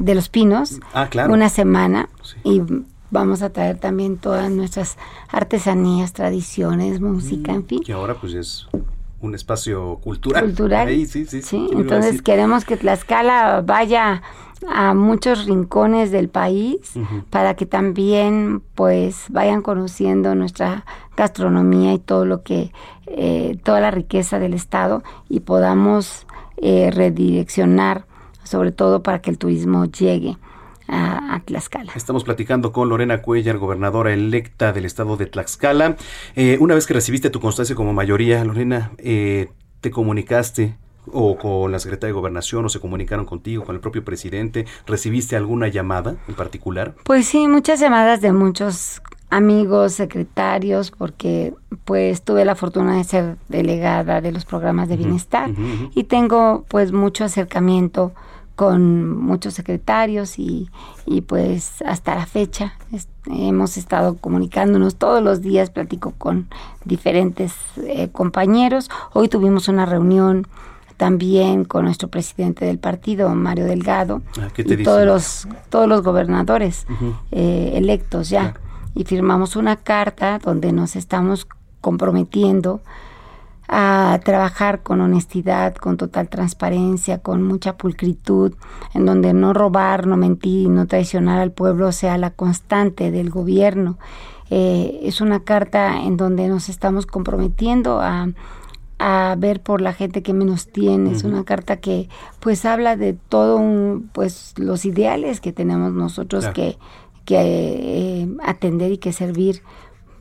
de 0.00 0.14
los 0.14 0.28
pinos 0.28 0.80
ah, 0.92 1.08
claro. 1.10 1.32
una 1.32 1.48
semana 1.48 2.08
y 2.44 2.62
vamos 3.10 3.42
a 3.42 3.50
traer 3.50 3.78
también 3.78 4.18
todas 4.18 4.50
nuestras 4.50 4.96
artesanías, 5.28 6.12
tradiciones, 6.12 7.00
música, 7.00 7.52
en 7.52 7.64
fin. 7.66 7.82
Y 7.86 7.92
ahora 7.92 8.14
pues 8.14 8.34
es 8.34 8.68
un 9.20 9.34
espacio 9.34 9.96
cultural. 10.02 10.44
Cultural. 10.44 10.88
sí, 11.06 11.26
sí, 11.26 11.42
sí. 11.42 11.68
entonces 11.72 12.22
queremos 12.22 12.64
que 12.64 12.76
Tlaxcala 12.76 13.62
vaya 13.62 14.22
a 14.68 14.94
muchos 14.94 15.46
rincones 15.46 16.10
del 16.10 16.28
país 16.28 16.92
para 17.30 17.54
que 17.54 17.64
también 17.64 18.62
pues 18.74 19.26
vayan 19.28 19.62
conociendo 19.62 20.34
nuestra 20.34 20.84
gastronomía 21.16 21.92
y 21.92 21.98
todo 21.98 22.24
lo 22.24 22.42
que 22.42 22.72
eh, 23.06 23.58
toda 23.62 23.80
la 23.80 23.90
riqueza 23.90 24.38
del 24.38 24.54
estado 24.54 25.02
y 25.28 25.40
podamos 25.40 26.26
eh, 26.56 26.90
redireccionar 26.92 28.04
sobre 28.48 28.72
todo 28.72 29.02
para 29.02 29.20
que 29.20 29.30
el 29.30 29.38
turismo 29.38 29.84
llegue 29.84 30.36
a, 30.88 31.40
Tlaxcala. 31.44 31.92
Estamos 31.94 32.24
platicando 32.24 32.72
con 32.72 32.88
Lorena 32.88 33.22
Cuellar, 33.22 33.58
gobernadora 33.58 34.12
electa 34.12 34.72
del 34.72 34.86
estado 34.86 35.16
de 35.16 35.26
Tlaxcala. 35.26 35.96
Eh, 36.34 36.56
una 36.60 36.74
vez 36.74 36.86
que 36.86 36.94
recibiste 36.94 37.30
tu 37.30 37.40
constancia 37.40 37.76
como 37.76 37.92
mayoría, 37.92 38.44
Lorena, 38.44 38.92
eh, 38.98 39.50
¿te 39.80 39.90
comunicaste 39.90 40.76
o 41.12 41.38
con 41.38 41.72
la 41.72 41.78
secretaria 41.78 42.08
de 42.08 42.18
Gobernación 42.18 42.64
o 42.64 42.68
se 42.68 42.80
comunicaron 42.80 43.24
contigo, 43.24 43.64
con 43.64 43.74
el 43.74 43.80
propio 43.80 44.04
presidente? 44.04 44.66
¿Recibiste 44.86 45.36
alguna 45.36 45.68
llamada 45.68 46.16
en 46.26 46.34
particular? 46.34 46.94
Pues 47.04 47.26
sí, 47.26 47.48
muchas 47.48 47.80
llamadas 47.80 48.20
de 48.20 48.32
muchos 48.32 49.00
amigos, 49.30 49.92
secretarios, 49.92 50.90
porque 50.90 51.54
pues 51.84 52.22
tuve 52.22 52.44
la 52.44 52.54
fortuna 52.54 52.96
de 52.96 53.04
ser 53.04 53.36
delegada 53.48 54.20
de 54.20 54.32
los 54.32 54.44
programas 54.44 54.88
de 54.88 54.96
bienestar 54.96 55.50
y 55.94 56.04
tengo 56.04 56.64
pues 56.68 56.92
mucho 56.92 57.24
acercamiento 57.24 58.12
con 58.58 59.16
muchos 59.16 59.54
secretarios 59.54 60.36
y, 60.36 60.68
y 61.06 61.20
pues 61.20 61.80
hasta 61.86 62.16
la 62.16 62.26
fecha 62.26 62.74
hemos 63.30 63.76
estado 63.76 64.16
comunicándonos. 64.16 64.96
Todos 64.96 65.22
los 65.22 65.42
días, 65.42 65.70
platico 65.70 66.12
con 66.18 66.48
diferentes 66.84 67.54
eh, 67.76 68.08
compañeros. 68.10 68.90
Hoy 69.12 69.28
tuvimos 69.28 69.68
una 69.68 69.86
reunión 69.86 70.48
también 70.96 71.64
con 71.64 71.84
nuestro 71.84 72.08
presidente 72.08 72.64
del 72.64 72.80
partido, 72.80 73.32
Mario 73.32 73.66
Delgado, 73.66 74.22
ah, 74.40 74.48
y 74.56 74.82
todos 74.82 75.06
los 75.06 75.46
todos 75.70 75.86
los 75.86 76.02
gobernadores 76.02 76.84
eh, 77.30 77.74
electos 77.76 78.28
ya. 78.28 78.54
Y 78.92 79.04
firmamos 79.04 79.54
una 79.54 79.76
carta 79.76 80.40
donde 80.40 80.72
nos 80.72 80.96
estamos 80.96 81.46
comprometiendo 81.80 82.80
a 83.68 84.18
trabajar 84.24 84.82
con 84.82 85.00
honestidad, 85.00 85.74
con 85.74 85.96
total 85.96 86.28
transparencia, 86.28 87.18
con 87.18 87.42
mucha 87.42 87.76
pulcritud, 87.76 88.54
en 88.94 89.06
donde 89.06 89.34
no 89.34 89.52
robar, 89.52 90.06
no 90.06 90.16
mentir, 90.16 90.68
no 90.68 90.86
traicionar 90.86 91.38
al 91.38 91.52
pueblo 91.52 91.92
sea 91.92 92.18
la 92.18 92.30
constante 92.30 93.10
del 93.10 93.30
gobierno. 93.30 93.98
Eh, 94.50 95.00
es 95.02 95.20
una 95.20 95.40
carta 95.40 96.02
en 96.02 96.16
donde 96.16 96.48
nos 96.48 96.70
estamos 96.70 97.04
comprometiendo 97.04 98.00
a, 98.00 98.28
a 98.98 99.36
ver 99.38 99.62
por 99.62 99.82
la 99.82 99.92
gente 99.92 100.22
que 100.22 100.32
menos 100.32 100.68
tiene. 100.68 101.12
Es 101.12 101.24
una 101.24 101.44
carta 101.44 101.76
que 101.76 102.08
pues 102.40 102.64
habla 102.64 102.96
de 102.96 103.12
todo 103.12 103.58
un, 103.58 104.08
pues 104.12 104.54
los 104.56 104.86
ideales 104.86 105.40
que 105.40 105.52
tenemos 105.52 105.92
nosotros 105.92 106.46
que 106.48 106.78
que 107.28 107.36
eh, 107.36 108.28
atender 108.42 108.90
y 108.90 108.96
que 108.96 109.12
servir 109.12 109.60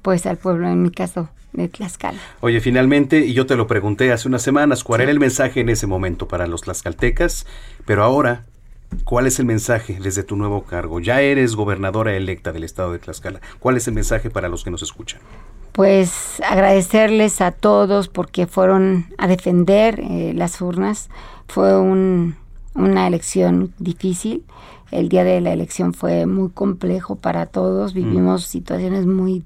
pues 0.01 0.25
al 0.25 0.35
pueblo, 0.35 0.67
en 0.67 0.83
mi 0.83 0.91
caso, 0.91 1.29
de 1.53 1.67
Tlaxcala. 1.67 2.19
Oye, 2.41 2.59
finalmente, 2.61 3.19
y 3.19 3.33
yo 3.33 3.45
te 3.45 3.55
lo 3.55 3.67
pregunté 3.67 4.11
hace 4.11 4.27
unas 4.27 4.41
semanas, 4.41 4.83
¿cuál 4.83 5.01
era 5.01 5.11
el 5.11 5.19
mensaje 5.19 5.61
en 5.61 5.69
ese 5.69 5.87
momento 5.87 6.27
para 6.27 6.47
los 6.47 6.61
tlaxcaltecas? 6.61 7.45
Pero 7.85 8.03
ahora, 8.03 8.43
¿cuál 9.03 9.27
es 9.27 9.39
el 9.39 9.45
mensaje 9.45 9.97
desde 10.01 10.23
tu 10.23 10.35
nuevo 10.35 10.63
cargo? 10.63 10.99
Ya 10.99 11.21
eres 11.21 11.55
gobernadora 11.55 12.15
electa 12.15 12.51
del 12.51 12.63
estado 12.63 12.91
de 12.91 12.99
Tlaxcala. 12.99 13.41
¿Cuál 13.59 13.77
es 13.77 13.87
el 13.87 13.93
mensaje 13.93 14.29
para 14.29 14.49
los 14.49 14.63
que 14.63 14.71
nos 14.71 14.81
escuchan? 14.81 15.21
Pues 15.71 16.41
agradecerles 16.47 17.41
a 17.41 17.51
todos 17.51 18.07
porque 18.07 18.47
fueron 18.47 19.07
a 19.17 19.27
defender 19.27 19.99
eh, 19.99 20.33
las 20.35 20.59
urnas. 20.61 21.09
Fue 21.47 21.79
un, 21.79 22.35
una 22.73 23.07
elección 23.07 23.73
difícil 23.77 24.43
el 24.91 25.09
día 25.09 25.23
de 25.23 25.41
la 25.41 25.51
elección 25.51 25.93
fue 25.93 26.25
muy 26.25 26.49
complejo 26.49 27.15
para 27.15 27.45
todos, 27.45 27.93
mm. 27.93 27.97
vivimos 27.97 28.45
situaciones 28.45 29.05
muy 29.05 29.43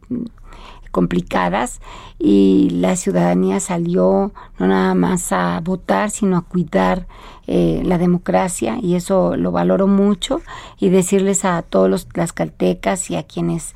complicadas 0.91 1.81
y 2.19 2.69
la 2.71 2.95
ciudadanía 2.95 3.59
salió 3.59 4.31
no 4.59 4.67
nada 4.67 4.93
más 4.93 5.31
a 5.31 5.59
votar, 5.61 6.11
sino 6.11 6.37
a 6.37 6.41
cuidar 6.41 7.07
eh, 7.47 7.81
la 7.83 7.97
democracia 7.97 8.77
y 8.81 8.95
eso 8.95 9.35
lo 9.35 9.51
valoro 9.51 9.87
mucho 9.87 10.41
y 10.77 10.89
decirles 10.89 11.45
a 11.45 11.61
todos 11.63 11.89
los 11.89 12.07
tlaxcaltecas 12.07 13.09
y 13.09 13.15
a 13.15 13.23
quienes 13.23 13.73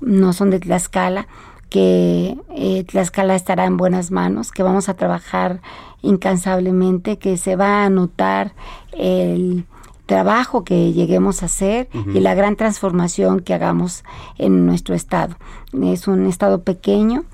no 0.00 0.32
son 0.32 0.50
de 0.50 0.60
Tlaxcala 0.60 1.26
que 1.70 2.38
eh, 2.54 2.84
Tlaxcala 2.84 3.34
estará 3.34 3.64
en 3.64 3.76
buenas 3.76 4.10
manos, 4.10 4.52
que 4.52 4.62
vamos 4.62 4.88
a 4.88 4.94
trabajar 4.94 5.60
incansablemente, 6.02 7.18
que 7.18 7.36
se 7.36 7.56
va 7.56 7.84
a 7.84 7.90
notar 7.90 8.52
el 8.92 9.64
trabajo 10.06 10.64
que 10.64 10.92
lleguemos 10.92 11.42
a 11.42 11.46
hacer 11.46 11.88
y 12.14 12.20
la 12.20 12.34
gran 12.34 12.56
transformación 12.56 13.40
que 13.40 13.54
hagamos 13.54 14.04
en 14.38 14.66
nuestro 14.66 14.94
estado. 14.94 15.36
Es 15.82 16.06
un 16.06 16.26
estado 16.26 16.62
pequeño, 16.62 17.24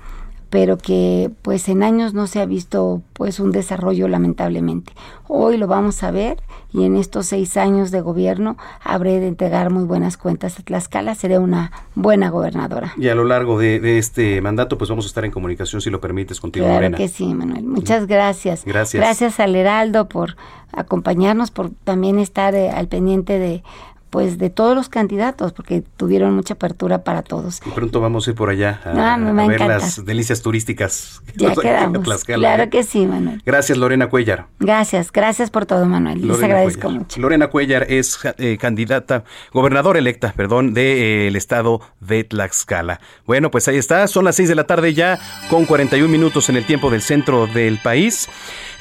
pero 0.51 0.77
que 0.77 1.31
pues 1.41 1.69
en 1.69 1.81
años 1.81 2.13
no 2.13 2.27
se 2.27 2.41
ha 2.41 2.45
visto 2.45 3.01
pues 3.13 3.39
un 3.39 3.53
desarrollo 3.53 4.09
lamentablemente. 4.09 4.91
Hoy 5.29 5.55
lo 5.55 5.65
vamos 5.65 6.03
a 6.03 6.11
ver 6.11 6.43
y 6.73 6.83
en 6.83 6.97
estos 6.97 7.27
seis 7.27 7.55
años 7.55 7.89
de 7.89 8.01
gobierno 8.01 8.57
habré 8.83 9.21
de 9.21 9.27
entregar 9.27 9.69
muy 9.69 9.85
buenas 9.85 10.17
cuentas 10.17 10.59
a 10.59 10.63
Tlaxcala, 10.63 11.15
seré 11.15 11.39
una 11.39 11.71
buena 11.95 12.29
gobernadora. 12.29 12.93
Y 12.97 13.07
a 13.07 13.15
lo 13.15 13.23
largo 13.23 13.57
de, 13.57 13.97
este 13.97 14.41
mandato 14.41 14.77
pues 14.77 14.89
vamos 14.89 15.05
a 15.05 15.07
estar 15.07 15.23
en 15.23 15.31
comunicación 15.31 15.81
si 15.81 15.89
lo 15.89 16.01
permites 16.01 16.41
contigo, 16.41 16.65
claro 16.65 16.97
que 16.97 17.07
sí, 17.07 17.33
Manuel. 17.33 17.63
Muchas 17.63 18.05
gracias. 18.05 18.65
Gracias. 18.65 19.01
Gracias 19.01 19.39
al 19.39 19.55
Heraldo 19.55 20.09
por 20.09 20.35
acompañarnos, 20.73 21.49
por 21.49 21.69
también 21.85 22.19
estar 22.19 22.55
eh, 22.55 22.71
al 22.71 22.89
pendiente 22.89 23.39
de 23.39 23.63
pues 24.11 24.37
de 24.37 24.49
todos 24.49 24.75
los 24.75 24.89
candidatos, 24.89 25.53
porque 25.53 25.83
tuvieron 25.95 26.35
mucha 26.35 26.55
apertura 26.55 27.03
para 27.03 27.23
todos. 27.23 27.61
Y 27.65 27.69
pronto 27.71 28.01
vamos 28.01 28.27
a 28.27 28.31
ir 28.31 28.35
por 28.35 28.49
allá 28.49 28.81
a, 28.83 29.13
ah, 29.15 29.47
ver 29.47 29.61
las 29.61 30.05
delicias 30.05 30.41
turísticas. 30.41 31.21
Ya 31.37 31.55
quedamos. 31.55 32.23
claro 32.25 32.63
¿eh? 32.63 32.69
que 32.69 32.83
sí, 32.83 33.07
Manuel. 33.07 33.41
Gracias, 33.45 33.77
Lorena 33.77 34.09
Cuellar. 34.09 34.47
Gracias, 34.59 35.13
gracias 35.13 35.49
por 35.49 35.65
todo, 35.65 35.85
Manuel. 35.85 36.27
Les 36.27 36.43
agradezco 36.43 36.89
mucho. 36.89 37.21
Lorena 37.21 37.47
Cuellar 37.47 37.85
es 37.89 38.19
eh, 38.37 38.57
candidata, 38.59 39.23
gobernadora 39.53 39.97
electa, 39.97 40.33
perdón, 40.35 40.73
del 40.73 41.35
estado 41.37 41.79
de 42.01 42.25
Tlaxcala. 42.25 42.99
Bueno, 43.25 43.49
pues 43.49 43.69
ahí 43.69 43.77
está, 43.77 44.05
son 44.07 44.25
las 44.25 44.35
6 44.35 44.49
de 44.49 44.55
la 44.55 44.65
tarde 44.65 44.93
ya, 44.93 45.19
con 45.49 45.65
41 45.65 46.11
minutos 46.11 46.49
en 46.49 46.57
el 46.57 46.65
tiempo 46.65 46.89
del 46.89 47.01
centro 47.01 47.47
del 47.47 47.79
país. 47.79 48.27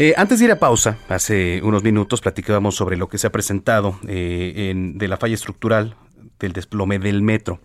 Eh, 0.01 0.15
antes 0.17 0.41
de 0.41 0.47
ir 0.47 0.51
a 0.51 0.59
pausa, 0.59 0.97
hace 1.09 1.61
unos 1.63 1.85
minutos 1.85 2.21
platicábamos 2.21 2.75
sobre 2.75 2.97
lo 2.97 3.09
que 3.09 3.19
se 3.19 3.29
ha 3.29 3.31
presentado 3.31 4.01
en, 4.09 4.99
de 4.99 5.07
la 5.07 5.20
falla 5.21 5.35
estructural 5.35 5.97
del 6.41 6.53
desplome 6.53 6.99
del 6.99 7.23
metro. 7.23 7.61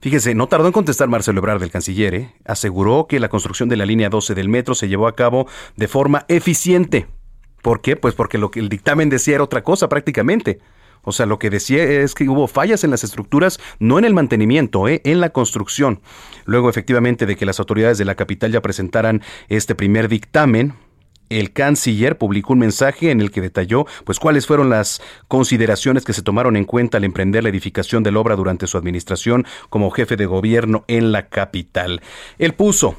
Fíjese, 0.00 0.34
no 0.34 0.48
tardó 0.48 0.66
en 0.66 0.72
contestar 0.72 1.08
Marcelo 1.08 1.38
Ebrard 1.38 1.60
del 1.60 1.70
canciller, 1.70 2.14
¿eh? 2.14 2.34
aseguró 2.44 3.06
que 3.08 3.20
la 3.20 3.28
construcción 3.28 3.68
de 3.68 3.76
la 3.76 3.86
línea 3.86 4.08
12 4.08 4.34
del 4.34 4.48
metro 4.48 4.74
se 4.74 4.88
llevó 4.88 5.06
a 5.06 5.14
cabo 5.14 5.46
de 5.76 5.86
forma 5.86 6.24
eficiente. 6.28 7.06
¿Por 7.62 7.80
qué? 7.82 7.94
Pues 7.94 8.14
porque 8.14 8.38
lo 8.38 8.50
que 8.50 8.58
el 8.58 8.68
dictamen 8.68 9.10
decía 9.10 9.36
era 9.36 9.44
otra 9.44 9.62
cosa 9.62 9.88
prácticamente. 9.88 10.58
O 11.04 11.12
sea, 11.12 11.26
lo 11.26 11.38
que 11.38 11.50
decía 11.50 11.82
es 11.84 12.14
que 12.14 12.28
hubo 12.28 12.46
fallas 12.46 12.84
en 12.84 12.90
las 12.90 13.04
estructuras, 13.04 13.58
no 13.78 13.98
en 13.98 14.04
el 14.04 14.14
mantenimiento, 14.14 14.88
¿eh? 14.88 15.00
en 15.04 15.20
la 15.20 15.30
construcción. 15.30 16.00
Luego, 16.44 16.68
efectivamente, 16.68 17.26
de 17.26 17.36
que 17.36 17.46
las 17.46 17.58
autoridades 17.60 17.98
de 17.98 18.04
la 18.04 18.14
capital 18.14 18.52
ya 18.52 18.62
presentaran 18.62 19.22
este 19.48 19.74
primer 19.74 20.08
dictamen, 20.08 20.74
el 21.38 21.52
canciller 21.52 22.18
publicó 22.18 22.52
un 22.52 22.60
mensaje 22.60 23.10
en 23.10 23.20
el 23.20 23.30
que 23.30 23.40
detalló 23.40 23.86
pues 24.04 24.18
cuáles 24.18 24.46
fueron 24.46 24.70
las 24.70 25.02
consideraciones 25.28 26.04
que 26.04 26.12
se 26.12 26.22
tomaron 26.22 26.56
en 26.56 26.64
cuenta 26.64 26.98
al 26.98 27.04
emprender 27.04 27.42
la 27.42 27.48
edificación 27.50 28.02
de 28.02 28.12
la 28.12 28.20
obra 28.20 28.36
durante 28.36 28.66
su 28.66 28.78
administración 28.78 29.46
como 29.70 29.90
jefe 29.90 30.16
de 30.16 30.26
gobierno 30.26 30.84
en 30.88 31.12
la 31.12 31.28
capital. 31.28 32.00
Él 32.38 32.54
puso 32.54 32.96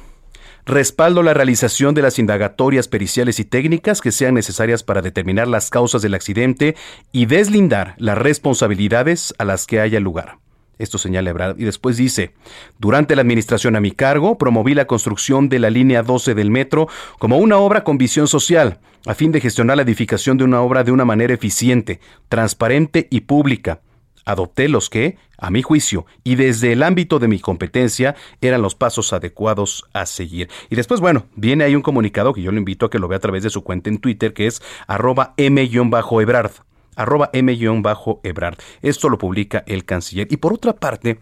Respaldo 0.66 1.22
la 1.22 1.34
realización 1.34 1.94
de 1.94 2.00
las 2.00 2.18
indagatorias 2.18 2.88
periciales 2.88 3.38
y 3.38 3.44
técnicas 3.44 4.00
que 4.00 4.12
sean 4.12 4.32
necesarias 4.32 4.82
para 4.82 5.02
determinar 5.02 5.46
las 5.46 5.68
causas 5.68 6.00
del 6.00 6.14
accidente 6.14 6.74
y 7.12 7.26
deslindar 7.26 7.94
las 7.98 8.16
responsabilidades 8.16 9.34
a 9.36 9.44
las 9.44 9.66
que 9.66 9.80
haya 9.80 10.00
lugar. 10.00 10.38
Esto 10.78 10.98
señala 10.98 11.30
Ebrard. 11.30 11.58
Y 11.58 11.64
después 11.64 11.96
dice, 11.96 12.34
durante 12.78 13.14
la 13.14 13.22
administración 13.22 13.76
a 13.76 13.80
mi 13.80 13.92
cargo, 13.92 14.38
promoví 14.38 14.74
la 14.74 14.86
construcción 14.86 15.48
de 15.48 15.58
la 15.58 15.70
línea 15.70 16.02
12 16.02 16.34
del 16.34 16.50
metro 16.50 16.88
como 17.18 17.38
una 17.38 17.58
obra 17.58 17.84
con 17.84 17.98
visión 17.98 18.26
social, 18.28 18.80
a 19.06 19.14
fin 19.14 19.32
de 19.32 19.40
gestionar 19.40 19.76
la 19.76 19.82
edificación 19.82 20.36
de 20.38 20.44
una 20.44 20.60
obra 20.60 20.84
de 20.84 20.92
una 20.92 21.04
manera 21.04 21.34
eficiente, 21.34 22.00
transparente 22.28 23.06
y 23.10 23.20
pública. 23.20 23.80
Adopté 24.26 24.68
los 24.68 24.88
que, 24.88 25.18
a 25.36 25.50
mi 25.50 25.60
juicio, 25.60 26.06
y 26.24 26.36
desde 26.36 26.72
el 26.72 26.82
ámbito 26.82 27.18
de 27.18 27.28
mi 27.28 27.40
competencia, 27.40 28.16
eran 28.40 28.62
los 28.62 28.74
pasos 28.74 29.12
adecuados 29.12 29.84
a 29.92 30.06
seguir. 30.06 30.48
Y 30.70 30.76
después, 30.76 31.00
bueno, 31.00 31.26
viene 31.36 31.64
ahí 31.64 31.76
un 31.76 31.82
comunicado 31.82 32.32
que 32.32 32.40
yo 32.40 32.50
le 32.50 32.58
invito 32.58 32.86
a 32.86 32.90
que 32.90 32.98
lo 32.98 33.06
vea 33.06 33.18
a 33.18 33.20
través 33.20 33.42
de 33.42 33.50
su 33.50 33.62
cuenta 33.62 33.90
en 33.90 33.98
Twitter, 33.98 34.32
que 34.32 34.46
es 34.46 34.62
arroba 34.86 35.34
m-ebrard 35.36 36.52
arroba 36.96 37.30
m-ebrard. 37.32 38.56
Esto 38.82 39.08
lo 39.08 39.18
publica 39.18 39.64
el 39.66 39.84
canciller. 39.84 40.26
Y 40.30 40.36
por 40.36 40.52
otra 40.52 40.74
parte, 40.74 41.18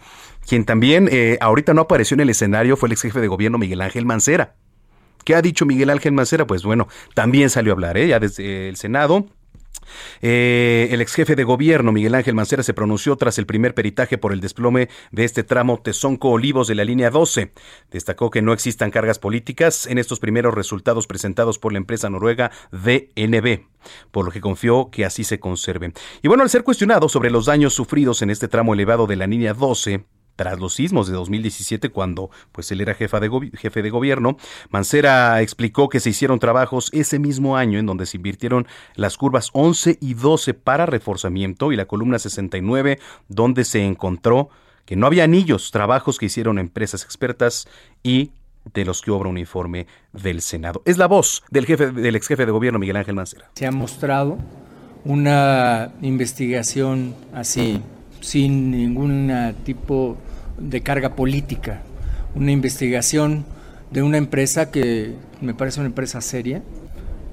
quien 0.46 0.64
también 0.64 1.08
eh, 1.10 1.38
ahorita 1.40 1.74
no 1.74 1.82
apareció 1.82 2.14
en 2.14 2.20
el 2.20 2.30
escenario 2.30 2.76
fue 2.76 2.88
el 2.88 2.92
ex 2.92 3.02
jefe 3.02 3.20
de 3.20 3.28
gobierno 3.28 3.58
Miguel 3.58 3.80
Ángel 3.80 4.06
Mancera. 4.06 4.54
¿Qué 5.24 5.34
ha 5.34 5.42
dicho 5.42 5.66
Miguel 5.66 5.90
Ángel 5.90 6.12
Mancera? 6.12 6.46
Pues 6.46 6.64
bueno, 6.64 6.88
también 7.14 7.48
salió 7.48 7.72
a 7.72 7.74
hablar, 7.74 7.96
¿eh? 7.96 8.08
ya 8.08 8.18
desde 8.18 8.68
el 8.68 8.76
Senado 8.76 9.26
Eh, 10.20 10.88
el 10.90 11.00
ex 11.00 11.14
jefe 11.14 11.36
de 11.36 11.44
gobierno, 11.44 11.92
Miguel 11.92 12.14
Ángel 12.14 12.34
Mancera, 12.34 12.62
se 12.62 12.74
pronunció 12.74 13.16
tras 13.16 13.38
el 13.38 13.46
primer 13.46 13.74
peritaje 13.74 14.18
por 14.18 14.32
el 14.32 14.40
desplome 14.40 14.88
de 15.10 15.24
este 15.24 15.44
tramo 15.44 15.82
Tezonco-Olivos 15.82 16.68
de 16.68 16.74
la 16.74 16.84
línea 16.84 17.10
12. 17.10 17.52
Destacó 17.90 18.30
que 18.30 18.42
no 18.42 18.52
existan 18.52 18.90
cargas 18.90 19.18
políticas 19.18 19.86
en 19.86 19.98
estos 19.98 20.20
primeros 20.20 20.54
resultados 20.54 21.06
presentados 21.06 21.58
por 21.58 21.72
la 21.72 21.78
empresa 21.78 22.10
noruega 22.10 22.50
DNB, 22.72 23.60
por 24.10 24.24
lo 24.24 24.30
que 24.30 24.40
confió 24.40 24.90
que 24.90 25.04
así 25.04 25.24
se 25.24 25.40
conserve. 25.40 25.92
Y 26.22 26.28
bueno, 26.28 26.42
al 26.42 26.50
ser 26.50 26.64
cuestionado 26.64 27.08
sobre 27.08 27.30
los 27.30 27.46
daños 27.46 27.74
sufridos 27.74 28.22
en 28.22 28.30
este 28.30 28.48
tramo 28.48 28.74
elevado 28.74 29.06
de 29.06 29.16
la 29.16 29.26
línea 29.26 29.54
12, 29.54 30.04
tras 30.42 30.58
los 30.58 30.74
sismos 30.74 31.06
de 31.06 31.12
2017, 31.12 31.90
cuando 31.90 32.28
pues 32.50 32.72
él 32.72 32.80
era 32.80 32.94
jefa 32.94 33.20
de 33.20 33.30
jefe 33.56 33.80
de 33.80 33.90
gobierno, 33.90 34.36
Mancera 34.70 35.40
explicó 35.40 35.88
que 35.88 36.00
se 36.00 36.10
hicieron 36.10 36.40
trabajos 36.40 36.90
ese 36.92 37.20
mismo 37.20 37.56
año 37.56 37.78
en 37.78 37.86
donde 37.86 38.06
se 38.06 38.16
invirtieron 38.16 38.66
las 38.96 39.16
curvas 39.16 39.50
11 39.52 39.98
y 40.00 40.14
12 40.14 40.54
para 40.54 40.84
reforzamiento 40.84 41.70
y 41.70 41.76
la 41.76 41.84
columna 41.84 42.18
69 42.18 42.98
donde 43.28 43.64
se 43.64 43.86
encontró 43.86 44.48
que 44.84 44.96
no 44.96 45.06
había 45.06 45.22
anillos, 45.22 45.70
trabajos 45.70 46.18
que 46.18 46.26
hicieron 46.26 46.58
empresas 46.58 47.04
expertas 47.04 47.68
y 48.02 48.32
de 48.74 48.84
los 48.84 49.00
que 49.00 49.12
obra 49.12 49.28
un 49.28 49.38
informe 49.38 49.86
del 50.12 50.40
Senado. 50.40 50.82
Es 50.84 50.98
la 50.98 51.06
voz 51.06 51.44
del 51.52 51.66
jefe 51.66 51.92
del 51.92 52.16
ex 52.16 52.26
jefe 52.26 52.46
de 52.46 52.50
gobierno 52.50 52.80
Miguel 52.80 52.96
Ángel 52.96 53.14
Mancera. 53.14 53.48
Se 53.54 53.64
ha 53.64 53.70
mostrado 53.70 54.38
una 55.04 55.92
investigación 56.02 57.14
así 57.32 57.80
sin 58.20 58.70
ningún 58.70 59.54
tipo 59.64 60.16
de 60.62 60.80
carga 60.80 61.14
política, 61.14 61.82
una 62.34 62.52
investigación 62.52 63.44
de 63.90 64.02
una 64.02 64.16
empresa 64.16 64.70
que 64.70 65.14
me 65.40 65.54
parece 65.54 65.80
una 65.80 65.88
empresa 65.88 66.20
seria, 66.20 66.62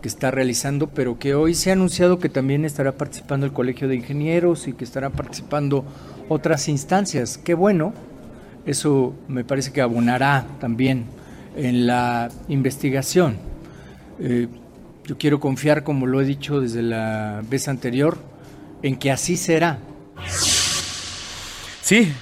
que 0.01 0.07
está 0.07 0.31
realizando, 0.31 0.87
pero 0.87 1.19
que 1.19 1.35
hoy 1.35 1.53
se 1.53 1.69
ha 1.69 1.73
anunciado 1.73 2.19
que 2.19 2.29
también 2.29 2.65
estará 2.65 2.93
participando 2.93 3.45
el 3.45 3.53
Colegio 3.53 3.87
de 3.87 3.95
Ingenieros 3.95 4.67
y 4.67 4.73
que 4.73 4.83
estará 4.83 5.09
participando 5.09 5.85
otras 6.29 6.67
instancias. 6.69 7.37
Qué 7.37 7.53
bueno, 7.53 7.93
eso 8.65 9.13
me 9.27 9.43
parece 9.43 9.71
que 9.71 9.81
abonará 9.81 10.45
también 10.59 11.05
en 11.55 11.87
la 11.87 12.29
investigación. 12.47 13.37
Eh, 14.19 14.47
yo 15.05 15.17
quiero 15.17 15.39
confiar, 15.39 15.83
como 15.83 16.05
lo 16.05 16.21
he 16.21 16.25
dicho 16.25 16.61
desde 16.61 16.81
la 16.81 17.41
vez 17.49 17.67
anterior, 17.67 18.17
en 18.81 18.95
que 18.95 19.11
así 19.11 19.37
será. 19.37 19.79
Sí, 21.81 22.13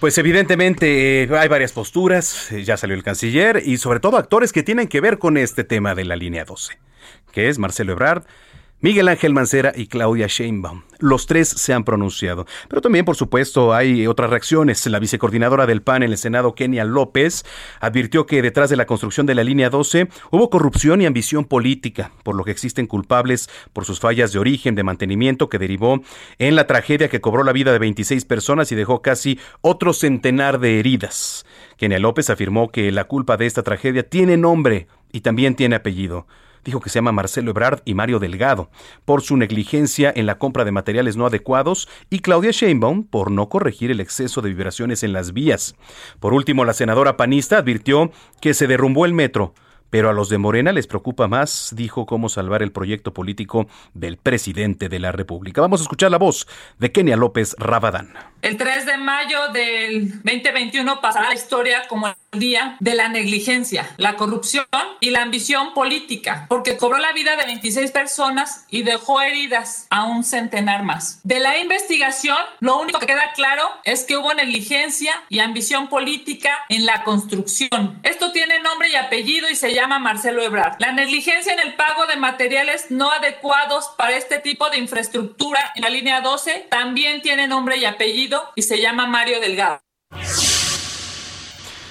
pues 0.00 0.16
evidentemente 0.18 1.24
eh, 1.24 1.28
hay 1.36 1.48
varias 1.48 1.72
posturas, 1.72 2.52
eh, 2.52 2.64
ya 2.64 2.76
salió 2.76 2.94
el 2.94 3.02
canciller 3.02 3.62
y 3.64 3.78
sobre 3.78 4.00
todo 4.00 4.16
actores 4.16 4.52
que 4.52 4.62
tienen 4.62 4.88
que 4.88 5.00
ver 5.00 5.18
con 5.18 5.36
este 5.36 5.64
tema 5.64 5.94
de 5.94 6.04
la 6.04 6.16
línea 6.16 6.44
12, 6.44 6.78
que 7.32 7.48
es 7.48 7.58
Marcelo 7.58 7.92
Ebrard, 7.92 8.24
Miguel 8.80 9.08
Ángel 9.08 9.32
Mancera 9.32 9.72
y 9.74 9.88
Claudia 9.88 10.28
Sheinbaum. 10.28 10.82
Los 11.00 11.26
tres 11.26 11.48
se 11.48 11.74
han 11.74 11.82
pronunciado. 11.82 12.46
Pero 12.68 12.80
también, 12.80 13.04
por 13.04 13.16
supuesto, 13.16 13.74
hay 13.74 14.06
otras 14.06 14.30
reacciones. 14.30 14.86
La 14.86 15.00
vicecoordinadora 15.00 15.66
del 15.66 15.82
PAN 15.82 16.04
en 16.04 16.12
el 16.12 16.16
Senado, 16.16 16.54
Kenia 16.54 16.84
López, 16.84 17.44
advirtió 17.80 18.24
que 18.26 18.40
detrás 18.40 18.70
de 18.70 18.76
la 18.76 18.86
construcción 18.86 19.26
de 19.26 19.34
la 19.34 19.42
línea 19.42 19.68
12 19.68 20.06
hubo 20.30 20.48
corrupción 20.48 21.00
y 21.00 21.06
ambición 21.06 21.44
política, 21.44 22.12
por 22.22 22.36
lo 22.36 22.44
que 22.44 22.52
existen 22.52 22.86
culpables 22.86 23.50
por 23.72 23.84
sus 23.84 23.98
fallas 23.98 24.32
de 24.32 24.38
origen, 24.38 24.76
de 24.76 24.84
mantenimiento, 24.84 25.48
que 25.48 25.58
derivó 25.58 26.00
en 26.38 26.54
la 26.54 26.68
tragedia 26.68 27.08
que 27.08 27.20
cobró 27.20 27.42
la 27.42 27.52
vida 27.52 27.72
de 27.72 27.80
26 27.80 28.26
personas 28.26 28.70
y 28.70 28.76
dejó 28.76 29.02
casi 29.02 29.40
otro 29.60 29.92
centenar 29.92 30.60
de 30.60 30.78
heridas. 30.78 31.44
Kenia 31.78 31.98
López 31.98 32.30
afirmó 32.30 32.70
que 32.70 32.92
la 32.92 33.08
culpa 33.08 33.36
de 33.36 33.46
esta 33.46 33.64
tragedia 33.64 34.08
tiene 34.08 34.36
nombre 34.36 34.86
y 35.10 35.22
también 35.22 35.56
tiene 35.56 35.74
apellido 35.74 36.28
dijo 36.64 36.80
que 36.80 36.90
se 36.90 36.96
llama 36.96 37.12
Marcelo 37.12 37.50
Ebrard 37.50 37.80
y 37.84 37.94
Mario 37.94 38.18
Delgado, 38.18 38.70
por 39.04 39.22
su 39.22 39.36
negligencia 39.36 40.12
en 40.14 40.26
la 40.26 40.38
compra 40.38 40.64
de 40.64 40.72
materiales 40.72 41.16
no 41.16 41.26
adecuados, 41.26 41.88
y 42.10 42.20
Claudia 42.20 42.50
Sheinbaum 42.50 43.04
por 43.04 43.30
no 43.30 43.48
corregir 43.48 43.90
el 43.90 44.00
exceso 44.00 44.40
de 44.40 44.50
vibraciones 44.50 45.02
en 45.02 45.12
las 45.12 45.32
vías. 45.32 45.74
Por 46.20 46.34
último, 46.34 46.64
la 46.64 46.72
senadora 46.72 47.16
panista 47.16 47.58
advirtió 47.58 48.10
que 48.40 48.54
se 48.54 48.66
derrumbó 48.66 49.06
el 49.06 49.14
metro, 49.14 49.54
pero 49.90 50.10
a 50.10 50.12
los 50.12 50.28
de 50.28 50.38
Morena 50.38 50.72
les 50.72 50.86
preocupa 50.86 51.28
más, 51.28 51.72
dijo, 51.74 52.06
cómo 52.06 52.28
salvar 52.28 52.62
el 52.62 52.72
proyecto 52.72 53.14
político 53.14 53.68
del 53.94 54.18
presidente 54.18 54.88
de 54.88 54.98
la 54.98 55.12
República. 55.12 55.60
Vamos 55.60 55.80
a 55.80 55.84
escuchar 55.84 56.10
la 56.10 56.18
voz 56.18 56.46
de 56.78 56.92
Kenia 56.92 57.16
López 57.16 57.56
Rabadán. 57.58 58.12
El 58.42 58.56
3 58.56 58.86
de 58.86 58.98
mayo 58.98 59.48
del 59.52 60.10
2021 60.22 61.00
pasará 61.00 61.28
la 61.28 61.34
historia 61.34 61.88
como 61.88 62.06
día 62.32 62.76
de 62.80 62.94
la 62.94 63.08
negligencia, 63.08 63.88
la 63.96 64.16
corrupción 64.16 64.66
y 65.00 65.10
la 65.10 65.22
ambición 65.22 65.72
política, 65.72 66.46
porque 66.48 66.76
cobró 66.76 66.98
la 66.98 67.12
vida 67.12 67.36
de 67.36 67.46
26 67.46 67.90
personas 67.90 68.66
y 68.68 68.82
dejó 68.82 69.20
heridas 69.20 69.86
a 69.90 70.04
un 70.04 70.24
centenar 70.24 70.82
más. 70.82 71.20
De 71.24 71.38
la 71.38 71.58
investigación, 71.58 72.38
lo 72.60 72.78
único 72.78 72.98
que 72.98 73.06
queda 73.06 73.32
claro 73.34 73.62
es 73.84 74.04
que 74.04 74.16
hubo 74.16 74.34
negligencia 74.34 75.12
y 75.28 75.38
ambición 75.38 75.88
política 75.88 76.50
en 76.68 76.84
la 76.84 77.04
construcción. 77.04 78.00
Esto 78.02 78.32
tiene 78.32 78.60
nombre 78.60 78.90
y 78.90 78.96
apellido 78.96 79.48
y 79.48 79.56
se 79.56 79.74
llama 79.74 79.98
Marcelo 79.98 80.42
Ebrard. 80.42 80.76
La 80.80 80.92
negligencia 80.92 81.52
en 81.52 81.60
el 81.60 81.74
pago 81.74 82.06
de 82.06 82.16
materiales 82.16 82.90
no 82.90 83.10
adecuados 83.10 83.90
para 83.96 84.16
este 84.16 84.38
tipo 84.38 84.68
de 84.70 84.78
infraestructura 84.78 85.60
en 85.74 85.82
la 85.82 85.90
línea 85.90 86.20
12 86.20 86.66
también 86.70 87.22
tiene 87.22 87.48
nombre 87.48 87.78
y 87.78 87.84
apellido 87.84 88.52
y 88.54 88.62
se 88.62 88.80
llama 88.80 89.06
Mario 89.06 89.40
Delgado. 89.40 89.80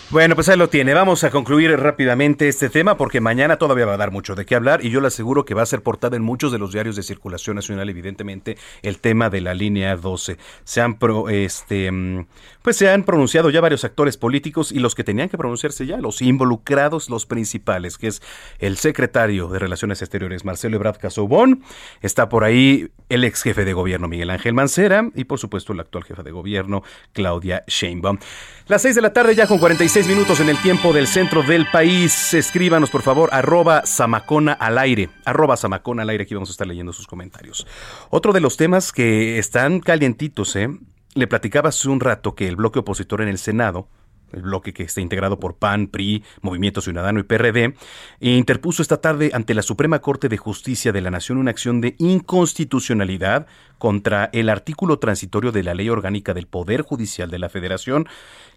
Bueno, 0.09 0.35
pues 0.35 0.47
ahí 0.47 0.55
lo 0.57 0.69
tiene. 0.69 0.93
Vamos 0.93 1.25
a 1.25 1.31
concluir 1.31 1.69
rápidamente 1.77 2.47
este 2.47 2.69
tema 2.69 2.95
porque 2.95 3.19
mañana 3.19 3.57
todavía 3.57 3.85
va 3.85 3.95
a 3.95 3.97
dar 3.97 4.09
mucho 4.09 4.35
de 4.35 4.45
qué 4.45 4.55
hablar 4.55 4.79
y 4.85 4.89
yo 4.89 5.01
le 5.01 5.07
aseguro 5.07 5.43
que 5.43 5.53
va 5.53 5.63
a 5.63 5.65
ser 5.65 5.83
portada 5.83 6.15
en 6.15 6.23
muchos 6.23 6.53
de 6.53 6.57
los 6.57 6.71
diarios 6.71 6.95
de 6.95 7.03
circulación 7.03 7.57
nacional, 7.57 7.89
evidentemente, 7.89 8.57
el 8.83 8.99
tema 8.99 9.29
de 9.29 9.41
la 9.41 9.53
línea 9.53 9.97
12. 9.97 10.37
Se 10.63 10.79
han, 10.79 10.97
pro, 10.97 11.27
este, 11.27 11.91
mm, 11.91 12.25
pues 12.61 12.77
se 12.77 12.89
han 12.89 13.03
pronunciado 13.03 13.49
ya 13.49 13.59
varios 13.59 13.83
actores 13.83 14.15
políticos 14.15 14.71
y 14.71 14.79
los 14.79 14.95
que 14.95 15.03
tenían 15.03 15.27
que 15.27 15.37
pronunciarse 15.37 15.85
ya, 15.85 15.97
los 15.97 16.21
involucrados, 16.21 17.09
los 17.09 17.25
principales, 17.25 17.97
que 17.97 18.07
es 18.07 18.21
el 18.59 18.77
secretario 18.77 19.49
de 19.49 19.59
Relaciones 19.59 20.01
Exteriores, 20.01 20.45
Marcelo 20.45 20.77
Ebrard 20.77 20.99
Casobón. 20.99 21.63
Está 22.01 22.29
por 22.29 22.45
ahí 22.45 22.91
el 23.09 23.25
ex 23.25 23.43
jefe 23.43 23.65
de 23.65 23.73
gobierno, 23.73 24.07
Miguel 24.07 24.29
Ángel 24.29 24.53
Mancera, 24.53 25.09
y 25.15 25.25
por 25.25 25.37
supuesto 25.37 25.73
la 25.73 25.81
actual 25.81 26.05
jefa 26.05 26.23
de 26.23 26.31
gobierno, 26.31 26.81
Claudia 27.11 27.65
Sheinbaum. 27.67 28.19
Las 28.67 28.83
6 28.83 28.95
de 28.95 29.01
la 29.01 29.11
tarde 29.11 29.35
ya 29.35 29.47
con 29.47 29.59
46 29.59 29.96
minutos 30.05 30.39
en 30.41 30.49
el 30.49 30.61
tiempo 30.61 30.93
del 30.93 31.07
centro 31.07 31.41
del 31.41 31.65
país. 31.71 32.33
Escríbanos, 32.35 32.91
por 32.91 33.01
favor, 33.01 33.29
arroba 33.31 33.83
Samacona 33.83 34.53
al 34.53 34.77
aire. 34.77 35.09
Arroba 35.25 35.57
Samacona 35.57 36.03
al 36.03 36.09
aire, 36.09 36.25
aquí 36.25 36.35
vamos 36.35 36.49
a 36.49 36.51
estar 36.51 36.67
leyendo 36.67 36.93
sus 36.93 37.07
comentarios. 37.07 37.65
Otro 38.11 38.31
de 38.31 38.39
los 38.39 38.57
temas 38.57 38.91
que 38.91 39.39
están 39.39 39.79
calientitos, 39.79 40.55
¿eh? 40.55 40.69
Le 41.15 41.25
platicaba 41.25 41.69
hace 41.69 41.89
un 41.89 41.99
rato 41.99 42.35
que 42.35 42.47
el 42.47 42.57
bloque 42.57 42.77
opositor 42.77 43.21
en 43.21 43.29
el 43.29 43.39
Senado 43.39 43.87
el 44.33 44.41
bloque 44.41 44.73
que 44.73 44.83
está 44.83 45.01
integrado 45.01 45.39
por 45.39 45.55
PAN, 45.55 45.87
PRI, 45.87 46.23
Movimiento 46.41 46.81
Ciudadano 46.81 47.19
y 47.19 47.23
PRD, 47.23 47.75
interpuso 48.19 48.81
esta 48.81 49.01
tarde 49.01 49.31
ante 49.33 49.53
la 49.53 49.61
Suprema 49.61 49.99
Corte 49.99 50.29
de 50.29 50.37
Justicia 50.37 50.91
de 50.91 51.01
la 51.01 51.11
Nación 51.11 51.37
una 51.37 51.51
acción 51.51 51.81
de 51.81 51.95
inconstitucionalidad 51.97 53.47
contra 53.77 54.29
el 54.33 54.49
artículo 54.49 54.99
transitorio 54.99 55.51
de 55.51 55.63
la 55.63 55.73
Ley 55.73 55.89
Orgánica 55.89 56.33
del 56.33 56.47
Poder 56.47 56.81
Judicial 56.81 57.29
de 57.29 57.39
la 57.39 57.49
Federación. 57.49 58.07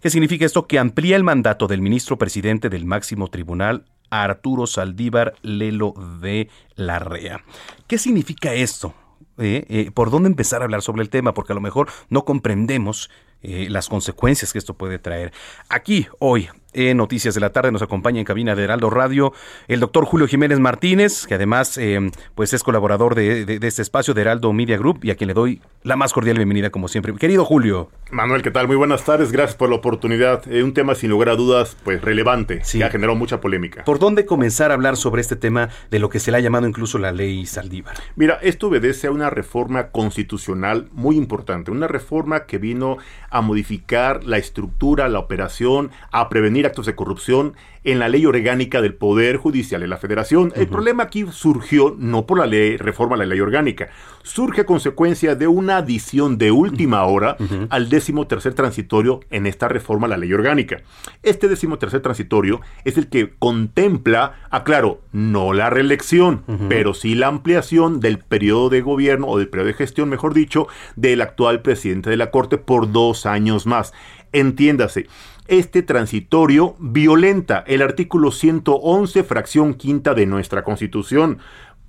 ¿Qué 0.01 0.09
significa 0.09 0.45
esto? 0.45 0.67
Que 0.67 0.79
amplía 0.79 1.15
el 1.15 1.23
mandato 1.23 1.67
del 1.67 1.81
ministro 1.81 2.17
presidente 2.17 2.69
del 2.69 2.85
máximo 2.85 3.27
tribunal, 3.27 3.85
Arturo 4.09 4.67
Saldívar 4.67 5.35
Lelo 5.41 5.93
de 6.21 6.49
la 6.75 6.99
Rea. 6.99 7.43
¿Qué 7.87 7.97
significa 7.97 8.53
esto? 8.53 8.93
Eh, 9.37 9.65
eh, 9.69 9.91
¿Por 9.91 10.11
dónde 10.11 10.27
empezar 10.27 10.61
a 10.61 10.65
hablar 10.65 10.81
sobre 10.81 11.01
el 11.01 11.09
tema? 11.09 11.33
Porque 11.33 11.53
a 11.53 11.55
lo 11.55 11.61
mejor 11.61 11.87
no 12.09 12.25
comprendemos 12.25 13.09
eh, 13.43 13.67
las 13.69 13.89
consecuencias 13.89 14.53
que 14.53 14.59
esto 14.59 14.73
puede 14.73 14.99
traer. 14.99 15.31
Aquí, 15.69 16.07
hoy, 16.19 16.49
en 16.73 16.97
Noticias 16.97 17.35
de 17.35 17.41
la 17.41 17.51
Tarde 17.51 17.71
nos 17.71 17.81
acompaña 17.81 18.19
en 18.19 18.25
cabina 18.25 18.55
de 18.55 18.63
Heraldo 18.63 18.89
Radio 18.89 19.33
el 19.67 19.79
doctor 19.79 20.05
Julio 20.05 20.27
Jiménez 20.27 20.59
Martínez, 20.59 21.25
que 21.27 21.35
además 21.35 21.77
eh, 21.77 22.11
pues 22.35 22.53
es 22.53 22.63
colaborador 22.63 23.15
de, 23.15 23.59
este 23.61 23.81
espacio 23.81 24.13
de 24.13 24.21
Heraldo 24.21 24.53
Media 24.53 24.77
Group 24.77 24.99
y 25.03 25.11
a 25.11 25.15
quien 25.15 25.27
le 25.27 25.33
doy 25.33 25.61
la 25.83 25.95
más 25.95 26.13
cordial 26.13 26.37
bienvenida 26.37 26.69
como 26.69 26.87
siempre. 26.87 27.13
Querido 27.15 27.45
Julio. 27.45 27.89
Manuel, 28.11 28.41
¿qué 28.41 28.51
tal? 28.51 28.67
Muy 28.67 28.75
buenas 28.75 29.03
tardes, 29.03 29.31
gracias 29.31 29.55
por 29.55 29.69
la 29.69 29.75
oportunidad. 29.75 30.43
Eh, 30.51 30.63
un 30.63 30.73
tema 30.73 30.95
sin 30.95 31.09
lugar 31.09 31.29
a 31.29 31.35
dudas 31.35 31.77
pues 31.83 32.01
relevante, 32.01 32.61
que 32.69 32.83
ha 32.83 32.89
generado 32.89 33.17
mucha 33.17 33.41
polémica. 33.41 33.83
¿Por 33.83 33.99
dónde 33.99 34.25
comenzar 34.25 34.71
a 34.71 34.73
hablar 34.73 34.97
sobre 34.97 35.21
este 35.21 35.35
tema 35.35 35.69
de 35.89 35.99
lo 35.99 36.09
que 36.09 36.19
se 36.19 36.31
le 36.31 36.37
ha 36.37 36.41
llamado 36.41 36.67
incluso 36.67 36.97
la 36.97 37.11
ley 37.11 37.45
Saldívar? 37.45 37.95
Mira, 38.15 38.39
esto 38.41 38.67
obedece 38.67 39.07
a 39.07 39.11
una 39.11 39.29
reforma 39.29 39.89
constitucional 39.89 40.89
muy 40.91 41.15
importante, 41.15 41.71
una 41.71 41.87
reforma 41.87 42.45
que 42.45 42.57
vino 42.57 42.97
a 43.29 43.41
modificar 43.41 44.23
la 44.23 44.37
estructura, 44.37 45.07
la 45.07 45.19
operación, 45.19 45.91
a 46.11 46.29
prevenir 46.29 46.60
prevenir 46.61 46.65
actos 46.67 46.85
de 46.85 46.95
corrupción 46.95 47.53
en 47.83 47.99
la 47.99 48.09
ley 48.09 48.25
orgánica 48.25 48.81
del 48.81 48.93
Poder 48.93 49.37
Judicial 49.37 49.81
de 49.81 49.87
la 49.87 49.97
Federación. 49.97 50.53
El 50.55 50.67
problema 50.67 51.03
aquí 51.03 51.25
surgió 51.31 51.95
no 51.97 52.25
por 52.25 52.37
la 52.37 52.45
ley 52.45 52.77
reforma 52.77 53.15
a 53.15 53.19
la 53.19 53.25
ley 53.25 53.39
orgánica, 53.39 53.89
surge 54.23 54.61
a 54.61 54.65
consecuencia 54.65 55.35
de 55.35 55.47
una 55.47 55.77
adición 55.77 56.37
de 56.37 56.51
última 56.51 57.03
hora 57.05 57.37
al 57.69 57.89
décimo 57.89 58.27
tercer 58.27 58.53
transitorio 58.53 59.21
en 59.31 59.47
esta 59.47 59.67
reforma 59.67 60.05
a 60.05 60.09
la 60.09 60.17
ley 60.17 60.31
orgánica. 60.33 60.81
Este 61.23 61.47
décimo 61.47 61.77
tercer 61.77 62.01
transitorio 62.01 62.61
es 62.85 62.97
el 62.97 63.07
que 63.07 63.33
contempla, 63.39 64.33
aclaro, 64.51 65.01
no 65.11 65.53
la 65.53 65.69
reelección, 65.69 66.43
pero 66.69 66.93
sí 66.93 67.15
la 67.15 67.27
ampliación 67.27 67.99
del 67.99 68.19
periodo 68.19 68.69
de 68.69 68.81
gobierno 68.81 69.27
o 69.27 69.37
del 69.37 69.49
periodo 69.49 69.67
de 69.67 69.73
gestión, 69.73 70.09
mejor 70.09 70.33
dicho, 70.33 70.67
del 70.95 71.21
actual 71.21 71.61
presidente 71.61 72.09
de 72.09 72.17
la 72.17 72.29
Corte 72.31 72.57
por 72.57 72.91
dos 72.91 73.25
años 73.25 73.65
más. 73.65 73.93
Entiéndase, 74.33 75.07
este 75.51 75.83
transitorio 75.83 76.77
violenta 76.79 77.61
el 77.67 77.81
artículo 77.81 78.31
111, 78.31 79.23
fracción 79.25 79.73
quinta 79.73 80.13
de 80.13 80.25
nuestra 80.25 80.63
Constitución. 80.63 81.39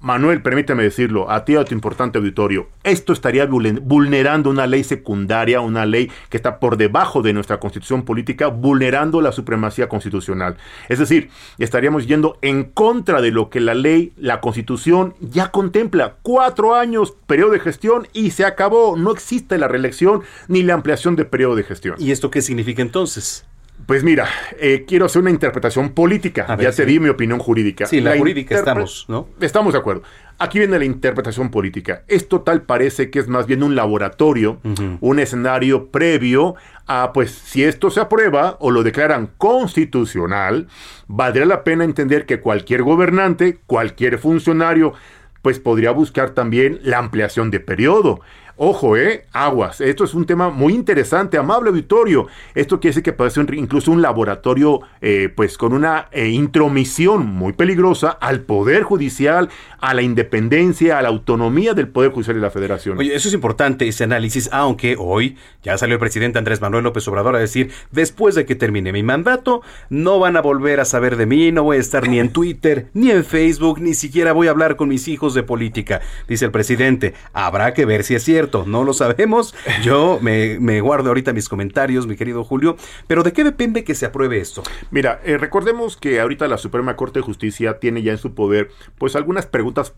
Manuel, 0.00 0.42
permíteme 0.42 0.82
decirlo, 0.82 1.30
a 1.30 1.44
ti 1.44 1.54
a 1.54 1.64
tu 1.64 1.72
importante 1.72 2.18
auditorio, 2.18 2.66
esto 2.82 3.12
estaría 3.12 3.46
vulnerando 3.46 4.50
una 4.50 4.66
ley 4.66 4.82
secundaria, 4.82 5.60
una 5.60 5.86
ley 5.86 6.10
que 6.28 6.36
está 6.36 6.58
por 6.58 6.76
debajo 6.76 7.22
de 7.22 7.32
nuestra 7.32 7.60
constitución 7.60 8.02
política, 8.02 8.48
vulnerando 8.48 9.20
la 9.20 9.30
supremacía 9.30 9.88
constitucional. 9.88 10.56
Es 10.88 10.98
decir, 10.98 11.30
estaríamos 11.58 12.08
yendo 12.08 12.38
en 12.42 12.64
contra 12.64 13.20
de 13.20 13.30
lo 13.30 13.48
que 13.48 13.60
la 13.60 13.74
ley, 13.74 14.12
la 14.16 14.40
constitución 14.40 15.14
ya 15.20 15.52
contempla. 15.52 16.16
Cuatro 16.22 16.74
años, 16.74 17.14
periodo 17.28 17.52
de 17.52 17.60
gestión 17.60 18.08
y 18.12 18.32
se 18.32 18.44
acabó. 18.44 18.96
No 18.96 19.12
existe 19.12 19.56
la 19.56 19.68
reelección 19.68 20.22
ni 20.48 20.64
la 20.64 20.74
ampliación 20.74 21.14
de 21.14 21.26
periodo 21.26 21.54
de 21.54 21.62
gestión. 21.62 21.94
¿Y 22.00 22.10
esto 22.10 22.28
qué 22.28 22.42
significa 22.42 22.82
entonces? 22.82 23.46
Pues 23.86 24.04
mira, 24.04 24.28
eh, 24.58 24.84
quiero 24.86 25.06
hacer 25.06 25.22
una 25.22 25.30
interpretación 25.30 25.90
política. 25.90 26.56
ya 26.58 26.72
te 26.72 26.86
di 26.86 27.00
mi 27.00 27.08
opinión 27.08 27.38
jurídica. 27.38 27.86
Sí, 27.86 28.00
la, 28.00 28.16
jurídica 28.16 28.54
estamos, 28.54 29.06
¿no? 29.08 29.28
Estamos 29.40 29.72
de 29.72 29.78
acuerdo. 29.78 30.02
Aquí 30.38 30.58
viene 30.58 30.78
la 30.78 30.84
interpretación 30.84 31.50
política. 31.50 32.02
Esto 32.08 32.40
tal 32.40 32.62
parece 32.62 33.10
que 33.10 33.18
es 33.18 33.28
más 33.28 33.46
bien 33.46 33.62
un 33.62 33.76
laboratorio, 33.76 34.60
un 35.00 35.18
escenario 35.18 35.90
previo 35.90 36.56
a, 36.86 37.12
pues, 37.12 37.30
si 37.30 37.62
esto 37.62 37.90
se 37.90 38.00
aprueba 38.00 38.56
o 38.60 38.70
lo 38.70 38.82
declaran 38.82 39.30
constitucional, 39.38 40.68
valdría 41.06 41.46
la 41.46 41.64
pena 41.64 41.84
entender 41.84 42.26
que 42.26 42.40
cualquier 42.40 42.82
gobernante, 42.82 43.60
cualquier 43.66 44.18
funcionario, 44.18 44.94
pues 45.42 45.58
podría 45.58 45.90
buscar 45.90 46.30
también 46.30 46.80
la 46.82 46.98
ampliación 46.98 47.50
de 47.50 47.60
periodo. 47.60 48.20
Ojo, 48.64 48.96
eh, 48.96 49.24
aguas. 49.32 49.80
Esto 49.80 50.04
es 50.04 50.14
un 50.14 50.24
tema 50.24 50.48
muy 50.48 50.72
interesante, 50.72 51.36
amable 51.36 51.70
auditorio. 51.70 52.28
Esto 52.54 52.78
quiere 52.78 52.92
decir 52.92 53.02
que 53.02 53.12
puede 53.12 53.32
ser 53.32 53.52
incluso 53.54 53.90
un 53.90 54.00
laboratorio, 54.00 54.82
eh, 55.00 55.30
pues 55.34 55.58
con 55.58 55.72
una 55.72 56.06
eh, 56.12 56.28
intromisión 56.28 57.26
muy 57.26 57.54
peligrosa 57.54 58.10
al 58.10 58.42
poder 58.42 58.84
judicial, 58.84 59.48
a 59.80 59.94
la 59.94 60.02
independencia, 60.02 60.96
a 60.96 61.02
la 61.02 61.08
autonomía 61.08 61.74
del 61.74 61.88
poder 61.88 62.12
judicial 62.12 62.36
de 62.36 62.40
la 62.40 62.52
Federación. 62.52 62.98
Oye, 62.98 63.16
eso 63.16 63.26
es 63.26 63.34
importante 63.34 63.88
ese 63.88 64.04
análisis, 64.04 64.48
aunque 64.52 64.94
hoy 64.96 65.36
ya 65.64 65.76
salió 65.76 65.94
el 65.94 66.00
presidente 66.00 66.38
Andrés 66.38 66.60
Manuel 66.60 66.84
López 66.84 67.08
Obrador 67.08 67.34
a 67.34 67.40
decir, 67.40 67.72
después 67.90 68.36
de 68.36 68.46
que 68.46 68.54
termine 68.54 68.92
mi 68.92 69.02
mandato, 69.02 69.62
no 69.90 70.20
van 70.20 70.36
a 70.36 70.40
volver 70.40 70.78
a 70.78 70.84
saber 70.84 71.16
de 71.16 71.26
mí, 71.26 71.50
no 71.50 71.64
voy 71.64 71.78
a 71.78 71.80
estar 71.80 72.08
ni 72.08 72.20
en 72.20 72.32
Twitter, 72.32 72.86
ni 72.94 73.10
en 73.10 73.24
Facebook, 73.24 73.80
ni 73.80 73.94
siquiera 73.94 74.32
voy 74.32 74.46
a 74.46 74.52
hablar 74.52 74.76
con 74.76 74.88
mis 74.88 75.08
hijos 75.08 75.34
de 75.34 75.42
política. 75.42 76.00
Dice 76.28 76.44
el 76.44 76.52
presidente, 76.52 77.14
habrá 77.32 77.74
que 77.74 77.86
ver 77.86 78.04
si 78.04 78.14
es 78.14 78.22
cierto 78.22 78.51
no 78.66 78.84
lo 78.84 78.92
sabemos. 78.92 79.54
Yo 79.82 80.18
me, 80.20 80.80
guardo 80.80 81.08
ahorita 81.08 81.32
mis 81.32 81.48
comentarios, 81.48 82.06
mi 82.06 82.16
querido 82.16 82.44
Julio. 82.44 82.76
Pero 83.06 83.22
¿de 83.22 83.32
qué 83.32 83.44
depende 83.44 83.84
que 83.84 83.94
se 83.94 84.06
apruebe 84.06 84.38
esto? 84.38 84.62
Mira, 84.90 85.20
eh, 85.24 85.38
recordemos 85.38 85.96
que 85.96 86.20
ahorita 86.20 86.46
la 86.48 86.58
Suprema 86.58 86.96
Corte 86.96 87.20
de 87.20 87.24
Justicia 87.24 87.78
tiene 87.78 88.02
ya 88.02 88.12
en 88.12 88.18
su 88.18 88.34
poder 88.34 88.70
pues 88.98 89.16
algunas 89.16 89.46
preguntas 89.46 89.94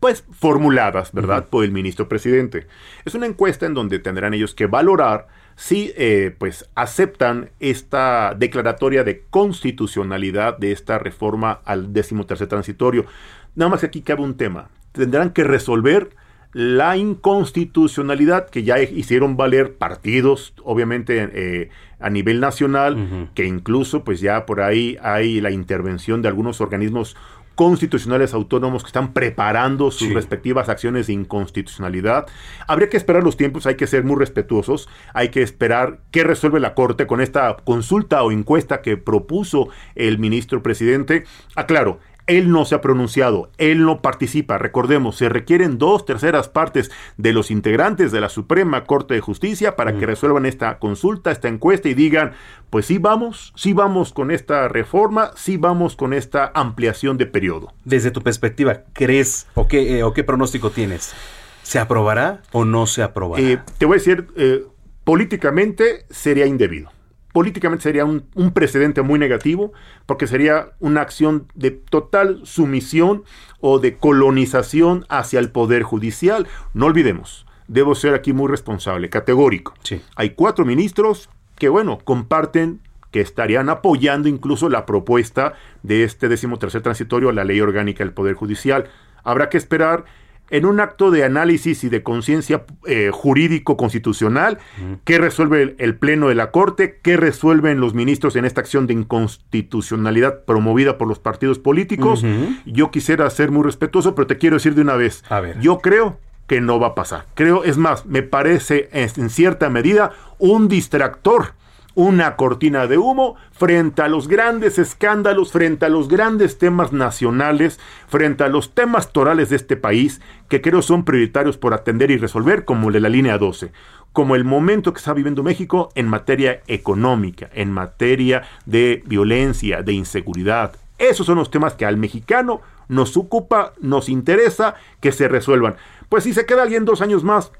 pues 0.00 0.24
formuladas, 0.32 1.12
¿verdad? 1.12 1.48
Por 1.48 1.64
el 1.64 1.72
ministro 1.72 2.08
presidente. 2.08 2.66
Es 3.06 3.14
una 3.14 3.26
encuesta 3.26 3.64
en 3.64 3.72
donde 3.72 3.98
tendrán 3.98 4.34
ellos 4.34 4.54
que 4.54 4.66
valorar 4.66 5.28
si 5.56 5.92
eh, 5.96 6.34
pues 6.38 6.68
aceptan 6.74 7.50
esta 7.60 8.34
declaratoria 8.36 9.04
de 9.04 9.24
constitucionalidad 9.30 10.58
de 10.58 10.72
esta 10.72 10.98
reforma 10.98 11.60
al 11.64 11.92
décimo 11.92 12.26
tercer 12.26 12.48
transitorio. 12.48 13.06
Nada 13.54 13.70
más 13.70 13.80
que 13.80 13.86
aquí 13.86 14.02
cabe 14.02 14.22
un 14.22 14.36
tema. 14.36 14.68
Tendrán 14.92 15.30
que 15.30 15.44
resolver 15.44 16.10
la 16.54 16.96
inconstitucionalidad 16.96 18.48
que 18.48 18.62
ya 18.62 18.80
hicieron 18.80 19.36
valer 19.36 19.74
partidos, 19.74 20.54
obviamente 20.62 21.28
eh, 21.32 21.70
a 21.98 22.10
nivel 22.10 22.38
nacional, 22.38 23.28
que 23.34 23.44
incluso 23.44 24.04
pues 24.04 24.20
ya 24.20 24.46
por 24.46 24.60
ahí 24.60 24.96
hay 25.02 25.40
la 25.40 25.50
intervención 25.50 26.22
de 26.22 26.28
algunos 26.28 26.60
organismos 26.60 27.16
constitucionales 27.54 28.34
autónomos 28.34 28.82
que 28.82 28.88
están 28.88 29.12
preparando 29.12 29.90
sus 29.90 30.12
respectivas 30.12 30.68
acciones 30.68 31.06
de 31.06 31.12
inconstitucionalidad. 31.12 32.26
Habría 32.66 32.88
que 32.88 32.96
esperar 32.96 33.22
los 33.22 33.36
tiempos, 33.36 33.66
hay 33.66 33.76
que 33.76 33.86
ser 33.86 34.04
muy 34.04 34.16
respetuosos, 34.16 34.88
hay 35.12 35.28
que 35.28 35.42
esperar 35.42 36.00
qué 36.10 36.24
resuelve 36.24 36.60
la 36.60 36.74
Corte 36.74 37.06
con 37.06 37.20
esta 37.20 37.56
consulta 37.64 38.22
o 38.22 38.32
encuesta 38.32 38.82
que 38.82 38.96
propuso 38.96 39.68
el 39.94 40.18
ministro 40.18 40.62
presidente. 40.62 41.24
Aclaro, 41.54 42.00
él 42.26 42.50
no 42.50 42.64
se 42.64 42.74
ha 42.74 42.80
pronunciado, 42.80 43.50
él 43.58 43.84
no 43.84 44.00
participa. 44.00 44.58
Recordemos, 44.58 45.16
se 45.16 45.28
requieren 45.28 45.78
dos 45.78 46.06
terceras 46.06 46.48
partes 46.48 46.90
de 47.16 47.32
los 47.32 47.50
integrantes 47.50 48.12
de 48.12 48.20
la 48.20 48.28
Suprema 48.28 48.84
Corte 48.84 49.14
de 49.14 49.20
Justicia 49.20 49.76
para 49.76 49.96
que 49.96 50.06
resuelvan 50.06 50.46
esta 50.46 50.78
consulta, 50.78 51.30
esta 51.30 51.48
encuesta 51.48 51.88
y 51.88 51.94
digan, 51.94 52.32
pues 52.70 52.86
sí 52.86 52.98
vamos, 52.98 53.52
sí 53.56 53.72
vamos 53.72 54.12
con 54.12 54.30
esta 54.30 54.68
reforma, 54.68 55.32
sí 55.36 55.56
vamos 55.56 55.96
con 55.96 56.12
esta 56.12 56.50
ampliación 56.54 57.18
de 57.18 57.26
periodo. 57.26 57.72
Desde 57.84 58.10
tu 58.10 58.22
perspectiva, 58.22 58.84
¿crees 58.92 59.46
o 59.54 59.68
qué, 59.68 59.98
eh, 59.98 60.02
o 60.02 60.12
qué 60.12 60.24
pronóstico 60.24 60.70
tienes? 60.70 61.14
¿Se 61.62 61.78
aprobará 61.78 62.42
o 62.52 62.64
no 62.64 62.86
se 62.86 63.02
aprobará? 63.02 63.42
Eh, 63.42 63.58
te 63.78 63.86
voy 63.86 63.96
a 63.96 63.98
decir, 63.98 64.28
eh, 64.36 64.64
políticamente 65.04 66.06
sería 66.10 66.46
indebido 66.46 66.93
políticamente 67.34 67.82
sería 67.82 68.04
un, 68.04 68.22
precedente 68.54 69.02
muy 69.02 69.18
negativo, 69.18 69.72
porque 70.06 70.28
sería 70.28 70.68
una 70.78 71.00
acción 71.00 71.48
de 71.56 71.72
total 71.72 72.40
sumisión 72.44 73.24
o 73.58 73.80
de 73.80 73.98
colonización 73.98 75.04
hacia 75.08 75.40
el 75.40 75.50
Poder 75.50 75.82
Judicial. 75.82 76.46
No 76.74 76.86
olvidemos, 76.86 77.44
debo 77.66 77.96
ser 77.96 78.14
aquí 78.14 78.32
muy 78.32 78.48
responsable, 78.48 79.10
categórico. 79.10 79.74
Hay 80.14 80.30
cuatro 80.30 80.64
ministros 80.64 81.28
que, 81.56 81.68
bueno, 81.68 81.98
comparten 82.04 82.80
que 83.10 83.20
estarían 83.20 83.68
apoyando 83.68 84.28
incluso 84.28 84.68
la 84.68 84.86
propuesta 84.86 85.54
de 85.82 86.04
este 86.04 86.28
tercer 86.28 86.82
transitorio 86.82 87.30
a 87.30 87.32
la 87.32 87.42
ley 87.42 87.60
orgánica 87.60 88.04
del 88.04 88.14
Poder 88.14 88.36
Judicial. 88.36 88.88
Habrá 89.24 89.48
que 89.48 89.58
esperar 89.58 90.04
en 90.50 90.66
un 90.66 90.80
acto 90.80 91.10
de 91.10 91.24
análisis 91.24 91.84
y 91.84 91.88
de 91.88 92.02
conciencia 92.02 92.64
eh, 92.86 93.10
jurídico-constitucional, 93.12 94.58
qué 95.04 95.18
resuelve 95.18 95.74
el, 95.78 95.96
Pleno 95.96 96.28
de 96.28 96.34
la 96.34 96.50
Corte, 96.50 97.00
qué 97.02 97.16
resuelven 97.16 97.80
los 97.80 97.94
ministros 97.94 98.36
en 98.36 98.44
esta 98.44 98.60
acción 98.60 98.86
de 98.86 98.94
inconstitucionalidad 98.94 100.44
promovida 100.44 100.98
por 100.98 101.08
los 101.08 101.18
partidos 101.18 101.58
políticos. 101.58 102.24
Yo 102.66 102.90
quisiera 102.90 103.28
ser 103.30 103.50
muy 103.50 103.62
respetuoso, 103.62 104.14
pero 104.14 104.26
te 104.26 104.38
quiero 104.38 104.56
decir 104.56 104.74
de 104.74 104.82
una 104.82 104.94
vez, 104.96 105.24
yo 105.60 105.78
creo 105.78 106.18
que 106.46 106.60
no 106.60 106.78
va 106.78 106.88
a 106.88 106.94
pasar. 106.94 107.26
Creo, 107.34 107.64
es 107.64 107.78
más, 107.78 108.04
me 108.06 108.22
parece 108.22 108.90
en 108.92 109.30
cierta 109.30 109.70
medida 109.70 110.12
un 110.38 110.68
distractor 110.68 111.54
una 111.94 112.36
cortina 112.36 112.86
de 112.86 112.98
humo 112.98 113.36
frente 113.52 114.02
a 114.02 114.08
los 114.08 114.28
grandes 114.28 114.78
escándalos, 114.78 115.52
frente 115.52 115.86
a 115.86 115.88
los 115.88 116.08
grandes 116.08 116.58
temas 116.58 116.92
nacionales, 116.92 117.78
frente 118.08 118.44
a 118.44 118.48
los 118.48 118.74
temas 118.74 119.12
torales 119.12 119.50
de 119.50 119.56
este 119.56 119.76
país, 119.76 120.20
que 120.48 120.60
creo 120.60 120.82
son 120.82 121.04
prioritarios 121.04 121.56
por 121.56 121.74
atender 121.74 122.10
y 122.10 122.16
resolver, 122.16 122.64
como 122.64 122.88
el 122.88 122.94
de 122.94 123.00
la 123.00 123.08
línea 123.08 123.38
12, 123.38 123.72
como 124.12 124.36
el 124.36 124.44
momento 124.44 124.92
que 124.92 124.98
está 124.98 125.12
viviendo 125.12 125.42
México 125.42 125.90
en 125.94 126.08
materia 126.08 126.62
económica, 126.66 127.48
en 127.52 127.70
materia 127.70 128.42
de 128.66 129.02
violencia, 129.06 129.82
de 129.82 129.92
inseguridad. 129.92 130.76
Esos 130.98 131.26
son 131.26 131.38
los 131.38 131.50
temas 131.50 131.74
que 131.74 131.86
al 131.86 131.96
mexicano 131.96 132.60
nos 132.88 133.16
ocupa, 133.16 133.72
nos 133.80 134.08
interesa 134.08 134.74
que 135.00 135.12
se 135.12 135.28
resuelvan. 135.28 135.76
Pues 136.08 136.24
si 136.24 136.32
se 136.32 136.46
queda 136.46 136.62
alguien 136.62 136.84
dos 136.84 137.00
años 137.00 137.24
más, 137.24 137.50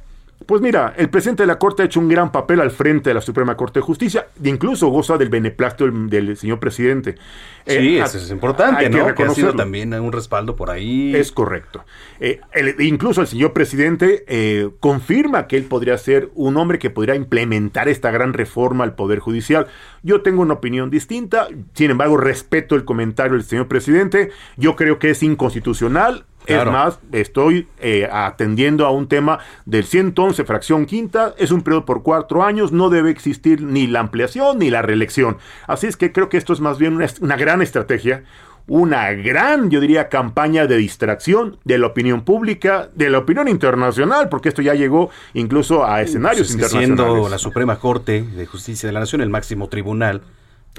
pues 0.46 0.60
mira, 0.60 0.94
el 0.96 1.08
presidente 1.08 1.42
de 1.42 1.46
la 1.46 1.58
Corte 1.58 1.82
ha 1.82 1.86
hecho 1.86 2.00
un 2.00 2.08
gran 2.08 2.30
papel 2.30 2.60
al 2.60 2.70
frente 2.70 3.10
de 3.10 3.14
la 3.14 3.20
Suprema 3.20 3.56
Corte 3.56 3.78
de 3.78 3.82
Justicia, 3.84 4.26
e 4.42 4.48
incluso 4.48 4.88
goza 4.88 5.16
del 5.16 5.30
beneplácito 5.30 5.90
del, 5.90 6.36
señor 6.36 6.60
presidente. 6.60 7.14
Sí, 7.66 7.96
eh, 7.96 8.02
eso 8.02 8.18
es 8.18 8.30
importante, 8.30 8.90
¿no? 8.90 9.14
Que, 9.14 9.24
ha 9.24 9.52
también 9.52 9.94
un 9.94 10.12
respaldo 10.12 10.54
por 10.54 10.70
ahí. 10.70 11.16
Es 11.16 11.32
correcto. 11.32 11.84
Eh, 12.20 12.40
incluso 12.80 13.22
el 13.22 13.26
señor 13.26 13.54
presidente 13.54 14.24
eh, 14.28 14.68
confirma 14.80 15.46
que 15.46 15.56
él 15.56 15.64
podría 15.64 15.96
ser 15.96 16.30
un 16.34 16.58
hombre 16.58 16.78
que 16.78 16.90
podría 16.90 17.14
implementar 17.14 17.88
esta 17.88 18.10
gran 18.10 18.34
reforma 18.34 18.84
al 18.84 18.94
Poder 18.94 19.20
Judicial. 19.20 19.66
Yo 20.02 20.20
tengo 20.20 20.42
una 20.42 20.54
opinión 20.54 20.90
distinta, 20.90 21.48
sin 21.72 21.90
embargo, 21.90 22.18
respeto 22.18 22.74
el 22.74 22.84
comentario 22.84 23.32
del 23.32 23.44
señor 23.44 23.68
presidente. 23.68 24.30
Yo 24.56 24.76
creo 24.76 24.98
que 24.98 25.10
es 25.10 25.22
inconstitucional 25.22 26.26
Es 26.46 26.64
más, 26.66 26.98
estoy 27.12 27.68
eh, 27.80 28.08
atendiendo 28.10 28.86
a 28.86 28.90
un 28.90 29.08
tema 29.08 29.38
del 29.64 29.84
111 29.84 30.44
fracción 30.44 30.86
quinta, 30.86 31.34
es 31.38 31.50
un 31.50 31.62
periodo 31.62 31.84
por 31.84 32.02
cuatro 32.02 32.42
años, 32.42 32.72
no 32.72 32.90
debe 32.90 33.10
existir 33.10 33.62
ni 33.62 33.86
la 33.86 34.00
ampliación 34.00 34.58
ni 34.58 34.70
la 34.70 34.82
reelección. 34.82 35.38
Así 35.66 35.86
es 35.86 35.96
que 35.96 36.12
creo 36.12 36.28
que 36.28 36.36
esto 36.36 36.52
es 36.52 36.60
más 36.60 36.78
bien 36.78 36.94
una, 36.94 37.06
una 37.20 37.36
gran 37.36 37.62
estrategia, 37.62 38.24
una 38.66 39.12
gran, 39.12 39.70
yo 39.70 39.80
diría, 39.80 40.08
campaña 40.08 40.66
de 40.66 40.76
distracción 40.76 41.58
de 41.64 41.78
la 41.78 41.88
opinión 41.88 42.22
pública, 42.22 42.88
de 42.94 43.10
la 43.10 43.18
opinión 43.18 43.48
internacional, 43.48 44.28
porque 44.28 44.48
esto 44.48 44.62
ya 44.62 44.74
llegó 44.74 45.10
incluso 45.34 45.84
a 45.84 46.00
escenarios 46.00 46.48
Pues, 46.48 46.54
internacionales. 46.54 47.06
Siendo 47.06 47.28
la 47.28 47.38
Suprema 47.38 47.78
Corte 47.78 48.22
de 48.22 48.46
Justicia 48.46 48.86
de 48.86 48.92
la 48.92 49.00
Nación 49.00 49.20
el 49.20 49.28
máximo 49.30 49.68
tribunal. 49.68 50.22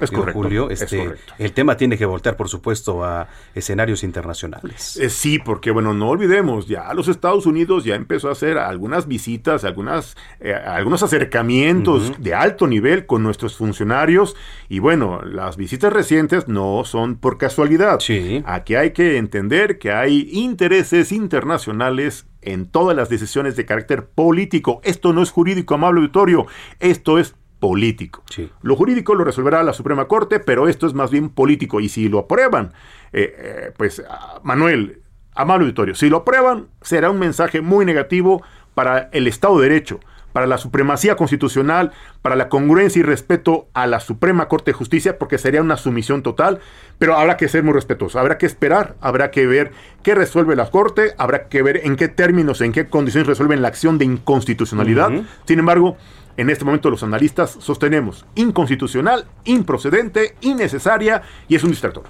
Es 0.00 0.10
correcto, 0.10 0.42
Julio, 0.42 0.68
es 0.68 0.82
este, 0.82 0.98
correcto. 0.98 1.32
el 1.38 1.52
tema 1.52 1.76
tiene 1.76 1.96
que 1.96 2.04
voltear, 2.04 2.36
por 2.36 2.48
supuesto, 2.48 3.02
a 3.02 3.28
escenarios 3.54 4.04
internacionales. 4.04 4.96
Eh, 4.98 5.08
sí, 5.08 5.38
porque 5.38 5.70
bueno, 5.70 5.94
no 5.94 6.10
olvidemos, 6.10 6.66
ya 6.68 6.92
los 6.92 7.08
Estados 7.08 7.46
Unidos 7.46 7.84
ya 7.84 7.94
empezó 7.94 8.28
a 8.28 8.32
hacer 8.32 8.58
algunas 8.58 9.08
visitas, 9.08 9.64
algunas, 9.64 10.14
eh, 10.40 10.52
algunos 10.52 11.02
acercamientos 11.02 12.20
de 12.22 12.34
alto 12.34 12.66
nivel 12.66 13.06
con 13.06 13.22
nuestros 13.22 13.56
funcionarios 13.56 14.36
y 14.68 14.80
bueno, 14.80 15.22
las 15.22 15.56
visitas 15.56 15.92
recientes 15.92 16.46
no 16.46 16.82
son 16.84 17.16
por 17.16 17.38
casualidad. 17.38 17.98
Aquí 18.44 18.74
hay 18.74 18.90
que 18.90 19.16
entender 19.16 19.78
que 19.78 19.92
hay 19.92 20.28
intereses 20.32 21.10
internacionales 21.10 22.26
en 22.42 22.66
todas 22.66 22.96
las 22.96 23.08
decisiones 23.08 23.56
de 23.56 23.64
carácter 23.64 24.06
político. 24.06 24.80
Esto 24.84 25.12
no 25.12 25.22
es 25.22 25.30
jurídico, 25.30 25.74
amable 25.74 26.00
auditorio, 26.00 26.46
esto 26.80 27.18
es 27.18 27.34
político. 27.66 28.22
Lo 28.62 28.76
jurídico 28.76 29.16
lo 29.16 29.24
resolverá 29.24 29.64
la 29.64 29.72
Suprema 29.72 30.06
Corte, 30.06 30.38
pero 30.38 30.68
esto 30.68 30.86
es 30.86 30.94
más 30.94 31.10
bien 31.10 31.30
político. 31.30 31.80
Y 31.80 31.88
si 31.88 32.08
lo 32.08 32.20
aprueban, 32.20 32.72
eh, 33.12 33.34
eh, 33.36 33.72
pues 33.76 34.04
ah, 34.08 34.38
Manuel, 34.44 35.02
amable 35.34 35.64
auditorio, 35.64 35.96
si 35.96 36.08
lo 36.08 36.18
aprueban, 36.18 36.68
será 36.80 37.10
un 37.10 37.18
mensaje 37.18 37.60
muy 37.62 37.84
negativo 37.84 38.40
para 38.74 39.08
el 39.10 39.26
Estado 39.26 39.58
de 39.58 39.68
Derecho, 39.68 39.98
para 40.32 40.46
la 40.46 40.58
supremacía 40.58 41.16
constitucional, 41.16 41.90
para 42.22 42.36
la 42.36 42.48
congruencia 42.48 43.00
y 43.00 43.02
respeto 43.02 43.66
a 43.74 43.88
la 43.88 43.98
Suprema 43.98 44.46
Corte 44.46 44.70
de 44.70 44.74
Justicia, 44.76 45.18
porque 45.18 45.38
sería 45.38 45.60
una 45.60 45.76
sumisión 45.76 46.22
total, 46.22 46.60
pero 47.00 47.16
habrá 47.16 47.36
que 47.36 47.48
ser 47.48 47.64
muy 47.64 47.74
respetuosos, 47.74 48.14
habrá 48.14 48.38
que 48.38 48.46
esperar, 48.46 48.94
habrá 49.00 49.32
que 49.32 49.44
ver 49.44 49.72
qué 50.04 50.14
resuelve 50.14 50.54
la 50.54 50.70
Corte, 50.70 51.14
habrá 51.18 51.48
que 51.48 51.62
ver 51.62 51.80
en 51.82 51.96
qué 51.96 52.06
términos, 52.06 52.60
en 52.60 52.70
qué 52.70 52.86
condiciones 52.86 53.26
resuelven 53.26 53.60
la 53.60 53.66
acción 53.68 53.98
de 53.98 54.04
inconstitucionalidad. 54.04 55.10
Sin 55.46 55.58
embargo, 55.58 55.96
en 56.36 56.50
este 56.50 56.64
momento 56.64 56.90
los 56.90 57.02
analistas 57.02 57.56
sostenemos 57.60 58.26
inconstitucional, 58.34 59.26
improcedente, 59.44 60.36
innecesaria 60.40 61.22
y 61.48 61.56
es 61.56 61.64
un 61.64 61.70
distractor. 61.70 62.04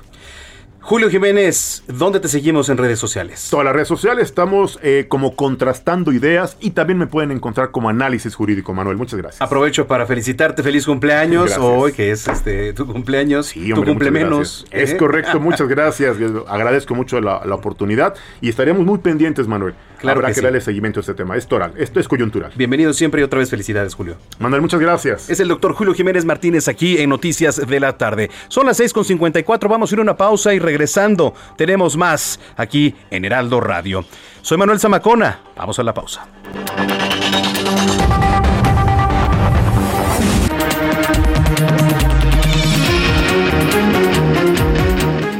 Julio 0.87 1.11
Jiménez, 1.11 1.83
¿dónde 1.89 2.20
te 2.20 2.29
seguimos 2.29 2.68
en 2.68 2.79
redes 2.79 3.01
sociales? 3.01 3.49
Todas 3.51 3.64
las 3.64 3.74
redes 3.74 3.89
sociales 3.89 4.27
estamos 4.27 4.79
eh, 4.85 5.07
como 5.09 5.35
contrastando 5.35 6.12
ideas 6.12 6.57
y 6.61 6.70
también 6.70 6.97
me 6.97 7.09
pueden 7.09 7.33
encontrar 7.33 7.72
como 7.72 7.89
análisis 7.89 8.37
jurídico, 8.37 8.72
Manuel. 8.72 8.97
Muchas 8.97 9.18
gracias. 9.18 9.43
Aprovecho 9.43 9.89
para 9.89 10.07
felicitarte, 10.07 10.62
feliz 10.62 10.87
cumpleaños 10.87 11.59
hoy, 11.59 11.93
que 11.93 12.12
es 12.12 12.29
este 12.29 12.72
tu 12.72 12.87
cumpleaños, 12.87 13.53
tu 13.53 13.59
Hombre, 13.59 13.91
cumple 13.91 14.11
muchas 14.12 14.12
menos. 14.12 14.66
Es 14.70 14.93
¿eh? 14.93 14.97
correcto, 14.97 15.41
muchas 15.41 15.66
gracias. 15.68 16.18
Agradezco 16.47 16.95
mucho 16.95 17.20
la, 17.20 17.45
la 17.45 17.57
oportunidad 17.57 18.14
y 18.41 18.49
estaremos 18.49 18.87
muy 18.87 18.99
pendientes, 18.99 19.49
Manuel. 19.49 19.74
Claro 19.99 20.18
Habrá 20.18 20.28
que 20.28 20.34
que, 20.34 20.40
sí. 20.40 20.44
darle 20.44 20.61
seguimiento 20.61 21.01
a 21.01 21.03
este 21.03 21.14
tema. 21.14 21.36
Es 21.36 21.47
toral, 21.47 21.72
esto 21.76 22.01
es 22.01 22.09
coyuntural. 22.09 22.53
Bienvenido 22.55 22.92
siempre 22.92 23.20
y 23.20 23.24
otra 23.24 23.38
vez 23.38 23.51
felicidades, 23.51 23.94
Julio. 23.94 24.16
Manuel, 24.38 24.62
muchas 24.62 24.80
gracias. 24.80 25.30
Es 25.30 25.40
el 25.40 25.49
doctor 25.49 25.72
Julio 25.72 25.94
Jiménez 25.94 26.24
Martínez 26.24 26.68
aquí 26.68 26.99
en 26.99 27.11
Noticias 27.11 27.66
de 27.66 27.80
la 27.80 27.97
Tarde. 27.97 28.30
Son 28.49 28.66
las 28.66 28.78
6.54, 28.80 29.68
vamos 29.68 29.90
a 29.90 29.94
ir 29.94 29.99
a 29.99 30.03
una 30.03 30.16
pausa 30.16 30.55
y 30.55 30.59
regresando 30.59 31.34
tenemos 31.57 31.97
más 31.97 32.38
aquí 32.57 32.94
en 33.11 33.24
Heraldo 33.24 33.61
Radio. 33.61 34.05
Soy 34.42 34.59
Manuel 34.59 34.78
Zamacona, 34.78 35.40
vamos 35.57 35.78
a 35.78 35.82
la 35.82 35.94
pausa. 35.94 36.26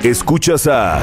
Escuchas 0.03 0.69
a 0.69 1.03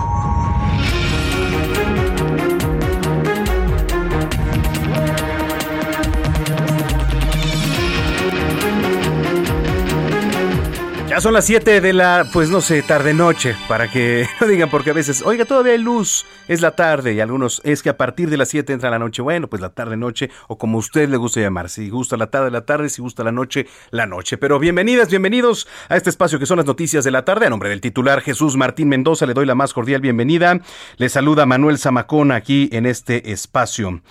Ya 11.11 11.19
son 11.19 11.33
las 11.33 11.43
7 11.43 11.81
de 11.81 11.91
la, 11.91 12.25
pues 12.31 12.49
no 12.49 12.61
sé, 12.61 12.81
tarde-noche, 12.83 13.53
para 13.67 13.91
que 13.91 14.29
no 14.39 14.47
digan, 14.47 14.69
porque 14.69 14.91
a 14.91 14.93
veces, 14.93 15.21
oiga, 15.25 15.43
todavía 15.43 15.73
hay 15.73 15.77
luz, 15.77 16.25
es 16.47 16.61
la 16.61 16.71
tarde, 16.71 17.11
y 17.11 17.19
algunos, 17.19 17.61
es 17.65 17.83
que 17.83 17.89
a 17.89 17.97
partir 17.97 18.29
de 18.29 18.37
las 18.37 18.47
7 18.47 18.71
entra 18.71 18.89
la 18.89 18.97
noche, 18.97 19.21
bueno, 19.21 19.49
pues 19.49 19.61
la 19.61 19.71
tarde-noche, 19.71 20.29
o 20.47 20.57
como 20.57 20.77
usted 20.77 21.09
le 21.09 21.17
gusta 21.17 21.41
llamar, 21.41 21.69
si 21.69 21.89
gusta 21.89 22.15
la 22.15 22.27
tarde, 22.27 22.49
la 22.49 22.61
tarde, 22.61 22.87
si 22.87 23.01
gusta 23.01 23.25
la 23.25 23.33
noche, 23.33 23.67
la 23.89 24.05
noche. 24.05 24.37
Pero 24.37 24.57
bienvenidas, 24.57 25.09
bienvenidos 25.09 25.67
a 25.89 25.97
este 25.97 26.09
espacio 26.09 26.39
que 26.39 26.45
son 26.45 26.55
las 26.55 26.65
noticias 26.65 27.03
de 27.03 27.11
la 27.11 27.25
tarde, 27.25 27.45
a 27.45 27.49
nombre 27.49 27.67
del 27.67 27.81
titular 27.81 28.21
Jesús 28.21 28.55
Martín 28.55 28.87
Mendoza, 28.87 29.25
le 29.25 29.33
doy 29.33 29.45
la 29.45 29.53
más 29.53 29.73
cordial 29.73 29.99
bienvenida, 29.99 30.61
le 30.95 31.09
saluda 31.09 31.45
Manuel 31.45 31.77
Zamacona 31.77 32.35
aquí 32.35 32.69
en 32.71 32.85
este 32.85 33.33
espacio. 33.33 34.01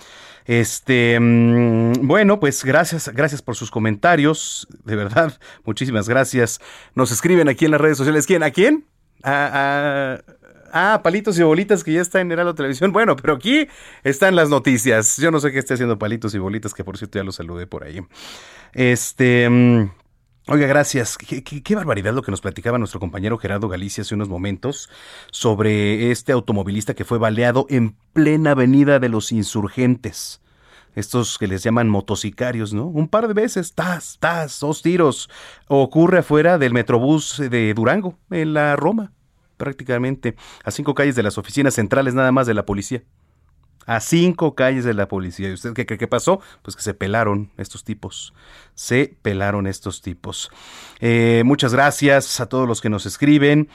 Este, 0.45 1.19
mm, 1.19 2.07
bueno, 2.07 2.39
pues 2.39 2.63
gracias, 2.63 3.09
gracias 3.09 3.41
por 3.41 3.55
sus 3.55 3.69
comentarios, 3.71 4.67
de 4.85 4.95
verdad, 4.95 5.37
muchísimas 5.65 6.09
gracias. 6.09 6.59
Nos 6.95 7.11
escriben 7.11 7.47
aquí 7.49 7.65
en 7.65 7.71
las 7.71 7.81
redes 7.81 7.97
sociales, 7.97 8.25
¿quién? 8.25 8.43
¿A 8.43 8.51
quién? 8.51 8.85
A, 9.23 10.17
a- 10.23 10.93
ah, 10.93 11.01
Palitos 11.03 11.37
y 11.37 11.43
Bolitas, 11.43 11.83
que 11.83 11.93
ya 11.93 12.01
está 12.01 12.21
en 12.21 12.31
Heraldo 12.31 12.55
Televisión. 12.55 12.91
Bueno, 12.91 13.15
pero 13.15 13.33
aquí 13.33 13.67
están 14.03 14.35
las 14.35 14.49
noticias. 14.49 15.17
Yo 15.17 15.29
no 15.31 15.39
sé 15.39 15.51
qué 15.51 15.59
esté 15.59 15.73
haciendo 15.75 15.99
Palitos 15.99 16.33
y 16.33 16.39
Bolitas, 16.39 16.73
que 16.73 16.83
por 16.83 16.97
cierto 16.97 17.19
ya 17.19 17.23
los 17.23 17.35
saludé 17.35 17.67
por 17.67 17.83
ahí. 17.83 18.01
Este... 18.73 19.89
Oiga, 20.47 20.65
gracias. 20.65 21.17
Qué 21.17 21.75
barbaridad 21.75 22.13
lo 22.13 22.23
que 22.23 22.31
nos 22.31 22.41
platicaba 22.41 22.79
nuestro 22.79 22.99
compañero 22.99 23.37
Gerardo 23.37 23.69
Galicia 23.69 24.01
hace 24.01 24.15
unos 24.15 24.27
momentos 24.27 24.89
sobre 25.31 26.09
este 26.09 26.31
automovilista 26.31 26.95
que 26.95 27.05
fue 27.05 27.19
baleado 27.19 27.67
en 27.69 27.95
plena 28.11 28.51
avenida 28.51 28.99
de 28.99 29.09
los 29.09 29.31
insurgentes. 29.31 30.41
Estos 30.95 31.37
que 31.37 31.47
les 31.47 31.63
llaman 31.63 31.89
motocicarios, 31.89 32.73
¿no? 32.73 32.87
Un 32.87 33.07
par 33.07 33.27
de 33.27 33.35
veces, 33.35 33.75
tas, 33.75 34.17
tas, 34.19 34.59
dos 34.59 34.81
tiros. 34.81 35.29
Ocurre 35.67 36.17
afuera 36.19 36.57
del 36.57 36.73
Metrobús 36.73 37.37
de 37.37 37.73
Durango, 37.75 38.17
en 38.31 38.53
la 38.53 38.75
Roma, 38.75 39.13
prácticamente, 39.57 40.35
a 40.65 40.71
cinco 40.71 40.95
calles 40.95 41.15
de 41.15 41.23
las 41.23 41.37
oficinas 41.37 41.75
centrales 41.75 42.13
nada 42.15 42.31
más 42.31 42.47
de 42.47 42.55
la 42.55 42.65
policía. 42.65 43.03
A 43.87 43.99
cinco 43.99 44.53
calles 44.55 44.83
de 44.85 44.93
la 44.93 45.07
policía. 45.07 45.49
¿Y 45.49 45.53
usted 45.53 45.73
qué 45.73 45.85
cree 45.85 45.97
que 45.97 46.07
pasó? 46.07 46.39
Pues 46.61 46.75
que 46.75 46.83
se 46.83 46.93
pelaron 46.93 47.51
estos 47.57 47.83
tipos. 47.83 48.33
Se 48.75 49.15
pelaron 49.21 49.67
estos 49.67 50.01
tipos. 50.01 50.51
Eh, 50.99 51.41
muchas 51.45 51.73
gracias 51.73 52.39
a 52.39 52.45
todos 52.47 52.67
los 52.67 52.79
que 52.81 52.89
nos 52.89 53.05
escriben. 53.05 53.69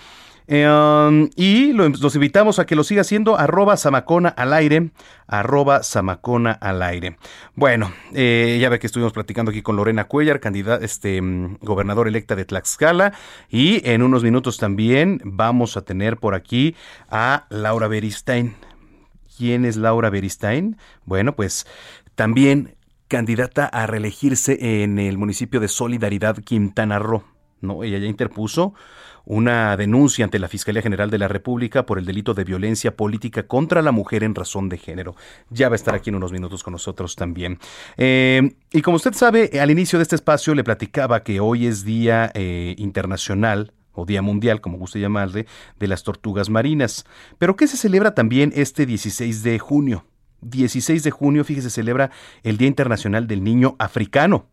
Um, 0.48 1.28
y 1.34 1.72
lo- 1.72 1.88
los 1.88 2.14
invitamos 2.14 2.60
a 2.60 2.66
que 2.66 2.76
lo 2.76 2.84
siga 2.84 3.00
haciendo 3.00 3.36
arroba 3.36 3.76
samacona 3.76 4.28
al 4.28 4.52
aire, 4.52 4.90
arroba 5.26 5.82
samacona 5.82 6.52
al 6.52 6.82
aire. 6.82 7.16
Bueno, 7.56 7.92
eh, 8.14 8.56
ya 8.60 8.68
ve 8.68 8.78
que 8.78 8.86
estuvimos 8.86 9.12
platicando 9.12 9.50
aquí 9.50 9.60
con 9.62 9.74
Lorena 9.74 10.04
Cuellar, 10.04 10.38
candidata, 10.38 10.84
este, 10.84 11.20
mm, 11.20 11.56
gobernador 11.62 12.06
electa 12.06 12.36
de 12.36 12.44
Tlaxcala, 12.44 13.12
y 13.50 13.82
en 13.90 14.02
unos 14.02 14.22
minutos 14.22 14.56
también 14.56 15.20
vamos 15.24 15.76
a 15.76 15.82
tener 15.82 16.16
por 16.18 16.36
aquí 16.36 16.76
a 17.10 17.46
Laura 17.50 17.88
Beristain. 17.88 18.54
¿Quién 19.36 19.64
es 19.64 19.76
Laura 19.76 20.10
Beristain? 20.10 20.76
Bueno, 21.04 21.36
pues 21.36 21.66
también 22.14 22.76
candidata 23.08 23.66
a 23.66 23.86
reelegirse 23.86 24.82
en 24.82 24.98
el 24.98 25.18
municipio 25.18 25.60
de 25.60 25.68
Solidaridad, 25.68 26.38
Quintana 26.38 26.98
Roo. 26.98 27.24
¿no? 27.60 27.84
Ella 27.84 27.98
ya 27.98 28.06
interpuso 28.06 28.74
una 29.26 29.76
denuncia 29.76 30.24
ante 30.24 30.38
la 30.38 30.48
Fiscalía 30.48 30.82
General 30.82 31.10
de 31.10 31.18
la 31.18 31.28
República 31.28 31.84
por 31.84 31.98
el 31.98 32.04
delito 32.04 32.32
de 32.32 32.44
violencia 32.44 32.96
política 32.96 33.46
contra 33.46 33.82
la 33.82 33.90
mujer 33.90 34.22
en 34.22 34.34
razón 34.34 34.68
de 34.68 34.78
género. 34.78 35.16
Ya 35.50 35.68
va 35.68 35.74
a 35.74 35.76
estar 35.76 35.94
aquí 35.94 36.10
en 36.10 36.16
unos 36.16 36.32
minutos 36.32 36.62
con 36.62 36.72
nosotros 36.72 37.16
también. 37.16 37.58
Eh, 37.96 38.54
y 38.72 38.82
como 38.82 38.96
usted 38.96 39.14
sabe, 39.14 39.50
al 39.60 39.70
inicio 39.70 39.98
de 39.98 40.04
este 40.04 40.14
espacio 40.14 40.54
le 40.54 40.62
platicaba 40.62 41.24
que 41.24 41.40
hoy 41.40 41.66
es 41.66 41.84
Día 41.84 42.30
eh, 42.34 42.76
Internacional 42.78 43.72
o 43.96 44.06
Día 44.06 44.22
Mundial, 44.22 44.60
como 44.60 44.78
guste 44.78 45.00
llamarle, 45.00 45.46
de 45.78 45.86
las 45.88 46.02
tortugas 46.02 46.50
marinas. 46.50 47.04
Pero 47.38 47.56
¿qué 47.56 47.66
se 47.66 47.76
celebra 47.76 48.14
también 48.14 48.52
este 48.54 48.86
16 48.86 49.42
de 49.42 49.58
junio? 49.58 50.04
16 50.42 51.02
de 51.02 51.10
junio, 51.10 51.44
fíjese, 51.44 51.70
se 51.70 51.76
celebra 51.76 52.10
el 52.42 52.58
Día 52.58 52.68
Internacional 52.68 53.26
del 53.26 53.42
Niño 53.42 53.76
Africano. 53.78 54.46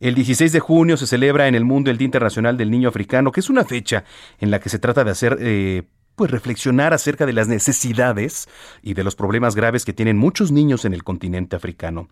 El 0.00 0.14
16 0.14 0.52
de 0.52 0.60
junio 0.60 0.96
se 0.96 1.06
celebra 1.06 1.48
en 1.48 1.54
el 1.54 1.64
mundo 1.64 1.90
el 1.90 1.98
Día 1.98 2.06
Internacional 2.06 2.56
del 2.56 2.70
Niño 2.70 2.88
Africano, 2.88 3.32
que 3.32 3.40
es 3.40 3.48
una 3.48 3.64
fecha 3.64 4.04
en 4.38 4.50
la 4.50 4.60
que 4.60 4.68
se 4.68 4.78
trata 4.78 5.04
de 5.04 5.10
hacer 5.10 5.38
eh, 5.40 5.84
pues 6.16 6.30
reflexionar 6.30 6.92
acerca 6.92 7.24
de 7.24 7.32
las 7.32 7.48
necesidades 7.48 8.48
y 8.82 8.94
de 8.94 9.04
los 9.04 9.16
problemas 9.16 9.54
graves 9.54 9.84
que 9.84 9.92
tienen 9.92 10.18
muchos 10.18 10.52
niños 10.52 10.84
en 10.84 10.92
el 10.92 11.04
continente 11.04 11.56
africano. 11.56 12.08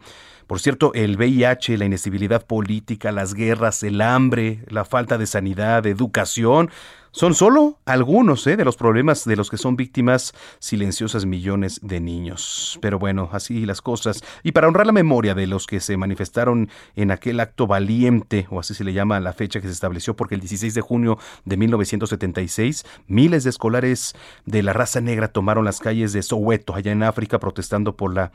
Por 0.51 0.59
cierto, 0.59 0.92
el 0.94 1.16
VIH, 1.16 1.78
la 1.78 1.84
inestabilidad 1.84 2.44
política, 2.44 3.12
las 3.12 3.34
guerras, 3.34 3.84
el 3.84 4.01
hambre, 4.01 4.64
la 4.66 4.84
falta 4.84 5.16
de 5.16 5.28
sanidad, 5.28 5.86
educación, 5.86 6.70
son 7.12 7.34
solo 7.34 7.78
algunos 7.84 8.44
¿eh? 8.48 8.57
de 8.57 8.64
los 8.64 8.76
problemas 8.76 9.24
de 9.24 9.36
los 9.36 9.48
que 9.48 9.59
son 9.59 9.76
víctimas 9.76 10.34
silenciosas 10.59 11.24
millones 11.24 11.78
de 11.84 12.01
niños. 12.01 12.80
Pero 12.82 12.98
bueno, 12.98 13.28
así 13.30 13.64
las 13.64 13.80
cosas. 13.80 14.24
Y 14.42 14.51
para 14.51 14.66
honrar 14.66 14.86
la 14.86 14.92
memoria 14.92 15.36
de 15.36 15.46
los 15.46 15.68
que 15.68 15.78
se 15.78 15.96
manifestaron 15.96 16.68
en 16.96 17.12
aquel 17.12 17.38
acto 17.38 17.68
valiente, 17.68 18.48
o 18.51 18.59
así 18.59 18.74
se 18.74 18.82
le 18.82 18.92
llama 18.92 19.20
la 19.20 19.32
fecha 19.32 19.61
que 19.61 19.68
se 19.68 19.72
estableció, 19.72 20.16
porque 20.16 20.34
el 20.34 20.40
16 20.40 20.74
de 20.74 20.80
junio 20.80 21.16
de 21.44 21.59
1976, 21.59 22.84
miles 23.07 23.44
de 23.44 23.51
escolares 23.51 24.16
de 24.46 24.64
la 24.64 24.72
raza 24.72 25.01
negra 25.01 25.28
tomaron 25.28 25.64
las 25.64 25.78
calles 25.78 26.12
de 26.12 26.24
Soweto, 26.24 26.74
allá 26.74 26.90
en 26.90 27.05
África, 27.05 27.38
protestando 27.38 27.96
por 27.96 28.12
la, 28.12 28.32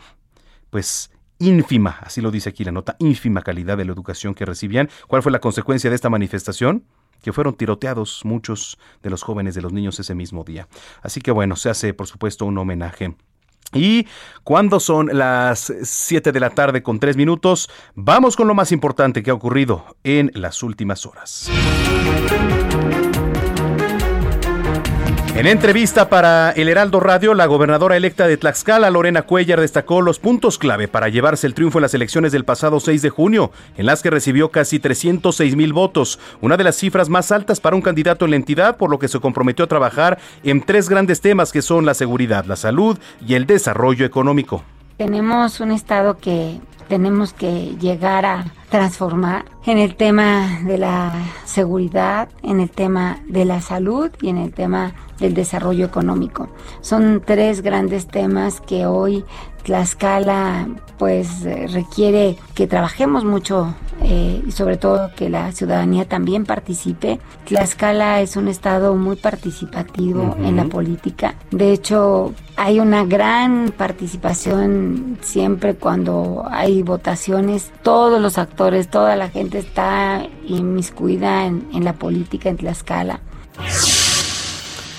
pues, 0.69 1.11
ínfima, 1.39 1.97
así 2.01 2.21
lo 2.21 2.31
dice 2.31 2.49
aquí 2.49 2.63
la 2.63 2.71
nota, 2.71 2.95
ínfima 2.99 3.41
calidad 3.41 3.77
de 3.77 3.85
la 3.85 3.91
educación 3.91 4.33
que 4.33 4.45
recibían. 4.45 4.89
¿Cuál 5.07 5.23
fue 5.23 5.31
la 5.31 5.39
consecuencia 5.39 5.89
de 5.89 5.95
esta 5.95 6.09
manifestación? 6.09 6.83
que 7.21 7.33
fueron 7.33 7.55
tiroteados 7.55 8.21
muchos 8.23 8.77
de 9.01 9.09
los 9.09 9.23
jóvenes 9.23 9.55
de 9.55 9.63
los 9.63 9.73
niños 9.73 9.99
ese 9.99 10.13
mismo 10.13 10.43
día. 10.43 10.67
Así 11.01 11.21
que 11.21 11.31
bueno, 11.31 11.55
se 11.55 11.71
hace 11.71 11.91
por 11.91 12.05
supuesto 12.05 12.45
un 12.45 12.55
homenaje. 12.55 13.15
Y 13.73 14.05
cuando 14.43 14.79
son 14.79 15.09
las 15.11 15.73
7 15.81 16.31
de 16.31 16.39
la 16.39 16.51
tarde 16.51 16.83
con 16.83 16.99
3 16.99 17.17
minutos, 17.17 17.67
vamos 17.95 18.35
con 18.35 18.47
lo 18.47 18.53
más 18.53 18.71
importante 18.71 19.23
que 19.23 19.31
ha 19.31 19.33
ocurrido 19.33 19.97
en 20.03 20.29
las 20.35 20.61
últimas 20.61 21.07
horas. 21.07 21.49
En 25.35 25.47
entrevista 25.47 26.07
para 26.07 26.51
El 26.51 26.69
Heraldo 26.69 27.01
Radio, 27.01 27.33
la 27.33 27.45
gobernadora 27.45 27.97
electa 27.97 28.25
de 28.25 28.37
Tlaxcala, 28.37 28.89
Lorena 28.89 29.23
Cuellar, 29.23 29.59
destacó 29.59 30.01
los 30.01 30.17
puntos 30.17 30.57
clave 30.57 30.87
para 30.87 31.09
llevarse 31.09 31.45
el 31.45 31.53
triunfo 31.53 31.77
en 31.77 31.81
las 31.81 31.93
elecciones 31.93 32.31
del 32.31 32.45
pasado 32.45 32.79
6 32.79 33.01
de 33.01 33.09
junio, 33.09 33.51
en 33.75 33.85
las 33.85 34.01
que 34.01 34.09
recibió 34.09 34.49
casi 34.49 34.79
306 34.79 35.57
mil 35.57 35.73
votos, 35.73 36.21
una 36.39 36.55
de 36.55 36.63
las 36.63 36.77
cifras 36.77 37.09
más 37.09 37.33
altas 37.33 37.59
para 37.59 37.75
un 37.75 37.81
candidato 37.81 38.23
en 38.23 38.31
la 38.31 38.37
entidad, 38.37 38.77
por 38.77 38.89
lo 38.89 38.97
que 38.97 39.09
se 39.09 39.19
comprometió 39.19 39.65
a 39.65 39.67
trabajar 39.67 40.19
en 40.45 40.61
tres 40.61 40.87
grandes 40.87 41.19
temas 41.19 41.51
que 41.51 41.61
son 41.61 41.85
la 41.85 41.95
seguridad, 41.95 42.45
la 42.45 42.55
salud 42.55 42.97
y 43.27 43.33
el 43.33 43.45
desarrollo 43.45 44.05
económico. 44.05 44.63
Tenemos 44.95 45.59
un 45.59 45.73
estado 45.73 46.17
que 46.17 46.61
tenemos 46.87 47.33
que 47.33 47.75
llegar 47.81 48.25
a 48.25 48.45
transformar 48.69 49.43
en 49.65 49.79
el 49.79 49.95
tema 49.95 50.61
de 50.63 50.77
la 50.77 51.11
seguridad, 51.43 52.29
en 52.41 52.61
el 52.61 52.69
tema 52.69 53.19
de 53.27 53.43
la 53.43 53.59
salud 53.59 54.11
y 54.21 54.29
en 54.29 54.37
el 54.37 54.53
tema 54.53 54.93
del 55.19 55.33
desarrollo 55.33 55.85
económico. 55.85 56.49
Son 56.81 57.21
tres 57.25 57.61
grandes 57.61 58.07
temas 58.07 58.61
que 58.61 58.85
hoy 58.85 59.23
Tlaxcala 59.65 60.67
pues 60.99 61.43
eh, 61.43 61.67
requiere 61.71 62.37
que 62.53 62.67
trabajemos 62.67 63.25
mucho 63.25 63.73
eh, 64.03 64.43
y 64.45 64.51
sobre 64.51 64.77
todo 64.77 65.09
que 65.15 65.27
la 65.27 65.51
ciudadanía 65.51 66.07
también 66.07 66.45
participe. 66.45 67.19
Tlaxcala 67.45 68.21
es 68.21 68.37
un 68.37 68.47
estado 68.47 68.93
muy 68.95 69.15
participativo 69.15 70.37
en 70.39 70.55
la 70.55 70.65
política. 70.65 71.33
De 71.49 71.71
hecho, 71.71 72.33
hay 72.55 72.79
una 72.79 73.05
gran 73.05 73.73
participación 73.75 75.17
siempre 75.21 75.73
cuando 75.73 76.45
hay 76.49 76.83
votaciones. 76.83 77.71
Todos 77.81 78.21
los 78.21 78.37
actores, 78.37 78.89
toda 78.89 79.15
la 79.15 79.29
gente 79.29 79.57
está 79.57 80.27
inmiscuida 80.45 81.45
en, 81.47 81.67
en 81.73 81.83
la 81.83 81.93
política 81.93 82.49
en 82.49 82.57
Tlaxcala. 82.57 83.19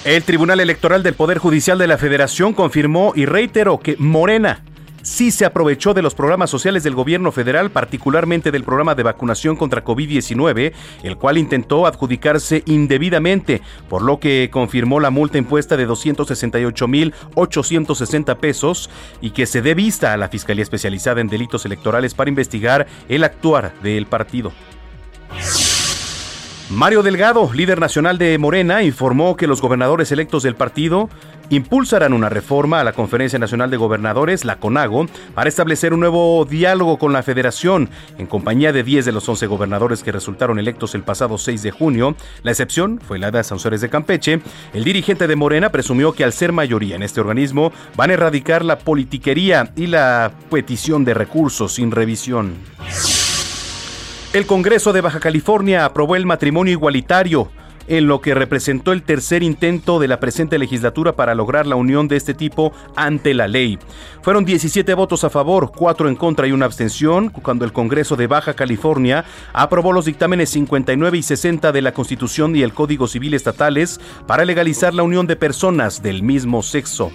El 0.07 0.23
Tribunal 0.23 0.61
Electoral 0.61 1.03
del 1.03 1.13
Poder 1.15 1.39
Judicial 1.39 1.79
de 1.79 1.89
la 1.89 1.99
Federación 1.99 2.55
confirmó 2.55 3.13
y 3.17 3.27
reiteró 3.27 3.81
que 3.81 3.97
Morena 3.99 4.63
sí 5.03 5.33
se 5.33 5.45
aprovechó 5.45 5.95
de 5.95 6.03
los 6.03 6.15
programas 6.15 6.49
sociales 6.49 6.85
del 6.85 6.95
gobierno 6.95 7.33
federal, 7.33 7.73
particularmente 7.73 8.53
del 8.53 8.63
programa 8.63 8.95
de 8.95 9.03
vacunación 9.03 9.57
contra 9.57 9.83
COVID-19, 9.83 10.73
el 11.03 11.17
cual 11.17 11.39
intentó 11.39 11.89
adjudicarse 11.89 12.63
indebidamente, 12.67 13.63
por 13.89 14.03
lo 14.03 14.21
que 14.21 14.49
confirmó 14.53 15.01
la 15.01 15.11
multa 15.11 15.39
impuesta 15.39 15.77
de 15.77 15.89
268.860 15.89 18.37
pesos 18.37 18.89
y 19.21 19.31
que 19.31 19.47
se 19.47 19.61
dé 19.61 19.75
vista 19.75 20.13
a 20.13 20.17
la 20.17 20.29
Fiscalía 20.29 20.63
Especializada 20.63 21.21
en 21.21 21.27
Delitos 21.27 21.67
Electorales 21.67 22.15
para 22.15 22.31
investigar 22.31 22.87
el 23.09 23.25
actuar 23.25 23.75
del 23.83 24.07
partido. 24.07 24.53
Mario 26.69 27.05
Delgado, 27.05 27.53
líder 27.53 27.79
nacional 27.79 28.19
de 28.19 28.37
Morena, 28.39 28.83
informó 28.83 29.37
que 29.37 29.47
los 29.47 29.63
gobernadores 29.63 30.11
electos 30.11 30.43
del 30.43 30.57
partido 30.57 31.09
impulsarán 31.49 32.13
una 32.13 32.29
reforma 32.29 32.81
a 32.81 32.85
la 32.85 32.93
Conferencia 32.93 33.39
Nacional 33.39 33.71
de 33.71 33.77
Gobernadores, 33.77 34.45
la 34.45 34.57
CONAGO, 34.57 35.07
para 35.33 35.49
establecer 35.49 35.95
un 35.95 36.01
nuevo 36.01 36.45
diálogo 36.45 36.99
con 36.99 37.13
la 37.13 37.23
Federación. 37.23 37.89
En 38.19 38.27
compañía 38.27 38.73
de 38.73 38.83
10 38.83 39.05
de 39.05 39.13
los 39.13 39.29
11 39.29 39.47
gobernadores 39.47 40.03
que 40.03 40.11
resultaron 40.11 40.59
electos 40.59 40.97
el 40.97 41.05
pasado 41.05 41.39
6 41.39 41.63
de 41.63 41.71
junio, 41.71 42.17
la 42.43 42.51
excepción 42.51 42.99
fue 42.99 43.21
la 43.21 43.31
de 43.31 43.45
Sansores 43.45 43.81
de 43.81 43.89
Campeche, 43.89 44.41
el 44.75 44.83
dirigente 44.83 45.29
de 45.29 45.37
Morena 45.37 45.71
presumió 45.71 46.15
que 46.15 46.25
al 46.25 46.33
ser 46.33 46.51
mayoría 46.51 46.97
en 46.97 47.05
este 47.05 47.21
organismo 47.21 47.71
van 47.95 48.11
a 48.11 48.15
erradicar 48.15 48.65
la 48.65 48.79
politiquería 48.81 49.71
y 49.77 49.87
la 49.87 50.33
petición 50.51 51.05
de 51.05 51.15
recursos 51.15 51.75
sin 51.75 51.93
revisión. 51.93 52.55
El 54.33 54.45
Congreso 54.47 54.93
de 54.93 55.01
Baja 55.01 55.21
California 55.21 55.85
aprobó 55.85 56.17
el 56.17 56.27
matrimonio 56.27 56.73
igualitario, 56.73 57.51
en 57.89 58.09
lo 58.09 58.21
que 58.21 58.35
representó 58.35 58.93
el 58.93 59.03
tercer 59.03 59.43
intento 59.43 59.99
de 59.99 60.09
la 60.09 60.19
presente 60.19 60.59
legislatura 60.59 61.15
para 61.15 61.35
lograr 61.35 61.67
la 61.67 61.77
unión 61.77 62.09
de 62.09 62.17
este 62.17 62.35
tipo 62.35 62.73
ante 62.97 63.33
la 63.33 63.47
ley. 63.49 63.79
Fueron 64.23 64.45
17 64.45 64.93
votos 64.95 65.25
a 65.25 65.31
favor, 65.31 65.71
4 65.75 66.09
en 66.09 66.17
contra 66.17 66.47
y 66.47 66.53
una 66.53 66.67
abstención, 66.67 67.31
cuando 67.31 67.65
el 67.65 67.73
Congreso 67.73 68.17
de 68.17 68.27
Baja 68.27 68.55
California 68.55 69.25
aprobó 69.53 69.93
los 69.93 70.05
dictámenes 70.05 70.51
59 70.51 71.17
y 71.17 71.23
60 71.23 71.73
de 71.73 71.83
la 71.83 71.93
Constitución 71.93 72.57
y 72.57 72.63
el 72.63 72.75
Código 72.75 73.07
Civil 73.07 73.35
estatales 73.35 74.01
para 74.27 74.45
legalizar 74.45 74.93
la 74.93 75.05
unión 75.05 75.27
de 75.27 75.37
personas 75.37 76.03
del 76.03 76.23
mismo 76.23 76.63
sexo. 76.63 77.13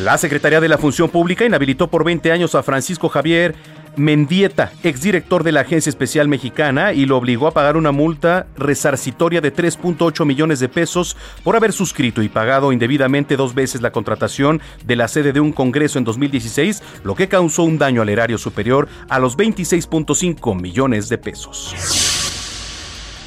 La 0.00 0.16
Secretaría 0.16 0.60
de 0.60 0.68
la 0.68 0.78
Función 0.78 1.10
Pública 1.10 1.44
inhabilitó 1.44 1.88
por 1.88 2.04
20 2.04 2.32
años 2.32 2.54
a 2.54 2.62
Francisco 2.62 3.08
Javier 3.10 3.54
Mendieta, 3.96 4.72
exdirector 4.82 5.44
de 5.44 5.52
la 5.52 5.60
Agencia 5.60 5.90
Especial 5.90 6.28
Mexicana, 6.28 6.92
y 6.92 7.06
lo 7.06 7.16
obligó 7.16 7.46
a 7.46 7.52
pagar 7.52 7.76
una 7.76 7.92
multa 7.92 8.46
resarcitoria 8.56 9.40
de 9.40 9.54
3.8 9.54 10.24
millones 10.24 10.60
de 10.60 10.68
pesos 10.68 11.16
por 11.42 11.56
haber 11.56 11.72
suscrito 11.72 12.22
y 12.22 12.28
pagado 12.28 12.72
indebidamente 12.72 13.36
dos 13.36 13.54
veces 13.54 13.82
la 13.82 13.92
contratación 13.92 14.60
de 14.84 14.96
la 14.96 15.08
sede 15.08 15.32
de 15.32 15.40
un 15.40 15.52
congreso 15.52 15.98
en 15.98 16.04
2016, 16.04 16.82
lo 17.04 17.14
que 17.14 17.28
causó 17.28 17.62
un 17.62 17.78
daño 17.78 18.02
al 18.02 18.08
erario 18.08 18.38
superior 18.38 18.88
a 19.08 19.18
los 19.18 19.36
26.5 19.36 20.60
millones 20.60 21.08
de 21.08 21.18
pesos. 21.18 22.09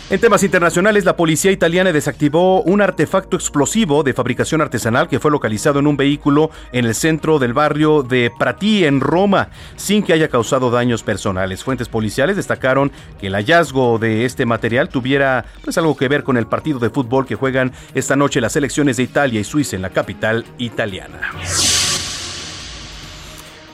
En 0.10 0.20
temas 0.20 0.43
internacionales, 0.43 1.06
la 1.06 1.16
policía 1.16 1.51
italiana 1.51 1.93
desactivó 1.93 2.62
un 2.62 2.82
artefacto 2.82 3.38
explosivo 3.38 4.04
de 4.04 4.14
fabricación 4.14 4.60
artesanal 4.60 5.08
que 5.08 5.20
fue 5.20 5.32
localizado 5.32 5.80
en 5.80 5.88
un 5.88 5.95
vehículo 5.95 6.51
en 6.74 6.86
el 6.86 6.93
centro 6.93 7.39
del 7.39 7.54
barrio 7.54 8.04
de 8.04 8.30
Prati, 8.38 8.84
en 8.84 8.99
Roma, 8.99 9.49
sin 9.78 10.04
que 10.04 10.12
haya 10.12 10.28
causado 10.28 10.70
daños 10.70 11.04
personales. 11.04 11.64
Fuentes 11.64 11.88
policiales 11.88 12.36
destacaron 12.36 12.91
que 13.20 13.28
el 13.28 13.34
hallazgo 13.34 13.97
de 13.97 14.26
este 14.26 14.45
material 14.45 14.89
tuviera 14.89 15.45
pues, 15.64 15.78
algo 15.78 15.95
que 15.95 16.10
ver 16.10 16.24
con 16.24 16.36
el 16.36 16.47
partido 16.47 16.80
de 16.80 16.89
fútbol 16.89 17.26
que 17.26 17.36
juegan 17.36 17.72
esta 17.95 18.18
noche 18.18 18.41
las 18.41 18.51
selecciones 18.51 18.97
de 18.97 19.04
Italia 19.04 19.39
y 19.39 19.45
Suiza 19.45 19.78
en 19.78 19.82
la 19.82 19.89
capital 19.89 20.45
italiana. 20.58 21.32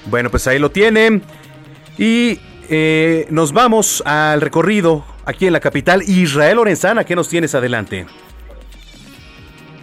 Bueno, 0.06 0.30
pues 0.30 0.46
ahí 0.48 0.60
lo 0.60 0.70
tienen. 0.70 1.24
Y 1.98 2.40
eh, 2.70 3.26
nos 3.32 3.52
vamos 3.52 4.04
al 4.06 4.42
recorrido 4.42 5.04
aquí 5.30 5.46
en 5.46 5.54
la 5.54 5.60
capital. 5.60 6.02
Israel 6.08 6.58
Lorenzana, 6.58 7.04
¿qué 7.04 7.16
nos 7.16 7.30
tienes 7.30 7.54
adelante? 7.56 8.06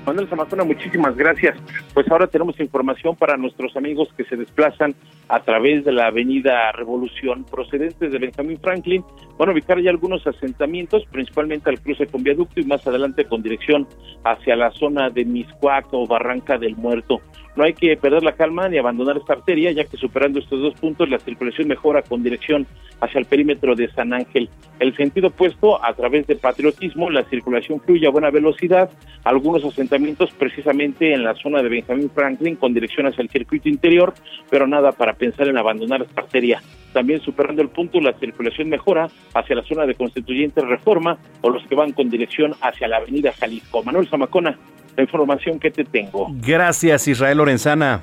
Manuel 0.04 0.28
Zamacona, 0.28 0.62
muchísimas 0.62 1.16
gracias. 1.16 1.56
Pues 1.92 2.08
ahora 2.10 2.28
tenemos 2.28 2.58
información 2.60 3.16
para 3.16 3.36
nuestros 3.36 3.76
amigos 3.76 4.08
que 4.16 4.24
se 4.24 4.36
desplazan 4.36 4.94
a 5.28 5.40
través 5.40 5.84
de 5.84 5.90
la 5.90 6.06
avenida 6.06 6.70
Revolución 6.72 7.44
procedentes 7.44 8.12
de 8.12 8.18
Benjamin 8.18 8.60
Franklin. 8.60 9.04
Van 9.36 9.48
a 9.48 9.52
ubicar 9.52 9.80
ya 9.80 9.90
algunos 9.90 10.24
asentamientos, 10.24 11.04
principalmente 11.10 11.70
al 11.70 11.80
cruce 11.80 12.06
con 12.06 12.22
viaducto 12.22 12.60
y 12.60 12.64
más 12.64 12.86
adelante 12.86 13.24
con 13.24 13.42
dirección 13.42 13.88
hacia 14.22 14.54
la 14.54 14.70
zona 14.70 15.10
de 15.10 15.24
Miscuac 15.24 15.86
o 15.92 16.06
Barranca 16.06 16.56
del 16.56 16.76
Muerto. 16.76 17.20
No 17.56 17.64
hay 17.64 17.72
que 17.72 17.96
perder 17.96 18.22
la 18.22 18.32
calma 18.32 18.68
ni 18.68 18.76
abandonar 18.76 19.16
esta 19.16 19.32
arteria, 19.32 19.72
ya 19.72 19.84
que 19.84 19.96
superando 19.96 20.38
estos 20.38 20.60
dos 20.60 20.74
puntos 20.74 21.08
la 21.08 21.18
circulación 21.18 21.68
mejora 21.68 22.02
con 22.02 22.22
dirección 22.22 22.66
hacia 23.00 23.18
el 23.18 23.24
perímetro 23.24 23.74
de 23.74 23.90
San 23.92 24.12
Ángel. 24.12 24.50
El 24.78 24.94
sentido 24.94 25.28
opuesto, 25.28 25.82
a 25.82 25.94
través 25.94 26.26
de 26.26 26.36
patriotismo, 26.36 27.10
la 27.10 27.24
circulación 27.24 27.80
fluye 27.80 28.06
a 28.06 28.10
buena 28.10 28.30
velocidad, 28.30 28.90
algunos 29.24 29.64
asentamientos 29.64 30.30
precisamente 30.38 31.14
en 31.14 31.24
la 31.24 31.34
zona 31.34 31.62
de 31.62 31.70
Benjamin 31.70 32.10
Franklin 32.10 32.56
con 32.56 32.74
dirección 32.74 33.06
hacia 33.06 33.22
el 33.22 33.30
circuito 33.30 33.68
interior, 33.70 34.12
pero 34.50 34.66
nada 34.66 34.92
para 34.92 35.14
pensar 35.14 35.48
en 35.48 35.56
abandonar 35.56 36.02
esta 36.02 36.20
arteria. 36.20 36.62
También 36.92 37.20
superando 37.20 37.62
el 37.62 37.68
punto, 37.68 38.00
la 38.00 38.12
circulación 38.18 38.68
mejora 38.68 39.08
hacia 39.34 39.56
la 39.56 39.62
zona 39.62 39.86
de 39.86 39.94
Constituyente 39.94 40.60
Reforma 40.60 41.18
o 41.40 41.50
los 41.50 41.66
que 41.66 41.74
van 41.74 41.92
con 41.92 42.10
dirección 42.10 42.52
hacia 42.60 42.88
la 42.88 42.98
avenida 42.98 43.32
Jalisco. 43.32 43.82
Manuel 43.82 44.08
Zamacona, 44.08 44.58
la 44.96 45.02
información 45.02 45.58
que 45.58 45.70
te 45.70 45.84
tengo. 45.84 46.28
Gracias, 46.30 47.06
Israel 47.08 47.38
Lorenzana. 47.38 48.00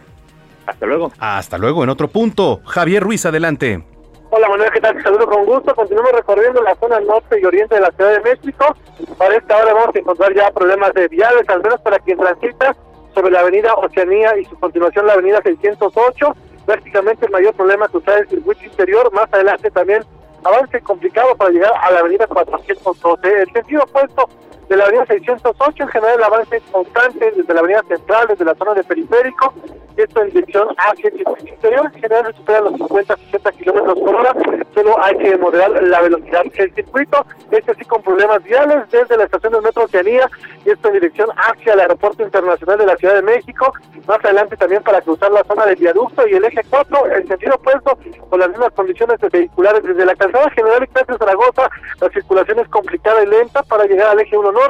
Hasta 0.65 0.85
luego. 0.85 1.11
Hasta 1.19 1.57
luego. 1.57 1.83
En 1.83 1.89
otro 1.89 2.07
punto, 2.07 2.61
Javier 2.65 3.03
Ruiz, 3.03 3.25
adelante. 3.25 3.83
Hola 4.29 4.49
Manuel, 4.49 4.71
¿qué 4.71 4.79
tal? 4.79 4.95
Te 4.95 5.03
saludo 5.03 5.27
con 5.27 5.45
gusto. 5.45 5.75
Continuamos 5.75 6.11
recorriendo 6.13 6.61
la 6.63 6.75
zona 6.75 6.99
norte 7.01 7.39
y 7.39 7.45
oriente 7.45 7.75
de 7.75 7.81
la 7.81 7.91
Ciudad 7.91 8.13
de 8.13 8.21
México. 8.21 8.75
Para 9.17 9.35
esta 9.35 9.57
hora 9.57 9.73
vamos 9.73 9.95
a 9.95 9.99
encontrar 9.99 10.33
ya 10.33 10.49
problemas 10.51 10.93
de 10.93 11.07
viales, 11.07 11.47
al 11.49 11.61
menos 11.61 11.79
para 11.81 11.99
quien 11.99 12.17
transita 12.17 12.75
sobre 13.13 13.31
la 13.31 13.41
avenida 13.41 13.75
Oceanía 13.75 14.35
y 14.39 14.45
su 14.45 14.57
continuación 14.59 15.05
la 15.05 15.13
avenida 15.13 15.39
608. 15.43 16.35
Prácticamente 16.65 17.25
el 17.25 17.31
mayor 17.31 17.53
problema 17.53 17.87
que 17.87 17.97
usar 17.97 18.19
el 18.19 18.29
circuito 18.29 18.63
interior. 18.63 19.13
Más 19.13 19.31
adelante 19.31 19.69
también 19.69 20.03
avance 20.43 20.81
complicado 20.81 21.35
para 21.35 21.51
llegar 21.51 21.71
a 21.81 21.91
la 21.91 21.99
avenida 21.99 22.25
412. 22.25 23.41
El 23.41 23.51
sentido 23.51 23.83
opuesto 23.83 24.29
de 24.69 24.77
la 24.77 24.85
avenida 24.85 25.05
608, 25.05 25.83
en 25.83 25.89
general 25.89 26.17
el 26.17 26.23
avance 26.23 26.61
constante 26.71 27.31
desde 27.35 27.53
la 27.53 27.59
avenida 27.59 27.83
central, 27.87 28.27
desde 28.27 28.45
la 28.45 28.55
zona 28.55 28.73
de 28.73 28.83
periférico, 28.83 29.53
esto 29.97 30.21
en 30.21 30.29
dirección 30.29 30.67
hacia 30.77 31.09
el 31.09 31.17
circuito 31.17 31.47
interior, 31.47 31.91
en 31.93 32.01
general 32.01 32.35
supera 32.35 32.61
los 32.61 32.73
50, 32.77 33.15
60 33.15 33.51
kilómetros 33.51 33.99
por 33.99 34.15
hora, 34.15 34.33
solo 34.73 35.03
hay 35.03 35.17
que 35.17 35.37
moderar 35.37 35.69
la 35.83 36.01
velocidad 36.01 36.43
del 36.43 36.73
circuito, 36.73 37.25
este 37.51 37.75
sí 37.75 37.85
con 37.85 38.01
problemas 38.01 38.43
viales 38.43 38.89
desde 38.89 39.17
la 39.17 39.25
estación 39.25 39.53
del 39.53 39.61
metro 39.61 39.83
Oceanía, 39.83 40.29
y 40.65 40.71
esto 40.71 40.87
en 40.87 40.93
dirección 40.95 41.29
hacia 41.35 41.73
el 41.73 41.79
aeropuerto 41.81 42.23
internacional 42.23 42.77
de 42.79 42.85
la 42.85 42.97
Ciudad 42.97 43.15
de 43.15 43.21
México, 43.21 43.71
más 44.07 44.23
adelante 44.23 44.57
también 44.57 44.81
para 44.81 45.01
cruzar 45.01 45.31
la 45.31 45.43
zona 45.43 45.65
del 45.65 45.75
viaducto 45.75 46.27
y 46.27 46.33
el 46.33 46.43
eje 46.45 46.61
4, 46.69 47.11
en 47.15 47.27
sentido 47.27 47.55
opuesto, 47.55 47.97
con 48.29 48.39
las 48.39 48.49
mismas 48.49 48.71
condiciones 48.71 49.19
vehiculares 49.31 49.83
desde 49.83 50.05
la 50.05 50.15
calzada 50.15 50.49
general 50.51 50.83
Ignacio 50.83 51.17
Zaragoza, 51.17 51.69
la 52.01 52.09
circulación 52.09 52.59
es 52.59 52.67
complicada 52.69 53.23
y 53.23 53.27
lenta 53.27 53.61
para 53.63 53.85
llegar 53.85 54.07
al 54.07 54.19
eje 54.19 54.37
1 54.37 54.51
norte 54.51 54.62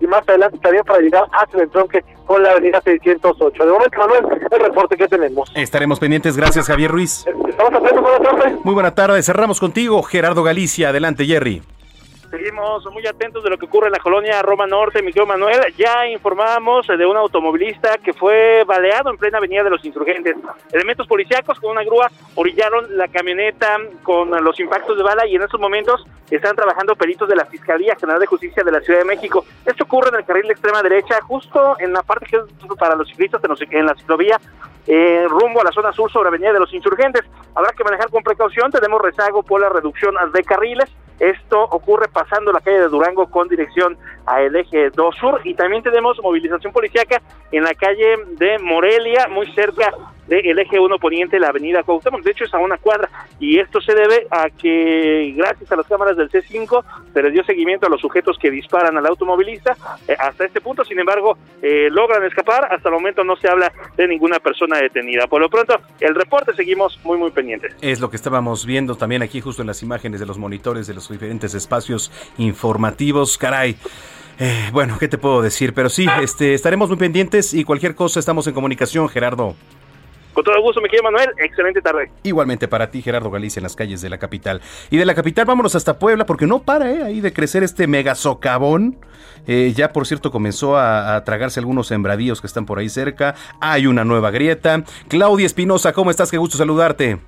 y 0.00 0.06
más 0.06 0.28
adelante 0.28 0.58
también 0.58 0.84
para 0.84 1.00
llegar 1.00 1.24
hacia 1.32 1.56
el 1.56 1.62
entronque 1.64 2.04
con 2.26 2.42
la 2.42 2.52
avenida 2.52 2.80
608. 2.82 3.64
De 3.64 3.72
momento, 3.72 3.98
Manuel, 3.98 4.24
el 4.50 4.60
reporte 4.60 4.96
que 4.96 5.08
tenemos. 5.08 5.50
Estaremos 5.54 5.98
pendientes. 5.98 6.36
Gracias, 6.36 6.66
Javier 6.66 6.90
Ruiz. 6.90 7.26
Estamos 7.26 7.74
atentos, 7.74 8.00
buenas 8.02 8.22
tardes. 8.22 8.64
Muy 8.64 8.74
buena 8.74 8.94
tarde. 8.94 9.22
Cerramos 9.22 9.60
contigo, 9.60 10.02
Gerardo 10.02 10.42
Galicia. 10.42 10.88
Adelante, 10.88 11.24
Jerry. 11.26 11.62
Seguimos 12.36 12.84
muy 12.92 13.06
atentos 13.06 13.44
de 13.44 13.50
lo 13.50 13.56
que 13.56 13.66
ocurre 13.66 13.86
en 13.86 13.92
la 13.92 14.00
colonia 14.00 14.42
Roma 14.42 14.66
Norte, 14.66 15.00
Miguel 15.02 15.24
Manuel. 15.24 15.72
Ya 15.78 16.08
informamos 16.08 16.84
de 16.88 17.06
un 17.06 17.16
automovilista 17.16 17.96
que 17.98 18.12
fue 18.12 18.64
baleado 18.64 19.10
en 19.10 19.18
plena 19.18 19.38
avenida 19.38 19.62
de 19.62 19.70
los 19.70 19.84
insurgentes. 19.84 20.34
Elementos 20.72 21.06
policíacos 21.06 21.60
con 21.60 21.70
una 21.70 21.84
grúa 21.84 22.10
orillaron 22.34 22.96
la 22.96 23.06
camioneta 23.06 23.76
con 24.02 24.32
los 24.42 24.58
impactos 24.58 24.96
de 24.96 25.04
bala 25.04 25.28
y 25.28 25.36
en 25.36 25.42
estos 25.42 25.60
momentos 25.60 26.04
están 26.28 26.56
trabajando 26.56 26.96
peritos 26.96 27.28
de 27.28 27.36
la 27.36 27.44
Fiscalía 27.44 27.94
General 27.94 28.18
de 28.18 28.26
Justicia 28.26 28.64
de 28.64 28.72
la 28.72 28.80
Ciudad 28.80 28.98
de 28.98 29.04
México. 29.04 29.44
Esto 29.64 29.84
ocurre 29.84 30.08
en 30.08 30.16
el 30.16 30.24
carril 30.24 30.48
de 30.48 30.54
extrema 30.54 30.82
derecha, 30.82 31.20
justo 31.20 31.76
en 31.78 31.92
la 31.92 32.02
parte 32.02 32.26
que 32.26 32.36
es 32.38 32.42
para 32.76 32.96
los 32.96 33.08
ciclistas 33.08 33.40
en 33.70 33.86
la 33.86 33.94
ciclovía 33.94 34.40
eh, 34.86 35.26
rumbo 35.28 35.60
a 35.60 35.64
la 35.64 35.72
zona 35.72 35.92
sur 35.92 36.10
sobre 36.10 36.28
Avenida 36.28 36.52
de 36.52 36.60
los 36.60 36.72
Insurgentes. 36.74 37.22
Habrá 37.54 37.72
que 37.72 37.84
manejar 37.84 38.10
con 38.10 38.22
precaución, 38.22 38.72
tenemos 38.72 39.00
rezago 39.00 39.42
por 39.42 39.60
la 39.60 39.68
reducción 39.68 40.14
de 40.32 40.42
carriles. 40.42 40.90
Esto 41.20 41.62
ocurre 41.62 42.08
pasando 42.08 42.23
la 42.52 42.60
calle 42.60 42.80
de 42.80 42.88
Durango 42.88 43.26
con 43.26 43.48
dirección 43.48 43.96
a 44.26 44.42
el 44.42 44.56
eje 44.56 44.90
2 44.90 45.16
sur. 45.16 45.40
Y 45.44 45.54
también 45.54 45.82
tenemos 45.82 46.20
movilización 46.22 46.72
policíaca 46.72 47.20
en 47.52 47.64
la 47.64 47.74
calle 47.74 48.16
de 48.38 48.58
Morelia, 48.58 49.28
muy 49.28 49.46
cerca 49.52 49.92
del 50.26 50.58
eje 50.58 50.78
1 50.78 50.98
poniente, 50.98 51.38
la 51.38 51.48
avenida 51.48 51.82
Cuauhtémoc, 51.82 52.22
de 52.22 52.30
hecho 52.30 52.44
es 52.44 52.54
a 52.54 52.58
una 52.58 52.78
cuadra, 52.78 53.08
y 53.38 53.58
esto 53.58 53.80
se 53.80 53.94
debe 53.94 54.26
a 54.30 54.48
que 54.50 55.34
gracias 55.36 55.70
a 55.70 55.76
las 55.76 55.86
cámaras 55.86 56.16
del 56.16 56.30
C5 56.30 56.84
se 57.12 57.22
les 57.22 57.32
dio 57.32 57.44
seguimiento 57.44 57.86
a 57.86 57.90
los 57.90 58.00
sujetos 58.00 58.38
que 58.38 58.50
disparan 58.50 58.96
al 58.96 59.06
automovilista 59.06 59.76
eh, 60.08 60.16
hasta 60.18 60.44
este 60.44 60.60
punto, 60.60 60.84
sin 60.84 60.98
embargo 60.98 61.36
eh, 61.62 61.88
logran 61.90 62.24
escapar, 62.24 62.72
hasta 62.72 62.88
el 62.88 62.94
momento 62.94 63.24
no 63.24 63.36
se 63.36 63.48
habla 63.48 63.72
de 63.96 64.08
ninguna 64.08 64.38
persona 64.38 64.78
detenida. 64.78 65.26
Por 65.26 65.40
lo 65.40 65.48
pronto, 65.48 65.76
el 66.00 66.14
reporte 66.14 66.54
seguimos 66.54 66.98
muy 67.04 67.18
muy 67.18 67.30
pendientes. 67.30 67.74
Es 67.80 68.00
lo 68.00 68.10
que 68.10 68.16
estábamos 68.16 68.66
viendo 68.66 68.96
también 68.96 69.22
aquí 69.22 69.40
justo 69.40 69.62
en 69.62 69.68
las 69.68 69.82
imágenes 69.82 70.20
de 70.20 70.26
los 70.26 70.38
monitores 70.38 70.86
de 70.86 70.94
los 70.94 71.08
diferentes 71.08 71.54
espacios 71.54 72.10
informativos, 72.38 73.38
caray. 73.38 73.76
Eh, 74.38 74.70
bueno, 74.72 74.98
¿qué 74.98 75.08
te 75.08 75.18
puedo 75.18 75.42
decir? 75.42 75.74
Pero 75.74 75.88
sí, 75.88 76.06
este, 76.20 76.54
estaremos 76.54 76.88
muy 76.88 76.98
pendientes 76.98 77.54
y 77.54 77.64
cualquier 77.64 77.94
cosa 77.94 78.18
estamos 78.18 78.46
en 78.46 78.54
comunicación, 78.54 79.08
Gerardo. 79.08 79.54
Con 80.34 80.44
todo 80.44 80.60
gusto, 80.60 80.80
quiero 80.82 81.04
Manuel. 81.04 81.30
Excelente 81.38 81.80
tarde. 81.80 82.10
Igualmente 82.24 82.68
para 82.68 82.90
ti, 82.90 83.00
Gerardo 83.00 83.30
Galicia, 83.30 83.60
en 83.60 83.62
las 83.62 83.76
calles 83.76 84.02
de 84.02 84.10
la 84.10 84.18
capital. 84.18 84.60
Y 84.90 84.96
de 84.96 85.06
la 85.06 85.14
capital 85.14 85.46
vámonos 85.46 85.74
hasta 85.74 85.98
Puebla, 85.98 86.26
porque 86.26 86.46
no 86.46 86.62
para 86.62 86.90
¿eh? 86.90 87.02
ahí 87.04 87.20
de 87.20 87.32
crecer 87.32 87.62
este 87.62 87.86
mega 87.86 88.14
socavón. 88.14 88.96
Eh, 89.46 89.72
ya, 89.76 89.92
por 89.92 90.06
cierto, 90.06 90.30
comenzó 90.30 90.76
a, 90.76 91.16
a, 91.16 91.24
tragarse 91.24 91.60
algunos 91.60 91.86
sembradíos 91.86 92.40
que 92.40 92.46
están 92.46 92.66
por 92.66 92.78
ahí 92.78 92.88
cerca. 92.88 93.34
Hay 93.60 93.86
una 93.86 94.04
nueva 94.04 94.30
grieta. 94.30 94.82
Claudia 95.08 95.46
Espinosa, 95.46 95.92
¿cómo 95.92 96.10
estás? 96.10 96.30
Qué 96.30 96.38
gusto 96.38 96.58
saludarte. 96.58 97.20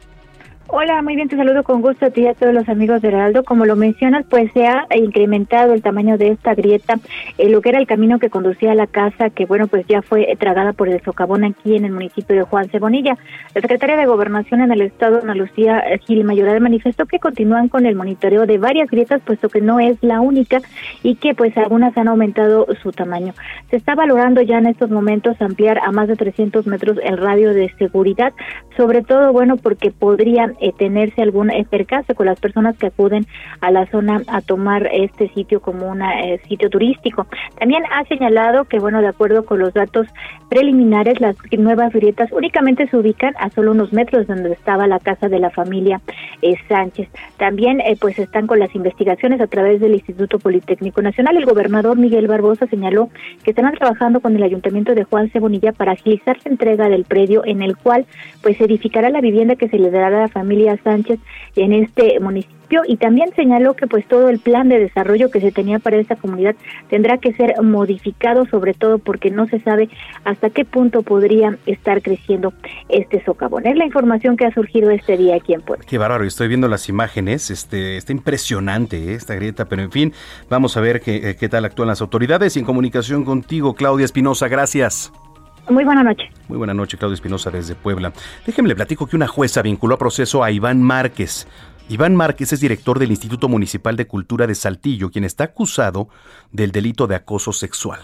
Hola, 0.68 1.00
muy 1.00 1.14
bien, 1.14 1.28
te 1.28 1.36
saludo 1.36 1.62
con 1.62 1.80
gusto 1.80 2.06
a 2.06 2.10
ti 2.10 2.22
y 2.22 2.26
a 2.26 2.34
todos 2.34 2.52
los 2.52 2.68
amigos 2.68 3.00
de 3.00 3.08
Heraldo. 3.08 3.44
Como 3.44 3.66
lo 3.66 3.76
mencionas, 3.76 4.26
pues 4.28 4.50
se 4.52 4.66
ha 4.66 4.84
incrementado 4.96 5.72
el 5.72 5.80
tamaño 5.80 6.18
de 6.18 6.30
esta 6.30 6.56
grieta, 6.56 6.98
eh, 7.38 7.48
lo 7.48 7.60
que 7.60 7.68
era 7.68 7.78
el 7.78 7.86
camino 7.86 8.18
que 8.18 8.30
conducía 8.30 8.72
a 8.72 8.74
la 8.74 8.88
casa, 8.88 9.30
que 9.30 9.46
bueno, 9.46 9.68
pues 9.68 9.86
ya 9.86 10.02
fue 10.02 10.26
tragada 10.40 10.72
por 10.72 10.88
el 10.88 11.00
socavón 11.02 11.44
aquí 11.44 11.76
en 11.76 11.84
el 11.84 11.92
municipio 11.92 12.34
de 12.34 12.42
Juan 12.42 12.68
Cebonilla. 12.68 13.16
La 13.54 13.60
secretaria 13.60 13.96
de 13.96 14.06
Gobernación 14.06 14.60
en 14.60 14.72
el 14.72 14.80
estado, 14.80 15.20
Ana 15.22 15.36
Lucía 15.36 15.84
Gil 16.04 16.24
Mayoral, 16.24 16.60
manifestó 16.60 17.06
que 17.06 17.20
continúan 17.20 17.68
con 17.68 17.86
el 17.86 17.94
monitoreo 17.94 18.44
de 18.44 18.58
varias 18.58 18.90
grietas, 18.90 19.22
puesto 19.24 19.48
que 19.48 19.60
no 19.60 19.78
es 19.78 19.96
la 20.02 20.20
única 20.20 20.62
y 21.04 21.14
que 21.14 21.32
pues 21.36 21.56
algunas 21.56 21.96
han 21.96 22.08
aumentado 22.08 22.66
su 22.82 22.90
tamaño. 22.90 23.34
Se 23.70 23.76
está 23.76 23.94
valorando 23.94 24.42
ya 24.42 24.58
en 24.58 24.66
estos 24.66 24.90
momentos 24.90 25.40
ampliar 25.40 25.78
a 25.78 25.92
más 25.92 26.08
de 26.08 26.16
300 26.16 26.66
metros 26.66 26.98
el 27.04 27.18
radio 27.18 27.54
de 27.54 27.72
seguridad, 27.78 28.32
sobre 28.76 29.02
todo, 29.02 29.32
bueno, 29.32 29.56
porque 29.56 29.92
eh, 30.60 30.72
tenerse 30.72 31.22
algún 31.22 31.50
eh, 31.50 31.66
percance 31.68 32.14
con 32.14 32.26
las 32.26 32.40
personas 32.40 32.76
que 32.78 32.86
acuden 32.86 33.26
a 33.60 33.70
la 33.70 33.86
zona 33.86 34.22
a 34.28 34.40
tomar 34.40 34.88
este 34.92 35.28
sitio 35.30 35.60
como 35.60 35.90
un 35.90 36.02
eh, 36.02 36.40
sitio 36.48 36.70
turístico. 36.70 37.26
También 37.58 37.82
ha 37.90 38.04
señalado 38.04 38.64
que, 38.64 38.78
bueno, 38.78 39.00
de 39.00 39.08
acuerdo 39.08 39.44
con 39.44 39.58
los 39.58 39.74
datos 39.74 40.06
preliminares, 40.48 41.20
las 41.20 41.36
nuevas 41.58 41.92
grietas 41.92 42.30
únicamente 42.32 42.88
se 42.88 42.96
ubican 42.96 43.34
a 43.38 43.50
solo 43.50 43.72
unos 43.72 43.92
metros 43.92 44.26
donde 44.26 44.52
estaba 44.52 44.86
la 44.86 44.98
casa 44.98 45.28
de 45.28 45.38
la 45.38 45.50
familia 45.50 46.00
eh, 46.42 46.54
Sánchez. 46.68 47.08
También, 47.36 47.80
pues, 48.00 48.18
están 48.18 48.46
con 48.46 48.58
las 48.58 48.74
investigaciones 48.74 49.40
a 49.40 49.46
través 49.46 49.80
del 49.80 49.94
Instituto 49.94 50.38
Politécnico 50.38 51.02
Nacional. 51.02 51.36
El 51.36 51.44
gobernador 51.44 51.96
Miguel 51.96 52.28
Barbosa 52.28 52.66
señaló 52.66 53.08
que 53.42 53.50
estarán 53.50 53.74
trabajando 53.74 54.20
con 54.20 54.34
el 54.36 54.42
Ayuntamiento 54.42 54.94
de 54.94 55.04
Juan 55.04 55.30
Cebonilla 55.30 55.72
para 55.72 55.92
agilizar 55.92 56.36
la 56.44 56.50
entrega 56.50 56.88
del 56.88 57.04
predio 57.04 57.44
en 57.44 57.62
el 57.62 57.76
cual, 57.76 58.06
pues, 58.42 58.56
se 58.56 58.64
edificará 58.64 59.10
la 59.10 59.20
vivienda 59.20 59.56
que 59.56 59.68
se 59.68 59.78
le 59.78 59.90
dará 59.90 60.08
a 60.08 60.22
la 60.22 60.28
familia 60.28 60.45
Sánchez 60.82 61.18
en 61.56 61.72
este 61.72 62.18
municipio 62.20 62.56
y 62.86 62.96
también 62.96 63.30
señaló 63.36 63.74
que 63.74 63.86
pues 63.86 64.06
todo 64.06 64.28
el 64.28 64.40
plan 64.40 64.68
de 64.68 64.78
desarrollo 64.78 65.30
que 65.30 65.40
se 65.40 65.52
tenía 65.52 65.78
para 65.78 65.96
esta 65.98 66.16
comunidad 66.16 66.56
tendrá 66.88 67.18
que 67.18 67.32
ser 67.32 67.54
modificado 67.62 68.46
sobre 68.46 68.74
todo 68.74 68.98
porque 68.98 69.30
no 69.30 69.46
se 69.46 69.60
sabe 69.60 69.88
hasta 70.24 70.50
qué 70.50 70.64
punto 70.64 71.02
podría 71.02 71.58
estar 71.66 72.02
creciendo 72.02 72.52
este 72.88 73.24
socavón. 73.24 73.66
Es 73.66 73.76
la 73.76 73.86
información 73.86 74.36
que 74.36 74.46
ha 74.46 74.52
surgido 74.52 74.90
este 74.90 75.16
día 75.16 75.36
aquí 75.36 75.54
en 75.54 75.62
Puebla. 75.62 75.84
Qué 75.88 75.98
bárbaro, 75.98 76.24
estoy 76.24 76.48
viendo 76.48 76.68
las 76.68 76.88
imágenes, 76.88 77.50
este 77.50 77.96
está 77.96 78.12
impresionante 78.12 78.96
¿eh? 78.96 79.14
esta 79.14 79.34
grieta, 79.34 79.66
pero 79.66 79.82
en 79.82 79.92
fin, 79.92 80.12
vamos 80.50 80.76
a 80.76 80.80
ver 80.80 81.00
qué, 81.00 81.30
eh, 81.30 81.36
qué 81.38 81.48
tal 81.48 81.64
actúan 81.64 81.88
las 81.88 82.00
autoridades 82.00 82.56
y 82.56 82.60
en 82.60 82.64
comunicación 82.64 83.24
contigo, 83.24 83.74
Claudia 83.74 84.04
Espinosa, 84.04 84.48
gracias. 84.48 85.12
Muy 85.68 85.84
buena 85.84 86.02
noche. 86.02 86.30
Muy 86.48 86.58
buena 86.58 86.74
noche, 86.74 86.96
Claudio 86.96 87.14
Espinosa 87.14 87.50
desde 87.50 87.74
Puebla. 87.74 88.12
Déjenme 88.46 88.68
le 88.68 88.76
platico 88.76 89.06
que 89.06 89.16
una 89.16 89.26
jueza 89.26 89.62
vinculó 89.62 89.96
a 89.96 89.98
proceso 89.98 90.44
a 90.44 90.50
Iván 90.50 90.80
Márquez, 90.82 91.48
Iván 91.88 92.16
Márquez 92.16 92.52
es 92.52 92.58
director 92.58 92.98
del 92.98 93.12
Instituto 93.12 93.48
Municipal 93.48 93.96
de 93.96 94.08
Cultura 94.08 94.48
de 94.48 94.56
Saltillo, 94.56 95.12
quien 95.12 95.22
está 95.22 95.44
acusado 95.44 96.08
del 96.50 96.72
delito 96.72 97.06
de 97.06 97.14
acoso 97.14 97.52
sexual. 97.52 98.00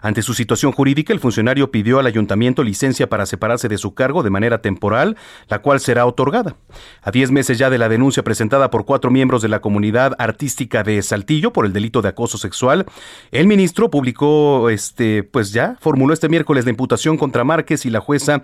Ante 0.00 0.22
su 0.22 0.32
situación 0.32 0.72
jurídica, 0.72 1.12
el 1.12 1.20
funcionario 1.20 1.70
pidió 1.70 1.98
al 1.98 2.06
ayuntamiento 2.06 2.62
licencia 2.62 3.10
para 3.10 3.26
separarse 3.26 3.68
de 3.68 3.76
su 3.76 3.92
cargo 3.92 4.22
de 4.22 4.30
manera 4.30 4.62
temporal, 4.62 5.18
la 5.48 5.58
cual 5.58 5.78
será 5.78 6.06
otorgada. 6.06 6.56
A 7.02 7.10
diez 7.10 7.30
meses 7.30 7.58
ya 7.58 7.68
de 7.68 7.76
la 7.76 7.90
denuncia 7.90 8.22
presentada 8.24 8.70
por 8.70 8.86
cuatro 8.86 9.10
miembros 9.10 9.42
de 9.42 9.48
la 9.48 9.60
comunidad 9.60 10.14
artística 10.18 10.82
de 10.82 11.02
Saltillo 11.02 11.52
por 11.52 11.66
el 11.66 11.74
delito 11.74 12.00
de 12.00 12.08
acoso 12.08 12.38
sexual, 12.38 12.86
el 13.30 13.46
ministro 13.46 13.90
publicó, 13.90 14.70
este, 14.70 15.22
pues 15.22 15.52
ya, 15.52 15.76
formuló 15.80 16.14
este 16.14 16.30
miércoles 16.30 16.64
la 16.64 16.70
imputación 16.70 17.18
contra 17.18 17.44
Márquez 17.44 17.84
y 17.84 17.90
la 17.90 18.00
jueza 18.00 18.40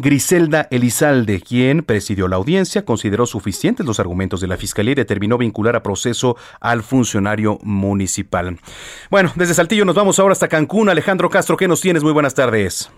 Griselda 0.00 0.66
Elizalde, 0.70 1.42
quien 1.42 1.82
presidió 1.82 2.26
la 2.26 2.36
audiencia, 2.36 2.86
consideró 2.86 3.26
suficientes 3.26 3.84
los 3.84 4.00
argumentos 4.00 4.40
de 4.40 4.46
la 4.46 4.56
Fiscalía 4.56 4.92
y 4.92 4.94
determinó 4.94 5.36
vincular 5.36 5.76
a 5.76 5.82
proceso 5.82 6.36
al 6.58 6.82
funcionario 6.82 7.58
municipal. 7.62 8.56
Bueno, 9.10 9.30
desde 9.34 9.52
Saltillo 9.52 9.84
nos 9.84 9.94
vamos 9.94 10.18
ahora 10.18 10.32
hasta 10.32 10.48
Cancún. 10.48 10.88
Alejandro 10.88 11.28
Castro, 11.28 11.58
¿qué 11.58 11.68
nos 11.68 11.82
tienes? 11.82 12.02
Muy 12.02 12.12
buenas 12.12 12.34
tardes. 12.34 12.90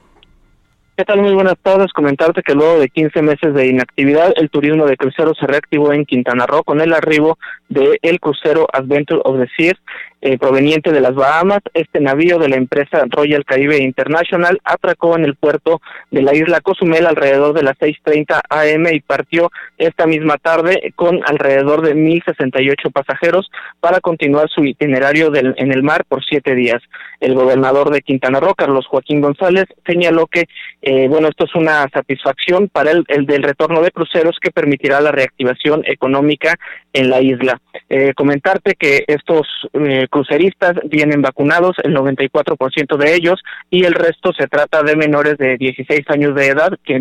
¿Qué 0.96 1.04
tal? 1.04 1.22
Muy 1.22 1.32
buenas 1.32 1.58
tardes. 1.60 1.92
Comentarte 1.92 2.42
que 2.42 2.54
luego 2.54 2.78
de 2.78 2.88
15 2.88 3.20
meses 3.22 3.52
de 3.52 3.66
inactividad, 3.66 4.32
el 4.36 4.50
turismo 4.50 4.86
de 4.86 4.96
cruceros 4.96 5.36
se 5.40 5.46
reactivó 5.48 5.92
en 5.92 6.04
Quintana 6.04 6.46
Roo 6.46 6.62
con 6.62 6.80
el 6.80 6.92
arribo 6.92 7.36
el 7.70 8.20
crucero 8.20 8.68
Adventure 8.72 9.22
of 9.24 9.40
the 9.40 9.48
Seas 9.56 9.78
eh, 10.22 10.38
proveniente 10.38 10.92
de 10.92 11.00
las 11.00 11.14
Bahamas. 11.14 11.60
Este 11.74 12.00
navío 12.00 12.38
de 12.38 12.48
la 12.48 12.56
empresa 12.56 13.04
Royal 13.08 13.44
Caribe 13.44 13.78
International 13.78 14.60
atracó 14.64 15.16
en 15.16 15.24
el 15.24 15.34
puerto 15.34 15.82
de 16.12 16.22
la 16.22 16.32
isla 16.34 16.60
Cozumel 16.60 17.06
alrededor 17.06 17.54
de 17.54 17.64
las 17.64 17.76
6.30 17.78 18.40
am 18.48 18.86
y 18.92 19.00
partió 19.00 19.50
esta 19.78 20.06
misma 20.06 20.36
tarde 20.38 20.92
con 20.94 21.20
alrededor 21.26 21.82
de 21.82 21.96
1.068 21.96 22.92
pasajeros 22.92 23.50
para 23.80 24.00
continuar 24.00 24.48
su 24.48 24.64
itinerario 24.64 25.30
del, 25.30 25.54
en 25.56 25.72
el 25.72 25.82
mar 25.82 26.04
por 26.08 26.24
siete 26.24 26.54
días. 26.54 26.80
El 27.20 27.34
gobernador 27.34 27.90
de 27.90 28.02
Quintana 28.02 28.38
Roo, 28.38 28.54
Carlos 28.54 28.86
Joaquín 28.86 29.20
González, 29.20 29.64
señaló 29.84 30.26
que, 30.28 30.44
eh, 30.82 31.08
bueno, 31.08 31.28
esto 31.28 31.44
es 31.46 31.54
una 31.56 31.88
satisfacción 31.92 32.68
para 32.68 32.92
el, 32.92 33.04
el, 33.08 33.26
del 33.26 33.42
retorno 33.42 33.82
de 33.82 33.90
cruceros 33.90 34.36
que 34.40 34.50
permitirá 34.50 35.00
la 35.00 35.10
reactivación 35.10 35.82
económica 35.84 36.56
en 36.92 37.10
la 37.10 37.20
isla. 37.20 37.60
Eh, 37.88 38.12
comentarte 38.14 38.74
que 38.74 39.04
estos 39.06 39.46
eh, 39.72 40.06
cruceristas 40.12 40.74
vienen 40.84 41.22
vacunados, 41.22 41.74
el 41.82 41.96
94% 41.96 42.96
de 42.98 43.14
ellos, 43.14 43.42
y 43.70 43.84
el 43.84 43.94
resto 43.94 44.32
se 44.38 44.46
trata 44.46 44.82
de 44.82 44.94
menores 44.94 45.38
de 45.38 45.56
16 45.56 46.02
años 46.10 46.34
de 46.34 46.48
edad 46.48 46.78
que 46.84 47.00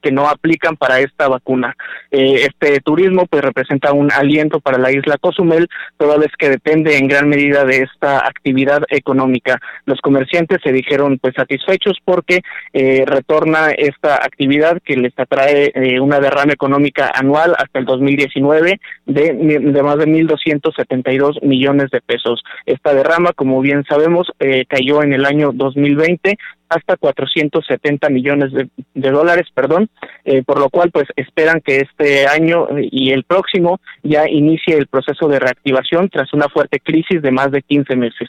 que 0.00 0.12
no 0.12 0.28
aplican 0.28 0.76
para 0.76 1.00
esta 1.00 1.28
vacuna. 1.28 1.76
Eh, 2.10 2.46
este 2.48 2.80
turismo 2.80 3.26
pues 3.26 3.42
representa 3.42 3.92
un 3.92 4.12
aliento 4.12 4.60
para 4.60 4.78
la 4.78 4.92
isla 4.92 5.18
Cozumel, 5.18 5.68
toda 5.96 6.16
vez 6.18 6.30
que 6.38 6.48
depende 6.48 6.96
en 6.96 7.08
gran 7.08 7.28
medida 7.28 7.64
de 7.64 7.82
esta 7.82 8.26
actividad 8.26 8.82
económica. 8.88 9.60
Los 9.86 10.00
comerciantes 10.00 10.58
se 10.62 10.72
dijeron 10.72 11.18
pues 11.18 11.34
satisfechos 11.34 11.98
porque 12.04 12.42
eh, 12.72 13.04
retorna 13.06 13.70
esta 13.70 14.16
actividad 14.16 14.78
que 14.84 14.96
les 14.96 15.18
atrae 15.18 15.72
eh, 15.74 16.00
una 16.00 16.20
derrama 16.20 16.52
económica 16.52 17.10
anual 17.14 17.54
hasta 17.58 17.78
el 17.78 17.84
2019 17.84 18.80
de, 19.06 19.32
de 19.32 19.82
más 19.82 19.98
de 19.98 20.06
1.272 20.06 21.42
millones 21.42 21.90
de 21.90 22.00
pesos. 22.00 22.42
Esta 22.66 22.94
derrama, 22.94 23.32
como 23.32 23.60
bien 23.60 23.84
sabemos, 23.88 24.30
cayó 24.68 25.02
en 25.02 25.12
el 25.12 25.24
año 25.24 25.50
2020 25.52 26.36
hasta 26.68 26.96
470 26.96 28.08
millones 28.10 28.52
de, 28.52 28.68
de 28.94 29.10
dólares, 29.10 29.46
perdón, 29.54 29.88
eh, 30.24 30.42
por 30.42 30.58
lo 30.58 30.68
cual 30.70 30.90
pues 30.90 31.06
esperan 31.16 31.60
que 31.60 31.78
este 31.78 32.26
año 32.26 32.66
y 32.78 33.10
el 33.10 33.24
próximo 33.24 33.80
ya 34.02 34.28
inicie 34.28 34.76
el 34.76 34.86
proceso 34.86 35.28
de 35.28 35.38
reactivación 35.38 36.08
tras 36.08 36.32
una 36.32 36.48
fuerte 36.48 36.80
crisis 36.80 37.22
de 37.22 37.30
más 37.30 37.50
de 37.50 37.62
15 37.62 37.96
meses. 37.96 38.28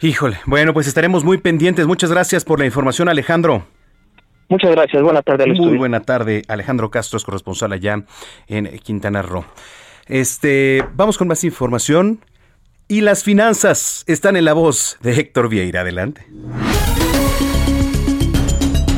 Híjole, 0.00 0.38
bueno, 0.46 0.72
pues 0.72 0.86
estaremos 0.86 1.24
muy 1.24 1.38
pendientes. 1.38 1.86
Muchas 1.86 2.10
gracias 2.10 2.44
por 2.44 2.58
la 2.58 2.66
información, 2.66 3.08
Alejandro. 3.08 3.66
Muchas 4.48 4.70
gracias. 4.72 5.02
Buena 5.02 5.22
tarde. 5.22 5.46
Muy 5.46 5.56
estudio. 5.56 5.78
buena 5.78 6.00
tarde. 6.00 6.42
Alejandro 6.48 6.90
Castro 6.90 7.16
es 7.18 7.24
corresponsal 7.24 7.72
allá 7.72 8.04
en 8.48 8.78
Quintana 8.78 9.22
Roo. 9.22 9.44
Este, 10.06 10.84
vamos 10.94 11.18
con 11.18 11.28
más 11.28 11.44
información. 11.44 12.20
Y 12.88 13.02
las 13.02 13.22
finanzas 13.22 14.02
están 14.08 14.34
en 14.34 14.44
la 14.44 14.52
voz 14.52 14.98
de 15.00 15.12
Héctor 15.12 15.48
Vieira. 15.48 15.82
Adelante. 15.82 16.26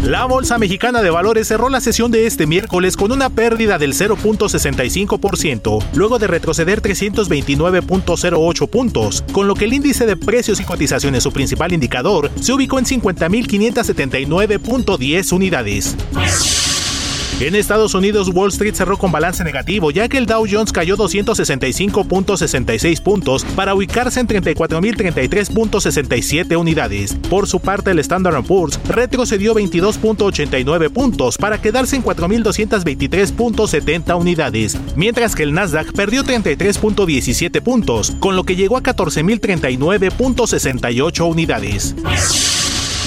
La 0.05 0.25
Bolsa 0.25 0.59
Mexicana 0.59 1.01
de 1.01 1.11
Valores 1.11 1.47
cerró 1.47 1.69
la 1.69 1.81
sesión 1.81 2.11
de 2.11 2.27
este 2.27 2.49
miércoles 2.49 2.97
con 2.97 3.13
una 3.13 3.31
pérdida 3.31 3.79
del 3.79 3.95
0.65%, 3.95 5.81
luego 5.95 6.19
de 6.19 6.27
retroceder 6.27 6.83
329.08 6.83 8.69
puntos, 8.69 9.23
con 9.31 9.47
lo 9.47 9.55
que 9.55 9.67
el 9.67 9.75
índice 9.75 10.05
de 10.05 10.17
precios 10.17 10.59
y 10.59 10.65
cotizaciones, 10.65 11.23
su 11.23 11.31
principal 11.31 11.73
indicador, 11.73 12.33
se 12.41 12.53
ubicó 12.53 12.81
en 12.81 12.87
50.579.10 12.87 15.33
unidades. 15.33 15.95
En 17.43 17.55
Estados 17.57 17.95
Unidos, 17.97 18.31
Wall 18.33 18.51
Street 18.51 18.77
cerró 18.77 18.97
con 18.97 19.11
balance 19.11 19.43
negativo, 19.43 19.91
ya 19.91 20.09
que 20.09 20.17
el 20.17 20.27
Dow 20.27 20.47
Jones 20.49 20.71
cayó 20.71 20.97
265.66 20.97 23.03
puntos 23.03 23.45
para 23.57 23.75
ubicarse 23.75 24.21
en 24.21 24.29
34.033.67 24.29 26.57
unidades. 26.57 27.17
Por 27.29 27.49
su 27.49 27.59
parte, 27.59 27.91
el 27.91 27.99
Standard 27.99 28.45
Poor's 28.45 28.79
retrocedió 28.89 29.57
22.89 29.57 30.93
puntos 30.93 31.37
para 31.37 31.61
quedarse 31.61 31.97
en 31.97 32.05
4.223.70 32.05 34.17
unidades, 34.17 34.79
mientras 34.95 35.35
que 35.35 35.43
el 35.43 35.53
Nasdaq 35.53 35.93
perdió 35.95 36.23
33.17 36.23 37.61
puntos, 37.61 38.13
con 38.21 38.37
lo 38.37 38.45
que 38.45 38.55
llegó 38.55 38.77
a 38.77 38.85
14.039.68 38.85 41.29
unidades. 41.29 41.97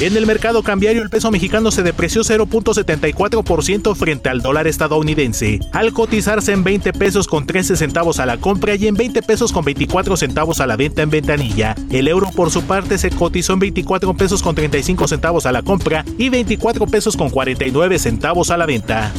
En 0.02 0.18
el 0.18 0.26
mercado 0.26 0.62
cambiario 0.62 1.02
el 1.02 1.10
peso 1.10 1.32
mexicano 1.32 1.72
se 1.72 1.82
depreció 1.82 2.22
0.74% 2.22 3.96
frente 3.96 4.28
al 4.28 4.41
dólar 4.41 4.68
estadounidense, 4.68 5.62
al 5.72 5.93
cotizarse 5.93 6.52
en 6.52 6.66
20 6.66 6.91
pesos 6.91 7.28
con 7.28 7.48
13 7.48 7.78
centavos 7.78 8.20
a 8.20 8.26
la 8.26 8.36
compra 8.36 8.76
y 8.76 8.88
en 8.88 8.96
20 8.96 9.22
pesos 9.22 9.54
con 9.54 9.64
24 9.64 10.18
centavos 10.18 10.60
a 10.60 10.68
la 10.68 10.76
venta 10.76 11.02
en 11.02 11.12
ventanilla. 11.12 11.76
El 11.89 12.10
euro 12.10 12.30
por 12.36 12.52
su 12.52 12.64
parte 12.64 12.98
se 12.98 13.10
cotizó 13.10 13.54
en 13.54 13.60
24 13.60 14.14
pesos 14.16 14.43
con 14.43 14.54
35 14.54 15.08
centavos 15.08 15.46
a 15.46 15.54
la 15.54 15.62
compra 15.62 16.04
y 16.18 16.28
24 16.28 16.88
pesos 16.88 17.16
con 17.16 17.30
49 17.30 17.98
centavos 17.98 18.50
a 18.50 18.58
la 18.58 18.66
venta. 18.66 19.14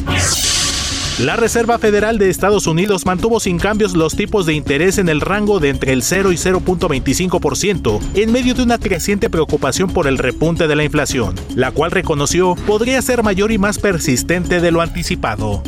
La 1.19 1.35
Reserva 1.35 1.79
Federal 1.79 2.19
de 2.19 2.29
Estados 2.29 2.67
Unidos 2.67 3.07
mantuvo 3.07 3.39
sin 3.39 3.57
cambios 3.57 3.95
los 3.95 4.15
tipos 4.15 4.45
de 4.45 4.53
interés 4.53 4.99
en 4.99 5.09
el 5.09 5.19
rango 5.19 5.59
de 5.59 5.69
entre 5.69 5.91
el 5.93 6.03
0 6.03 6.31
y 6.31 6.35
0.25% 6.35 7.99
en 8.13 8.31
medio 8.31 8.53
de 8.53 8.61
una 8.61 8.77
creciente 8.77 9.27
preocupación 9.27 9.89
por 9.89 10.05
el 10.05 10.19
repunte 10.19 10.67
de 10.67 10.75
la 10.75 10.83
inflación, 10.83 11.33
la 11.55 11.71
cual 11.71 11.89
reconoció 11.89 12.53
podría 12.67 13.01
ser 13.01 13.23
mayor 13.23 13.51
y 13.51 13.57
más 13.57 13.79
persistente 13.79 14.61
de 14.61 14.69
lo 14.69 14.81
anticipado. 14.81 15.63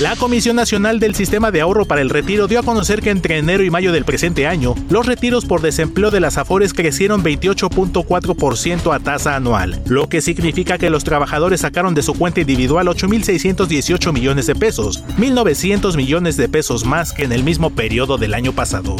La 0.00 0.14
Comisión 0.14 0.54
Nacional 0.54 1.00
del 1.00 1.16
Sistema 1.16 1.50
de 1.50 1.60
Ahorro 1.60 1.84
para 1.84 2.00
el 2.00 2.08
Retiro 2.08 2.46
dio 2.46 2.60
a 2.60 2.62
conocer 2.62 3.02
que 3.02 3.10
entre 3.10 3.36
enero 3.36 3.64
y 3.64 3.70
mayo 3.70 3.90
del 3.90 4.04
presente 4.04 4.46
año, 4.46 4.76
los 4.90 5.06
retiros 5.06 5.44
por 5.44 5.60
desempleo 5.60 6.12
de 6.12 6.20
las 6.20 6.38
AFORES 6.38 6.72
crecieron 6.72 7.24
28.4% 7.24 8.94
a 8.94 9.00
tasa 9.00 9.34
anual, 9.34 9.82
lo 9.86 10.08
que 10.08 10.20
significa 10.20 10.78
que 10.78 10.88
los 10.88 11.02
trabajadores 11.02 11.62
sacaron 11.62 11.94
de 11.94 12.04
su 12.04 12.14
cuenta 12.14 12.40
individual 12.40 12.86
8.618 12.86 14.12
millones 14.12 14.46
de 14.46 14.54
pesos, 14.54 15.02
1.900 15.18 15.96
millones 15.96 16.36
de 16.36 16.48
pesos 16.48 16.84
más 16.84 17.12
que 17.12 17.24
en 17.24 17.32
el 17.32 17.42
mismo 17.42 17.70
periodo 17.70 18.18
del 18.18 18.34
año 18.34 18.52
pasado. 18.52 18.94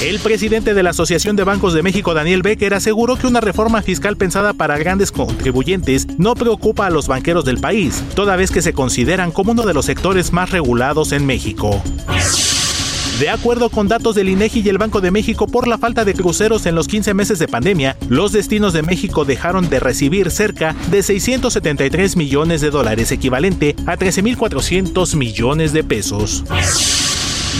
El 0.00 0.18
presidente 0.20 0.74
de 0.74 0.82
la 0.82 0.90
Asociación 0.90 1.36
de 1.36 1.44
Bancos 1.44 1.72
de 1.72 1.82
México, 1.82 2.12
Daniel 2.12 2.42
Becker, 2.42 2.74
aseguró 2.74 3.16
que 3.16 3.26
una 3.26 3.40
reforma 3.40 3.80
fiscal 3.80 4.18
pensada 4.18 4.52
para 4.52 4.76
grandes 4.76 5.10
contribuyentes 5.10 6.06
no 6.18 6.34
preocupa 6.34 6.86
a 6.86 6.90
los 6.90 7.08
banqueros 7.08 7.46
del 7.46 7.58
país, 7.58 8.02
toda 8.14 8.36
vez 8.36 8.50
que 8.50 8.60
se 8.60 8.74
consideran 8.74 9.32
como 9.32 9.52
uno 9.52 9.62
de 9.62 9.72
los 9.72 9.86
sectores 9.86 10.34
más 10.34 10.50
regulados 10.50 11.12
en 11.12 11.24
México. 11.24 11.82
De 13.18 13.30
acuerdo 13.30 13.70
con 13.70 13.88
datos 13.88 14.14
del 14.14 14.28
INEGI 14.28 14.60
y 14.60 14.68
el 14.68 14.76
Banco 14.76 15.00
de 15.00 15.10
México, 15.10 15.46
por 15.46 15.66
la 15.66 15.78
falta 15.78 16.04
de 16.04 16.12
cruceros 16.12 16.66
en 16.66 16.74
los 16.74 16.88
15 16.88 17.14
meses 17.14 17.38
de 17.38 17.48
pandemia, 17.48 17.96
los 18.10 18.32
destinos 18.32 18.74
de 18.74 18.82
México 18.82 19.24
dejaron 19.24 19.70
de 19.70 19.80
recibir 19.80 20.30
cerca 20.30 20.76
de 20.90 21.02
673 21.02 22.16
millones 22.16 22.60
de 22.60 22.68
dólares, 22.68 23.12
equivalente 23.12 23.74
a 23.86 23.96
13.400 23.96 25.16
millones 25.16 25.72
de 25.72 25.82
pesos. 25.82 26.44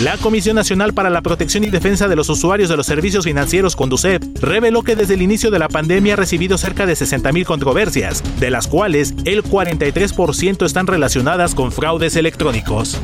La 0.02 0.18
Comisión 0.18 0.56
Nacional 0.56 0.92
para 0.92 1.08
la 1.08 1.22
Protección 1.22 1.64
y 1.64 1.70
Defensa 1.70 2.06
de 2.06 2.16
los 2.16 2.28
Usuarios 2.28 2.68
de 2.68 2.76
los 2.76 2.84
Servicios 2.84 3.24
Financieros, 3.24 3.74
Conducef, 3.76 4.22
reveló 4.42 4.82
que 4.82 4.94
desde 4.94 5.14
el 5.14 5.22
inicio 5.22 5.50
de 5.50 5.58
la 5.58 5.68
pandemia 5.68 6.12
ha 6.12 6.16
recibido 6.16 6.58
cerca 6.58 6.84
de 6.84 6.92
60.000 6.92 7.46
controversias, 7.46 8.22
de 8.38 8.50
las 8.50 8.66
cuales 8.66 9.14
el 9.24 9.42
43% 9.42 10.66
están 10.66 10.86
relacionadas 10.86 11.54
con 11.54 11.72
fraudes 11.72 12.14
electrónicos. 12.16 13.00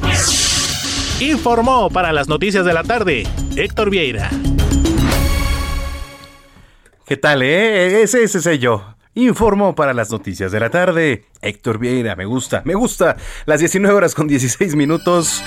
Informó 1.18 1.88
para 1.88 2.12
las 2.12 2.28
noticias 2.28 2.66
de 2.66 2.74
la 2.74 2.84
tarde 2.84 3.26
Héctor 3.56 3.88
Vieira. 3.88 4.28
¿Qué 7.06 7.16
tal, 7.16 7.40
eh? 7.40 8.02
Ese, 8.02 8.22
ese 8.22 8.42
soy 8.42 8.58
yo. 8.58 8.84
Informó 9.14 9.74
para 9.74 9.94
las 9.94 10.10
noticias 10.10 10.52
de 10.52 10.60
la 10.60 10.68
tarde 10.68 11.24
Héctor 11.40 11.78
Vieira. 11.78 12.16
Me 12.16 12.26
gusta, 12.26 12.60
me 12.66 12.74
gusta. 12.74 13.16
Las 13.46 13.60
19 13.60 13.94
horas 13.94 14.14
con 14.14 14.28
16 14.28 14.76
minutos. 14.76 15.42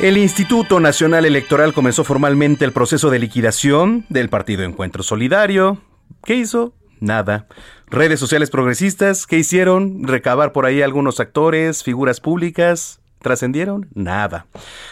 El 0.00 0.16
Instituto 0.18 0.80
Nacional 0.80 1.24
Electoral 1.24 1.72
comenzó 1.72 2.02
formalmente 2.02 2.64
el 2.64 2.72
proceso 2.72 3.10
de 3.10 3.20
liquidación 3.20 4.04
del 4.08 4.28
Partido 4.28 4.64
Encuentro 4.64 5.02
Solidario. 5.02 5.80
¿Qué 6.24 6.34
hizo? 6.34 6.74
Nada. 6.98 7.46
Redes 7.86 8.18
sociales 8.18 8.50
progresistas, 8.50 9.26
¿qué 9.26 9.38
hicieron? 9.38 10.02
Recabar 10.04 10.52
por 10.52 10.66
ahí 10.66 10.82
algunos 10.82 11.20
actores, 11.20 11.82
figuras 11.84 12.20
públicas. 12.20 13.00
¿Trascendieron? 13.20 13.88
Nada. 13.94 14.46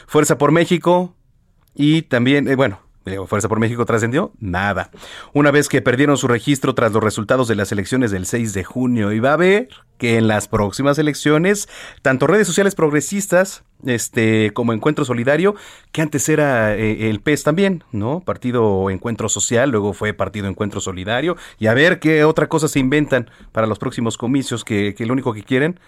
Fuerza 0.07 0.39
por 0.39 0.53
México 0.53 1.17
y 1.75 2.03
también, 2.03 2.47
eh, 2.47 2.55
bueno, 2.55 2.81
Fuerza 3.27 3.49
por 3.49 3.61
México 3.61 3.87
trascendió 3.87 4.33
nada. 4.41 4.91
Una 5.33 5.51
vez 5.51 5.69
que 5.69 5.81
perdieron 5.83 6.17
su 6.17 6.29
registro 6.29 6.75
tras 6.75 6.93
los 6.93 7.03
resultados 7.03 7.49
de 7.49 7.55
las 7.55 7.73
elecciones 7.73 8.11
del 8.11 8.27
6 8.27 8.53
de 8.53 8.65
junio, 8.65 9.13
iba 9.13 9.33
a 9.33 9.37
ver 9.37 9.69
que 9.97 10.17
en 10.17 10.29
las 10.29 10.49
próximas 10.49 10.99
elecciones, 10.99 11.69
tanto 12.03 12.27
redes 12.27 12.47
sociales 12.47 12.75
progresistas, 12.75 13.65
este, 13.85 14.53
como 14.53 14.73
Encuentro 14.73 15.05
Solidario, 15.05 15.55
que 15.93 16.03
antes 16.03 16.29
era 16.29 16.75
eh, 16.77 17.11
el 17.11 17.21
PES 17.21 17.45
también, 17.45 17.85
¿no? 17.93 18.21
Partido 18.21 18.91
Encuentro 18.91 19.29
Social, 19.29 19.71
luego 19.71 19.93
fue 19.93 20.13
Partido 20.13 20.47
Encuentro 20.47 20.81
Solidario, 20.81 21.37
y 21.59 21.67
a 21.67 21.75
ver 21.75 22.01
qué 22.01 22.25
otra 22.25 22.49
cosa 22.49 22.69
se 22.69 22.79
inventan 22.79 23.31
para 23.53 23.67
los 23.67 23.79
próximos 23.79 24.17
comicios, 24.17 24.65
que, 24.65 24.95
que 24.95 25.07
lo 25.07 25.13
único 25.13 25.33
que 25.33 25.43
quieren, 25.43 25.81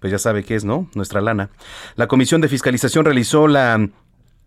pues 0.00 0.10
ya 0.10 0.18
sabe 0.18 0.44
qué 0.44 0.56
es, 0.56 0.64
¿no? 0.64 0.88
Nuestra 0.94 1.20
lana. 1.20 1.50
La 1.94 2.08
Comisión 2.08 2.40
de 2.40 2.48
Fiscalización 2.48 3.04
realizó 3.04 3.46
la... 3.46 3.88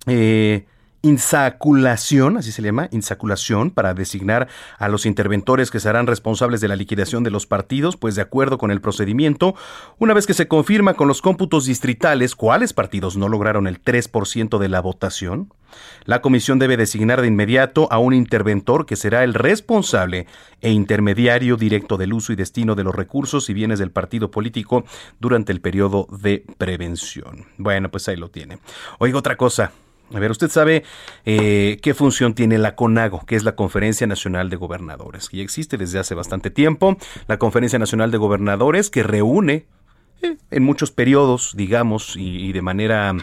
Eh, 0.08 0.66
insaculación, 1.04 2.38
así 2.38 2.54
se 2.54 2.62
llama, 2.62 2.88
insaculación, 2.92 3.72
para 3.72 3.94
designar 3.94 4.48
a 4.80 4.88
los 4.88 5.06
interventores 5.06 5.70
que 5.70 5.82
serán 5.82 6.08
responsables 6.08 6.62
de 6.62 6.70
la 6.70 6.78
liquidación 6.78 7.24
de 7.24 7.30
los 7.30 7.46
partidos, 7.46 7.98
pues 7.98 8.16
de 8.16 8.22
acuerdo 8.22 8.58
con 8.58 8.72
el 8.72 8.80
procedimiento, 8.80 9.54
una 10.00 10.14
vez 10.14 10.26
que 10.26 10.34
se 10.34 10.48
confirma 10.48 10.94
con 10.94 11.10
los 11.10 11.22
cómputos 11.22 11.66
distritales 11.66 12.36
cuáles 12.36 12.72
partidos 12.72 13.18
no 13.18 13.28
lograron 13.28 13.68
el 13.68 13.84
3% 13.84 14.58
de 14.58 14.70
la 14.70 14.80
votación, 14.80 15.54
la 16.06 16.22
comisión 16.22 16.58
debe 16.58 16.78
designar 16.78 17.20
de 17.20 17.28
inmediato 17.28 17.92
a 17.92 17.98
un 17.98 18.14
interventor 18.14 18.86
que 18.86 18.96
será 18.96 19.26
el 19.26 19.34
responsable 19.34 20.28
e 20.62 20.72
intermediario 20.72 21.58
directo 21.58 21.98
del 21.98 22.14
uso 22.14 22.32
y 22.32 22.38
destino 22.38 22.76
de 22.76 22.84
los 22.86 22.96
recursos 22.96 23.50
y 23.50 23.54
bienes 23.54 23.80
del 23.80 23.92
partido 23.92 24.32
político 24.32 24.86
durante 25.20 25.52
el 25.52 25.60
periodo 25.60 26.08
de 26.22 26.46
prevención. 26.58 27.48
Bueno, 27.58 27.90
pues 27.92 28.08
ahí 28.08 28.16
lo 28.16 28.30
tiene. 28.30 28.60
Oiga, 29.00 29.18
otra 29.18 29.36
cosa. 29.36 29.74
A 30.14 30.20
ver, 30.20 30.30
usted 30.30 30.50
sabe 30.50 30.84
eh, 31.26 31.80
qué 31.82 31.94
función 31.94 32.36
tiene 32.36 32.58
la 32.60 32.76
CONAGO, 32.76 33.26
que 33.26 33.36
es 33.36 33.44
la 33.44 33.56
Conferencia 33.56 34.06
Nacional 34.06 34.50
de 34.50 34.58
Gobernadores, 34.58 35.28
que 35.28 35.38
ya 35.38 35.44
existe 35.44 35.78
desde 35.78 36.00
hace 36.00 36.14
bastante 36.14 36.52
tiempo. 36.52 36.98
La 37.28 37.40
Conferencia 37.40 37.80
Nacional 37.80 38.12
de 38.12 38.18
Gobernadores 38.18 38.92
que 38.92 39.02
reúne 39.02 39.66
eh, 40.22 40.38
en 40.52 40.64
muchos 40.64 40.92
periodos, 40.92 41.54
digamos, 41.58 42.16
y, 42.16 42.52
de 42.54 42.62
manera 42.62 43.16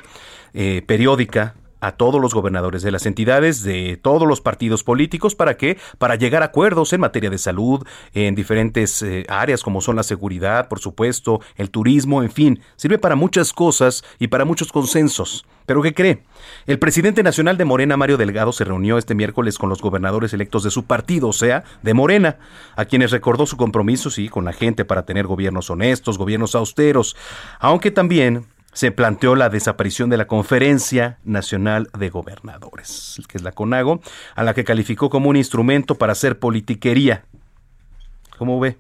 eh, 0.53 0.83
periódica 0.85 1.55
a 1.81 1.93
todos 1.93 2.21
los 2.21 2.35
gobernadores 2.35 2.83
de 2.83 2.91
las 2.91 3.07
entidades, 3.07 3.63
de 3.63 3.99
todos 4.01 4.27
los 4.27 4.41
partidos 4.41 4.85
políticos, 4.85 5.35
¿para 5.35 5.57
qué? 5.57 5.79
Para 5.99 6.17
llegar 6.17 6.43
a 6.43 6.47
acuerdos 6.47 6.93
en 6.93 7.01
materia 7.01 7.31
de 7.31 7.39
salud, 7.39 7.87
en 8.15 8.35
diferentes 8.35 9.03
eh, 9.03 9.25
áreas 9.29 9.63
como 9.63 9.81
son 9.81 9.97
la 9.97 10.03
seguridad, 10.03 10.69
por 10.69 10.81
supuesto, 10.81 11.41
el 11.57 11.71
turismo, 11.71 12.23
en 12.23 12.31
fin, 12.31 12.61
sirve 12.77 12.99
para 12.99 13.17
muchas 13.17 13.53
cosas 13.53 14.05
y 14.19 14.29
para 14.29 14.45
muchos 14.45 14.73
consensos. 14.73 15.47
¿Pero 15.67 15.83
qué 15.83 15.95
cree? 15.95 16.25
El 16.67 16.81
presidente 16.81 17.23
nacional 17.23 17.57
de 17.57 17.65
Morena, 17.65 17.97
Mario 17.97 18.17
Delgado, 18.17 18.51
se 18.51 18.65
reunió 18.65 18.99
este 18.99 19.15
miércoles 19.15 19.57
con 19.57 19.69
los 19.69 19.81
gobernadores 19.81 20.33
electos 20.33 20.65
de 20.65 20.71
su 20.73 20.85
partido, 20.85 21.29
o 21.29 21.33
sea, 21.33 21.63
de 21.83 21.95
Morena, 21.95 22.39
a 22.75 22.87
quienes 22.87 23.13
recordó 23.13 23.47
su 23.47 23.57
compromiso, 23.57 24.11
sí, 24.11 24.29
con 24.29 24.45
la 24.45 24.53
gente 24.53 24.85
para 24.85 25.07
tener 25.07 25.29
gobiernos 25.29 25.71
honestos, 25.71 26.19
gobiernos 26.19 26.57
austeros, 26.57 27.15
aunque 27.61 27.93
también 27.93 28.47
se 28.73 28.93
planteó 28.93 29.35
la 29.35 29.49
desaparición 29.49 30.11
de 30.11 30.17
la 30.17 30.27
Conferencia 30.27 31.19
Nacional 31.25 31.89
de 31.99 32.11
Gobernadores, 32.11 33.21
que 33.29 33.39
es 33.39 33.43
la 33.43 33.53
CONAGO, 33.53 34.01
a 34.35 34.45
la 34.45 34.55
que 34.55 34.65
calificó 34.65 35.11
como 35.11 35.29
un 35.29 35.37
instrumento 35.37 35.97
para 35.97 36.13
hacer 36.13 36.39
politiquería. 36.39 37.25
¿Cómo 38.39 38.61
ve? 38.61 38.79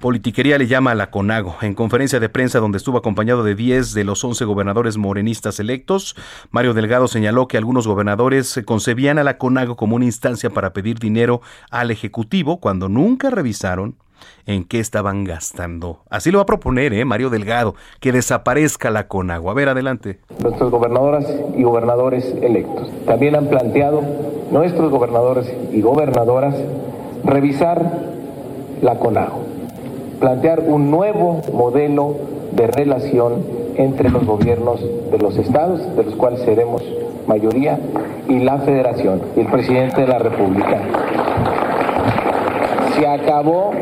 Politiquería 0.00 0.58
le 0.58 0.66
llama 0.66 0.90
a 0.90 0.94
la 0.94 1.10
CONAGO. 1.10 1.56
En 1.62 1.74
conferencia 1.74 2.18
de 2.18 2.28
prensa 2.28 2.58
donde 2.58 2.78
estuvo 2.78 2.98
acompañado 2.98 3.44
de 3.44 3.54
10 3.54 3.94
de 3.94 4.04
los 4.04 4.24
11 4.24 4.44
gobernadores 4.44 4.96
morenistas 4.96 5.60
electos, 5.60 6.16
Mario 6.50 6.74
Delgado 6.74 7.06
señaló 7.06 7.46
que 7.46 7.56
algunos 7.56 7.86
gobernadores 7.86 8.60
concebían 8.64 9.18
a 9.18 9.24
la 9.24 9.38
CONAGO 9.38 9.76
como 9.76 9.96
una 9.96 10.04
instancia 10.04 10.50
para 10.50 10.72
pedir 10.72 10.98
dinero 10.98 11.42
al 11.70 11.90
Ejecutivo 11.90 12.58
cuando 12.58 12.88
nunca 12.88 13.30
revisaron 13.30 13.96
en 14.46 14.64
qué 14.64 14.80
estaban 14.80 15.24
gastando. 15.24 16.00
Así 16.10 16.30
lo 16.30 16.38
va 16.38 16.42
a 16.42 16.46
proponer 16.46 16.92
¿eh? 16.92 17.04
Mario 17.04 17.30
Delgado, 17.30 17.74
que 18.00 18.12
desaparezca 18.12 18.90
la 18.90 19.08
Conagua. 19.08 19.52
A 19.52 19.54
ver, 19.54 19.68
adelante. 19.68 20.20
Nuestras 20.42 20.70
gobernadoras 20.70 21.26
y 21.56 21.62
gobernadores 21.62 22.24
electos 22.42 22.90
también 23.06 23.36
han 23.36 23.46
planteado, 23.46 24.02
nuestros 24.50 24.90
gobernadores 24.90 25.52
y 25.72 25.80
gobernadoras, 25.80 26.54
revisar 27.24 28.14
la 28.82 28.98
CONAGO, 28.98 29.42
plantear 30.20 30.60
un 30.60 30.90
nuevo 30.90 31.42
modelo 31.52 32.16
de 32.52 32.66
relación 32.66 33.64
entre 33.76 34.10
los 34.10 34.24
gobiernos 34.24 34.80
de 35.10 35.18
los 35.18 35.36
estados, 35.36 35.96
de 35.96 36.04
los 36.04 36.14
cuales 36.14 36.40
seremos 36.40 36.82
mayoría, 37.26 37.78
y 38.28 38.38
la 38.40 38.58
federación, 38.58 39.22
y 39.36 39.40
el 39.40 39.46
presidente 39.46 40.02
de 40.02 40.06
la 40.06 40.18
República. 40.18 40.80
Se 42.94 43.06
acabó 43.06 43.72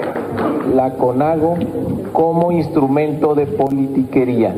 la 0.74 0.94
CONAGO 0.94 1.58
como 2.12 2.52
instrumento 2.52 3.34
de 3.34 3.46
politiquería. 3.46 4.54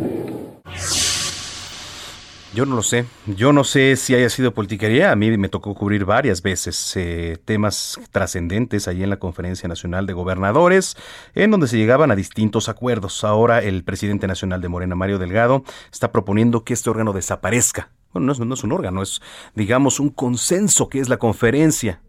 Yo 2.54 2.66
no 2.66 2.76
lo 2.76 2.82
sé. 2.84 3.04
Yo 3.26 3.52
no 3.52 3.64
sé 3.64 3.96
si 3.96 4.14
haya 4.14 4.30
sido 4.30 4.54
politiquería. 4.54 5.10
A 5.10 5.16
mí 5.16 5.36
me 5.36 5.48
tocó 5.48 5.74
cubrir 5.74 6.04
varias 6.04 6.40
veces 6.40 6.96
eh, 6.96 7.36
temas 7.44 7.98
trascendentes 8.12 8.86
ahí 8.86 9.02
en 9.02 9.10
la 9.10 9.16
Conferencia 9.16 9.68
Nacional 9.68 10.06
de 10.06 10.12
Gobernadores, 10.12 10.96
en 11.34 11.50
donde 11.50 11.66
se 11.66 11.76
llegaban 11.78 12.12
a 12.12 12.16
distintos 12.16 12.68
acuerdos. 12.68 13.24
Ahora 13.24 13.58
el 13.58 13.82
presidente 13.82 14.28
nacional 14.28 14.60
de 14.60 14.68
Morena, 14.68 14.94
Mario 14.94 15.18
Delgado, 15.18 15.64
está 15.92 16.12
proponiendo 16.12 16.62
que 16.62 16.74
este 16.74 16.90
órgano 16.90 17.12
desaparezca. 17.12 17.90
Bueno, 18.12 18.32
no 18.32 18.44
no 18.44 18.54
es 18.54 18.62
un 18.62 18.70
órgano, 18.70 19.02
es, 19.02 19.20
digamos, 19.56 19.98
un 19.98 20.10
consenso 20.10 20.88
que 20.88 21.00
es 21.00 21.08
la 21.08 21.16
conferencia. 21.16 22.00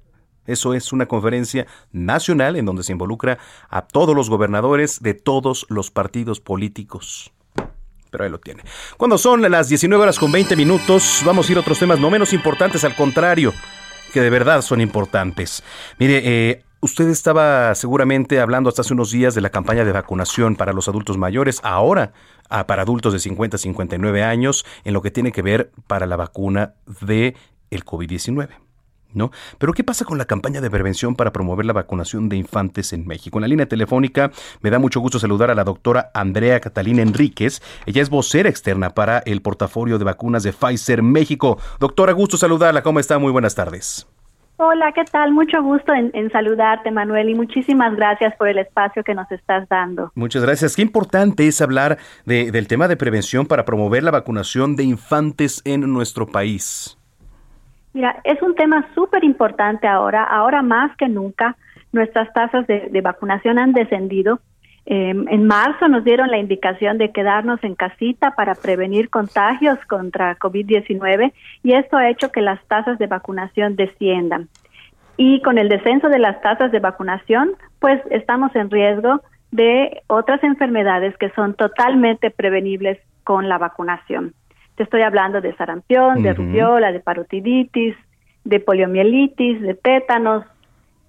Eso 0.45 0.73
es 0.73 0.93
una 0.93 1.07
conferencia 1.07 1.65
nacional 1.91 2.55
en 2.55 2.65
donde 2.65 2.83
se 2.83 2.91
involucra 2.91 3.37
a 3.69 3.81
todos 3.81 4.15
los 4.15 4.29
gobernadores 4.29 5.01
de 5.01 5.13
todos 5.13 5.65
los 5.69 5.91
partidos 5.91 6.39
políticos. 6.39 7.31
Pero 8.11 8.23
ahí 8.23 8.29
lo 8.29 8.39
tiene. 8.39 8.63
Cuando 8.97 9.17
son 9.17 9.41
las 9.49 9.67
19 9.67 10.01
horas 10.01 10.19
con 10.19 10.31
20 10.31 10.55
minutos, 10.55 11.21
vamos 11.25 11.49
a 11.49 11.51
ir 11.51 11.57
a 11.57 11.61
otros 11.61 11.79
temas 11.79 11.99
no 11.99 12.09
menos 12.09 12.33
importantes, 12.33 12.83
al 12.83 12.95
contrario, 12.95 13.53
que 14.13 14.21
de 14.21 14.29
verdad 14.29 14.61
son 14.61 14.79
importantes. 14.81 15.63
Mire, 15.99 16.21
eh, 16.23 16.65
Usted 16.85 17.09
estaba 17.09 17.73
seguramente 17.73 18.39
hablando 18.39 18.69
hasta 18.69 18.83
hace 18.83 18.93
unos 18.93 19.09
días 19.09 19.33
de 19.33 19.41
la 19.41 19.49
campaña 19.49 19.83
de 19.85 19.91
vacunación 19.91 20.55
para 20.55 20.71
los 20.71 20.87
adultos 20.87 21.17
mayores, 21.17 21.59
ahora 21.63 22.13
ah, 22.47 22.67
para 22.67 22.83
adultos 22.83 23.11
de 23.11 23.17
50 23.17 23.55
a 23.55 23.57
59 23.57 24.23
años, 24.23 24.67
en 24.83 24.93
lo 24.93 25.01
que 25.01 25.09
tiene 25.09 25.31
que 25.31 25.41
ver 25.41 25.71
para 25.87 26.05
la 26.05 26.15
vacuna 26.15 26.75
de 27.01 27.35
el 27.71 27.85
COVID-19. 27.85 28.64
¿No? 29.15 29.31
Pero 29.57 29.73
¿qué 29.73 29.83
pasa 29.83 30.05
con 30.05 30.17
la 30.17 30.25
campaña 30.25 30.61
de 30.61 30.69
prevención 30.69 31.15
para 31.15 31.33
promover 31.33 31.65
la 31.65 31.73
vacunación 31.73 32.29
de 32.29 32.37
infantes 32.37 32.93
en 32.93 33.07
México? 33.07 33.37
En 33.37 33.41
la 33.41 33.47
línea 33.47 33.67
telefónica 33.67 34.31
me 34.61 34.69
da 34.69 34.79
mucho 34.79 34.99
gusto 34.99 35.19
saludar 35.19 35.51
a 35.51 35.55
la 35.55 35.63
doctora 35.63 36.11
Andrea 36.13 36.59
Catalina 36.59 37.01
Enríquez. 37.01 37.61
Ella 37.85 38.01
es 38.01 38.09
vocera 38.09 38.49
externa 38.49 38.91
para 38.91 39.19
el 39.19 39.41
portafolio 39.41 39.97
de 39.97 40.05
vacunas 40.05 40.43
de 40.43 40.53
Pfizer 40.53 41.01
México. 41.01 41.57
Doctora, 41.79 42.13
gusto 42.13 42.37
saludarla. 42.37 42.83
¿Cómo 42.83 42.99
está? 42.99 43.17
Muy 43.17 43.31
buenas 43.31 43.55
tardes. 43.55 44.07
Hola, 44.57 44.93
¿qué 44.93 45.03
tal? 45.03 45.33
Mucho 45.33 45.61
gusto 45.61 45.91
en, 45.93 46.31
saludarte, 46.31 46.89
Manuel, 46.89 47.29
y 47.29 47.35
muchísimas 47.35 47.93
gracias 47.95 48.33
por 48.37 48.47
el 48.47 48.57
espacio 48.57 49.03
que 49.03 49.13
nos 49.13 49.29
estás 49.29 49.67
dando. 49.67 50.13
Muchas 50.15 50.43
gracias. 50.43 50.77
Qué 50.77 50.81
importante 50.81 51.45
es 51.45 51.59
hablar 51.61 51.97
del 52.25 52.67
tema 52.67 52.87
de 52.87 52.95
prevención 52.95 53.47
para 53.47 53.65
promover 53.65 54.03
la 54.03 54.11
vacunación 54.11 54.77
de 54.77 54.83
infantes 54.83 55.61
en 55.65 55.81
nuestro 55.91 56.25
país. 56.27 56.97
Mira, 57.95 58.19
es 58.25 58.41
un 58.41 58.55
tema 58.55 58.85
súper 58.93 59.23
importante 59.23 59.87
ahora, 59.87 60.25
ahora 60.25 60.61
más 60.61 60.93
que 60.97 61.07
nunca. 61.07 61.55
Nuestras 61.93 62.31
tasas 62.33 62.67
de, 62.67 62.99
vacunación 63.01 63.57
han 63.57 63.71
descendido. 63.71 64.41
Em, 64.85 65.25
en 65.29 65.47
marzo 65.47 65.87
nos 65.87 66.03
dieron 66.03 66.29
la 66.29 66.37
indicación 66.37 66.97
de 66.97 67.13
quedarnos 67.13 67.63
en 67.63 67.73
casita 67.73 68.31
para 68.31 68.53
prevenir 68.53 69.09
contagios 69.09 69.79
contra 69.87 70.37
COVID-19 70.37 71.31
y 71.63 71.71
esto 71.73 71.95
ha 71.95 72.09
hecho 72.09 72.33
que 72.33 72.41
las 72.41 72.61
tasas 72.67 72.99
de 72.99 73.07
vacunación 73.07 73.77
desciendan. 73.77 74.49
Y 75.15 75.41
con 75.41 75.57
el 75.57 75.69
descenso 75.69 76.09
de 76.09 76.19
las 76.19 76.41
tasas 76.41 76.73
de 76.73 76.79
vacunación, 76.79 77.53
pues 77.79 78.01
estamos 78.11 78.53
en 78.57 78.69
riesgo 78.71 79.21
de 79.51 80.01
otras 80.07 80.43
enfermedades 80.43 81.15
que 81.17 81.29
son 81.29 81.53
totalmente 81.53 82.29
prevenibles 82.29 82.99
con 83.23 83.47
la 83.47 83.57
vacunación. 83.57 84.33
Te 84.75 84.83
estoy 84.83 85.01
hablando 85.01 85.41
de 85.41 85.55
sarampión, 85.55 86.21
de 86.21 86.33
rubiola, 86.33 86.91
de 86.91 86.99
parotiditis, 86.99 87.95
de 88.43 88.59
poliomielitis, 88.59 89.61
de 89.61 89.73
tétanos. 89.73 90.45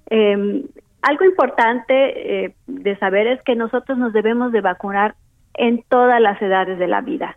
Em, 0.09 0.63
algo 1.03 1.25
importante 1.25 2.45
eh, 2.45 2.55
de 2.67 2.97
saber 2.99 3.27
es 3.27 3.43
que 3.43 3.57
nosotros 3.57 3.99
nos 3.99 4.13
debemos 4.13 4.53
de 4.53 4.61
vacunar 4.61 5.15
en 5.55 5.83
todas 5.89 6.21
las 6.21 6.41
edades 6.41 6.79
de 6.79 6.87
la 6.87 7.01
vida. 7.01 7.37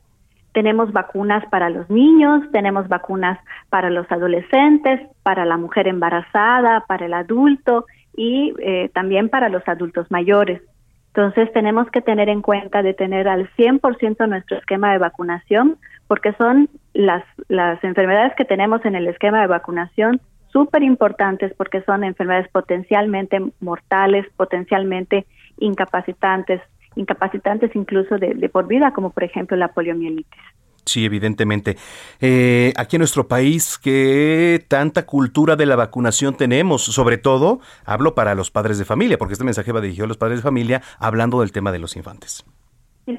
Tenemos 0.54 0.92
vacunas 0.92 1.46
para 1.50 1.70
los 1.70 1.90
niños, 1.90 2.44
tenemos 2.52 2.88
vacunas 2.88 3.40
para 3.70 3.90
los 3.90 4.12
adolescentes, 4.12 5.02
para 5.24 5.46
la 5.46 5.58
mujer 5.58 5.88
embarazada, 5.88 6.86
para 6.88 7.06
el 7.06 7.14
adulto 7.14 7.86
y 8.16 8.54
eh, 8.60 8.90
también 8.94 9.30
para 9.30 9.50
los 9.50 9.68
adultos 9.68 10.10
mayores. 10.10 10.62
Entonces 11.08 11.52
tenemos 11.54 11.90
que 11.92 12.02
tener 12.02 12.30
en 12.30 12.42
cuenta 12.42 12.82
de 12.82 12.94
tener 12.94 13.28
al 13.28 13.50
100% 13.56 14.28
nuestro 14.28 14.58
esquema 14.58 14.92
de 14.92 15.00
vacunación 15.00 15.78
porque 16.10 16.34
son 16.34 16.70
las, 16.96 17.24
las 17.50 17.82
enfermedades 17.84 18.34
que 18.36 18.44
tenemos 18.44 18.84
en 18.84 18.96
el 18.96 19.08
esquema 19.08 19.42
de 19.42 19.48
vacunación 19.48 20.20
súper 20.52 20.82
importantes 20.82 21.54
porque 21.56 21.84
son 21.84 22.04
enfermedades 22.04 22.50
potencialmente 22.52 23.40
mortales, 23.60 24.26
potencialmente 24.36 25.28
incapacitantes, 25.60 26.62
incapacitantes 26.96 27.76
incluso 27.76 28.18
de, 28.18 28.34
de 28.34 28.50
por 28.50 28.66
vida, 28.66 28.92
como 28.92 29.12
por 29.12 29.24
ejemplo 29.24 29.56
la 29.56 29.68
poliomielitis. 29.68 30.42
Sí, 30.84 31.06
evidentemente. 31.06 31.78
Eh, 32.20 32.74
aquí 32.76 32.96
en 32.96 33.02
nuestro 33.02 33.28
país, 33.28 33.78
¿qué 33.78 34.66
tanta 34.68 35.06
cultura 35.06 35.56
de 35.56 35.68
la 35.68 35.76
vacunación 35.76 36.36
tenemos? 36.36 36.82
Sobre 36.82 37.20
todo, 37.20 37.60
hablo 37.86 38.16
para 38.16 38.34
los 38.34 38.50
padres 38.50 38.80
de 38.80 38.86
familia, 38.86 39.20
porque 39.20 39.34
este 39.34 39.46
mensaje 39.46 39.72
va 39.72 39.82
dirigido 39.82 40.06
a 40.06 40.08
los 40.08 40.18
padres 40.18 40.40
de 40.40 40.44
familia 40.44 40.82
hablando 40.98 41.42
del 41.42 41.52
tema 41.52 41.72
de 41.72 41.78
los 41.78 41.96
infantes 41.96 42.44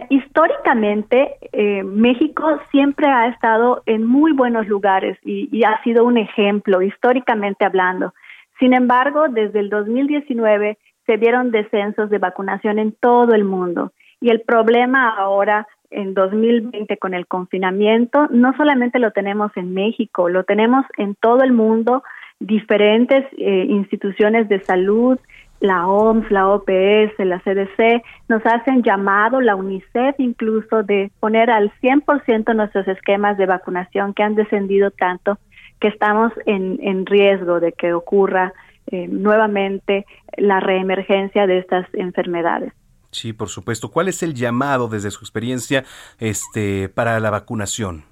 históricamente 0.09 1.37
eh, 1.53 1.83
México 1.83 2.61
siempre 2.71 3.07
ha 3.07 3.29
estado 3.29 3.83
en 3.87 4.05
muy 4.07 4.33
buenos 4.33 4.67
lugares 4.69 5.19
y, 5.25 5.63
ha 5.65 5.83
sido 5.83 6.05
un 6.05 6.19
ejemplo 6.19 6.83
históricamente 6.83 7.65
hablando. 7.65 8.15
Sin 8.59 8.75
embargo, 8.75 9.29
desde 9.29 9.61
el 9.61 9.71
2019 9.71 10.79
se 11.07 11.17
vieron 11.17 11.51
descensos 11.51 12.11
de 12.11 12.19
vacunación 12.19 12.79
en 12.79 12.93
todo 12.93 13.35
el 13.35 13.45
mundo 13.45 13.93
y 14.21 14.31
el 14.31 14.41
problema 14.43 15.09
ahora 15.17 15.67
en 15.91 16.15
2020 16.15 16.97
con 16.99 17.15
el 17.15 17.27
confinamiento 17.27 18.29
no 18.31 18.57
solamente 18.57 18.99
lo 18.99 19.11
tenemos 19.11 19.51
en 19.57 19.75
México, 19.75 20.29
lo 20.29 20.45
tenemos 20.45 20.85
en 20.99 21.15
todo 21.17 21.43
el 21.43 21.53
mundo, 21.53 22.03
diferentes 22.39 23.25
eh, 23.37 23.67
instituciones 23.69 24.49
de 24.49 24.61
salud, 24.61 25.19
la 25.61 25.87
OMS, 25.87 26.31
la 26.31 26.49
OPS, 26.49 27.19
la 27.19 27.41
CDC, 27.41 28.03
nos 28.29 28.45
hacen 28.47 28.83
llamado, 28.83 29.41
la 29.41 29.55
UNICEF 29.55 30.19
incluso, 30.19 30.83
de 30.83 31.11
poner 31.21 31.51
al 31.51 31.71
100% 31.83 32.55
nuestros 32.55 32.89
esquemas 32.89 33.37
de 33.39 33.47
vacunación 33.47 34.15
que 34.15 34.23
han 34.23 34.35
descendido 34.35 34.91
tanto 34.91 35.39
que 35.81 35.89
estamos 35.89 36.33
en, 36.47 36.79
en 36.83 37.07
riesgo 37.07 37.61
de 37.61 37.73
que 37.73 37.93
ocurra 37.93 38.53
eh, 38.87 39.07
nuevamente 39.09 40.07
la 40.37 40.61
reemergencia 40.61 41.47
de 41.47 41.59
estas 41.59 41.87
enfermedades. 41.95 42.73
Sí, 43.13 43.33
por 43.33 43.49
supuesto. 43.49 43.91
¿Cuál 43.91 44.09
es 44.09 44.23
el 44.23 44.35
llamado 44.35 44.89
desde 44.89 45.11
su 45.11 45.21
experiencia 45.21 45.85
este, 46.19 46.89
para 46.89 47.19
la 47.21 47.31
vacunación? 47.31 48.05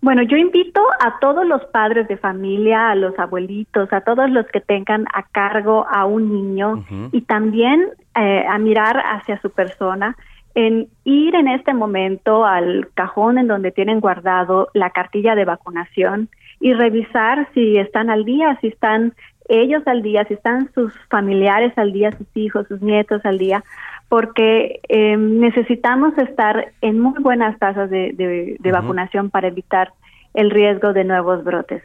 Bueno, 0.00 0.22
yo 0.22 0.36
invito 0.36 0.80
a 1.00 1.18
todos 1.20 1.46
los 1.46 1.64
padres 1.66 2.08
de 2.08 2.16
familia, 2.16 2.90
a 2.90 2.94
los 2.94 3.18
abuelitos, 3.18 3.92
a 3.92 4.00
todos 4.02 4.30
los 4.30 4.46
que 4.46 4.60
tengan 4.60 5.06
a 5.12 5.22
cargo 5.24 5.86
a 5.88 6.04
un 6.04 6.32
niño 6.32 6.84
y 7.12 7.22
también 7.22 7.88
eh, 8.14 8.44
a 8.48 8.58
mirar 8.58 9.02
hacia 9.04 9.40
su 9.40 9.50
persona, 9.50 10.16
en 10.54 10.88
ir 11.04 11.34
en 11.34 11.48
este 11.48 11.74
momento 11.74 12.44
al 12.44 12.88
cajón 12.94 13.38
en 13.38 13.46
donde 13.46 13.70
tienen 13.70 14.00
guardado 14.00 14.68
la 14.74 14.90
cartilla 14.90 15.34
de 15.34 15.44
vacunación 15.44 16.28
y 16.60 16.72
revisar 16.72 17.48
si 17.54 17.78
están 17.78 18.10
al 18.10 18.24
día, 18.24 18.58
si 18.60 18.68
están 18.68 19.14
ellos 19.48 19.82
al 19.86 20.02
día, 20.02 20.24
si 20.24 20.34
están 20.34 20.70
sus 20.74 20.92
familiares 21.08 21.72
al 21.76 21.92
día, 21.92 22.12
sus 22.12 22.26
hijos, 22.34 22.66
sus 22.68 22.82
nietos 22.82 23.24
al 23.24 23.38
día, 23.38 23.64
porque 24.08 24.80
eh, 24.88 25.16
necesitamos 25.16 26.16
estar 26.18 26.72
en 26.80 26.98
muy 26.98 27.20
buenas 27.20 27.58
tasas 27.58 27.90
de, 27.90 28.58
vacunación 28.72 29.30
para 29.30 29.48
evitar 29.48 29.92
el 30.34 30.50
riesgo 30.50 30.92
de 30.92 31.04
nuevos 31.04 31.44
brotes. 31.44 31.82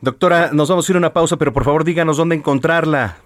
Doctora, 0.00 0.50
nos 0.52 0.68
vamos 0.68 0.88
a 0.88 0.92
ir 0.92 0.96
a 0.96 0.98
una 0.98 1.12
pausa, 1.12 1.36
pero 1.36 1.52
por 1.52 1.64
favor 1.64 1.84
díganos 1.84 2.16
dónde 2.16 2.34
encontrarla, 2.34 3.16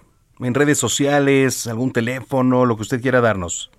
en 0.40 0.52
redes 0.52 0.78
sociales, 0.78 1.66
algún 1.66 1.92
teléfono, 1.92 2.66
lo 2.66 2.76
que 2.76 2.82
usted 2.82 3.00
quiera 3.00 3.22
darnos. 3.22 3.70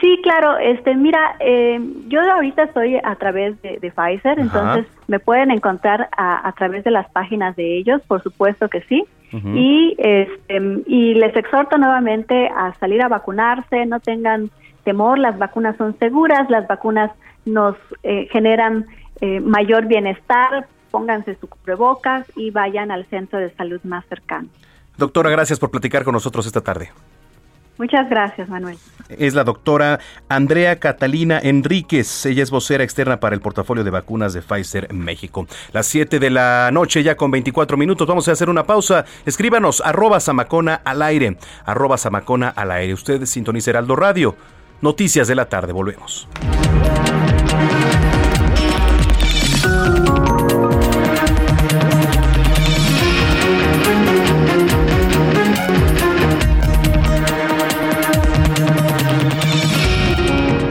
Sí, 0.00 0.20
claro. 0.22 0.56
Este, 0.58 0.94
mira, 0.94 1.36
eh, 1.40 1.80
yo 2.08 2.20
ahorita 2.20 2.64
estoy 2.64 2.96
a 2.96 3.14
través 3.16 3.60
de, 3.62 3.78
Pfizer, 3.80 4.38
entonces 4.38 4.86
me 5.08 5.18
pueden 5.18 5.50
encontrar 5.50 6.08
a, 6.16 6.52
través 6.56 6.84
de 6.84 6.90
las 6.90 7.10
páginas 7.10 7.56
de 7.56 7.76
ellos, 7.78 8.00
por 8.06 8.22
supuesto 8.22 8.68
que 8.68 8.82
sí. 8.82 9.04
Y 9.32 9.94
este, 9.98 10.82
y 10.86 11.14
les 11.14 11.36
exhorto 11.36 11.78
nuevamente 11.78 12.48
a 12.48 12.74
salir 12.80 13.00
a 13.02 13.08
vacunarse, 13.08 13.86
no 13.86 14.00
tengan 14.00 14.50
temor, 14.84 15.18
las 15.18 15.38
vacunas 15.38 15.76
son 15.76 15.96
seguras, 15.98 16.50
las 16.50 16.66
vacunas 16.66 17.12
nos 17.44 17.76
eh, 18.02 18.28
generan 18.32 18.86
eh, 19.20 19.40
mayor 19.40 19.86
bienestar, 19.86 20.66
pónganse 20.90 21.36
su 21.36 21.48
cubrebocas 21.48 22.26
y 22.36 22.50
vayan 22.50 22.90
al 22.90 23.06
centro 23.06 23.38
de 23.38 23.50
salud 23.54 23.80
más 23.84 24.04
cercano. 24.06 24.48
Doctora, 24.96 25.30
gracias 25.30 25.58
por 25.58 25.70
platicar 25.70 26.04
con 26.04 26.12
nosotros 26.12 26.46
esta 26.46 26.60
tarde. 26.60 26.90
Muchas 27.80 28.10
gracias, 28.10 28.46
Manuel. 28.50 28.76
Es 29.08 29.32
la 29.32 29.42
doctora 29.42 30.00
Andrea 30.28 30.78
Catalina 30.78 31.38
Enríquez. 31.42 32.26
Ella 32.26 32.42
es 32.42 32.50
vocera 32.50 32.84
externa 32.84 33.20
para 33.20 33.34
el 33.34 33.40
portafolio 33.40 33.82
de 33.82 33.90
vacunas 33.90 34.34
de 34.34 34.42
Pfizer 34.42 34.92
México. 34.92 35.46
Las 35.72 35.86
7 35.86 36.18
de 36.18 36.28
la 36.28 36.68
noche, 36.74 37.02
ya 37.02 37.16
con 37.16 37.30
24 37.30 37.78
minutos. 37.78 38.06
Vamos 38.06 38.28
a 38.28 38.32
hacer 38.32 38.50
una 38.50 38.64
pausa. 38.64 39.06
Escríbanos, 39.24 39.80
arroba 39.82 40.20
Samacona 40.20 40.74
al 40.84 41.00
aire. 41.00 41.38
Arroba 41.64 41.96
Samacona 41.96 42.50
al 42.50 42.70
aire. 42.70 42.92
Usted 42.92 43.24
sintoniza 43.24 43.70
Heraldo 43.70 43.96
Radio. 43.96 44.36
Noticias 44.82 45.26
de 45.26 45.36
la 45.36 45.46
tarde. 45.46 45.72
Volvemos. 45.72 46.28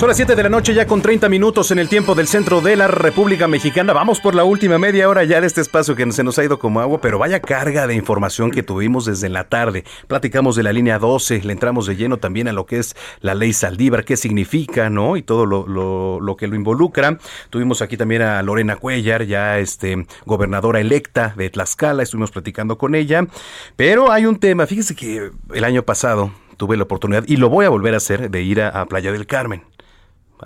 Son 0.00 0.08
las 0.08 0.16
7 0.16 0.34
de 0.34 0.42
la 0.42 0.48
noche 0.48 0.72
ya 0.72 0.86
con 0.86 1.02
30 1.02 1.28
minutos 1.28 1.70
en 1.72 1.78
el 1.78 1.90
tiempo 1.90 2.14
del 2.14 2.26
centro 2.26 2.62
de 2.62 2.74
la 2.74 2.88
República 2.88 3.46
Mexicana. 3.48 3.92
Vamos 3.92 4.18
por 4.18 4.34
la 4.34 4.44
última 4.44 4.78
media 4.78 5.10
hora 5.10 5.24
ya 5.24 5.42
de 5.42 5.46
este 5.46 5.60
espacio 5.60 5.94
que 5.94 6.10
se 6.10 6.24
nos 6.24 6.38
ha 6.38 6.44
ido 6.44 6.58
como 6.58 6.80
agua, 6.80 7.02
pero 7.02 7.18
vaya 7.18 7.40
carga 7.40 7.86
de 7.86 7.96
información 7.96 8.50
que 8.50 8.62
tuvimos 8.62 9.04
desde 9.04 9.28
la 9.28 9.50
tarde. 9.50 9.84
Platicamos 10.06 10.56
de 10.56 10.62
la 10.62 10.72
línea 10.72 10.98
12, 10.98 11.42
le 11.42 11.52
entramos 11.52 11.84
de 11.84 11.96
lleno 11.96 12.16
también 12.16 12.48
a 12.48 12.54
lo 12.54 12.64
que 12.64 12.78
es 12.78 12.96
la 13.20 13.34
ley 13.34 13.52
Saldívar, 13.52 14.06
qué 14.06 14.16
significa, 14.16 14.88
¿no? 14.88 15.18
Y 15.18 15.22
todo 15.22 15.44
lo, 15.44 16.36
que 16.38 16.46
lo 16.48 16.56
involucra. 16.56 17.18
Tuvimos 17.50 17.82
aquí 17.82 17.98
también 17.98 18.22
a 18.22 18.42
Lorena 18.42 18.76
Cuellar, 18.76 19.26
ya 19.26 19.58
este 19.58 20.06
gobernadora 20.24 20.80
electa 20.80 21.34
de 21.36 21.50
Tlaxcala, 21.50 22.02
estuvimos 22.02 22.30
platicando 22.30 22.78
con 22.78 22.94
ella. 22.94 23.26
Pero 23.76 24.10
hay 24.10 24.24
un 24.24 24.38
tema, 24.38 24.66
fíjese 24.66 24.96
que 24.96 25.30
el 25.52 25.64
año 25.64 25.82
pasado 25.82 26.32
tuve 26.56 26.78
la 26.78 26.84
oportunidad, 26.84 27.24
y 27.26 27.36
lo 27.36 27.50
voy 27.50 27.66
a 27.66 27.68
volver 27.68 27.92
a 27.92 27.98
hacer, 27.98 28.30
de 28.30 28.42
ir 28.42 28.62
a 28.62 28.86
Playa 28.86 29.12
del 29.12 29.26
Carmen. 29.26 29.62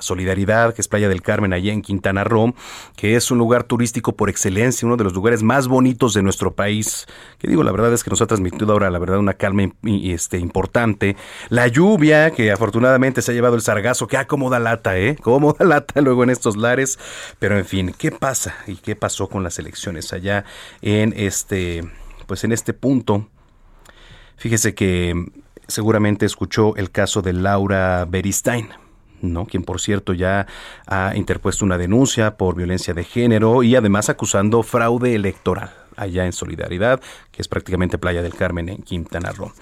Solidaridad, 0.01 0.75
que 0.75 0.81
es 0.81 0.89
Playa 0.89 1.09
del 1.09 1.23
Carmen, 1.23 1.53
allá 1.53 1.73
en 1.73 1.83
Quintana 1.83 2.25
Roo, 2.25 2.55
que 2.97 3.17
es 3.17 3.31
un 3.31 3.39
lugar 3.39 3.65
turístico 3.65 4.13
por 4.13 4.29
excelencia, 4.29 4.87
uno 4.87 4.97
de 4.97 5.05
los 5.05 5.15
lugares 5.15 5.43
más 5.43 5.69
bonitos 5.69 6.15
de 6.15 6.23
nuestro 6.23 6.55
país. 6.55 7.07
Que 7.39 7.49
digo, 7.49 7.63
la 7.63 7.73
verdad 7.73 7.93
es 7.93 8.05
que 8.05 8.11
nos 8.11 8.21
ha 8.23 8.27
transmitido 8.27 8.73
ahora, 8.73 8.91
la 8.91 8.99
verdad, 8.99 9.19
una 9.19 9.35
calma 9.35 9.63
este, 9.85 10.39
importante. 10.39 11.17
La 11.49 11.69
lluvia, 11.69 12.31
que 12.31 12.53
afortunadamente 12.53 13.23
se 13.23 13.33
ha 13.33 13.35
llevado 13.35 13.57
el 13.57 13.63
sargazo, 13.63 14.07
que 14.07 14.17
acomoda 14.17 14.59
lata, 14.59 14.99
¿eh? 14.99 15.17
Cómoda 15.21 15.65
lata 15.65 16.01
luego 16.01 16.25
en 16.25 16.31
estos 16.31 16.57
lares. 16.57 16.99
Pero 17.39 17.59
en 17.59 17.65
fin, 17.65 17.95
¿qué 17.97 18.11
pasa? 18.11 18.57
¿Y 18.67 18.77
qué 18.77 18.97
pasó 18.97 19.29
con 19.29 19.43
las 19.43 19.59
elecciones 19.59 20.13
allá 20.13 20.45
en 20.83 21.13
este, 21.17 21.85
pues 22.27 22.45
en 22.45 22.53
este 22.53 22.73
punto? 22.73 23.29
Fíjese 24.37 24.75
que 24.75 25.15
seguramente 25.69 26.27
escuchó 26.27 26.77
el 26.77 26.91
caso 26.91 27.23
de 27.23 27.33
Laura 27.33 28.05
Beristain 28.05 28.84
¿no? 29.23 29.47
quien 29.47 29.63
por 29.63 29.81
cierto 29.81 30.13
ya 30.13 30.47
ha 30.87 31.13
interpuesto 31.15 31.65
una 31.65 31.79
denuncia 31.79 32.37
por 32.37 32.57
violencia 32.57 32.95
de 32.95 33.05
género 33.05 33.63
y 33.63 33.77
además 33.77 34.09
acusando 34.09 34.63
fraude 34.63 35.15
electoral 35.15 35.71
allá 35.97 36.27
en 36.27 36.33
Solidaridad, 36.33 37.01
que 37.31 37.43
es 37.43 37.49
prácticamente 37.49 37.99
Playa 37.99 38.23
del 38.23 38.35
Carmen 38.35 38.69
en 38.69 38.83
Quintana 38.83 39.31
Roo. 39.31 39.53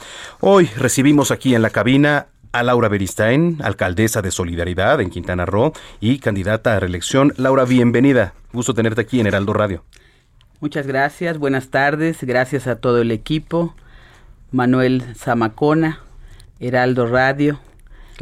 Hoy 0.40 0.66
recibimos 0.76 1.30
aquí 1.30 1.54
en 1.54 1.62
la 1.62 1.70
cabina 1.70 2.28
a 2.52 2.62
Laura 2.62 2.88
Beristain, 2.88 3.58
alcaldesa 3.62 4.22
de 4.22 4.30
Solidaridad 4.30 5.00
en 5.00 5.10
Quintana 5.10 5.46
Roo 5.46 5.72
y 6.00 6.18
candidata 6.18 6.76
a 6.76 6.80
reelección. 6.80 7.32
Laura, 7.36 7.64
bienvenida. 7.64 8.34
Gusto 8.52 8.74
tenerte 8.74 9.00
aquí 9.00 9.20
en 9.20 9.26
Heraldo 9.26 9.52
Radio. 9.52 9.84
Muchas 10.60 10.86
gracias, 10.86 11.38
buenas 11.38 11.70
tardes, 11.70 12.22
gracias 12.22 12.68
a 12.68 12.76
todo 12.76 13.00
el 13.00 13.10
equipo, 13.10 13.74
Manuel 14.52 15.02
Zamacona, 15.16 16.00
Heraldo 16.60 17.06
Radio, 17.06 17.58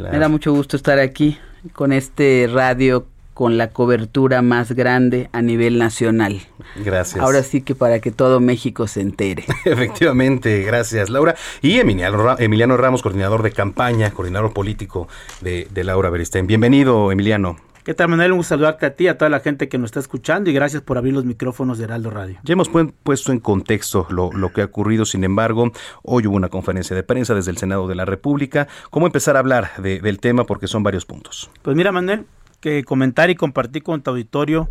me 0.01 0.19
da 0.19 0.29
mucho 0.29 0.53
gusto 0.53 0.77
estar 0.77 0.99
aquí 0.99 1.39
con 1.73 1.93
este 1.93 2.49
radio 2.53 3.07
con 3.35 3.57
la 3.57 3.71
cobertura 3.71 4.43
más 4.43 4.73
grande 4.73 5.31
a 5.33 5.41
nivel 5.41 5.79
nacional. 5.79 6.43
Gracias. 6.77 7.23
Ahora 7.23 7.43
sí 7.43 7.63
que 7.63 7.75
para 7.75 7.99
que 8.01 8.11
todo 8.11 8.39
México 8.39 8.87
se 8.87 9.01
entere. 9.01 9.45
Efectivamente, 9.65 10.63
gracias 10.63 11.09
Laura. 11.09 11.35
Y 11.63 11.79
Emiliano, 11.79 12.37
Emiliano 12.39 12.77
Ramos, 12.77 13.01
coordinador 13.01 13.43
de 13.43 13.53
campaña, 13.53 14.11
coordinador 14.11 14.53
político 14.53 15.09
de, 15.41 15.69
de 15.71 15.85
Laura 15.85 16.11
Beristain. 16.11 16.47
Bienvenido, 16.47 17.13
Emiliano. 17.13 17.57
¿Qué 17.83 17.95
tal, 17.95 18.09
Manuel? 18.09 18.33
Un 18.33 18.39
gusto 18.39 18.51
saludarte 18.51 18.85
a 18.85 18.95
ti, 18.95 19.09
a 19.09 19.17
toda 19.17 19.31
la 19.31 19.41
gente 19.41 19.71
que 19.71 19.79
nos 19.79 19.89
está 19.89 20.01
escuchando 20.01 20.51
y 20.51 20.53
gracias 20.53 20.83
por 20.83 20.99
abrir 20.99 21.15
los 21.15 21.25
micrófonos 21.25 21.79
de 21.79 21.85
Heraldo 21.85 22.11
Radio. 22.11 22.39
Ya 22.43 22.53
hemos 22.53 22.69
puesto 22.69 23.33
en 23.33 23.41
contexto 23.41 24.07
lo, 24.11 24.53
que 24.53 24.61
ha 24.61 24.67
ocurrido, 24.67 25.07
sin 25.07 25.25
embargo, 25.25 25.73
hoy 26.03 26.27
hubo 26.27 26.37
una 26.37 26.51
conferencia 26.51 26.95
de 26.95 27.03
prensa 27.03 27.35
desde 27.35 27.51
el 27.51 27.57
Senado 27.57 27.89
de 27.89 27.95
la 27.95 28.05
República. 28.05 28.69
¿Cómo 28.91 29.07
empezar 29.07 29.37
a 29.37 29.39
hablar 29.39 29.71
del 29.79 30.21
tema? 30.21 30.45
Porque 30.45 30.67
son 30.67 30.83
varios 30.83 31.07
puntos. 31.07 31.51
Pues 31.63 31.75
mira, 31.75 31.91
Manuel, 31.91 32.27
que 32.61 32.85
comentar 32.85 33.31
y 33.31 33.35
compartir 33.35 33.83
con 33.83 34.03
tu 34.03 34.11
auditorio 34.11 34.69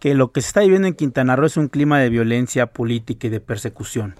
que 0.00 0.14
lo 0.14 0.32
que 0.32 0.40
se 0.40 0.48
está 0.48 0.60
viviendo 0.60 0.88
en 0.88 0.94
Quintana 0.94 1.36
Roo 1.36 1.46
es 1.46 1.56
un 1.56 1.68
clima 1.68 2.00
de 2.00 2.10
violencia 2.10 2.66
política 2.66 3.28
y 3.28 3.30
de 3.30 3.40
persecución. 3.40 4.16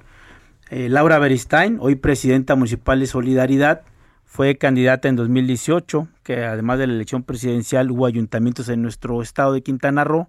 Eh, 0.70 0.88
Laura 0.88 1.18
Beristain, 1.18 1.78
hoy 1.80 1.96
presidenta 1.96 2.54
municipal 2.54 3.00
de 3.00 3.06
Solidaridad, 3.06 3.82
fue 4.28 4.58
candidata 4.58 5.08
en 5.08 5.16
2018, 5.16 6.06
que 6.22 6.44
además 6.44 6.78
de 6.78 6.86
la 6.86 6.92
elección 6.92 7.22
presidencial 7.22 7.90
hubo 7.90 8.04
ayuntamientos 8.04 8.68
en 8.68 8.82
nuestro 8.82 9.22
estado 9.22 9.54
de 9.54 9.62
Quintana 9.62 10.04
Roo. 10.04 10.28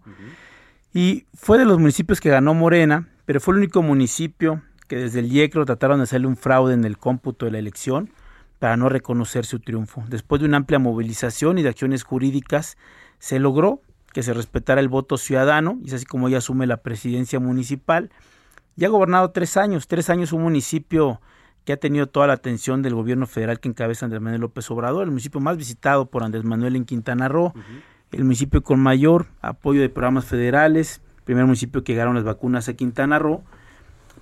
Y 0.93 1.25
fue 1.33 1.57
de 1.57 1.65
los 1.65 1.79
municipios 1.79 2.21
que 2.21 2.29
ganó 2.29 2.53
Morena, 2.53 3.09
pero 3.25 3.41
fue 3.41 3.53
el 3.53 3.59
único 3.59 3.83
municipio 3.83 4.61
que 4.87 4.95
desde 4.95 5.19
el 5.19 5.31
IECRO 5.31 5.65
trataron 5.65 5.99
de 5.99 6.03
hacerle 6.03 6.27
un 6.27 6.37
fraude 6.37 6.73
en 6.73 6.85
el 6.85 6.97
cómputo 6.97 7.45
de 7.45 7.51
la 7.51 7.59
elección 7.59 8.09
para 8.57 8.77
no 8.77 8.87
reconocer 8.87 9.45
su 9.45 9.59
triunfo. 9.59 10.03
Después 10.07 10.39
de 10.39 10.47
una 10.47 10.57
amplia 10.57 10.79
movilización 10.79 11.57
y 11.57 11.63
de 11.63 11.69
acciones 11.69 12.03
jurídicas, 12.03 12.77
se 13.19 13.37
logró 13.37 13.81
que 14.13 14.23
se 14.23 14.33
respetara 14.33 14.79
el 14.79 14.87
voto 14.87 15.17
ciudadano, 15.17 15.77
y 15.83 15.89
es 15.89 15.93
así 15.93 16.05
como 16.05 16.29
ella 16.29 16.37
asume 16.37 16.67
la 16.67 16.77
presidencia 16.77 17.41
municipal. 17.41 18.11
Ya 18.77 18.87
ha 18.87 18.91
gobernado 18.91 19.31
tres 19.31 19.57
años, 19.57 19.87
tres 19.87 20.09
años 20.09 20.31
un 20.31 20.43
municipio 20.43 21.19
que 21.65 21.73
ha 21.73 21.77
tenido 21.77 22.07
toda 22.07 22.27
la 22.27 22.33
atención 22.33 22.81
del 22.81 22.95
gobierno 22.95 23.27
federal 23.27 23.59
que 23.59 23.69
encabeza 23.69 24.05
Andrés 24.05 24.21
Manuel 24.21 24.41
López 24.41 24.69
Obrador, 24.71 25.03
el 25.03 25.09
municipio 25.09 25.39
más 25.39 25.57
visitado 25.57 26.05
por 26.07 26.23
Andrés 26.23 26.43
Manuel 26.43 26.75
en 26.75 26.85
Quintana 26.85 27.27
Roo, 27.27 27.53
el 28.11 28.23
municipio 28.23 28.63
con 28.63 28.79
mayor 28.79 29.27
apoyo 29.41 29.81
de 29.81 29.89
programas 29.89 30.25
federales, 30.25 31.01
primer 31.25 31.45
municipio 31.45 31.83
que 31.83 31.93
llegaron 31.93 32.15
las 32.15 32.23
vacunas 32.23 32.69
a 32.69 32.73
Quintana 32.73 33.19
Roo, 33.19 33.43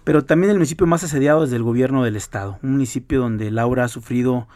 pero 0.03 0.25
también 0.25 0.51
el 0.51 0.57
municipio 0.57 0.87
más 0.87 1.03
asediado 1.03 1.41
desde 1.41 1.55
el 1.55 1.63
gobierno 1.63 2.03
del 2.03 2.15
estado, 2.15 2.59
un 2.63 2.71
municipio 2.71 3.19
donde 3.21 3.51
Laura 3.51 3.85
ha 3.85 3.87
sufrido 3.87 4.47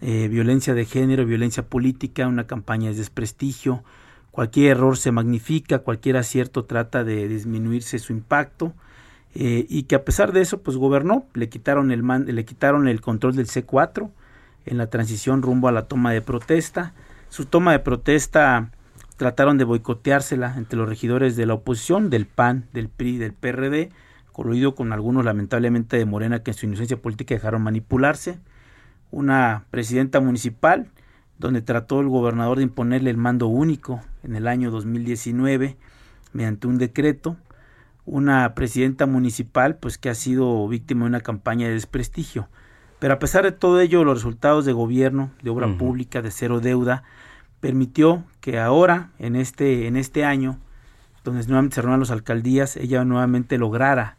eh, 0.00 0.28
violencia 0.28 0.74
de 0.74 0.84
género, 0.84 1.26
violencia 1.26 1.64
política, 1.64 2.28
una 2.28 2.46
campaña 2.46 2.90
de 2.90 2.96
desprestigio, 2.96 3.82
cualquier 4.30 4.76
error 4.76 4.96
se 4.96 5.10
magnifica, 5.10 5.80
cualquier 5.80 6.16
acierto 6.16 6.64
trata 6.64 7.02
de 7.02 7.26
disminuirse 7.26 7.98
su 7.98 8.12
impacto, 8.12 8.74
eh, 9.40 9.66
y 9.68 9.84
que 9.84 9.94
a 9.94 10.04
pesar 10.04 10.32
de 10.32 10.40
eso, 10.40 10.62
pues 10.62 10.76
gobernó, 10.76 11.24
le 11.32 11.48
quitaron 11.48 11.92
el, 11.92 12.02
le 12.26 12.44
quitaron 12.44 12.88
el 12.88 13.00
control 13.00 13.36
del 13.36 13.46
C4 13.46 14.10
en 14.66 14.78
la 14.78 14.88
transición 14.88 15.42
rumbo 15.42 15.68
a 15.68 15.72
la 15.72 15.86
toma 15.86 16.10
de 16.10 16.20
protesta. 16.20 16.92
Su 17.28 17.46
toma 17.46 17.70
de 17.70 17.78
protesta 17.78 18.72
trataron 19.16 19.56
de 19.56 19.62
boicoteársela 19.62 20.56
entre 20.56 20.76
los 20.76 20.88
regidores 20.88 21.36
de 21.36 21.46
la 21.46 21.54
oposición, 21.54 22.10
del 22.10 22.26
PAN, 22.26 22.66
del 22.72 22.88
PRI, 22.88 23.18
del 23.18 23.32
PRD, 23.32 23.90
coludido 24.32 24.74
con 24.74 24.92
algunos 24.92 25.24
lamentablemente 25.24 25.96
de 25.96 26.04
Morena 26.04 26.42
que 26.42 26.50
en 26.50 26.56
su 26.56 26.66
inocencia 26.66 27.00
política 27.00 27.36
dejaron 27.36 27.62
manipularse. 27.62 28.40
Una 29.12 29.66
presidenta 29.70 30.18
municipal 30.18 30.90
donde 31.38 31.62
trató 31.62 32.00
el 32.00 32.08
gobernador 32.08 32.56
de 32.56 32.64
imponerle 32.64 33.10
el 33.10 33.16
mando 33.16 33.46
único 33.46 34.00
en 34.24 34.34
el 34.34 34.48
año 34.48 34.72
2019 34.72 35.76
mediante 36.32 36.66
un 36.66 36.78
decreto 36.78 37.36
una 38.10 38.54
presidenta 38.54 39.06
municipal 39.06 39.76
pues 39.76 39.98
que 39.98 40.08
ha 40.08 40.14
sido 40.14 40.66
víctima 40.66 41.04
de 41.04 41.08
una 41.08 41.20
campaña 41.20 41.66
de 41.66 41.74
desprestigio. 41.74 42.48
Pero 42.98 43.14
a 43.14 43.18
pesar 43.18 43.44
de 43.44 43.52
todo 43.52 43.80
ello, 43.80 44.04
los 44.04 44.18
resultados 44.18 44.64
de 44.64 44.72
gobierno, 44.72 45.30
de 45.42 45.50
obra 45.50 45.68
pública, 45.78 46.20
de 46.20 46.30
cero 46.30 46.60
deuda, 46.60 47.04
permitió 47.60 48.24
que 48.40 48.58
ahora, 48.58 49.10
en 49.18 49.36
este, 49.36 49.86
en 49.86 49.96
este 49.96 50.24
año, 50.24 50.58
donde 51.22 51.46
nuevamente 51.46 51.76
se 51.76 51.82
reunieron 51.82 52.00
las 52.00 52.10
alcaldías, 52.10 52.76
ella 52.76 53.04
nuevamente 53.04 53.56
lograra, 53.56 54.16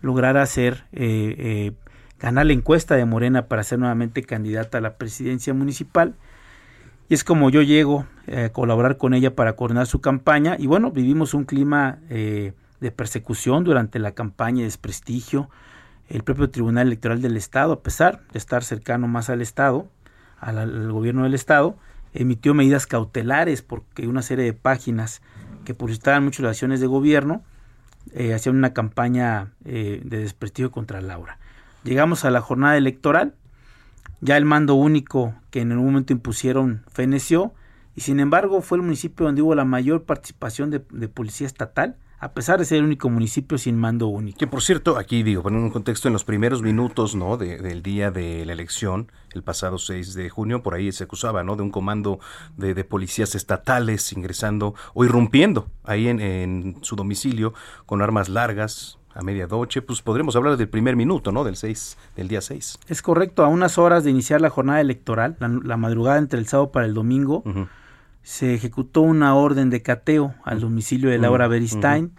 lograra 0.00 0.40
hacer, 0.42 0.84
eh, 0.92 1.34
eh, 1.38 1.72
ganar 2.18 2.46
la 2.46 2.54
encuesta 2.54 2.94
de 2.94 3.04
Morena 3.04 3.48
para 3.48 3.64
ser 3.64 3.78
nuevamente 3.78 4.22
candidata 4.22 4.78
a 4.78 4.80
la 4.80 4.96
presidencia 4.96 5.52
municipal. 5.52 6.14
Y 7.08 7.14
es 7.14 7.22
como 7.22 7.50
yo 7.50 7.60
llego 7.60 8.06
eh, 8.26 8.44
a 8.44 8.48
colaborar 8.52 8.96
con 8.96 9.12
ella 9.12 9.34
para 9.34 9.54
coordinar 9.54 9.86
su 9.86 10.00
campaña. 10.00 10.56
Y 10.58 10.66
bueno, 10.66 10.90
vivimos 10.90 11.34
un 11.34 11.44
clima 11.44 11.98
de 12.80 12.90
persecución 12.90 13.64
durante 13.64 13.98
la 13.98 14.12
campaña 14.12 14.58
de 14.58 14.64
desprestigio. 14.64 15.50
El 16.08 16.22
propio 16.22 16.50
Tribunal 16.50 16.86
Electoral 16.86 17.20
del 17.20 17.36
Estado, 17.36 17.72
a 17.72 17.82
pesar 17.82 18.22
de 18.32 18.38
estar 18.38 18.62
cercano 18.62 19.08
más 19.08 19.28
al 19.28 19.40
Estado, 19.42 19.88
al, 20.40 20.92
gobierno 20.92 21.24
del 21.24 21.34
Estado, 21.34 21.76
emitió 22.12 22.54
medidas 22.54 22.86
cautelares 22.86 23.62
porque 23.62 24.06
una 24.06 24.22
serie 24.22 24.44
de 24.44 24.52
páginas 24.52 25.22
que 25.64 25.74
publicitaban 25.74 26.24
muchas 26.24 26.40
las 26.40 26.50
acciones 26.52 26.80
de 26.80 26.86
gobierno 26.86 27.42
eh, 28.12 28.34
hacían 28.34 28.56
una 28.56 28.72
campaña 28.72 29.52
eh, 29.64 30.00
de 30.04 30.18
desprestigio 30.18 30.70
contra 30.70 31.00
Laura. 31.00 31.38
Llegamos 31.82 32.24
a 32.24 32.30
la 32.30 32.40
jornada 32.40 32.76
electoral, 32.76 33.34
ya 34.20 34.36
el 34.36 34.44
mando 34.44 34.74
único 34.74 35.34
que 35.50 35.60
en 35.60 35.72
un 35.72 35.84
momento 35.84 36.12
impusieron 36.12 36.84
feneció 36.88 37.52
y 37.94 38.02
sin 38.02 38.20
embargo 38.20 38.60
fue 38.60 38.78
el 38.78 38.82
municipio 38.82 39.26
donde 39.26 39.42
hubo 39.42 39.54
la 39.54 39.64
mayor 39.64 40.04
participación 40.04 40.70
de 40.70 41.08
policía 41.08 41.46
estatal, 41.46 41.96
a 42.18 42.32
pesar 42.32 42.58
de 42.58 42.64
ser 42.64 42.78
el 42.78 42.84
único 42.84 43.10
municipio 43.10 43.58
sin 43.58 43.76
mando 43.76 44.06
único. 44.08 44.38
Que 44.38 44.46
por 44.46 44.62
cierto, 44.62 44.98
aquí 44.98 45.22
digo, 45.22 45.42
poniendo 45.42 45.66
un 45.66 45.72
contexto, 45.72 46.08
en 46.08 46.12
los 46.12 46.24
primeros 46.24 46.62
minutos 46.62 47.14
¿no? 47.14 47.36
del 47.36 47.82
día 47.82 48.10
de 48.10 48.44
la 48.46 48.52
elección, 48.52 49.12
el 49.32 49.42
pasado 49.42 49.78
6 49.78 50.14
de 50.14 50.30
junio, 50.30 50.62
por 50.62 50.74
ahí 50.74 50.90
se 50.92 51.04
acusaba 51.04 51.44
¿no? 51.44 51.56
de 51.56 51.62
un 51.62 51.70
comando 51.70 52.18
de, 52.56 52.84
policías 52.84 53.34
estatales 53.34 54.12
ingresando 54.12 54.74
o 54.94 55.04
irrumpiendo 55.04 55.68
ahí 55.84 56.08
en, 56.08 56.76
su 56.82 56.96
domicilio 56.96 57.52
con 57.84 58.00
armas 58.00 58.28
largas, 58.28 58.98
a 59.14 59.22
media 59.22 59.46
noche, 59.46 59.80
pues 59.80 60.02
podremos 60.02 60.36
hablar 60.36 60.58
del 60.58 60.68
primer 60.68 60.94
minuto, 60.94 61.32
¿no? 61.32 61.42
Del 61.42 61.56
6, 61.56 61.96
del 62.16 62.28
día 62.28 62.42
6. 62.42 62.80
Es 62.86 63.00
correcto, 63.00 63.44
a 63.44 63.48
unas 63.48 63.78
horas 63.78 64.04
de 64.04 64.10
iniciar 64.10 64.42
la 64.42 64.50
jornada 64.50 64.78
electoral, 64.82 65.36
la, 65.40 65.76
madrugada 65.78 66.18
entre 66.18 66.38
el 66.38 66.46
sábado 66.46 66.70
para 66.70 66.84
el 66.84 66.92
domingo, 66.92 67.42
se 68.26 68.54
ejecutó 68.54 69.02
una 69.02 69.36
orden 69.36 69.70
de 69.70 69.82
cateo 69.82 70.34
al 70.42 70.58
domicilio 70.58 71.10
de 71.10 71.18
Laura 71.18 71.46
Beristain. 71.46 72.10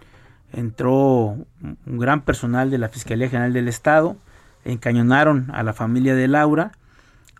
Entró 0.54 1.36
un 1.60 1.98
gran 1.98 2.22
personal 2.22 2.70
de 2.70 2.78
la 2.78 2.88
Fiscalía 2.88 3.28
General 3.28 3.52
del 3.52 3.68
Estado, 3.68 4.16
encañonaron 4.64 5.50
a 5.52 5.62
la 5.62 5.74
familia 5.74 6.14
de 6.14 6.26
Laura 6.26 6.72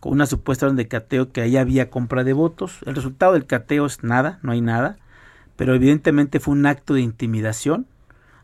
con 0.01 0.13
una 0.13 0.27
supuesta 0.27 0.67
orden 0.67 0.77
de 0.77 0.87
cateo 0.87 1.33
que 1.33 1.41
ahí 1.41 1.57
había 1.57 1.89
compra 1.89 2.25
de 2.25 2.35
votos. 2.35 2.81
El 2.85 2.95
resultado 2.95 3.33
del 3.33 3.47
cateo 3.47 3.87
es 3.87 4.05
nada, 4.05 4.39
no 4.43 4.53
hay 4.53 4.61
nada, 4.61 4.99
pero 5.57 5.75
evidentemente 5.75 6.39
fue 6.39 6.53
un 6.53 6.67
acto 6.67 6.93
de 6.93 7.01
intimidación 7.01 7.87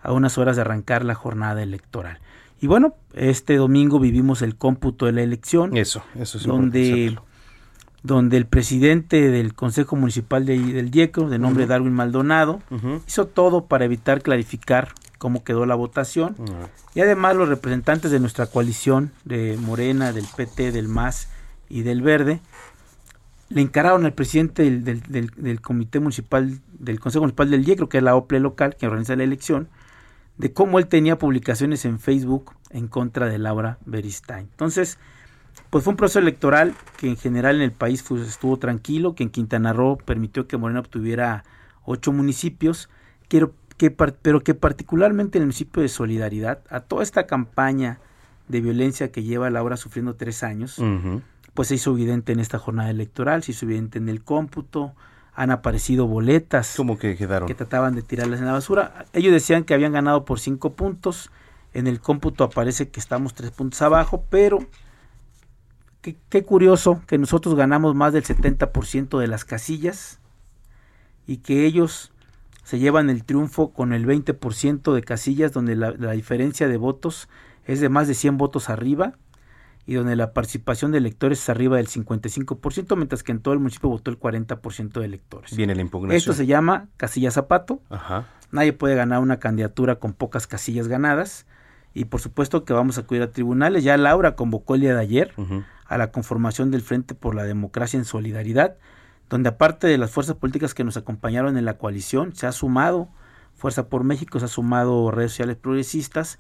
a 0.01 0.14
unas 0.14 0.38
horas 0.38 0.56
de 0.56 0.62
arrancar 0.62 1.05
la 1.05 1.14
jornada 1.14 1.62
electoral. 1.62 2.18
Y 2.62 2.66
bueno, 2.66 2.94
este 3.12 3.56
domingo 3.56 4.01
vivimos 4.01 4.40
el 4.40 4.56
cómputo 4.56 5.05
de 5.05 5.12
la 5.12 5.20
elección. 5.20 5.76
Eso, 5.76 6.02
eso 6.18 6.38
es 6.38 6.46
donde 6.46 7.14
donde 8.05 8.36
el 8.36 8.47
presidente 8.47 9.31
del 9.31 9.55
Consejo 9.55 9.97
Municipal 9.97 10.44
de, 10.44 10.59
del 10.59 10.90
DIECO, 10.90 11.31
de 11.31 11.39
nombre 11.39 11.66
Darwin 11.66 11.94
Maldonado, 11.94 12.60
hizo 13.09 13.26
todo 13.26 13.64
para 13.64 13.86
evitar 13.86 14.22
clarificar 14.22 14.93
cómo 15.16 15.43
quedó 15.43 15.64
la 15.64 15.74
votación. 15.74 16.36
Y 16.94 17.01
además 17.01 17.35
los 17.35 17.48
representantes 17.48 18.10
de 18.10 18.20
nuestra 18.20 18.47
coalición, 18.47 19.10
de 19.24 19.56
Morena, 19.59 20.12
del 20.12 20.26
PT, 20.36 20.70
del 20.70 20.86
MAS 20.86 21.28
y 21.70 21.81
del 21.81 22.02
Verde, 22.02 22.43
le 23.48 23.62
encararon 23.62 24.05
al 24.05 24.12
presidente 24.12 24.70
del, 24.70 25.01
del, 25.01 25.60
Comité 25.62 25.98
Municipal, 25.98 26.60
del 26.78 27.01
Consejo 27.01 27.22
Municipal 27.22 27.51
del 27.51 27.64
DIECO, 27.64 27.89
que 27.89 27.98
es 27.98 28.05
la 28.05 28.16
OPLE 28.16 28.39
local 28.39 28.76
que 28.76 28.86
organiza 28.86 29.16
la 29.16 29.24
elección, 29.24 29.68
de 30.36 30.52
cómo 30.52 30.78
él 30.78 30.89
tenía 30.89 31.16
publicaciones 31.16 31.86
en 31.86 31.98
Facebook 31.98 32.52
en 32.68 32.86
contra 32.86 33.28
de 33.28 33.39
Laura 33.39 33.78
Beristain. 33.86 34.47
Entonces, 34.51 34.98
pues 35.74 35.82
fue 35.82 35.90
un 35.90 35.96
proceso 35.96 36.20
electoral 36.20 36.72
que 36.96 37.09
en 37.09 37.16
general 37.16 37.56
en 37.56 37.62
el 37.62 37.72
país 37.72 38.09
estuvo 38.09 38.59
tranquilo, 38.59 39.16
que 39.16 39.24
en 39.24 39.28
Quintana 39.28 39.72
Roo 39.72 39.98
permitió 39.98 40.46
que 40.46 40.56
Morena 40.56 40.78
obtuviera 40.78 41.42
ocho 41.84 42.12
municipios, 42.12 42.88
que, 43.26 43.48
pero 43.90 44.44
que 44.44 44.55
particularmente 44.55 45.36
en 45.38 45.42
el 45.42 45.46
municipio 45.46 45.82
de 45.82 45.88
Solidaridad, 45.88 46.60
a 46.70 46.78
toda 46.78 47.02
esta 47.02 47.26
campaña 47.26 47.98
de 48.46 48.60
violencia 48.60 49.10
que 49.10 49.24
lleva 49.24 49.51
Laura 49.51 49.76
sufriendo 49.76 50.14
tres 50.14 50.44
años, 50.44 50.80
pues 51.55 51.66
se 51.66 51.74
hizo 51.74 51.90
evidente 51.90 52.30
en 52.30 52.38
esta 52.38 52.60
jornada 52.60 52.90
electoral, 52.90 53.42
se 53.42 53.51
hizo 53.51 53.66
evidente 53.66 53.98
en 53.98 54.09
el 54.09 54.22
cómputo, 54.22 54.92
han 55.34 55.51
aparecido 55.51 56.06
boletas 56.06 56.74
¿Cómo 56.76 57.01
que 57.01 57.16
quedaron? 57.16 57.48
que 57.48 57.55
trataban 57.56 57.96
de 57.96 58.02
tirarlas 58.02 58.38
en 58.38 58.46
la 58.46 58.52
basura. 58.52 59.06
Ellos 59.12 59.32
decían 59.32 59.64
que 59.64 59.74
habían 59.74 59.92
ganado 59.92 60.24
por 60.24 60.38
cinco 60.38 60.74
puntos, 60.74 61.32
en 61.72 61.88
el 61.88 61.98
cómputo 61.98 62.44
aparece 62.44 62.90
que 62.90 63.01
estamos 63.01 63.34
tres 63.34 63.51
puntos 63.51 63.82
abajo, 63.82 64.24
pero 64.30 64.60
Qué, 66.28 66.44
curioso 66.44 67.01
que 67.06 67.16
nosotros 67.16 67.55
ganamos 67.55 67.94
más 67.94 68.12
del 68.12 68.24
70% 68.24 69.18
de 69.18 69.26
las 69.26 69.47
casillas 69.47 70.20
y 71.26 71.39
que 71.39 71.64
ellos 71.64 72.12
se 72.62 72.78
llevan 72.78 73.09
el 73.09 73.24
triunfo 73.24 73.72
con 73.72 73.94
el 73.94 74.06
20% 74.06 74.93
de 74.93 75.02
casillas 75.02 75.52
donde 75.52 75.76
la, 75.76 75.93
diferencia 76.12 76.68
de 76.68 76.76
votos 76.76 77.31
es 77.64 77.81
de 77.81 77.89
más 77.89 78.06
de 78.06 78.12
100 78.12 78.36
votos 78.36 78.68
arriba 78.68 79.14
y 79.86 79.94
donde 79.94 80.14
la 80.14 80.35
participación 80.35 80.93
de 80.93 80.98
electores 80.98 81.40
es 81.40 81.48
arriba 81.48 81.78
del 81.78 81.89
55%, 81.89 82.97
mientras 82.97 83.22
que 83.22 83.32
en 83.32 83.40
todo 83.40 83.55
el 83.55 83.60
municipio 83.60 83.89
votó 83.89 84.10
el 84.10 84.20
40% 84.20 85.01
de 85.01 85.06
electores. 85.06 85.56
Viene 85.56 85.74
la 85.74 85.81
impugnación. 85.81 86.16
Esto 86.18 86.35
se 86.35 86.44
llama 86.44 86.89
casilla 86.98 87.31
zapato. 87.31 87.81
Nadie 88.51 88.74
puede 88.74 88.94
ganar 88.94 89.20
una 89.20 89.39
candidatura 89.39 89.97
con 89.97 90.12
pocas 90.12 90.47
casillas 90.47 90.86
ganadas. 90.86 91.47
Y 91.94 92.06
por 92.06 92.20
supuesto 92.20 92.64
que 92.64 92.72
vamos 92.72 92.98
a 92.98 93.02
acudir 93.02 93.22
a 93.22 93.31
tribunales. 93.31 93.85
Ya 93.85 93.97
Laura 93.97 94.35
convocó 94.36 94.74
el 94.74 94.82
día 94.82 94.94
de 94.94 95.01
ayer 95.01 95.35
a 95.86 95.98
la 95.98 96.11
conformación 96.11 96.70
del 96.70 96.82
Frente 96.82 97.15
por 97.15 97.35
la 97.35 97.44
Democracia 97.44 97.98
en 97.98 98.05
Solidaridad, 98.05 98.77
donde 99.28 99.51
aparte 99.51 99.86
de 99.86 99.98
las 99.98 100.11
fuerzas 100.11 100.36
políticas 100.36 100.74
que 100.74 100.85
nos 100.85 100.97
acompañaron 100.97 101.56
en 101.56 101.65
la 101.65 101.78
coalición, 101.78 102.35
se 102.35 102.47
ha 102.47 102.52
sumado 102.52 103.09
Fuerza 103.55 103.89
por 103.89 104.05
México, 104.05 104.39
se 104.39 104.47
ha 104.47 104.48
sumado 104.48 105.11
redes 105.11 105.32
sociales 105.32 105.56
progresistas, 105.56 106.39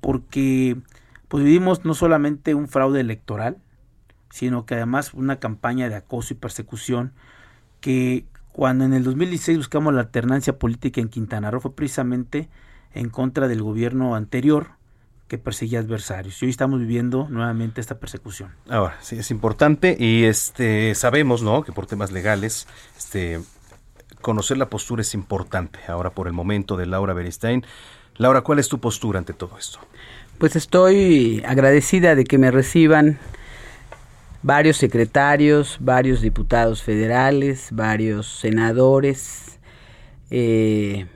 porque 0.00 0.76
pues 1.28 1.44
vivimos 1.44 1.84
no 1.84 1.94
solamente 1.94 2.54
un 2.54 2.68
fraude 2.68 3.00
electoral, 3.00 3.58
sino 4.30 4.66
que 4.66 4.74
además 4.74 5.14
una 5.14 5.36
campaña 5.36 5.88
de 5.88 5.94
acoso 5.94 6.34
y 6.34 6.36
persecución 6.36 7.12
que 7.80 8.26
cuando 8.52 8.84
en 8.84 8.92
el 8.92 9.04
2016 9.04 9.56
buscamos 9.56 9.94
la 9.94 10.00
alternancia 10.00 10.58
política 10.58 11.00
en 11.00 11.08
Quintana 11.08 11.50
Roo 11.50 11.60
fue 11.60 11.74
precisamente 11.74 12.48
en 12.92 13.08
contra 13.08 13.48
del 13.48 13.62
gobierno 13.62 14.14
anterior 14.14 14.72
que 15.32 15.38
perseguía 15.38 15.78
adversarios. 15.78 16.42
Y 16.42 16.44
hoy 16.44 16.50
estamos 16.50 16.78
viviendo 16.78 17.26
nuevamente 17.30 17.80
esta 17.80 17.98
persecución. 17.98 18.50
Ahora, 18.68 18.98
sí, 19.00 19.16
es 19.16 19.30
importante 19.30 19.96
y 19.98 20.24
este 20.24 20.94
sabemos, 20.94 21.42
¿no? 21.42 21.62
Que 21.62 21.72
por 21.72 21.86
temas 21.86 22.12
legales, 22.12 22.68
este 22.98 23.40
conocer 24.20 24.58
la 24.58 24.68
postura 24.68 25.00
es 25.00 25.14
importante. 25.14 25.78
Ahora 25.88 26.10
por 26.10 26.26
el 26.26 26.34
momento 26.34 26.76
de 26.76 26.84
Laura 26.84 27.14
Beristain. 27.14 27.64
Laura, 28.18 28.42
¿cuál 28.42 28.58
es 28.58 28.68
tu 28.68 28.78
postura 28.78 29.20
ante 29.20 29.32
todo 29.32 29.56
esto? 29.56 29.78
Pues 30.36 30.54
estoy 30.54 31.42
agradecida 31.46 32.14
de 32.14 32.24
que 32.24 32.36
me 32.36 32.50
reciban 32.50 33.18
varios 34.42 34.76
secretarios, 34.76 35.78
varios 35.80 36.20
diputados 36.20 36.82
federales, 36.82 37.68
varios 37.72 38.26
senadores. 38.26 39.58
Eh, 40.30 41.06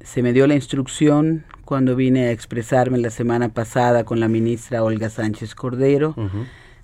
se 0.00 0.22
me 0.22 0.32
dio 0.32 0.46
la 0.46 0.54
instrucción 0.54 1.44
cuando 1.68 1.96
vine 1.96 2.28
a 2.28 2.30
expresarme 2.30 2.96
la 2.96 3.10
semana 3.10 3.50
pasada 3.50 4.04
con 4.04 4.20
la 4.20 4.28
ministra 4.28 4.82
Olga 4.82 5.10
Sánchez 5.10 5.54
Cordero 5.54 6.14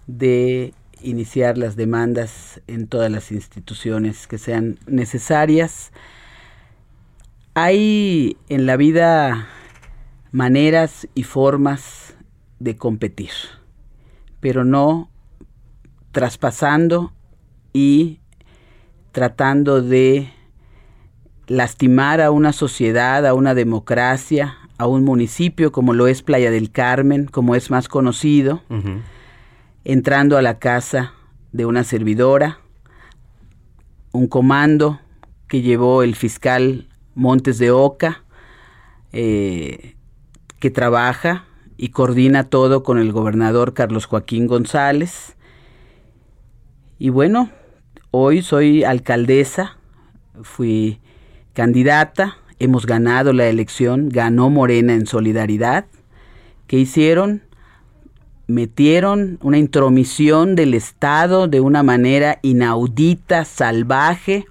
de 0.06 0.74
iniciar 1.01 1.56
las 1.56 1.74
demandas 1.74 2.61
en 2.66 2.86
todas 2.86 3.11
las 3.11 3.32
instituciones 3.32 4.27
que 4.27 4.36
sean 4.36 4.78
necesarias. 4.86 5.90
Hay 7.55 8.36
en 8.51 8.66
la 8.66 8.77
vida 8.77 9.48
maneras 10.32 11.09
y 11.15 11.23
formas 11.23 12.15
de 12.59 12.77
competir, 12.77 13.32
pero 14.40 14.66
no 14.66 15.09
traspasando 16.12 17.15
y 17.73 18.20
tratando 19.12 19.81
de 19.81 20.31
lastimar 21.47 22.20
a 22.20 22.31
una 22.31 22.52
sociedad, 22.52 23.27
a 23.27 23.32
una 23.32 23.55
democracia, 23.55 24.59
a 24.79 24.87
un 24.87 25.05
municipio 25.05 25.73
como 25.73 25.95
lo 25.95 26.07
es 26.07 26.23
Playa 26.23 26.51
del 26.51 26.71
Carmen, 26.71 27.27
como 27.27 27.55
es 27.55 27.71
más 27.71 27.89
conocido, 27.89 28.63
entrando 29.85 30.37
a 30.37 30.43
la 30.43 30.59
casa 30.59 31.15
de 31.53 31.67
una 31.67 31.85
servidora, 31.85 32.59
un 34.13 34.27
comando 34.27 35.01
que 35.49 35.63
llevó 35.63 36.03
el 36.03 36.15
fiscal 36.17 36.89
Montes 37.15 37.59
de 37.59 37.71
Oca, 37.71 38.25
eh, 39.13 39.95
que 40.59 40.71
trabaja 40.71 41.45
y 41.77 41.91
coordina 41.91 42.45
todo 42.45 42.83
con 42.83 42.99
el 42.99 43.13
gobernador 43.13 43.75
Carlos 43.75 44.07
Joaquín 44.07 44.47
González. 44.47 45.37
Y 46.99 47.11
bueno, 47.11 47.51
hoy 48.11 48.43
soy 48.43 48.83
alcaldesa, 48.83 49.77
fui 50.43 51.01
candidata, 51.53 52.39
hemos 52.59 52.86
ganado 52.86 53.32
la 53.32 53.47
elección, 53.47 54.09
ganó 54.09 54.51
Morena 54.51 54.94
en 54.94 55.06
solidaridad. 55.06 55.86
¿Qué 56.66 56.78
hicieron? 56.78 57.43
Metieron 58.47 59.39
una 59.43 59.59
intromisión 59.59 60.55
del 60.55 60.74
Estado 60.74 61.48
de 61.48 61.60
una 61.60 61.82
manera 61.82 62.39
inaudita, 62.43 63.44
salvaje, 63.44 64.44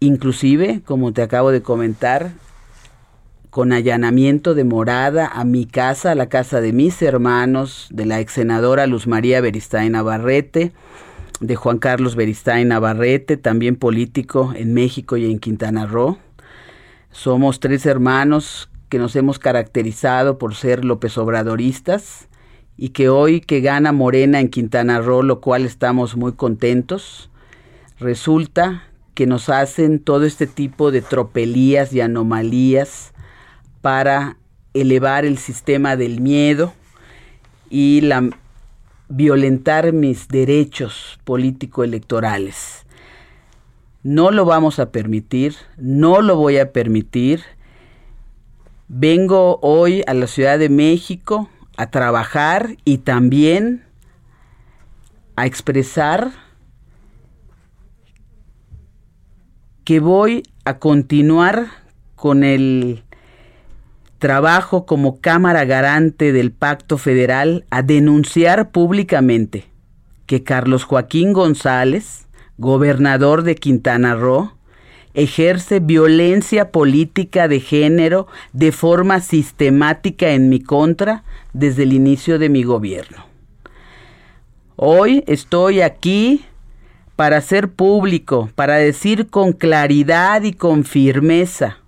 inclusive, 0.00 0.80
como 0.84 1.12
te 1.12 1.22
acabo 1.22 1.52
de 1.52 1.62
comentar, 1.62 2.32
con 3.50 3.72
allanamiento 3.72 4.54
de 4.54 4.64
morada 4.64 5.26
a 5.26 5.44
mi 5.44 5.66
casa, 5.66 6.12
a 6.12 6.14
la 6.14 6.28
casa 6.28 6.60
de 6.60 6.72
mis 6.72 7.02
hermanos, 7.02 7.88
de 7.90 8.06
la 8.06 8.20
ex 8.20 8.32
senadora 8.32 8.86
Luz 8.86 9.06
María 9.06 9.40
Beristain 9.40 9.92
Navarrete, 9.92 10.72
de 11.40 11.56
Juan 11.56 11.78
Carlos 11.78 12.16
Beristain 12.16 12.68
Navarrete, 12.68 13.36
también 13.36 13.76
político 13.76 14.52
en 14.54 14.74
México 14.74 15.16
y 15.16 15.30
en 15.30 15.38
Quintana 15.38 15.86
Roo. 15.86 16.18
Somos 17.12 17.58
tres 17.58 17.86
hermanos 17.86 18.70
que 18.88 18.98
nos 18.98 19.16
hemos 19.16 19.38
caracterizado 19.38 20.38
por 20.38 20.54
ser 20.54 20.84
López 20.84 21.18
Obradoristas 21.18 22.28
y 22.76 22.90
que 22.90 23.08
hoy 23.08 23.40
que 23.40 23.60
gana 23.60 23.92
Morena 23.92 24.40
en 24.40 24.48
Quintana 24.48 25.00
Roo, 25.00 25.22
lo 25.22 25.40
cual 25.40 25.64
estamos 25.64 26.16
muy 26.16 26.32
contentos, 26.32 27.28
resulta 27.98 28.84
que 29.14 29.26
nos 29.26 29.48
hacen 29.48 29.98
todo 29.98 30.24
este 30.24 30.46
tipo 30.46 30.90
de 30.90 31.02
tropelías 31.02 31.92
y 31.92 32.00
anomalías 32.00 33.12
para 33.80 34.36
elevar 34.72 35.24
el 35.24 35.36
sistema 35.36 35.96
del 35.96 36.20
miedo 36.20 36.72
y 37.68 38.02
la, 38.02 38.30
violentar 39.08 39.92
mis 39.92 40.28
derechos 40.28 41.18
político-electorales. 41.24 42.86
No 44.02 44.30
lo 44.30 44.44
vamos 44.44 44.78
a 44.78 44.90
permitir, 44.90 45.54
no 45.76 46.22
lo 46.22 46.36
voy 46.36 46.58
a 46.58 46.72
permitir. 46.72 47.42
Vengo 48.88 49.58
hoy 49.62 50.02
a 50.06 50.14
la 50.14 50.26
Ciudad 50.26 50.58
de 50.58 50.68
México 50.68 51.50
a 51.76 51.90
trabajar 51.90 52.76
y 52.84 52.98
también 52.98 53.84
a 55.36 55.46
expresar 55.46 56.32
que 59.84 60.00
voy 60.00 60.42
a 60.64 60.78
continuar 60.78 61.66
con 62.14 62.44
el 62.44 63.02
trabajo 64.18 64.86
como 64.86 65.20
Cámara 65.20 65.64
Garante 65.64 66.32
del 66.32 66.52
Pacto 66.52 66.98
Federal 66.98 67.64
a 67.70 67.82
denunciar 67.82 68.70
públicamente 68.70 69.66
que 70.26 70.44
Carlos 70.44 70.84
Joaquín 70.84 71.32
González, 71.32 72.28
gobernador 72.60 73.42
de 73.42 73.54
Quintana 73.54 74.14
Roo, 74.14 74.52
ejerce 75.14 75.80
violencia 75.80 76.70
política 76.70 77.48
de 77.48 77.58
género 77.58 78.26
de 78.52 78.70
forma 78.70 79.20
sistemática 79.20 80.28
en 80.30 80.50
mi 80.50 80.60
contra 80.60 81.24
desde 81.54 81.84
el 81.84 81.94
inicio 81.94 82.38
de 82.38 82.50
mi 82.50 82.62
gobierno. 82.62 83.24
Hoy 84.76 85.24
estoy 85.26 85.80
aquí 85.80 86.44
para 87.16 87.38
hacer 87.38 87.70
público, 87.70 88.50
para 88.54 88.76
decir 88.76 89.28
con 89.28 89.52
claridad 89.52 90.42
y 90.42 90.52
con 90.52 90.84
firmeza 90.84 91.78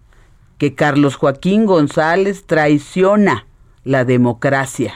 que 0.56 0.74
Carlos 0.74 1.16
Joaquín 1.16 1.66
González 1.66 2.44
traiciona 2.46 3.46
la 3.84 4.06
democracia 4.06 4.94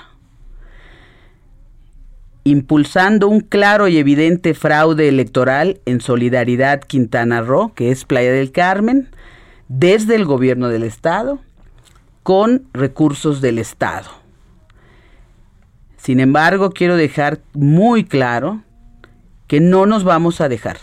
impulsando 2.47 3.27
un 3.27 3.41
claro 3.41 3.89
y 3.89 3.99
evidente 3.99 4.55
fraude 4.55 5.09
electoral 5.09 5.81
en 5.85 6.01
Solidaridad 6.01 6.81
Quintana 6.81 7.41
Roo, 7.41 7.75
que 7.75 7.91
es 7.91 8.05
Playa 8.05 8.31
del 8.31 8.53
Carmen, 8.53 9.09
desde 9.67 10.15
el 10.15 10.25
gobierno 10.25 10.69
del 10.69 10.85
Estado, 10.85 11.41
con 12.23 12.69
recursos 12.73 13.41
del 13.41 13.59
Estado. 13.59 14.09
Sin 15.97 16.21
embargo, 16.21 16.71
quiero 16.71 16.97
dejar 16.97 17.41
muy 17.53 18.05
claro 18.05 18.63
que 19.49 19.59
no 19.59 19.87
nos 19.87 20.05
vamos 20.05 20.41
a 20.41 20.49
dejar. 20.49 20.77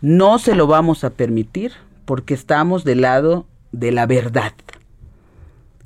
No 0.00 0.38
se 0.38 0.54
lo 0.54 0.66
vamos 0.66 1.04
a 1.04 1.10
permitir 1.10 1.72
porque 2.06 2.32
estamos 2.32 2.84
del 2.84 3.02
lado 3.02 3.46
de 3.72 3.92
la 3.92 4.06
verdad. 4.06 4.54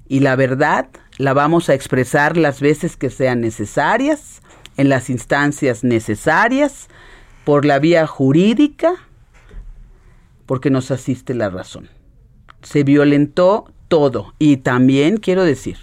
Y 0.06 0.20
la 0.20 0.36
verdad 0.36 0.86
la 1.18 1.32
vamos 1.32 1.68
a 1.68 1.74
expresar 1.74 2.36
las 2.36 2.60
veces 2.60 2.96
que 2.96 3.10
sean 3.10 3.40
necesarias 3.40 4.41
en 4.76 4.88
las 4.88 5.10
instancias 5.10 5.84
necesarias, 5.84 6.88
por 7.44 7.64
la 7.64 7.78
vía 7.78 8.06
jurídica, 8.06 8.94
porque 10.46 10.70
nos 10.70 10.90
asiste 10.90 11.34
la 11.34 11.50
razón. 11.50 11.88
Se 12.62 12.84
violentó 12.84 13.66
todo. 13.88 14.32
Y 14.38 14.56
también 14.58 15.18
quiero 15.18 15.44
decir, 15.44 15.76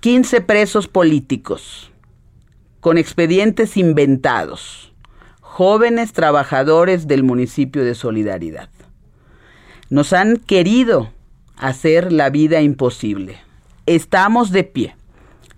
15 0.00 0.40
presos 0.40 0.88
políticos 0.88 1.90
con 2.80 2.96
expedientes 2.96 3.76
inventados, 3.76 4.94
jóvenes 5.40 6.12
trabajadores 6.12 7.06
del 7.06 7.22
municipio 7.22 7.84
de 7.84 7.94
Solidaridad. 7.94 8.68
Nos 9.90 10.12
han 10.12 10.38
querido 10.38 11.12
hacer 11.56 12.12
la 12.12 12.30
vida 12.30 12.62
imposible. 12.62 13.38
Estamos 13.86 14.50
de 14.50 14.64
pie 14.64 14.96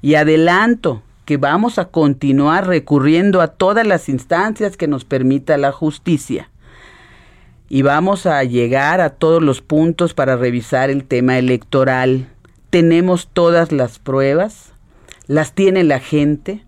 y 0.03 0.15
adelanto 0.15 1.03
que 1.27 1.37
vamos 1.37 1.79
a 1.79 1.87
continuar 1.87 2.69
recurriendo 2.69 3.43
a 3.43 3.49
todas 3.49 3.85
las 3.85 4.09
instancias 4.09 4.77
que 4.77 4.87
nos 4.87 5.05
permita 5.05 5.59
la 5.59 5.73
justicia. 5.73 6.51
Y 7.69 7.83
vamos 7.83 8.27
a 8.27 8.43
llegar 8.45 9.01
a 9.01 9.11
todos 9.11 9.43
los 9.43 9.61
puntos 9.61 10.15
para 10.15 10.37
revisar 10.37 10.89
el 10.89 11.05
tema 11.05 11.37
electoral. 11.37 12.29
Tenemos 12.71 13.29
todas 13.33 13.73
las 13.73 13.99
pruebas, 13.99 14.73
las 15.27 15.53
tiene 15.53 15.83
la 15.83 15.99
gente, 15.99 16.65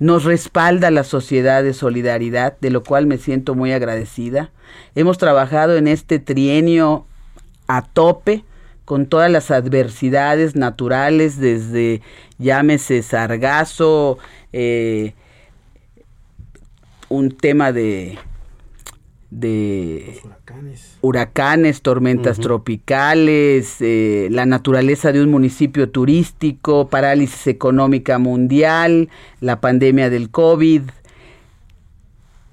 nos 0.00 0.24
respalda 0.24 0.90
la 0.90 1.04
sociedad 1.04 1.62
de 1.62 1.72
solidaridad, 1.72 2.58
de 2.60 2.70
lo 2.70 2.82
cual 2.82 3.06
me 3.06 3.18
siento 3.18 3.54
muy 3.54 3.72
agradecida. 3.72 4.50
Hemos 4.96 5.16
trabajado 5.16 5.76
en 5.76 5.86
este 5.86 6.18
trienio 6.18 7.06
a 7.68 7.82
tope 7.82 8.44
con 8.84 9.06
todas 9.06 9.30
las 9.30 9.50
adversidades 9.50 10.56
naturales, 10.56 11.38
desde 11.38 12.02
llámese 12.38 13.02
sargazo, 13.02 14.18
eh, 14.52 15.14
un 17.08 17.30
tema 17.30 17.72
de, 17.72 18.18
de 19.30 20.20
huracanes. 21.00 21.82
tormentas 21.82 22.38
tropicales, 22.38 23.76
eh, 23.80 24.28
la 24.30 24.46
naturaleza 24.46 25.12
de 25.12 25.22
un 25.22 25.30
municipio 25.30 25.90
turístico, 25.90 26.88
parálisis 26.88 27.46
económica 27.46 28.18
mundial, 28.18 29.08
la 29.40 29.60
pandemia 29.60 30.10
del 30.10 30.30
COVID, 30.30 30.82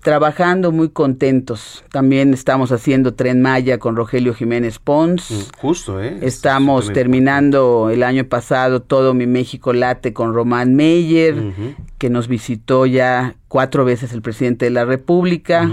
trabajando 0.10 0.72
muy 0.72 0.90
contentos. 0.90 1.84
También 1.92 2.34
estamos 2.34 2.72
haciendo 2.72 3.14
Tren 3.14 3.44
Maya 3.44 3.78
con 3.78 3.96
Rogelio 3.96 4.34
Jiménez 4.34 4.80
Pons. 4.80 5.30
Mm, 5.30 5.60
justo, 5.60 6.02
¿eh? 6.02 6.18
Estamos 6.24 6.92
terminando 6.92 7.92
el 7.92 8.02
año 8.02 8.24
pasado 8.24 8.82
Todo 8.82 9.14
Mi 9.14 9.28
México 9.28 9.72
Late 9.72 10.12
con 10.12 10.34
Román 10.34 10.74
Meyer, 10.74 11.54
que 12.00 12.10
nos 12.10 12.28
visitó 12.28 12.88
ya 12.88 13.36
cuatro 13.50 13.86
veces 13.86 14.12
el 14.12 14.24
presidente 14.24 14.66
de 14.66 14.72
la 14.72 14.84
República. 14.84 15.70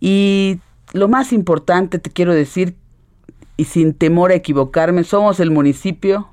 Y 0.00 0.58
lo 0.92 1.06
más 1.06 1.32
importante, 1.32 2.00
te 2.00 2.10
quiero 2.10 2.34
decir, 2.34 2.74
y 3.56 3.66
sin 3.66 3.94
temor 3.94 4.32
a 4.32 4.34
equivocarme, 4.34 5.04
somos 5.04 5.38
el 5.38 5.52
municipio 5.52 6.28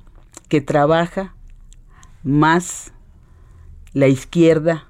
que 0.48 0.60
trabaja 0.60 1.36
más 2.24 2.92
la 3.92 4.08
izquierda 4.08 4.88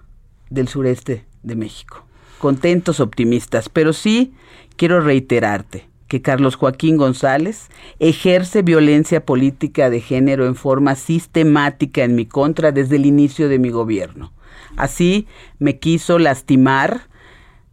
del 0.48 0.66
sureste 0.66 1.28
de 1.42 1.56
México. 1.56 2.04
Contentos, 2.38 3.00
optimistas, 3.00 3.68
pero 3.68 3.92
sí 3.92 4.32
quiero 4.76 5.00
reiterarte 5.00 5.88
que 6.08 6.22
Carlos 6.22 6.56
Joaquín 6.56 6.96
González 6.96 7.68
ejerce 8.00 8.62
violencia 8.62 9.24
política 9.24 9.90
de 9.90 10.00
género 10.00 10.46
en 10.46 10.56
forma 10.56 10.96
sistemática 10.96 12.02
en 12.02 12.16
mi 12.16 12.26
contra 12.26 12.72
desde 12.72 12.96
el 12.96 13.06
inicio 13.06 13.48
de 13.48 13.60
mi 13.60 13.70
gobierno. 13.70 14.32
Así 14.76 15.28
me 15.58 15.78
quiso 15.78 16.18
lastimar 16.18 17.02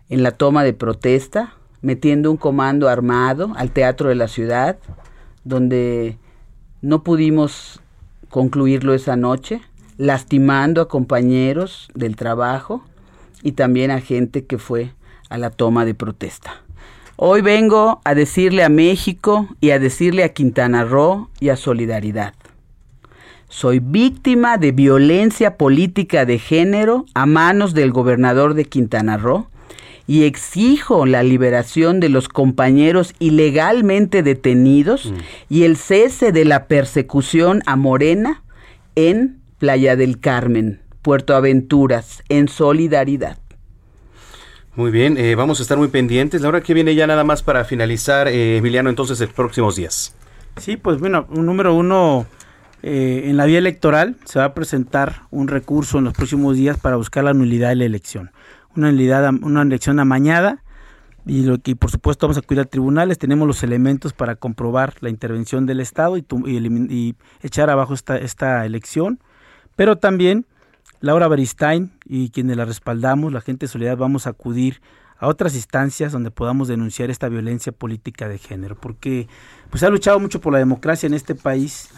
en 0.10 0.22
la 0.22 0.32
toma 0.32 0.64
de 0.64 0.74
protesta, 0.74 1.56
metiendo 1.82 2.30
un 2.30 2.38
comando 2.38 2.90
armado 2.90 3.54
al 3.56 3.72
teatro 3.72 4.10
de 4.10 4.16
la 4.16 4.28
ciudad, 4.28 4.78
donde 5.44 6.18
no 6.82 7.04
pudimos 7.04 7.82
concluirlo 8.30 8.94
esa 8.94 9.16
noche, 9.16 9.62
lastimando 9.98 10.82
a 10.82 10.88
compañeros 10.88 11.90
del 11.96 12.16
trabajo, 12.16 12.84
y 13.48 13.54
también 13.54 13.92
a 13.92 14.02
gente 14.02 14.44
que 14.44 14.58
fue 14.58 14.92
a 15.30 15.38
la 15.38 15.52
toma 15.52 15.86
de 15.86 15.94
protesta. 15.94 16.64
Hoy 17.16 17.40
vengo 17.40 18.02
a 18.04 18.14
decirle 18.14 18.62
a 18.66 18.68
México 18.68 19.48
y 19.62 19.70
a 19.70 19.80
decirle 19.80 20.26
a 20.26 20.34
Quintana 20.34 20.84
Roo 20.84 21.30
y 21.40 21.48
a 21.48 21.56
Solidaridad. 21.56 22.34
Soy 23.48 23.80
víctima 23.80 24.58
de 24.58 24.74
violencia 24.74 25.56
política 25.56 26.26
de 26.26 26.40
género 26.40 27.06
a 27.14 27.26
manos 27.26 27.74
del 27.74 27.94
gobernador 27.94 28.54
de 28.54 28.66
Quintana 28.66 29.16
Roo 29.16 29.48
y 30.08 30.26
exijo 30.26 31.06
la 31.06 31.24
liberación 31.24 32.02
de 32.02 32.10
los 32.10 32.28
compañeros 32.28 33.16
ilegalmente 33.18 34.24
detenidos 34.24 35.06
mm. 35.06 35.16
y 35.48 35.64
el 35.64 35.78
cese 35.78 36.34
de 36.34 36.44
la 36.44 36.66
persecución 36.66 37.64
a 37.66 37.78
Morena 37.78 38.44
en 38.96 39.40
Playa 39.58 39.96
del 39.96 40.20
Carmen. 40.20 40.82
Puerto 41.08 41.38
Aventuras, 41.38 42.22
en 42.28 42.50
solidaridad. 42.50 43.38
Muy 44.76 44.92
bien, 44.92 45.16
eh, 45.18 45.36
vamos 45.36 45.62
a 45.62 45.62
estar 45.62 45.78
muy 45.78 45.88
pendientes. 45.88 46.42
La 46.42 46.50
hora 46.50 46.60
que 46.60 46.74
viene 46.74 46.96
ya 46.96 47.08
nada 47.08 47.24
más 47.24 47.44
para 47.44 47.64
finalizar, 47.64 48.28
eh, 48.28 48.58
Emiliano, 48.58 48.90
entonces, 48.90 49.18
los 49.22 49.30
próximos 49.30 49.78
días. 49.78 50.14
Sí, 50.58 50.76
pues 50.76 51.00
bueno, 51.00 51.26
un 51.30 51.46
número 51.46 51.74
uno, 51.76 52.26
eh, 52.84 53.22
en 53.24 53.38
la 53.38 53.46
vía 53.46 53.58
electoral 53.58 54.18
se 54.26 54.40
va 54.40 54.44
a 54.44 54.54
presentar 54.54 55.22
un 55.32 55.48
recurso 55.48 56.00
en 56.00 56.04
los 56.04 56.14
próximos 56.14 56.58
días 56.58 56.78
para 56.78 56.98
buscar 56.98 57.24
la 57.24 57.34
nulidad 57.34 57.70
de 57.70 57.78
la 57.78 57.86
elección. 57.86 58.32
Una, 58.76 58.92
nulidad, 58.92 59.34
una 59.44 59.62
elección 59.62 60.02
amañada 60.02 60.62
y, 61.26 61.44
lo 61.44 61.58
que, 61.60 61.78
por 61.78 61.90
supuesto 61.90 62.28
vamos 62.28 62.36
a 62.36 62.42
acudir 62.42 62.60
a 62.60 62.66
tribunales, 62.66 63.18
tenemos 63.18 63.48
los 63.48 63.64
elementos 63.64 64.12
para 64.12 64.36
comprobar 64.36 64.96
la 65.00 65.10
intervención 65.10 65.68
del 65.68 65.80
Estado 65.80 66.18
y, 66.18 66.26
y 66.90 67.16
echar 67.44 67.70
abajo 67.70 67.94
esta, 67.94 68.18
esta 68.18 68.66
elección, 68.66 69.22
pero 69.78 70.00
también 70.00 70.46
Laura 71.00 71.28
Beristain 71.28 71.92
y 72.06 72.30
quienes 72.30 72.58
la 72.58 72.66
respaldamos, 72.66 73.32
la 73.32 73.42
gente 73.42 73.66
de 73.66 73.72
Soledad, 73.72 73.98
vamos 73.98 74.28
a 74.28 74.32
acudir 74.32 74.82
a 75.20 75.28
otras 75.28 75.56
instancias 75.56 76.12
donde 76.12 76.32
podamos 76.32 76.68
denunciar 76.68 77.10
esta 77.10 77.28
violencia 77.28 77.72
política 77.72 78.28
de 78.28 78.38
género, 78.38 78.76
porque 78.76 79.28
pues 79.70 79.84
ha 79.84 79.90
luchado 79.90 80.20
mucho 80.20 80.42
por 80.42 80.54
la 80.54 80.60
democracia 80.60 81.08
en 81.08 81.14
este 81.14 81.36
país, 81.36 81.90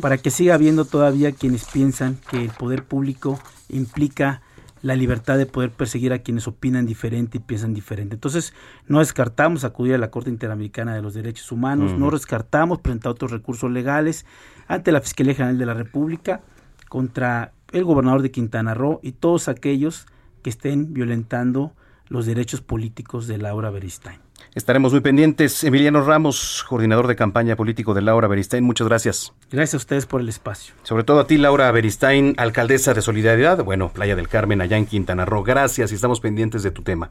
para 0.00 0.18
que 0.18 0.30
siga 0.30 0.54
habiendo 0.54 0.84
todavía 0.84 1.32
quienes 1.32 1.64
piensan 1.64 2.18
que 2.30 2.44
el 2.44 2.50
poder 2.50 2.84
público 2.84 3.40
implica 3.68 4.42
la 4.82 4.94
libertad 4.94 5.38
de 5.38 5.46
poder 5.46 5.70
perseguir 5.70 6.12
a 6.12 6.18
quienes 6.18 6.46
opinan 6.46 6.86
diferente 6.86 7.38
y 7.38 7.40
piensan 7.40 7.72
diferente. 7.72 8.14
Entonces, 8.14 8.52
no 8.86 8.98
descartamos 8.98 9.64
acudir 9.64 9.94
a 9.94 9.98
la 9.98 10.10
Corte 10.10 10.30
Interamericana 10.30 10.94
de 10.94 11.02
los 11.02 11.14
Derechos 11.14 11.50
Humanos, 11.50 11.98
no 11.98 12.10
descartamos 12.10 12.80
presentar 12.80 13.12
otros 13.12 13.30
recursos 13.30 13.70
legales 13.70 14.26
ante 14.68 14.92
la 14.92 15.00
Fiscalía 15.00 15.34
General 15.34 15.58
de 15.58 15.66
la 15.66 15.74
República 15.74 16.42
contra 16.88 17.52
el 17.72 17.84
gobernador 17.84 18.22
de 18.22 18.30
Quintana 18.30 18.74
Roo 18.74 19.00
y 19.02 19.12
todos 19.12 19.48
aquellos 19.48 20.06
que 20.42 20.50
estén 20.50 20.94
violentando 20.94 21.72
los 22.08 22.26
derechos 22.26 22.60
políticos 22.60 23.26
de 23.26 23.38
Laura 23.38 23.70
Beristain. 23.70 24.20
Estaremos 24.54 24.92
muy 24.92 25.00
pendientes. 25.00 25.64
Emiliano 25.64 26.02
Ramos, 26.02 26.64
coordinador 26.68 27.08
de 27.08 27.16
campaña 27.16 27.56
político 27.56 27.94
de 27.94 28.02
Laura 28.02 28.28
Beristain, 28.28 28.64
muchas 28.64 28.86
gracias. 28.86 29.32
Gracias 29.50 29.74
a 29.74 29.76
ustedes 29.78 30.06
por 30.06 30.20
el 30.20 30.28
espacio. 30.28 30.74
Sobre 30.82 31.04
todo 31.04 31.20
a 31.20 31.26
ti, 31.26 31.36
Laura 31.36 31.70
Beristain, 31.72 32.34
alcaldesa 32.38 32.94
de 32.94 33.02
Solidaridad, 33.02 33.62
bueno, 33.64 33.90
Playa 33.90 34.16
del 34.16 34.28
Carmen, 34.28 34.60
allá 34.60 34.76
en 34.76 34.86
Quintana 34.86 35.24
Roo. 35.24 35.42
Gracias 35.42 35.92
y 35.92 35.94
estamos 35.94 36.20
pendientes 36.20 36.62
de 36.62 36.70
tu 36.70 36.82
tema. 36.82 37.10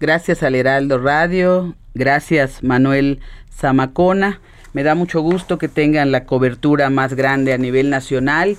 Gracias 0.00 0.42
al 0.42 0.54
Heraldo 0.54 0.98
Radio, 0.98 1.76
gracias 1.94 2.62
Manuel 2.62 3.20
Zamacona. 3.54 4.40
Me 4.72 4.82
da 4.82 4.94
mucho 4.94 5.20
gusto 5.20 5.58
que 5.58 5.68
tengan 5.68 6.10
la 6.10 6.24
cobertura 6.24 6.90
más 6.90 7.14
grande 7.14 7.52
a 7.52 7.58
nivel 7.58 7.90
nacional 7.90 8.56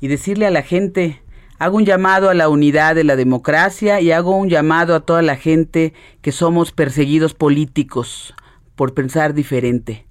y 0.00 0.08
decirle 0.08 0.46
a 0.46 0.50
la 0.50 0.62
gente, 0.62 1.22
hago 1.58 1.76
un 1.76 1.84
llamado 1.84 2.30
a 2.30 2.34
la 2.34 2.48
unidad 2.48 2.94
de 2.94 3.04
la 3.04 3.16
democracia 3.16 4.00
y 4.00 4.12
hago 4.12 4.36
un 4.36 4.48
llamado 4.48 4.94
a 4.94 5.00
toda 5.00 5.22
la 5.22 5.36
gente 5.36 5.92
que 6.22 6.32
somos 6.32 6.72
perseguidos 6.72 7.34
políticos 7.34 8.34
por 8.76 8.94
pensar 8.94 9.34
diferente, 9.34 10.06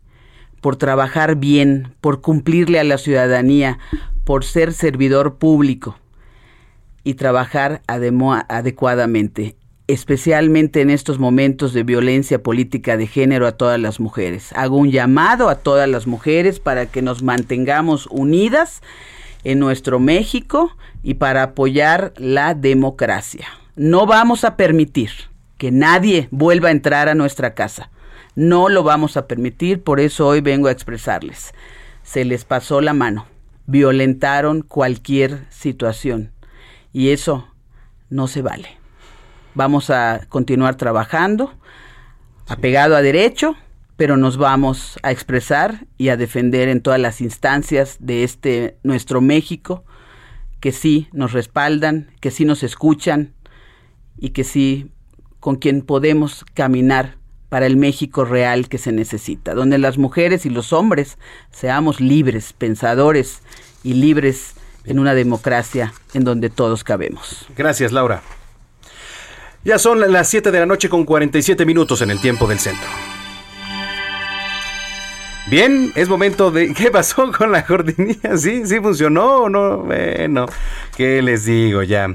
por 0.61 0.75
trabajar 0.75 1.35
bien, 1.35 1.93
por 2.01 2.21
cumplirle 2.21 2.79
a 2.79 2.83
la 2.83 2.97
ciudadanía, 2.97 3.79
por 4.25 4.43
ser 4.43 4.73
servidor 4.73 5.37
público 5.37 5.97
y 7.05 7.13
trabajar 7.13 7.81
adecuadamente, 7.87 9.55
especialmente 9.87 10.81
en 10.81 10.89
estos 10.89 11.17
momentos 11.17 11.71
de 11.71 11.83
violencia 11.83 12.43
política 12.43 12.97
de 12.97 13.07
género 13.07 13.47
a 13.47 13.53
todas 13.53 13.79
las 13.79 14.01
mujeres. 14.01 14.51
Hago 14.51 14.75
un 14.75 14.91
llamado 14.91 15.47
a 15.47 15.55
todas 15.55 15.87
las 15.87 16.07
mujeres 16.07 16.59
para 16.59 16.87
que 16.87 17.01
nos 17.01 17.23
mantengamos 17.23 18.07
unidas 18.11 18.81
en 19.47 19.59
nuestro 19.59 19.97
México 19.97 20.75
y 21.03 21.13
para 21.13 21.41
apoyar 21.41 22.11
la 22.17 22.53
democracia. 22.53 23.47
No 23.77 24.05
vamos 24.05 24.43
a 24.43 24.57
permitir 24.57 25.09
que 25.57 25.71
nadie 25.71 26.27
vuelva 26.31 26.67
a 26.67 26.73
entrar 26.73 27.07
a 27.07 27.15
nuestra 27.15 27.53
casa. 27.53 27.89
No 28.35 28.67
lo 28.67 28.83
vamos 28.83 29.15
a 29.15 29.25
permitir, 29.25 29.81
por 29.81 30.01
eso 30.01 30.27
hoy 30.27 30.41
vengo 30.41 30.67
a 30.67 30.71
expresarles. 30.71 31.53
Se 32.03 32.25
les 32.25 32.43
pasó 32.43 32.81
la 32.81 32.91
mano, 32.91 33.25
violentaron 33.67 34.63
cualquier 34.63 35.45
situación 35.49 36.33
y 36.91 37.11
eso 37.11 37.47
no 38.09 38.27
se 38.27 38.41
vale. 38.41 38.67
Vamos 39.55 39.89
a 39.91 40.25
continuar 40.27 40.75
trabajando, 40.75 41.53
apegado 42.49 42.97
a 42.97 43.01
derecho, 43.01 43.55
pero 43.97 44.15
nos 44.15 44.37
vamos 44.37 44.97
a 45.01 45.11
expresar 45.11 45.87
y 45.97 46.09
a 46.09 46.17
defender 46.17 46.69
en 46.69 46.81
todas 46.81 46.99
las 46.99 47.19
instancias 47.19 47.97
de 47.99 48.23
este 48.23 48.77
nuestro 48.83 49.21
México, 49.21 49.83
que 50.59 50.71
sí 50.71 51.07
nos 51.11 51.33
respaldan, 51.33 52.11
que 52.21 52.31
sí 52.31 52.45
nos 52.45 52.63
escuchan 52.63 53.33
y 54.17 54.29
que 54.29 54.43
sí 54.43 54.91
con 55.39 55.55
quien 55.55 55.81
podemos 55.81 56.45
caminar 56.53 57.17
para 57.49 57.65
el 57.65 57.75
México 57.77 58.23
real 58.23 58.69
que 58.69 58.77
se 58.77 58.91
necesita, 58.91 59.53
donde 59.53 59.77
las 59.77 59.97
mujeres 59.97 60.45
y 60.45 60.49
los 60.49 60.73
hombres 60.73 61.17
seamos 61.51 61.99
libres, 61.99 62.53
pensadores 62.53 63.41
y 63.83 63.93
libres 63.93 64.53
en 64.85 64.99
una 64.99 65.13
democracia 65.13 65.93
en 66.13 66.23
donde 66.23 66.49
todos 66.49 66.83
cabemos. 66.83 67.47
Gracias, 67.55 67.91
Laura. 67.91 68.21
Ya 69.63 69.79
son 69.79 70.11
las 70.11 70.29
7 70.29 70.51
de 70.51 70.59
la 70.59 70.65
noche 70.65 70.87
con 70.87 71.03
47 71.03 71.65
minutos 71.65 72.01
en 72.01 72.11
el 72.11 72.19
tiempo 72.19 72.47
del 72.47 72.59
centro. 72.59 72.87
Bien, 75.49 75.93
es 75.95 76.09
momento 76.09 76.51
de... 76.51 76.73
¿Qué 76.77 76.91
pasó 76.91 77.31
con 77.31 77.53
la 77.53 77.65
cortinilla? 77.65 78.35
¿Sí? 78.35 78.65
¿Sí 78.65 78.81
funcionó 78.81 79.43
o 79.43 79.49
no? 79.49 79.77
Bueno, 79.77 80.45
¿qué 80.97 81.21
les 81.21 81.45
digo 81.45 81.83
ya? 81.83 82.07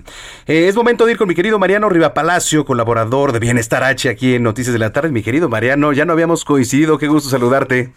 Eh, 0.46 0.68
es 0.68 0.76
momento 0.76 1.06
de 1.06 1.12
ir 1.12 1.18
con 1.18 1.28
mi 1.28 1.34
querido 1.34 1.59
Mariano 1.59 1.88
Rivapalacio, 1.88 2.66
colaborador 2.66 3.32
de 3.32 3.38
Bienestar 3.38 3.84
H 3.84 4.10
aquí 4.10 4.34
en 4.34 4.42
Noticias 4.42 4.74
de 4.74 4.78
la 4.78 4.92
Tarde. 4.92 5.12
Mi 5.12 5.22
querido 5.22 5.48
Mariano, 5.48 5.94
ya 5.94 6.04
no 6.04 6.12
habíamos 6.12 6.44
coincidido, 6.44 6.98
qué 6.98 7.09
gusto 7.09 7.30
saludarte. 7.30 7.92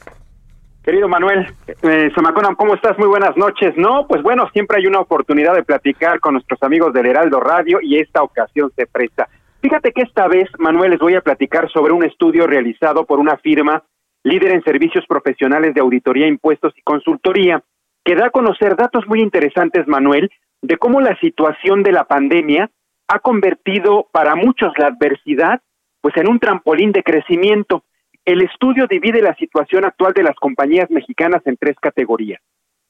Querido 0.86 1.10
Manuel, 1.10 1.52
eh, 1.68 2.12
¿cómo 2.58 2.76
estás? 2.76 2.98
Muy 2.98 3.08
buenas 3.08 3.36
noches. 3.36 3.74
No, 3.76 4.08
pues 4.08 4.24
bueno, 4.24 4.48
siempre 4.54 4.78
hay 4.78 4.88
una 4.88 5.02
oportunidad 5.02 5.54
de 5.54 5.64
platicar 5.64 6.22
con 6.22 6.36
nuestros 6.36 6.64
amigos 6.64 6.94
del 6.94 7.08
Heraldo 7.08 7.42
Radio 7.42 7.80
y 7.82 8.00
esta 8.00 8.24
ocasión 8.24 8.72
se 8.74 8.86
presta. 8.86 9.28
Fíjate 9.62 9.92
que 9.92 10.04
esta 10.04 10.30
vez, 10.30 10.48
Manuel, 10.60 10.92
les 10.92 11.00
voy 11.00 11.16
a 11.16 11.22
platicar 11.22 11.70
sobre 11.72 11.92
un 11.92 12.06
estudio 12.06 12.48
realizado 12.48 13.04
por 13.06 13.20
una 13.20 13.36
firma 13.38 13.84
líder 14.26 14.54
en 14.54 14.64
servicios 14.64 15.06
profesionales 15.08 15.76
de 15.76 15.82
auditoría, 15.82 16.28
impuestos 16.28 16.74
y 16.76 16.82
consultoría, 16.82 17.64
que 18.04 18.16
da 18.16 18.28
a 18.28 18.32
conocer 18.32 18.76
datos 18.76 19.06
muy 19.08 19.22
interesantes, 19.22 19.88
Manuel, 19.88 20.32
de 20.62 20.78
cómo 20.78 21.00
la 21.00 21.18
situación 21.20 21.84
de 21.84 21.92
la 21.92 22.06
pandemia 22.06 22.72
ha 23.08 23.20
convertido 23.20 24.08
para 24.12 24.36
muchos 24.36 24.74
la 24.78 24.88
adversidad 24.88 25.62
pues 26.02 26.18
en 26.18 26.28
un 26.28 26.40
trampolín 26.40 26.92
de 26.92 27.04
crecimiento. 27.04 27.84
El 28.26 28.42
estudio 28.42 28.88
divide 28.88 29.22
la 29.22 29.36
situación 29.36 29.86
actual 29.86 30.14
de 30.14 30.24
las 30.24 30.36
compañías 30.36 30.90
mexicanas 30.90 31.42
en 31.46 31.58
tres 31.58 31.76
categorías. 31.80 32.42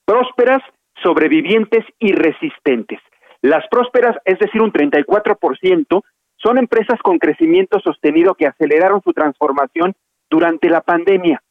Prósperas, 0.06 0.62
sobrevivientes 1.04 1.84
y 2.00 2.14
resistentes. 2.14 3.00
Las 3.42 3.68
prósperas, 3.70 4.16
es 4.24 4.40
decir, 4.40 4.62
un 4.62 4.72
34%, 4.72 6.02
son 6.38 6.58
empresas 6.58 7.00
con 7.02 7.20
crecimiento 7.20 7.80
sostenido 7.82 8.36
que 8.36 8.48
aceleraron 8.48 9.02
su 9.02 9.12
transformación 9.12 9.96
durante 10.30 10.70
la 10.70 10.82
pandemia. 10.82 11.42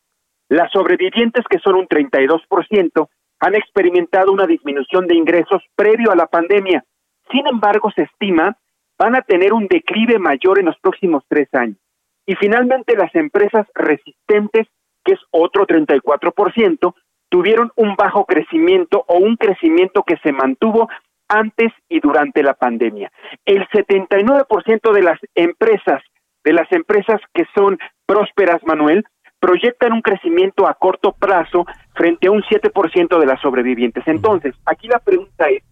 Las 0.49 0.71
sobrevivientes, 0.73 1.45
que 1.49 1.59
son 1.59 1.77
un 1.77 1.87
32%, 1.87 3.09
han 3.41 3.55
experimentado 3.55 4.33
una 4.33 4.47
disminución 4.47 5.07
de 5.07 5.17
ingresos 5.17 5.63
previo 5.75 6.11
a 6.11 6.17
la 6.17 6.27
pandemia. 6.27 6.85
Sin 7.31 7.47
embargo, 7.47 7.91
se 7.95 8.03
estima 8.03 8.57
van 8.99 9.17
a 9.17 9.23
tener 9.23 9.53
un 9.53 9.67
declive 9.67 10.19
mayor 10.19 10.59
en 10.59 10.67
los 10.67 10.79
próximos 10.79 11.25
tres 11.29 11.49
años. 11.53 11.79
Y 12.27 12.35
finalmente 12.37 12.97
las 12.97 13.15
empresas 13.15 13.67
resistentes, 13.75 14.67
que 15.05 15.15
es 15.15 15.21
otro 15.31 15.67
34%, 15.67 16.95
tuvieron 17.29 17.73
un 17.77 17.97
bajo 17.97 18.25
crecimiento 18.25 19.05
o 19.09 19.19
un 19.19 19.37
crecimiento 19.37 20.05
que 20.05 20.17
se 20.23 20.33
mantuvo 20.33 20.89
antes 21.29 21.73
y 21.89 22.01
durante 22.01 22.43
la 22.43 22.55
pandemia. 22.55 23.11
El 23.45 23.67
79% 23.69 24.93
de 24.93 25.03
las 25.03 25.19
empresas, 25.35 26.03
de 26.45 26.53
las 26.53 26.71
empresas 26.73 27.21
que 27.33 27.45
son 27.55 27.79
prósperas, 28.07 28.63
Manuel, 28.65 29.05
proyectan 29.41 29.93
un 29.93 30.03
crecimiento 30.03 30.67
a 30.67 30.75
corto 30.75 31.13
plazo 31.13 31.67
frente 31.95 32.29
a 32.29 32.31
un 32.31 32.43
7% 32.43 33.19
de 33.19 33.27
las 33.27 33.41
sobrevivientes. 33.41 34.03
Entonces, 34.07 34.55
aquí 34.65 34.89
la 34.89 34.99
pregunta 34.99 35.49
es, 35.49 35.63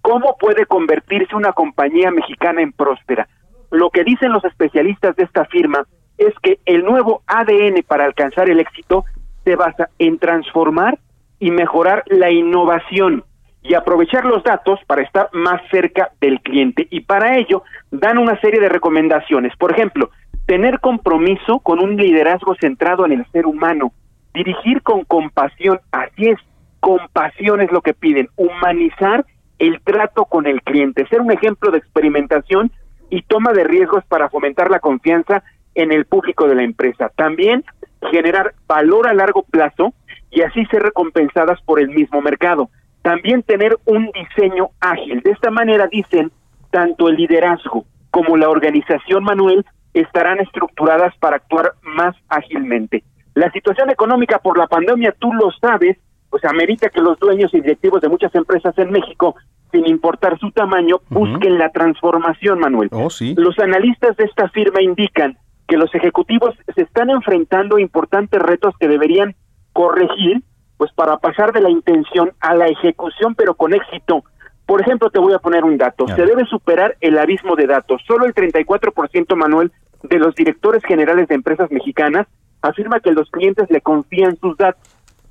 ¿cómo 0.00 0.36
puede 0.38 0.66
convertirse 0.66 1.36
una 1.36 1.52
compañía 1.52 2.10
mexicana 2.10 2.62
en 2.62 2.72
próspera? 2.72 3.28
Lo 3.70 3.90
que 3.90 4.04
dicen 4.04 4.32
los 4.32 4.44
especialistas 4.44 5.16
de 5.16 5.24
esta 5.24 5.44
firma 5.46 5.84
es 6.18 6.34
que 6.42 6.58
el 6.64 6.84
nuevo 6.84 7.22
ADN 7.26 7.82
para 7.86 8.04
alcanzar 8.04 8.50
el 8.50 8.60
éxito 8.60 9.04
se 9.44 9.56
basa 9.56 9.88
en 9.98 10.18
transformar 10.18 10.98
y 11.38 11.50
mejorar 11.50 12.04
la 12.06 12.30
innovación 12.30 13.24
y 13.62 13.74
aprovechar 13.74 14.24
los 14.24 14.42
datos 14.42 14.80
para 14.86 15.02
estar 15.02 15.28
más 15.32 15.60
cerca 15.70 16.12
del 16.20 16.40
cliente. 16.40 16.86
Y 16.90 17.00
para 17.00 17.36
ello 17.36 17.62
dan 17.90 18.18
una 18.18 18.40
serie 18.40 18.60
de 18.60 18.68
recomendaciones. 18.68 19.54
Por 19.56 19.72
ejemplo, 19.72 20.10
tener 20.46 20.80
compromiso 20.80 21.60
con 21.60 21.80
un 21.80 21.96
liderazgo 21.96 22.54
centrado 22.60 23.04
en 23.04 23.12
el 23.12 23.26
ser 23.32 23.46
humano, 23.46 23.92
dirigir 24.34 24.82
con 24.82 25.04
compasión, 25.04 25.80
así 25.92 26.28
es, 26.28 26.38
compasión 26.80 27.60
es 27.60 27.70
lo 27.70 27.82
que 27.82 27.94
piden, 27.94 28.28
humanizar 28.36 29.26
el 29.58 29.80
trato 29.82 30.24
con 30.24 30.46
el 30.46 30.62
cliente, 30.62 31.06
ser 31.08 31.20
un 31.20 31.30
ejemplo 31.30 31.70
de 31.70 31.78
experimentación 31.78 32.72
y 33.10 33.22
toma 33.22 33.52
de 33.52 33.64
riesgos 33.64 34.04
para 34.06 34.30
fomentar 34.30 34.70
la 34.70 34.80
confianza 34.80 35.42
en 35.74 35.92
el 35.92 36.06
público 36.06 36.48
de 36.48 36.54
la 36.54 36.62
empresa. 36.62 37.10
También 37.14 37.64
generar 38.10 38.54
valor 38.66 39.06
a 39.06 39.14
largo 39.14 39.42
plazo 39.42 39.92
y 40.30 40.42
así 40.42 40.64
ser 40.66 40.82
recompensadas 40.82 41.60
por 41.62 41.80
el 41.80 41.90
mismo 41.90 42.22
mercado. 42.22 42.70
También 43.02 43.42
tener 43.42 43.76
un 43.86 44.10
diseño 44.12 44.70
ágil. 44.80 45.20
De 45.22 45.30
esta 45.30 45.50
manera 45.50 45.86
dicen, 45.86 46.30
tanto 46.70 47.08
el 47.08 47.16
liderazgo 47.16 47.84
como 48.10 48.36
la 48.36 48.48
organización, 48.48 49.24
Manuel, 49.24 49.64
estarán 49.94 50.40
estructuradas 50.40 51.16
para 51.18 51.36
actuar 51.36 51.74
más 51.82 52.14
ágilmente. 52.28 53.02
La 53.34 53.50
situación 53.52 53.90
económica 53.90 54.38
por 54.38 54.58
la 54.58 54.66
pandemia, 54.66 55.14
tú 55.18 55.32
lo 55.32 55.50
sabes, 55.52 55.96
pues 56.28 56.44
amerita 56.44 56.88
que 56.88 57.00
los 57.00 57.18
dueños 57.18 57.52
y 57.54 57.60
directivos 57.60 58.00
de 58.00 58.08
muchas 58.08 58.34
empresas 58.34 58.76
en 58.78 58.90
México, 58.90 59.34
sin 59.72 59.86
importar 59.88 60.38
su 60.38 60.50
tamaño, 60.52 61.00
busquen 61.08 61.58
la 61.58 61.70
transformación, 61.70 62.60
Manuel. 62.60 62.88
Oh, 62.92 63.10
sí. 63.10 63.34
Los 63.36 63.58
analistas 63.58 64.16
de 64.16 64.24
esta 64.24 64.48
firma 64.48 64.82
indican 64.82 65.36
que 65.68 65.76
los 65.76 65.94
ejecutivos 65.94 66.54
se 66.74 66.82
están 66.82 67.10
enfrentando 67.10 67.76
a 67.76 67.80
importantes 67.80 68.40
retos 68.40 68.74
que 68.78 68.88
deberían 68.88 69.34
corregir, 69.72 70.42
pues 70.80 70.94
para 70.94 71.18
pasar 71.18 71.52
de 71.52 71.60
la 71.60 71.68
intención 71.68 72.32
a 72.40 72.54
la 72.54 72.66
ejecución, 72.66 73.34
pero 73.34 73.52
con 73.52 73.74
éxito. 73.74 74.24
Por 74.64 74.80
ejemplo, 74.80 75.10
te 75.10 75.18
voy 75.18 75.34
a 75.34 75.38
poner 75.38 75.62
un 75.62 75.76
dato. 75.76 76.08
Se 76.08 76.24
debe 76.24 76.46
superar 76.46 76.96
el 77.02 77.18
abismo 77.18 77.54
de 77.54 77.66
datos. 77.66 78.00
Solo 78.06 78.24
el 78.24 78.32
34%, 78.32 79.36
Manuel, 79.36 79.72
de 80.02 80.18
los 80.18 80.34
directores 80.34 80.82
generales 80.82 81.28
de 81.28 81.34
empresas 81.34 81.70
mexicanas 81.70 82.26
afirma 82.62 83.00
que 83.00 83.12
los 83.12 83.30
clientes 83.30 83.70
le 83.70 83.82
confían 83.82 84.38
sus 84.38 84.56
datos, 84.56 84.80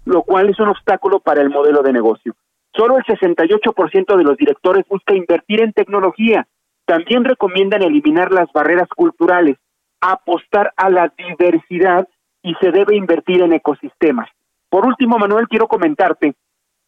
lo 0.06 0.22
cual 0.22 0.50
es 0.50 0.60
un 0.60 0.68
obstáculo 0.68 1.20
para 1.20 1.42
el 1.42 1.50
modelo 1.50 1.82
de 1.82 1.94
negocio. 1.94 2.36
Solo 2.76 2.98
el 2.98 3.04
68% 3.06 4.18
de 4.18 4.24
los 4.24 4.38
directores 4.38 4.86
busca 4.88 5.16
invertir 5.16 5.64
en 5.64 5.74
tecnología. 5.74 6.46
También 6.86 7.26
recomiendan 7.26 7.82
eliminar 7.82 8.32
las 8.32 8.52
barreras 8.54 8.88
culturales, 8.90 9.58
apostar 10.00 10.74
a 10.78 10.92
la 10.92 11.12
diversidad 11.18 12.08
y 12.44 12.54
se 12.62 12.70
debe 12.70 12.96
invertir 12.96 13.42
en 13.42 13.54
ecosistemas. 13.54 14.30
Por 14.70 14.86
último, 14.86 15.18
Manuel, 15.18 15.48
quiero 15.48 15.68
comentarte 15.68 16.36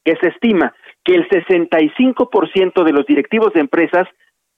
que 0.03 0.15
se 0.17 0.29
estima 0.29 0.73
que 1.03 1.15
el 1.15 1.27
65% 1.29 2.83
de 2.83 2.91
los 2.93 3.05
directivos 3.05 3.53
de 3.53 3.61
empresas 3.61 4.07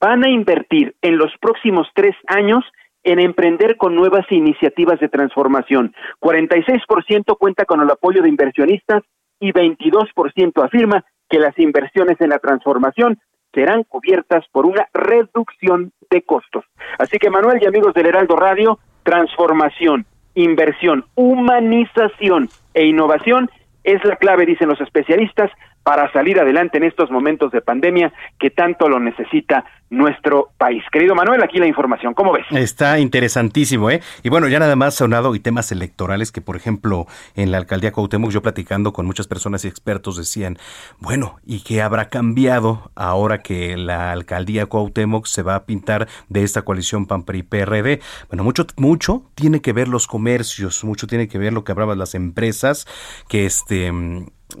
van 0.00 0.24
a 0.24 0.30
invertir 0.30 0.94
en 1.02 1.16
los 1.16 1.32
próximos 1.40 1.88
tres 1.94 2.14
años 2.26 2.64
en 3.02 3.20
emprender 3.20 3.76
con 3.76 3.94
nuevas 3.94 4.24
iniciativas 4.30 4.98
de 4.98 5.08
transformación. 5.08 5.94
46% 6.20 7.36
cuenta 7.38 7.64
con 7.64 7.80
el 7.80 7.90
apoyo 7.90 8.22
de 8.22 8.28
inversionistas 8.28 9.02
y 9.38 9.52
22% 9.52 10.64
afirma 10.64 11.04
que 11.28 11.38
las 11.38 11.58
inversiones 11.58 12.20
en 12.20 12.30
la 12.30 12.38
transformación 12.38 13.18
serán 13.52 13.84
cubiertas 13.84 14.44
por 14.50 14.66
una 14.66 14.88
reducción 14.92 15.92
de 16.10 16.22
costos. 16.22 16.64
Así 16.98 17.18
que 17.18 17.30
Manuel 17.30 17.58
y 17.62 17.66
amigos 17.66 17.94
del 17.94 18.06
Heraldo 18.06 18.36
Radio, 18.36 18.78
transformación, 19.02 20.06
inversión, 20.34 21.04
humanización 21.14 22.48
e 22.74 22.86
innovación 22.86 23.50
es 23.84 24.02
la 24.04 24.16
clave, 24.16 24.46
dicen 24.46 24.68
los 24.68 24.80
especialistas, 24.80 25.50
para 25.82 26.10
salir 26.12 26.40
adelante 26.40 26.78
en 26.78 26.84
estos 26.84 27.10
momentos 27.10 27.52
de 27.52 27.60
pandemia 27.60 28.12
que 28.38 28.50
tanto 28.50 28.88
lo 28.88 28.98
necesita 28.98 29.64
nuestro 29.94 30.50
país. 30.58 30.82
Querido 30.92 31.14
Manuel, 31.14 31.42
aquí 31.42 31.58
la 31.58 31.66
información, 31.66 32.14
¿cómo 32.14 32.32
ves? 32.32 32.46
Está 32.50 32.98
interesantísimo, 32.98 33.90
¿eh? 33.90 34.02
Y 34.22 34.28
bueno, 34.28 34.48
ya 34.48 34.58
nada 34.58 34.76
más 34.76 34.94
sonado 34.94 35.34
y 35.34 35.40
temas 35.40 35.72
electorales 35.72 36.32
que, 36.32 36.40
por 36.40 36.56
ejemplo, 36.56 37.06
en 37.34 37.50
la 37.50 37.58
alcaldía 37.58 37.92
Cuauhtémoc, 37.92 38.30
yo 38.30 38.42
platicando 38.42 38.92
con 38.92 39.06
muchas 39.06 39.26
personas 39.26 39.64
y 39.64 39.68
expertos 39.68 40.16
decían, 40.16 40.58
bueno, 40.98 41.36
¿y 41.44 41.60
qué 41.60 41.82
habrá 41.82 42.08
cambiado 42.08 42.90
ahora 42.94 43.42
que 43.42 43.76
la 43.76 44.12
alcaldía 44.12 44.66
Cuauhtémoc 44.66 45.26
se 45.26 45.42
va 45.42 45.54
a 45.54 45.64
pintar 45.64 46.08
de 46.28 46.42
esta 46.42 46.62
coalición 46.62 47.06
PAN-PRI-PRD? 47.06 48.00
Bueno, 48.28 48.44
mucho, 48.44 48.66
mucho 48.76 49.22
tiene 49.34 49.60
que 49.60 49.72
ver 49.72 49.88
los 49.88 50.06
comercios, 50.06 50.84
mucho 50.84 51.06
tiene 51.06 51.28
que 51.28 51.38
ver 51.38 51.52
lo 51.52 51.64
que 51.64 51.72
hablaban 51.72 51.98
las 51.98 52.14
empresas, 52.14 52.86
que 53.28 53.46
este 53.46 53.90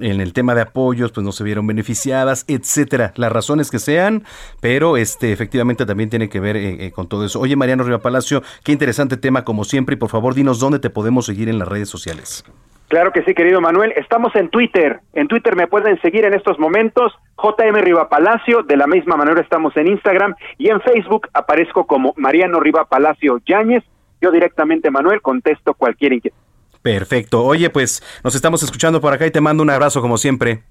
en 0.00 0.20
el 0.20 0.32
tema 0.32 0.54
de 0.54 0.62
apoyos 0.62 1.12
pues 1.12 1.24
no 1.24 1.32
se 1.32 1.44
vieron 1.44 1.66
beneficiadas, 1.66 2.44
etcétera, 2.48 3.12
las 3.16 3.32
razones 3.32 3.70
que 3.70 3.78
sean, 3.78 4.24
pero 4.60 4.96
este 4.96 5.23
efectivamente 5.32 5.86
también 5.86 6.10
tiene 6.10 6.28
que 6.28 6.40
ver 6.40 6.56
eh, 6.56 6.86
eh, 6.86 6.90
con 6.92 7.08
todo 7.08 7.24
eso. 7.24 7.40
Oye, 7.40 7.56
Mariano 7.56 7.84
Riva 7.84 7.98
Palacio, 7.98 8.42
qué 8.62 8.72
interesante 8.72 9.16
tema 9.16 9.44
como 9.44 9.64
siempre 9.64 9.94
y 9.94 9.98
por 9.98 10.10
favor 10.10 10.34
dinos 10.34 10.58
dónde 10.60 10.78
te 10.78 10.90
podemos 10.90 11.26
seguir 11.26 11.48
en 11.48 11.58
las 11.58 11.68
redes 11.68 11.88
sociales. 11.88 12.44
Claro 12.88 13.12
que 13.12 13.22
sí, 13.24 13.34
querido 13.34 13.60
Manuel. 13.60 13.92
Estamos 13.96 14.34
en 14.36 14.50
Twitter. 14.50 15.00
En 15.14 15.26
Twitter 15.26 15.56
me 15.56 15.66
pueden 15.66 16.00
seguir 16.00 16.24
en 16.24 16.34
estos 16.34 16.58
momentos. 16.58 17.12
JM 17.42 17.76
Riva 17.76 18.08
Palacio. 18.08 18.62
De 18.62 18.76
la 18.76 18.86
misma 18.86 19.16
manera 19.16 19.40
estamos 19.40 19.76
en 19.76 19.88
Instagram. 19.88 20.34
Y 20.58 20.68
en 20.68 20.80
Facebook 20.80 21.28
aparezco 21.32 21.86
como 21.86 22.14
Mariano 22.16 22.60
Riva 22.60 22.84
Palacio 22.84 23.40
Yáñez. 23.46 23.82
Yo 24.20 24.30
directamente, 24.30 24.90
Manuel, 24.90 25.22
contesto 25.22 25.74
cualquier 25.74 26.12
inquietud. 26.12 26.38
Perfecto. 26.82 27.42
Oye, 27.42 27.70
pues 27.70 28.02
nos 28.22 28.34
estamos 28.34 28.62
escuchando 28.62 29.00
por 29.00 29.12
acá 29.12 29.26
y 29.26 29.30
te 29.30 29.40
mando 29.40 29.62
un 29.62 29.70
abrazo 29.70 30.02
como 30.02 30.18
siempre. 30.18 30.62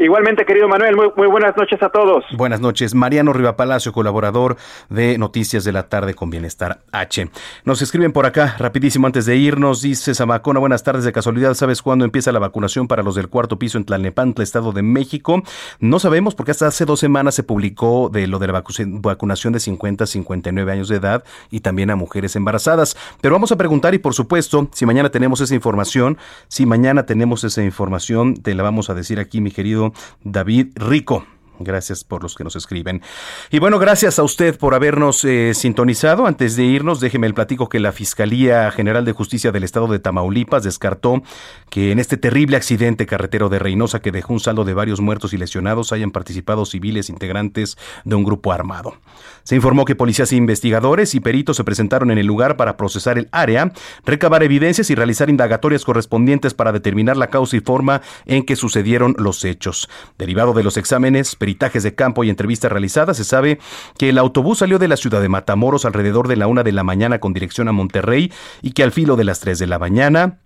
Igualmente, 0.00 0.46
querido 0.46 0.66
Manuel, 0.66 0.96
muy, 0.96 1.08
muy 1.14 1.26
buenas 1.26 1.54
noches 1.58 1.82
a 1.82 1.90
todos. 1.90 2.24
Buenas 2.34 2.58
noches. 2.58 2.94
Mariano 2.94 3.34
Rivapalacio, 3.34 3.92
colaborador 3.92 4.56
de 4.88 5.18
Noticias 5.18 5.62
de 5.62 5.72
la 5.72 5.90
Tarde 5.90 6.14
con 6.14 6.30
Bienestar 6.30 6.80
H. 6.90 7.28
Nos 7.66 7.82
escriben 7.82 8.10
por 8.10 8.24
acá, 8.24 8.56
rapidísimo 8.58 9.06
antes 9.06 9.26
de 9.26 9.36
irnos, 9.36 9.82
dice 9.82 10.14
Zamacona, 10.14 10.58
buenas 10.58 10.84
tardes, 10.84 11.04
de 11.04 11.12
casualidad, 11.12 11.52
¿sabes 11.52 11.82
cuándo 11.82 12.06
empieza 12.06 12.32
la 12.32 12.38
vacunación 12.38 12.88
para 12.88 13.02
los 13.02 13.14
del 13.14 13.28
cuarto 13.28 13.58
piso 13.58 13.76
en 13.76 13.84
Tlalnepantla, 13.84 14.42
Estado 14.42 14.72
de 14.72 14.80
México? 14.80 15.42
No 15.80 15.98
sabemos 15.98 16.34
porque 16.34 16.52
hasta 16.52 16.66
hace 16.66 16.86
dos 16.86 16.98
semanas 16.98 17.34
se 17.34 17.42
publicó 17.42 18.08
de 18.10 18.26
lo 18.26 18.38
de 18.38 18.46
la 18.46 18.62
vacunación 18.62 19.52
de 19.52 19.60
50 19.60 20.04
a 20.04 20.06
59 20.06 20.72
años 20.72 20.88
de 20.88 20.96
edad 20.96 21.24
y 21.50 21.60
también 21.60 21.90
a 21.90 21.96
mujeres 21.96 22.34
embarazadas. 22.36 22.96
Pero 23.20 23.34
vamos 23.34 23.52
a 23.52 23.56
preguntar 23.56 23.92
y 23.92 23.98
por 23.98 24.14
supuesto, 24.14 24.66
si 24.72 24.86
mañana 24.86 25.10
tenemos 25.10 25.42
esa 25.42 25.54
información, 25.54 26.16
si 26.48 26.64
mañana 26.64 27.04
tenemos 27.04 27.44
esa 27.44 27.62
información, 27.62 28.36
te 28.36 28.54
la 28.54 28.62
vamos 28.62 28.88
a 28.88 28.94
decir 28.94 29.20
aquí, 29.20 29.42
mi 29.42 29.50
querido 29.50 29.89
David 30.22 30.72
Rico. 30.76 31.24
Gracias 31.62 32.04
por 32.04 32.22
los 32.22 32.36
que 32.36 32.42
nos 32.42 32.56
escriben. 32.56 33.02
Y 33.50 33.58
bueno, 33.58 33.78
gracias 33.78 34.18
a 34.18 34.22
usted 34.22 34.56
por 34.58 34.74
habernos 34.74 35.22
eh, 35.26 35.52
sintonizado. 35.52 36.26
Antes 36.26 36.56
de 36.56 36.64
irnos, 36.64 37.00
déjeme 37.00 37.26
el 37.26 37.34
platico 37.34 37.68
que 37.68 37.80
la 37.80 37.92
Fiscalía 37.92 38.70
General 38.70 39.04
de 39.04 39.12
Justicia 39.12 39.52
del 39.52 39.64
Estado 39.64 39.86
de 39.88 39.98
Tamaulipas 39.98 40.64
descartó 40.64 41.22
que 41.68 41.92
en 41.92 41.98
este 41.98 42.16
terrible 42.16 42.56
accidente 42.56 43.04
carretero 43.04 43.50
de 43.50 43.58
Reynosa 43.58 44.00
que 44.00 44.10
dejó 44.10 44.32
un 44.32 44.40
saldo 44.40 44.64
de 44.64 44.72
varios 44.72 45.02
muertos 45.02 45.34
y 45.34 45.36
lesionados 45.36 45.92
hayan 45.92 46.12
participado 46.12 46.64
civiles 46.64 47.10
integrantes 47.10 47.76
de 48.04 48.14
un 48.14 48.24
grupo 48.24 48.52
armado. 48.52 48.94
Se 49.42 49.54
informó 49.54 49.84
que 49.84 49.94
policías 49.94 50.32
e 50.32 50.36
investigadores 50.36 51.14
y 51.14 51.20
peritos 51.20 51.58
se 51.58 51.64
presentaron 51.64 52.10
en 52.10 52.18
el 52.18 52.26
lugar 52.26 52.56
para 52.56 52.78
procesar 52.78 53.18
el 53.18 53.28
área, 53.32 53.72
recabar 54.06 54.42
evidencias 54.42 54.88
y 54.88 54.94
realizar 54.94 55.28
indagatorias 55.28 55.84
correspondientes 55.84 56.54
para 56.54 56.72
determinar 56.72 57.18
la 57.18 57.28
causa 57.28 57.56
y 57.56 57.60
forma 57.60 58.00
en 58.24 58.44
que 58.44 58.56
sucedieron 58.56 59.14
los 59.18 59.44
hechos. 59.44 59.88
Derivado 60.16 60.54
de 60.54 60.62
los 60.62 60.76
exámenes, 60.76 61.36
peritajes 61.50 61.82
de 61.82 61.96
campo 61.96 62.22
y 62.22 62.30
entrevistas 62.30 62.70
realizadas, 62.70 63.16
se 63.16 63.24
sabe 63.24 63.58
que 63.98 64.10
el 64.10 64.18
autobús 64.18 64.58
salió 64.58 64.78
de 64.78 64.86
la 64.86 64.96
ciudad 64.96 65.20
de 65.20 65.28
Matamoros 65.28 65.84
alrededor 65.84 66.28
de 66.28 66.36
la 66.36 66.46
una 66.46 66.62
de 66.62 66.70
la 66.70 66.84
mañana 66.84 67.18
con 67.18 67.32
dirección 67.32 67.66
a 67.66 67.72
Monterrey 67.72 68.32
y 68.62 68.70
que 68.70 68.84
al 68.84 68.92
filo 68.92 69.16
de 69.16 69.24
las 69.24 69.40
tres 69.40 69.58
de 69.58 69.66
la 69.66 69.80
mañana 69.80 70.38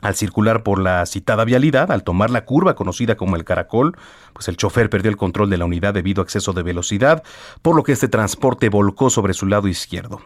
al 0.00 0.14
circular 0.14 0.64
por 0.64 0.80
la 0.80 1.06
citada 1.06 1.44
vialidad, 1.44 1.92
al 1.92 2.02
tomar 2.02 2.30
la 2.30 2.44
curva 2.44 2.74
conocida 2.74 3.16
como 3.16 3.36
el 3.36 3.44
caracol, 3.44 3.96
pues 4.32 4.48
el 4.48 4.56
chofer 4.56 4.90
perdió 4.90 5.10
el 5.10 5.16
control 5.16 5.48
de 5.48 5.58
la 5.58 5.64
unidad 5.64 5.94
debido 5.94 6.22
a 6.22 6.24
exceso 6.24 6.52
de 6.52 6.64
velocidad, 6.64 7.22
por 7.62 7.76
lo 7.76 7.84
que 7.84 7.92
este 7.92 8.08
transporte 8.08 8.68
volcó 8.68 9.10
sobre 9.10 9.32
su 9.32 9.46
lado 9.46 9.68
izquierdo. 9.68 10.20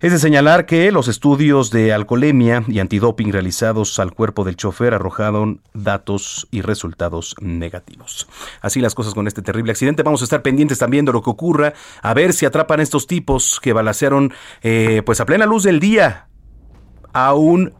Es 0.00 0.12
de 0.12 0.20
señalar 0.20 0.64
que 0.64 0.92
los 0.92 1.08
estudios 1.08 1.72
de 1.72 1.92
alcoholemia 1.92 2.62
y 2.68 2.78
antidoping 2.78 3.32
realizados 3.32 3.98
al 3.98 4.12
cuerpo 4.12 4.44
del 4.44 4.54
chofer 4.54 4.94
arrojaron 4.94 5.60
datos 5.74 6.46
y 6.52 6.62
resultados 6.62 7.34
negativos. 7.40 8.28
Así 8.60 8.80
las 8.80 8.94
cosas 8.94 9.12
con 9.12 9.26
este 9.26 9.42
terrible 9.42 9.72
accidente. 9.72 10.04
Vamos 10.04 10.20
a 10.20 10.24
estar 10.24 10.42
pendientes 10.42 10.78
también 10.78 11.04
de 11.04 11.12
lo 11.12 11.20
que 11.20 11.30
ocurra, 11.30 11.72
a 12.00 12.14
ver 12.14 12.32
si 12.32 12.46
atrapan 12.46 12.78
a 12.78 12.84
estos 12.84 13.08
tipos 13.08 13.58
que 13.60 13.72
balacearon 13.72 14.32
eh, 14.62 15.02
pues 15.04 15.20
a 15.20 15.26
plena 15.26 15.46
luz 15.46 15.64
del 15.64 15.80
día 15.80 16.28
a 17.12 17.34
un 17.34 17.74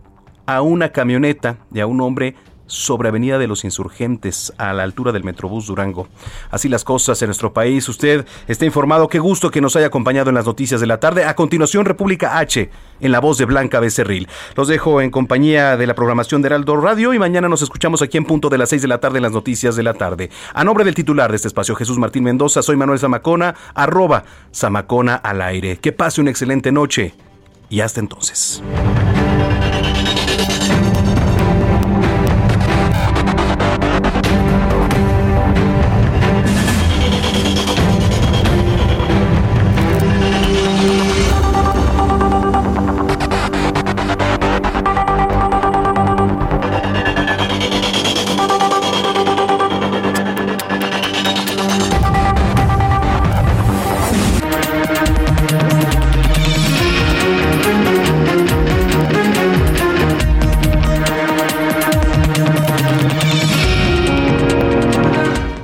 a 0.45 0.63
una 0.63 0.91
camioneta 0.91 1.59
y 1.73 1.79
a 1.79 1.87
un 1.87 2.01
hombre 2.01 2.35
sobre 2.69 3.09
Avenida 3.09 3.39
de 3.39 3.49
los 3.49 3.65
Insurgentes, 3.65 4.53
a 4.59 4.73
la 4.73 4.85
altura 4.85 5.11
del 5.11 5.25
Metrobús 5.25 5.67
Durango. 5.67 6.07
Así 6.51 6.69
las 6.69 6.85
cosas 6.85 7.21
en 7.23 7.29
nuestro 7.29 7.53
país. 7.53 7.89
Usted 7.89 8.25
está 8.47 8.65
informado. 8.65 9.09
Qué 9.09 9.19
gusto 9.19 9.51
que 9.51 9.61
nos 9.61 9.75
haya 9.75 9.87
acompañado 9.87 10.29
en 10.29 10.37
las 10.37 10.47
noticias 10.47 10.81
de 10.81 10.87
la 10.87 11.01
tarde. 11.01 11.25
A 11.25 11.35
continuación, 11.35 11.85
República 11.85 12.39
H, 12.39 12.71
en 13.01 13.13
la 13.13 13.21
voz 13.21 13.39
de 13.39 13.47
Blanca 13.47 13.81
Becerril. 13.81 14.29
Los 14.55 14.69
dejo 14.69 15.01
en 15.01 15.11
compañía 15.11 15.77
de 15.77 15.87
la 15.87 15.95
programación 15.95 16.43
de 16.43 16.47
Heraldo 16.47 16.77
Radio 16.77 17.13
y 17.15 17.19
mañana 17.19 17.49
nos 17.49 17.63
escuchamos 17.63 18.03
aquí 18.03 18.19
en 18.19 18.25
punto 18.25 18.49
de 18.49 18.59
las 18.59 18.69
6 18.69 18.83
de 18.83 18.89
la 18.89 18.99
tarde 18.99 19.19
en 19.19 19.23
las 19.25 19.33
noticias 19.33 19.75
de 19.75 19.83
la 19.83 19.95
tarde. 19.95 20.31
A 20.55 20.63
nombre 20.63 20.85
del 20.85 20.95
titular 20.95 21.31
de 21.31 21.37
este 21.37 21.49
espacio, 21.49 21.75
Jesús 21.75 21.99
Martín 21.99 22.25
Mendoza, 22.25 22.63
soy 22.63 22.77
Manuel 22.77 22.99
Zamacona, 22.99 23.55
arroba 23.75 24.25
Zamacona 24.55 25.15
al 25.15 25.43
aire. 25.43 25.79
Que 25.79 25.93
pase 25.93 26.21
una 26.21 26.31
excelente 26.31 26.71
noche 26.71 27.15
y 27.71 27.81
hasta 27.81 28.01
entonces. 28.01 28.63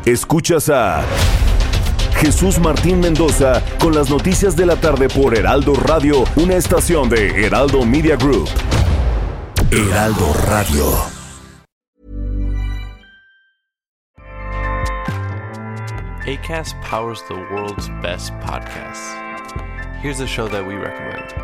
Escuchas 0.07 0.69
a 0.69 1.03
Jesús 2.17 2.59
Martín 2.59 3.01
Mendoza 3.01 3.63
con 3.81 3.95
las 3.95 4.11
noticias 4.11 4.55
de 4.55 4.67
la 4.67 4.77
tarde 4.77 5.09
por 5.09 5.35
Heraldo 5.35 5.73
Radio, 5.73 6.25
una 6.37 6.57
estación 6.57 7.09
de 7.09 7.47
Heraldo 7.47 7.87
Media 7.87 8.15
Group. 8.17 8.47
Heraldo 9.71 10.35
Radio. 10.47 10.85
ACAST 16.27 16.75
powers 16.83 17.23
the 17.29 17.35
world's 17.51 17.89
best 18.03 18.31
podcasts. 18.41 19.15
Here's 20.03 20.21
a 20.21 20.27
show 20.27 20.49
that 20.49 20.67
we 20.67 20.75
recommend. 20.75 21.44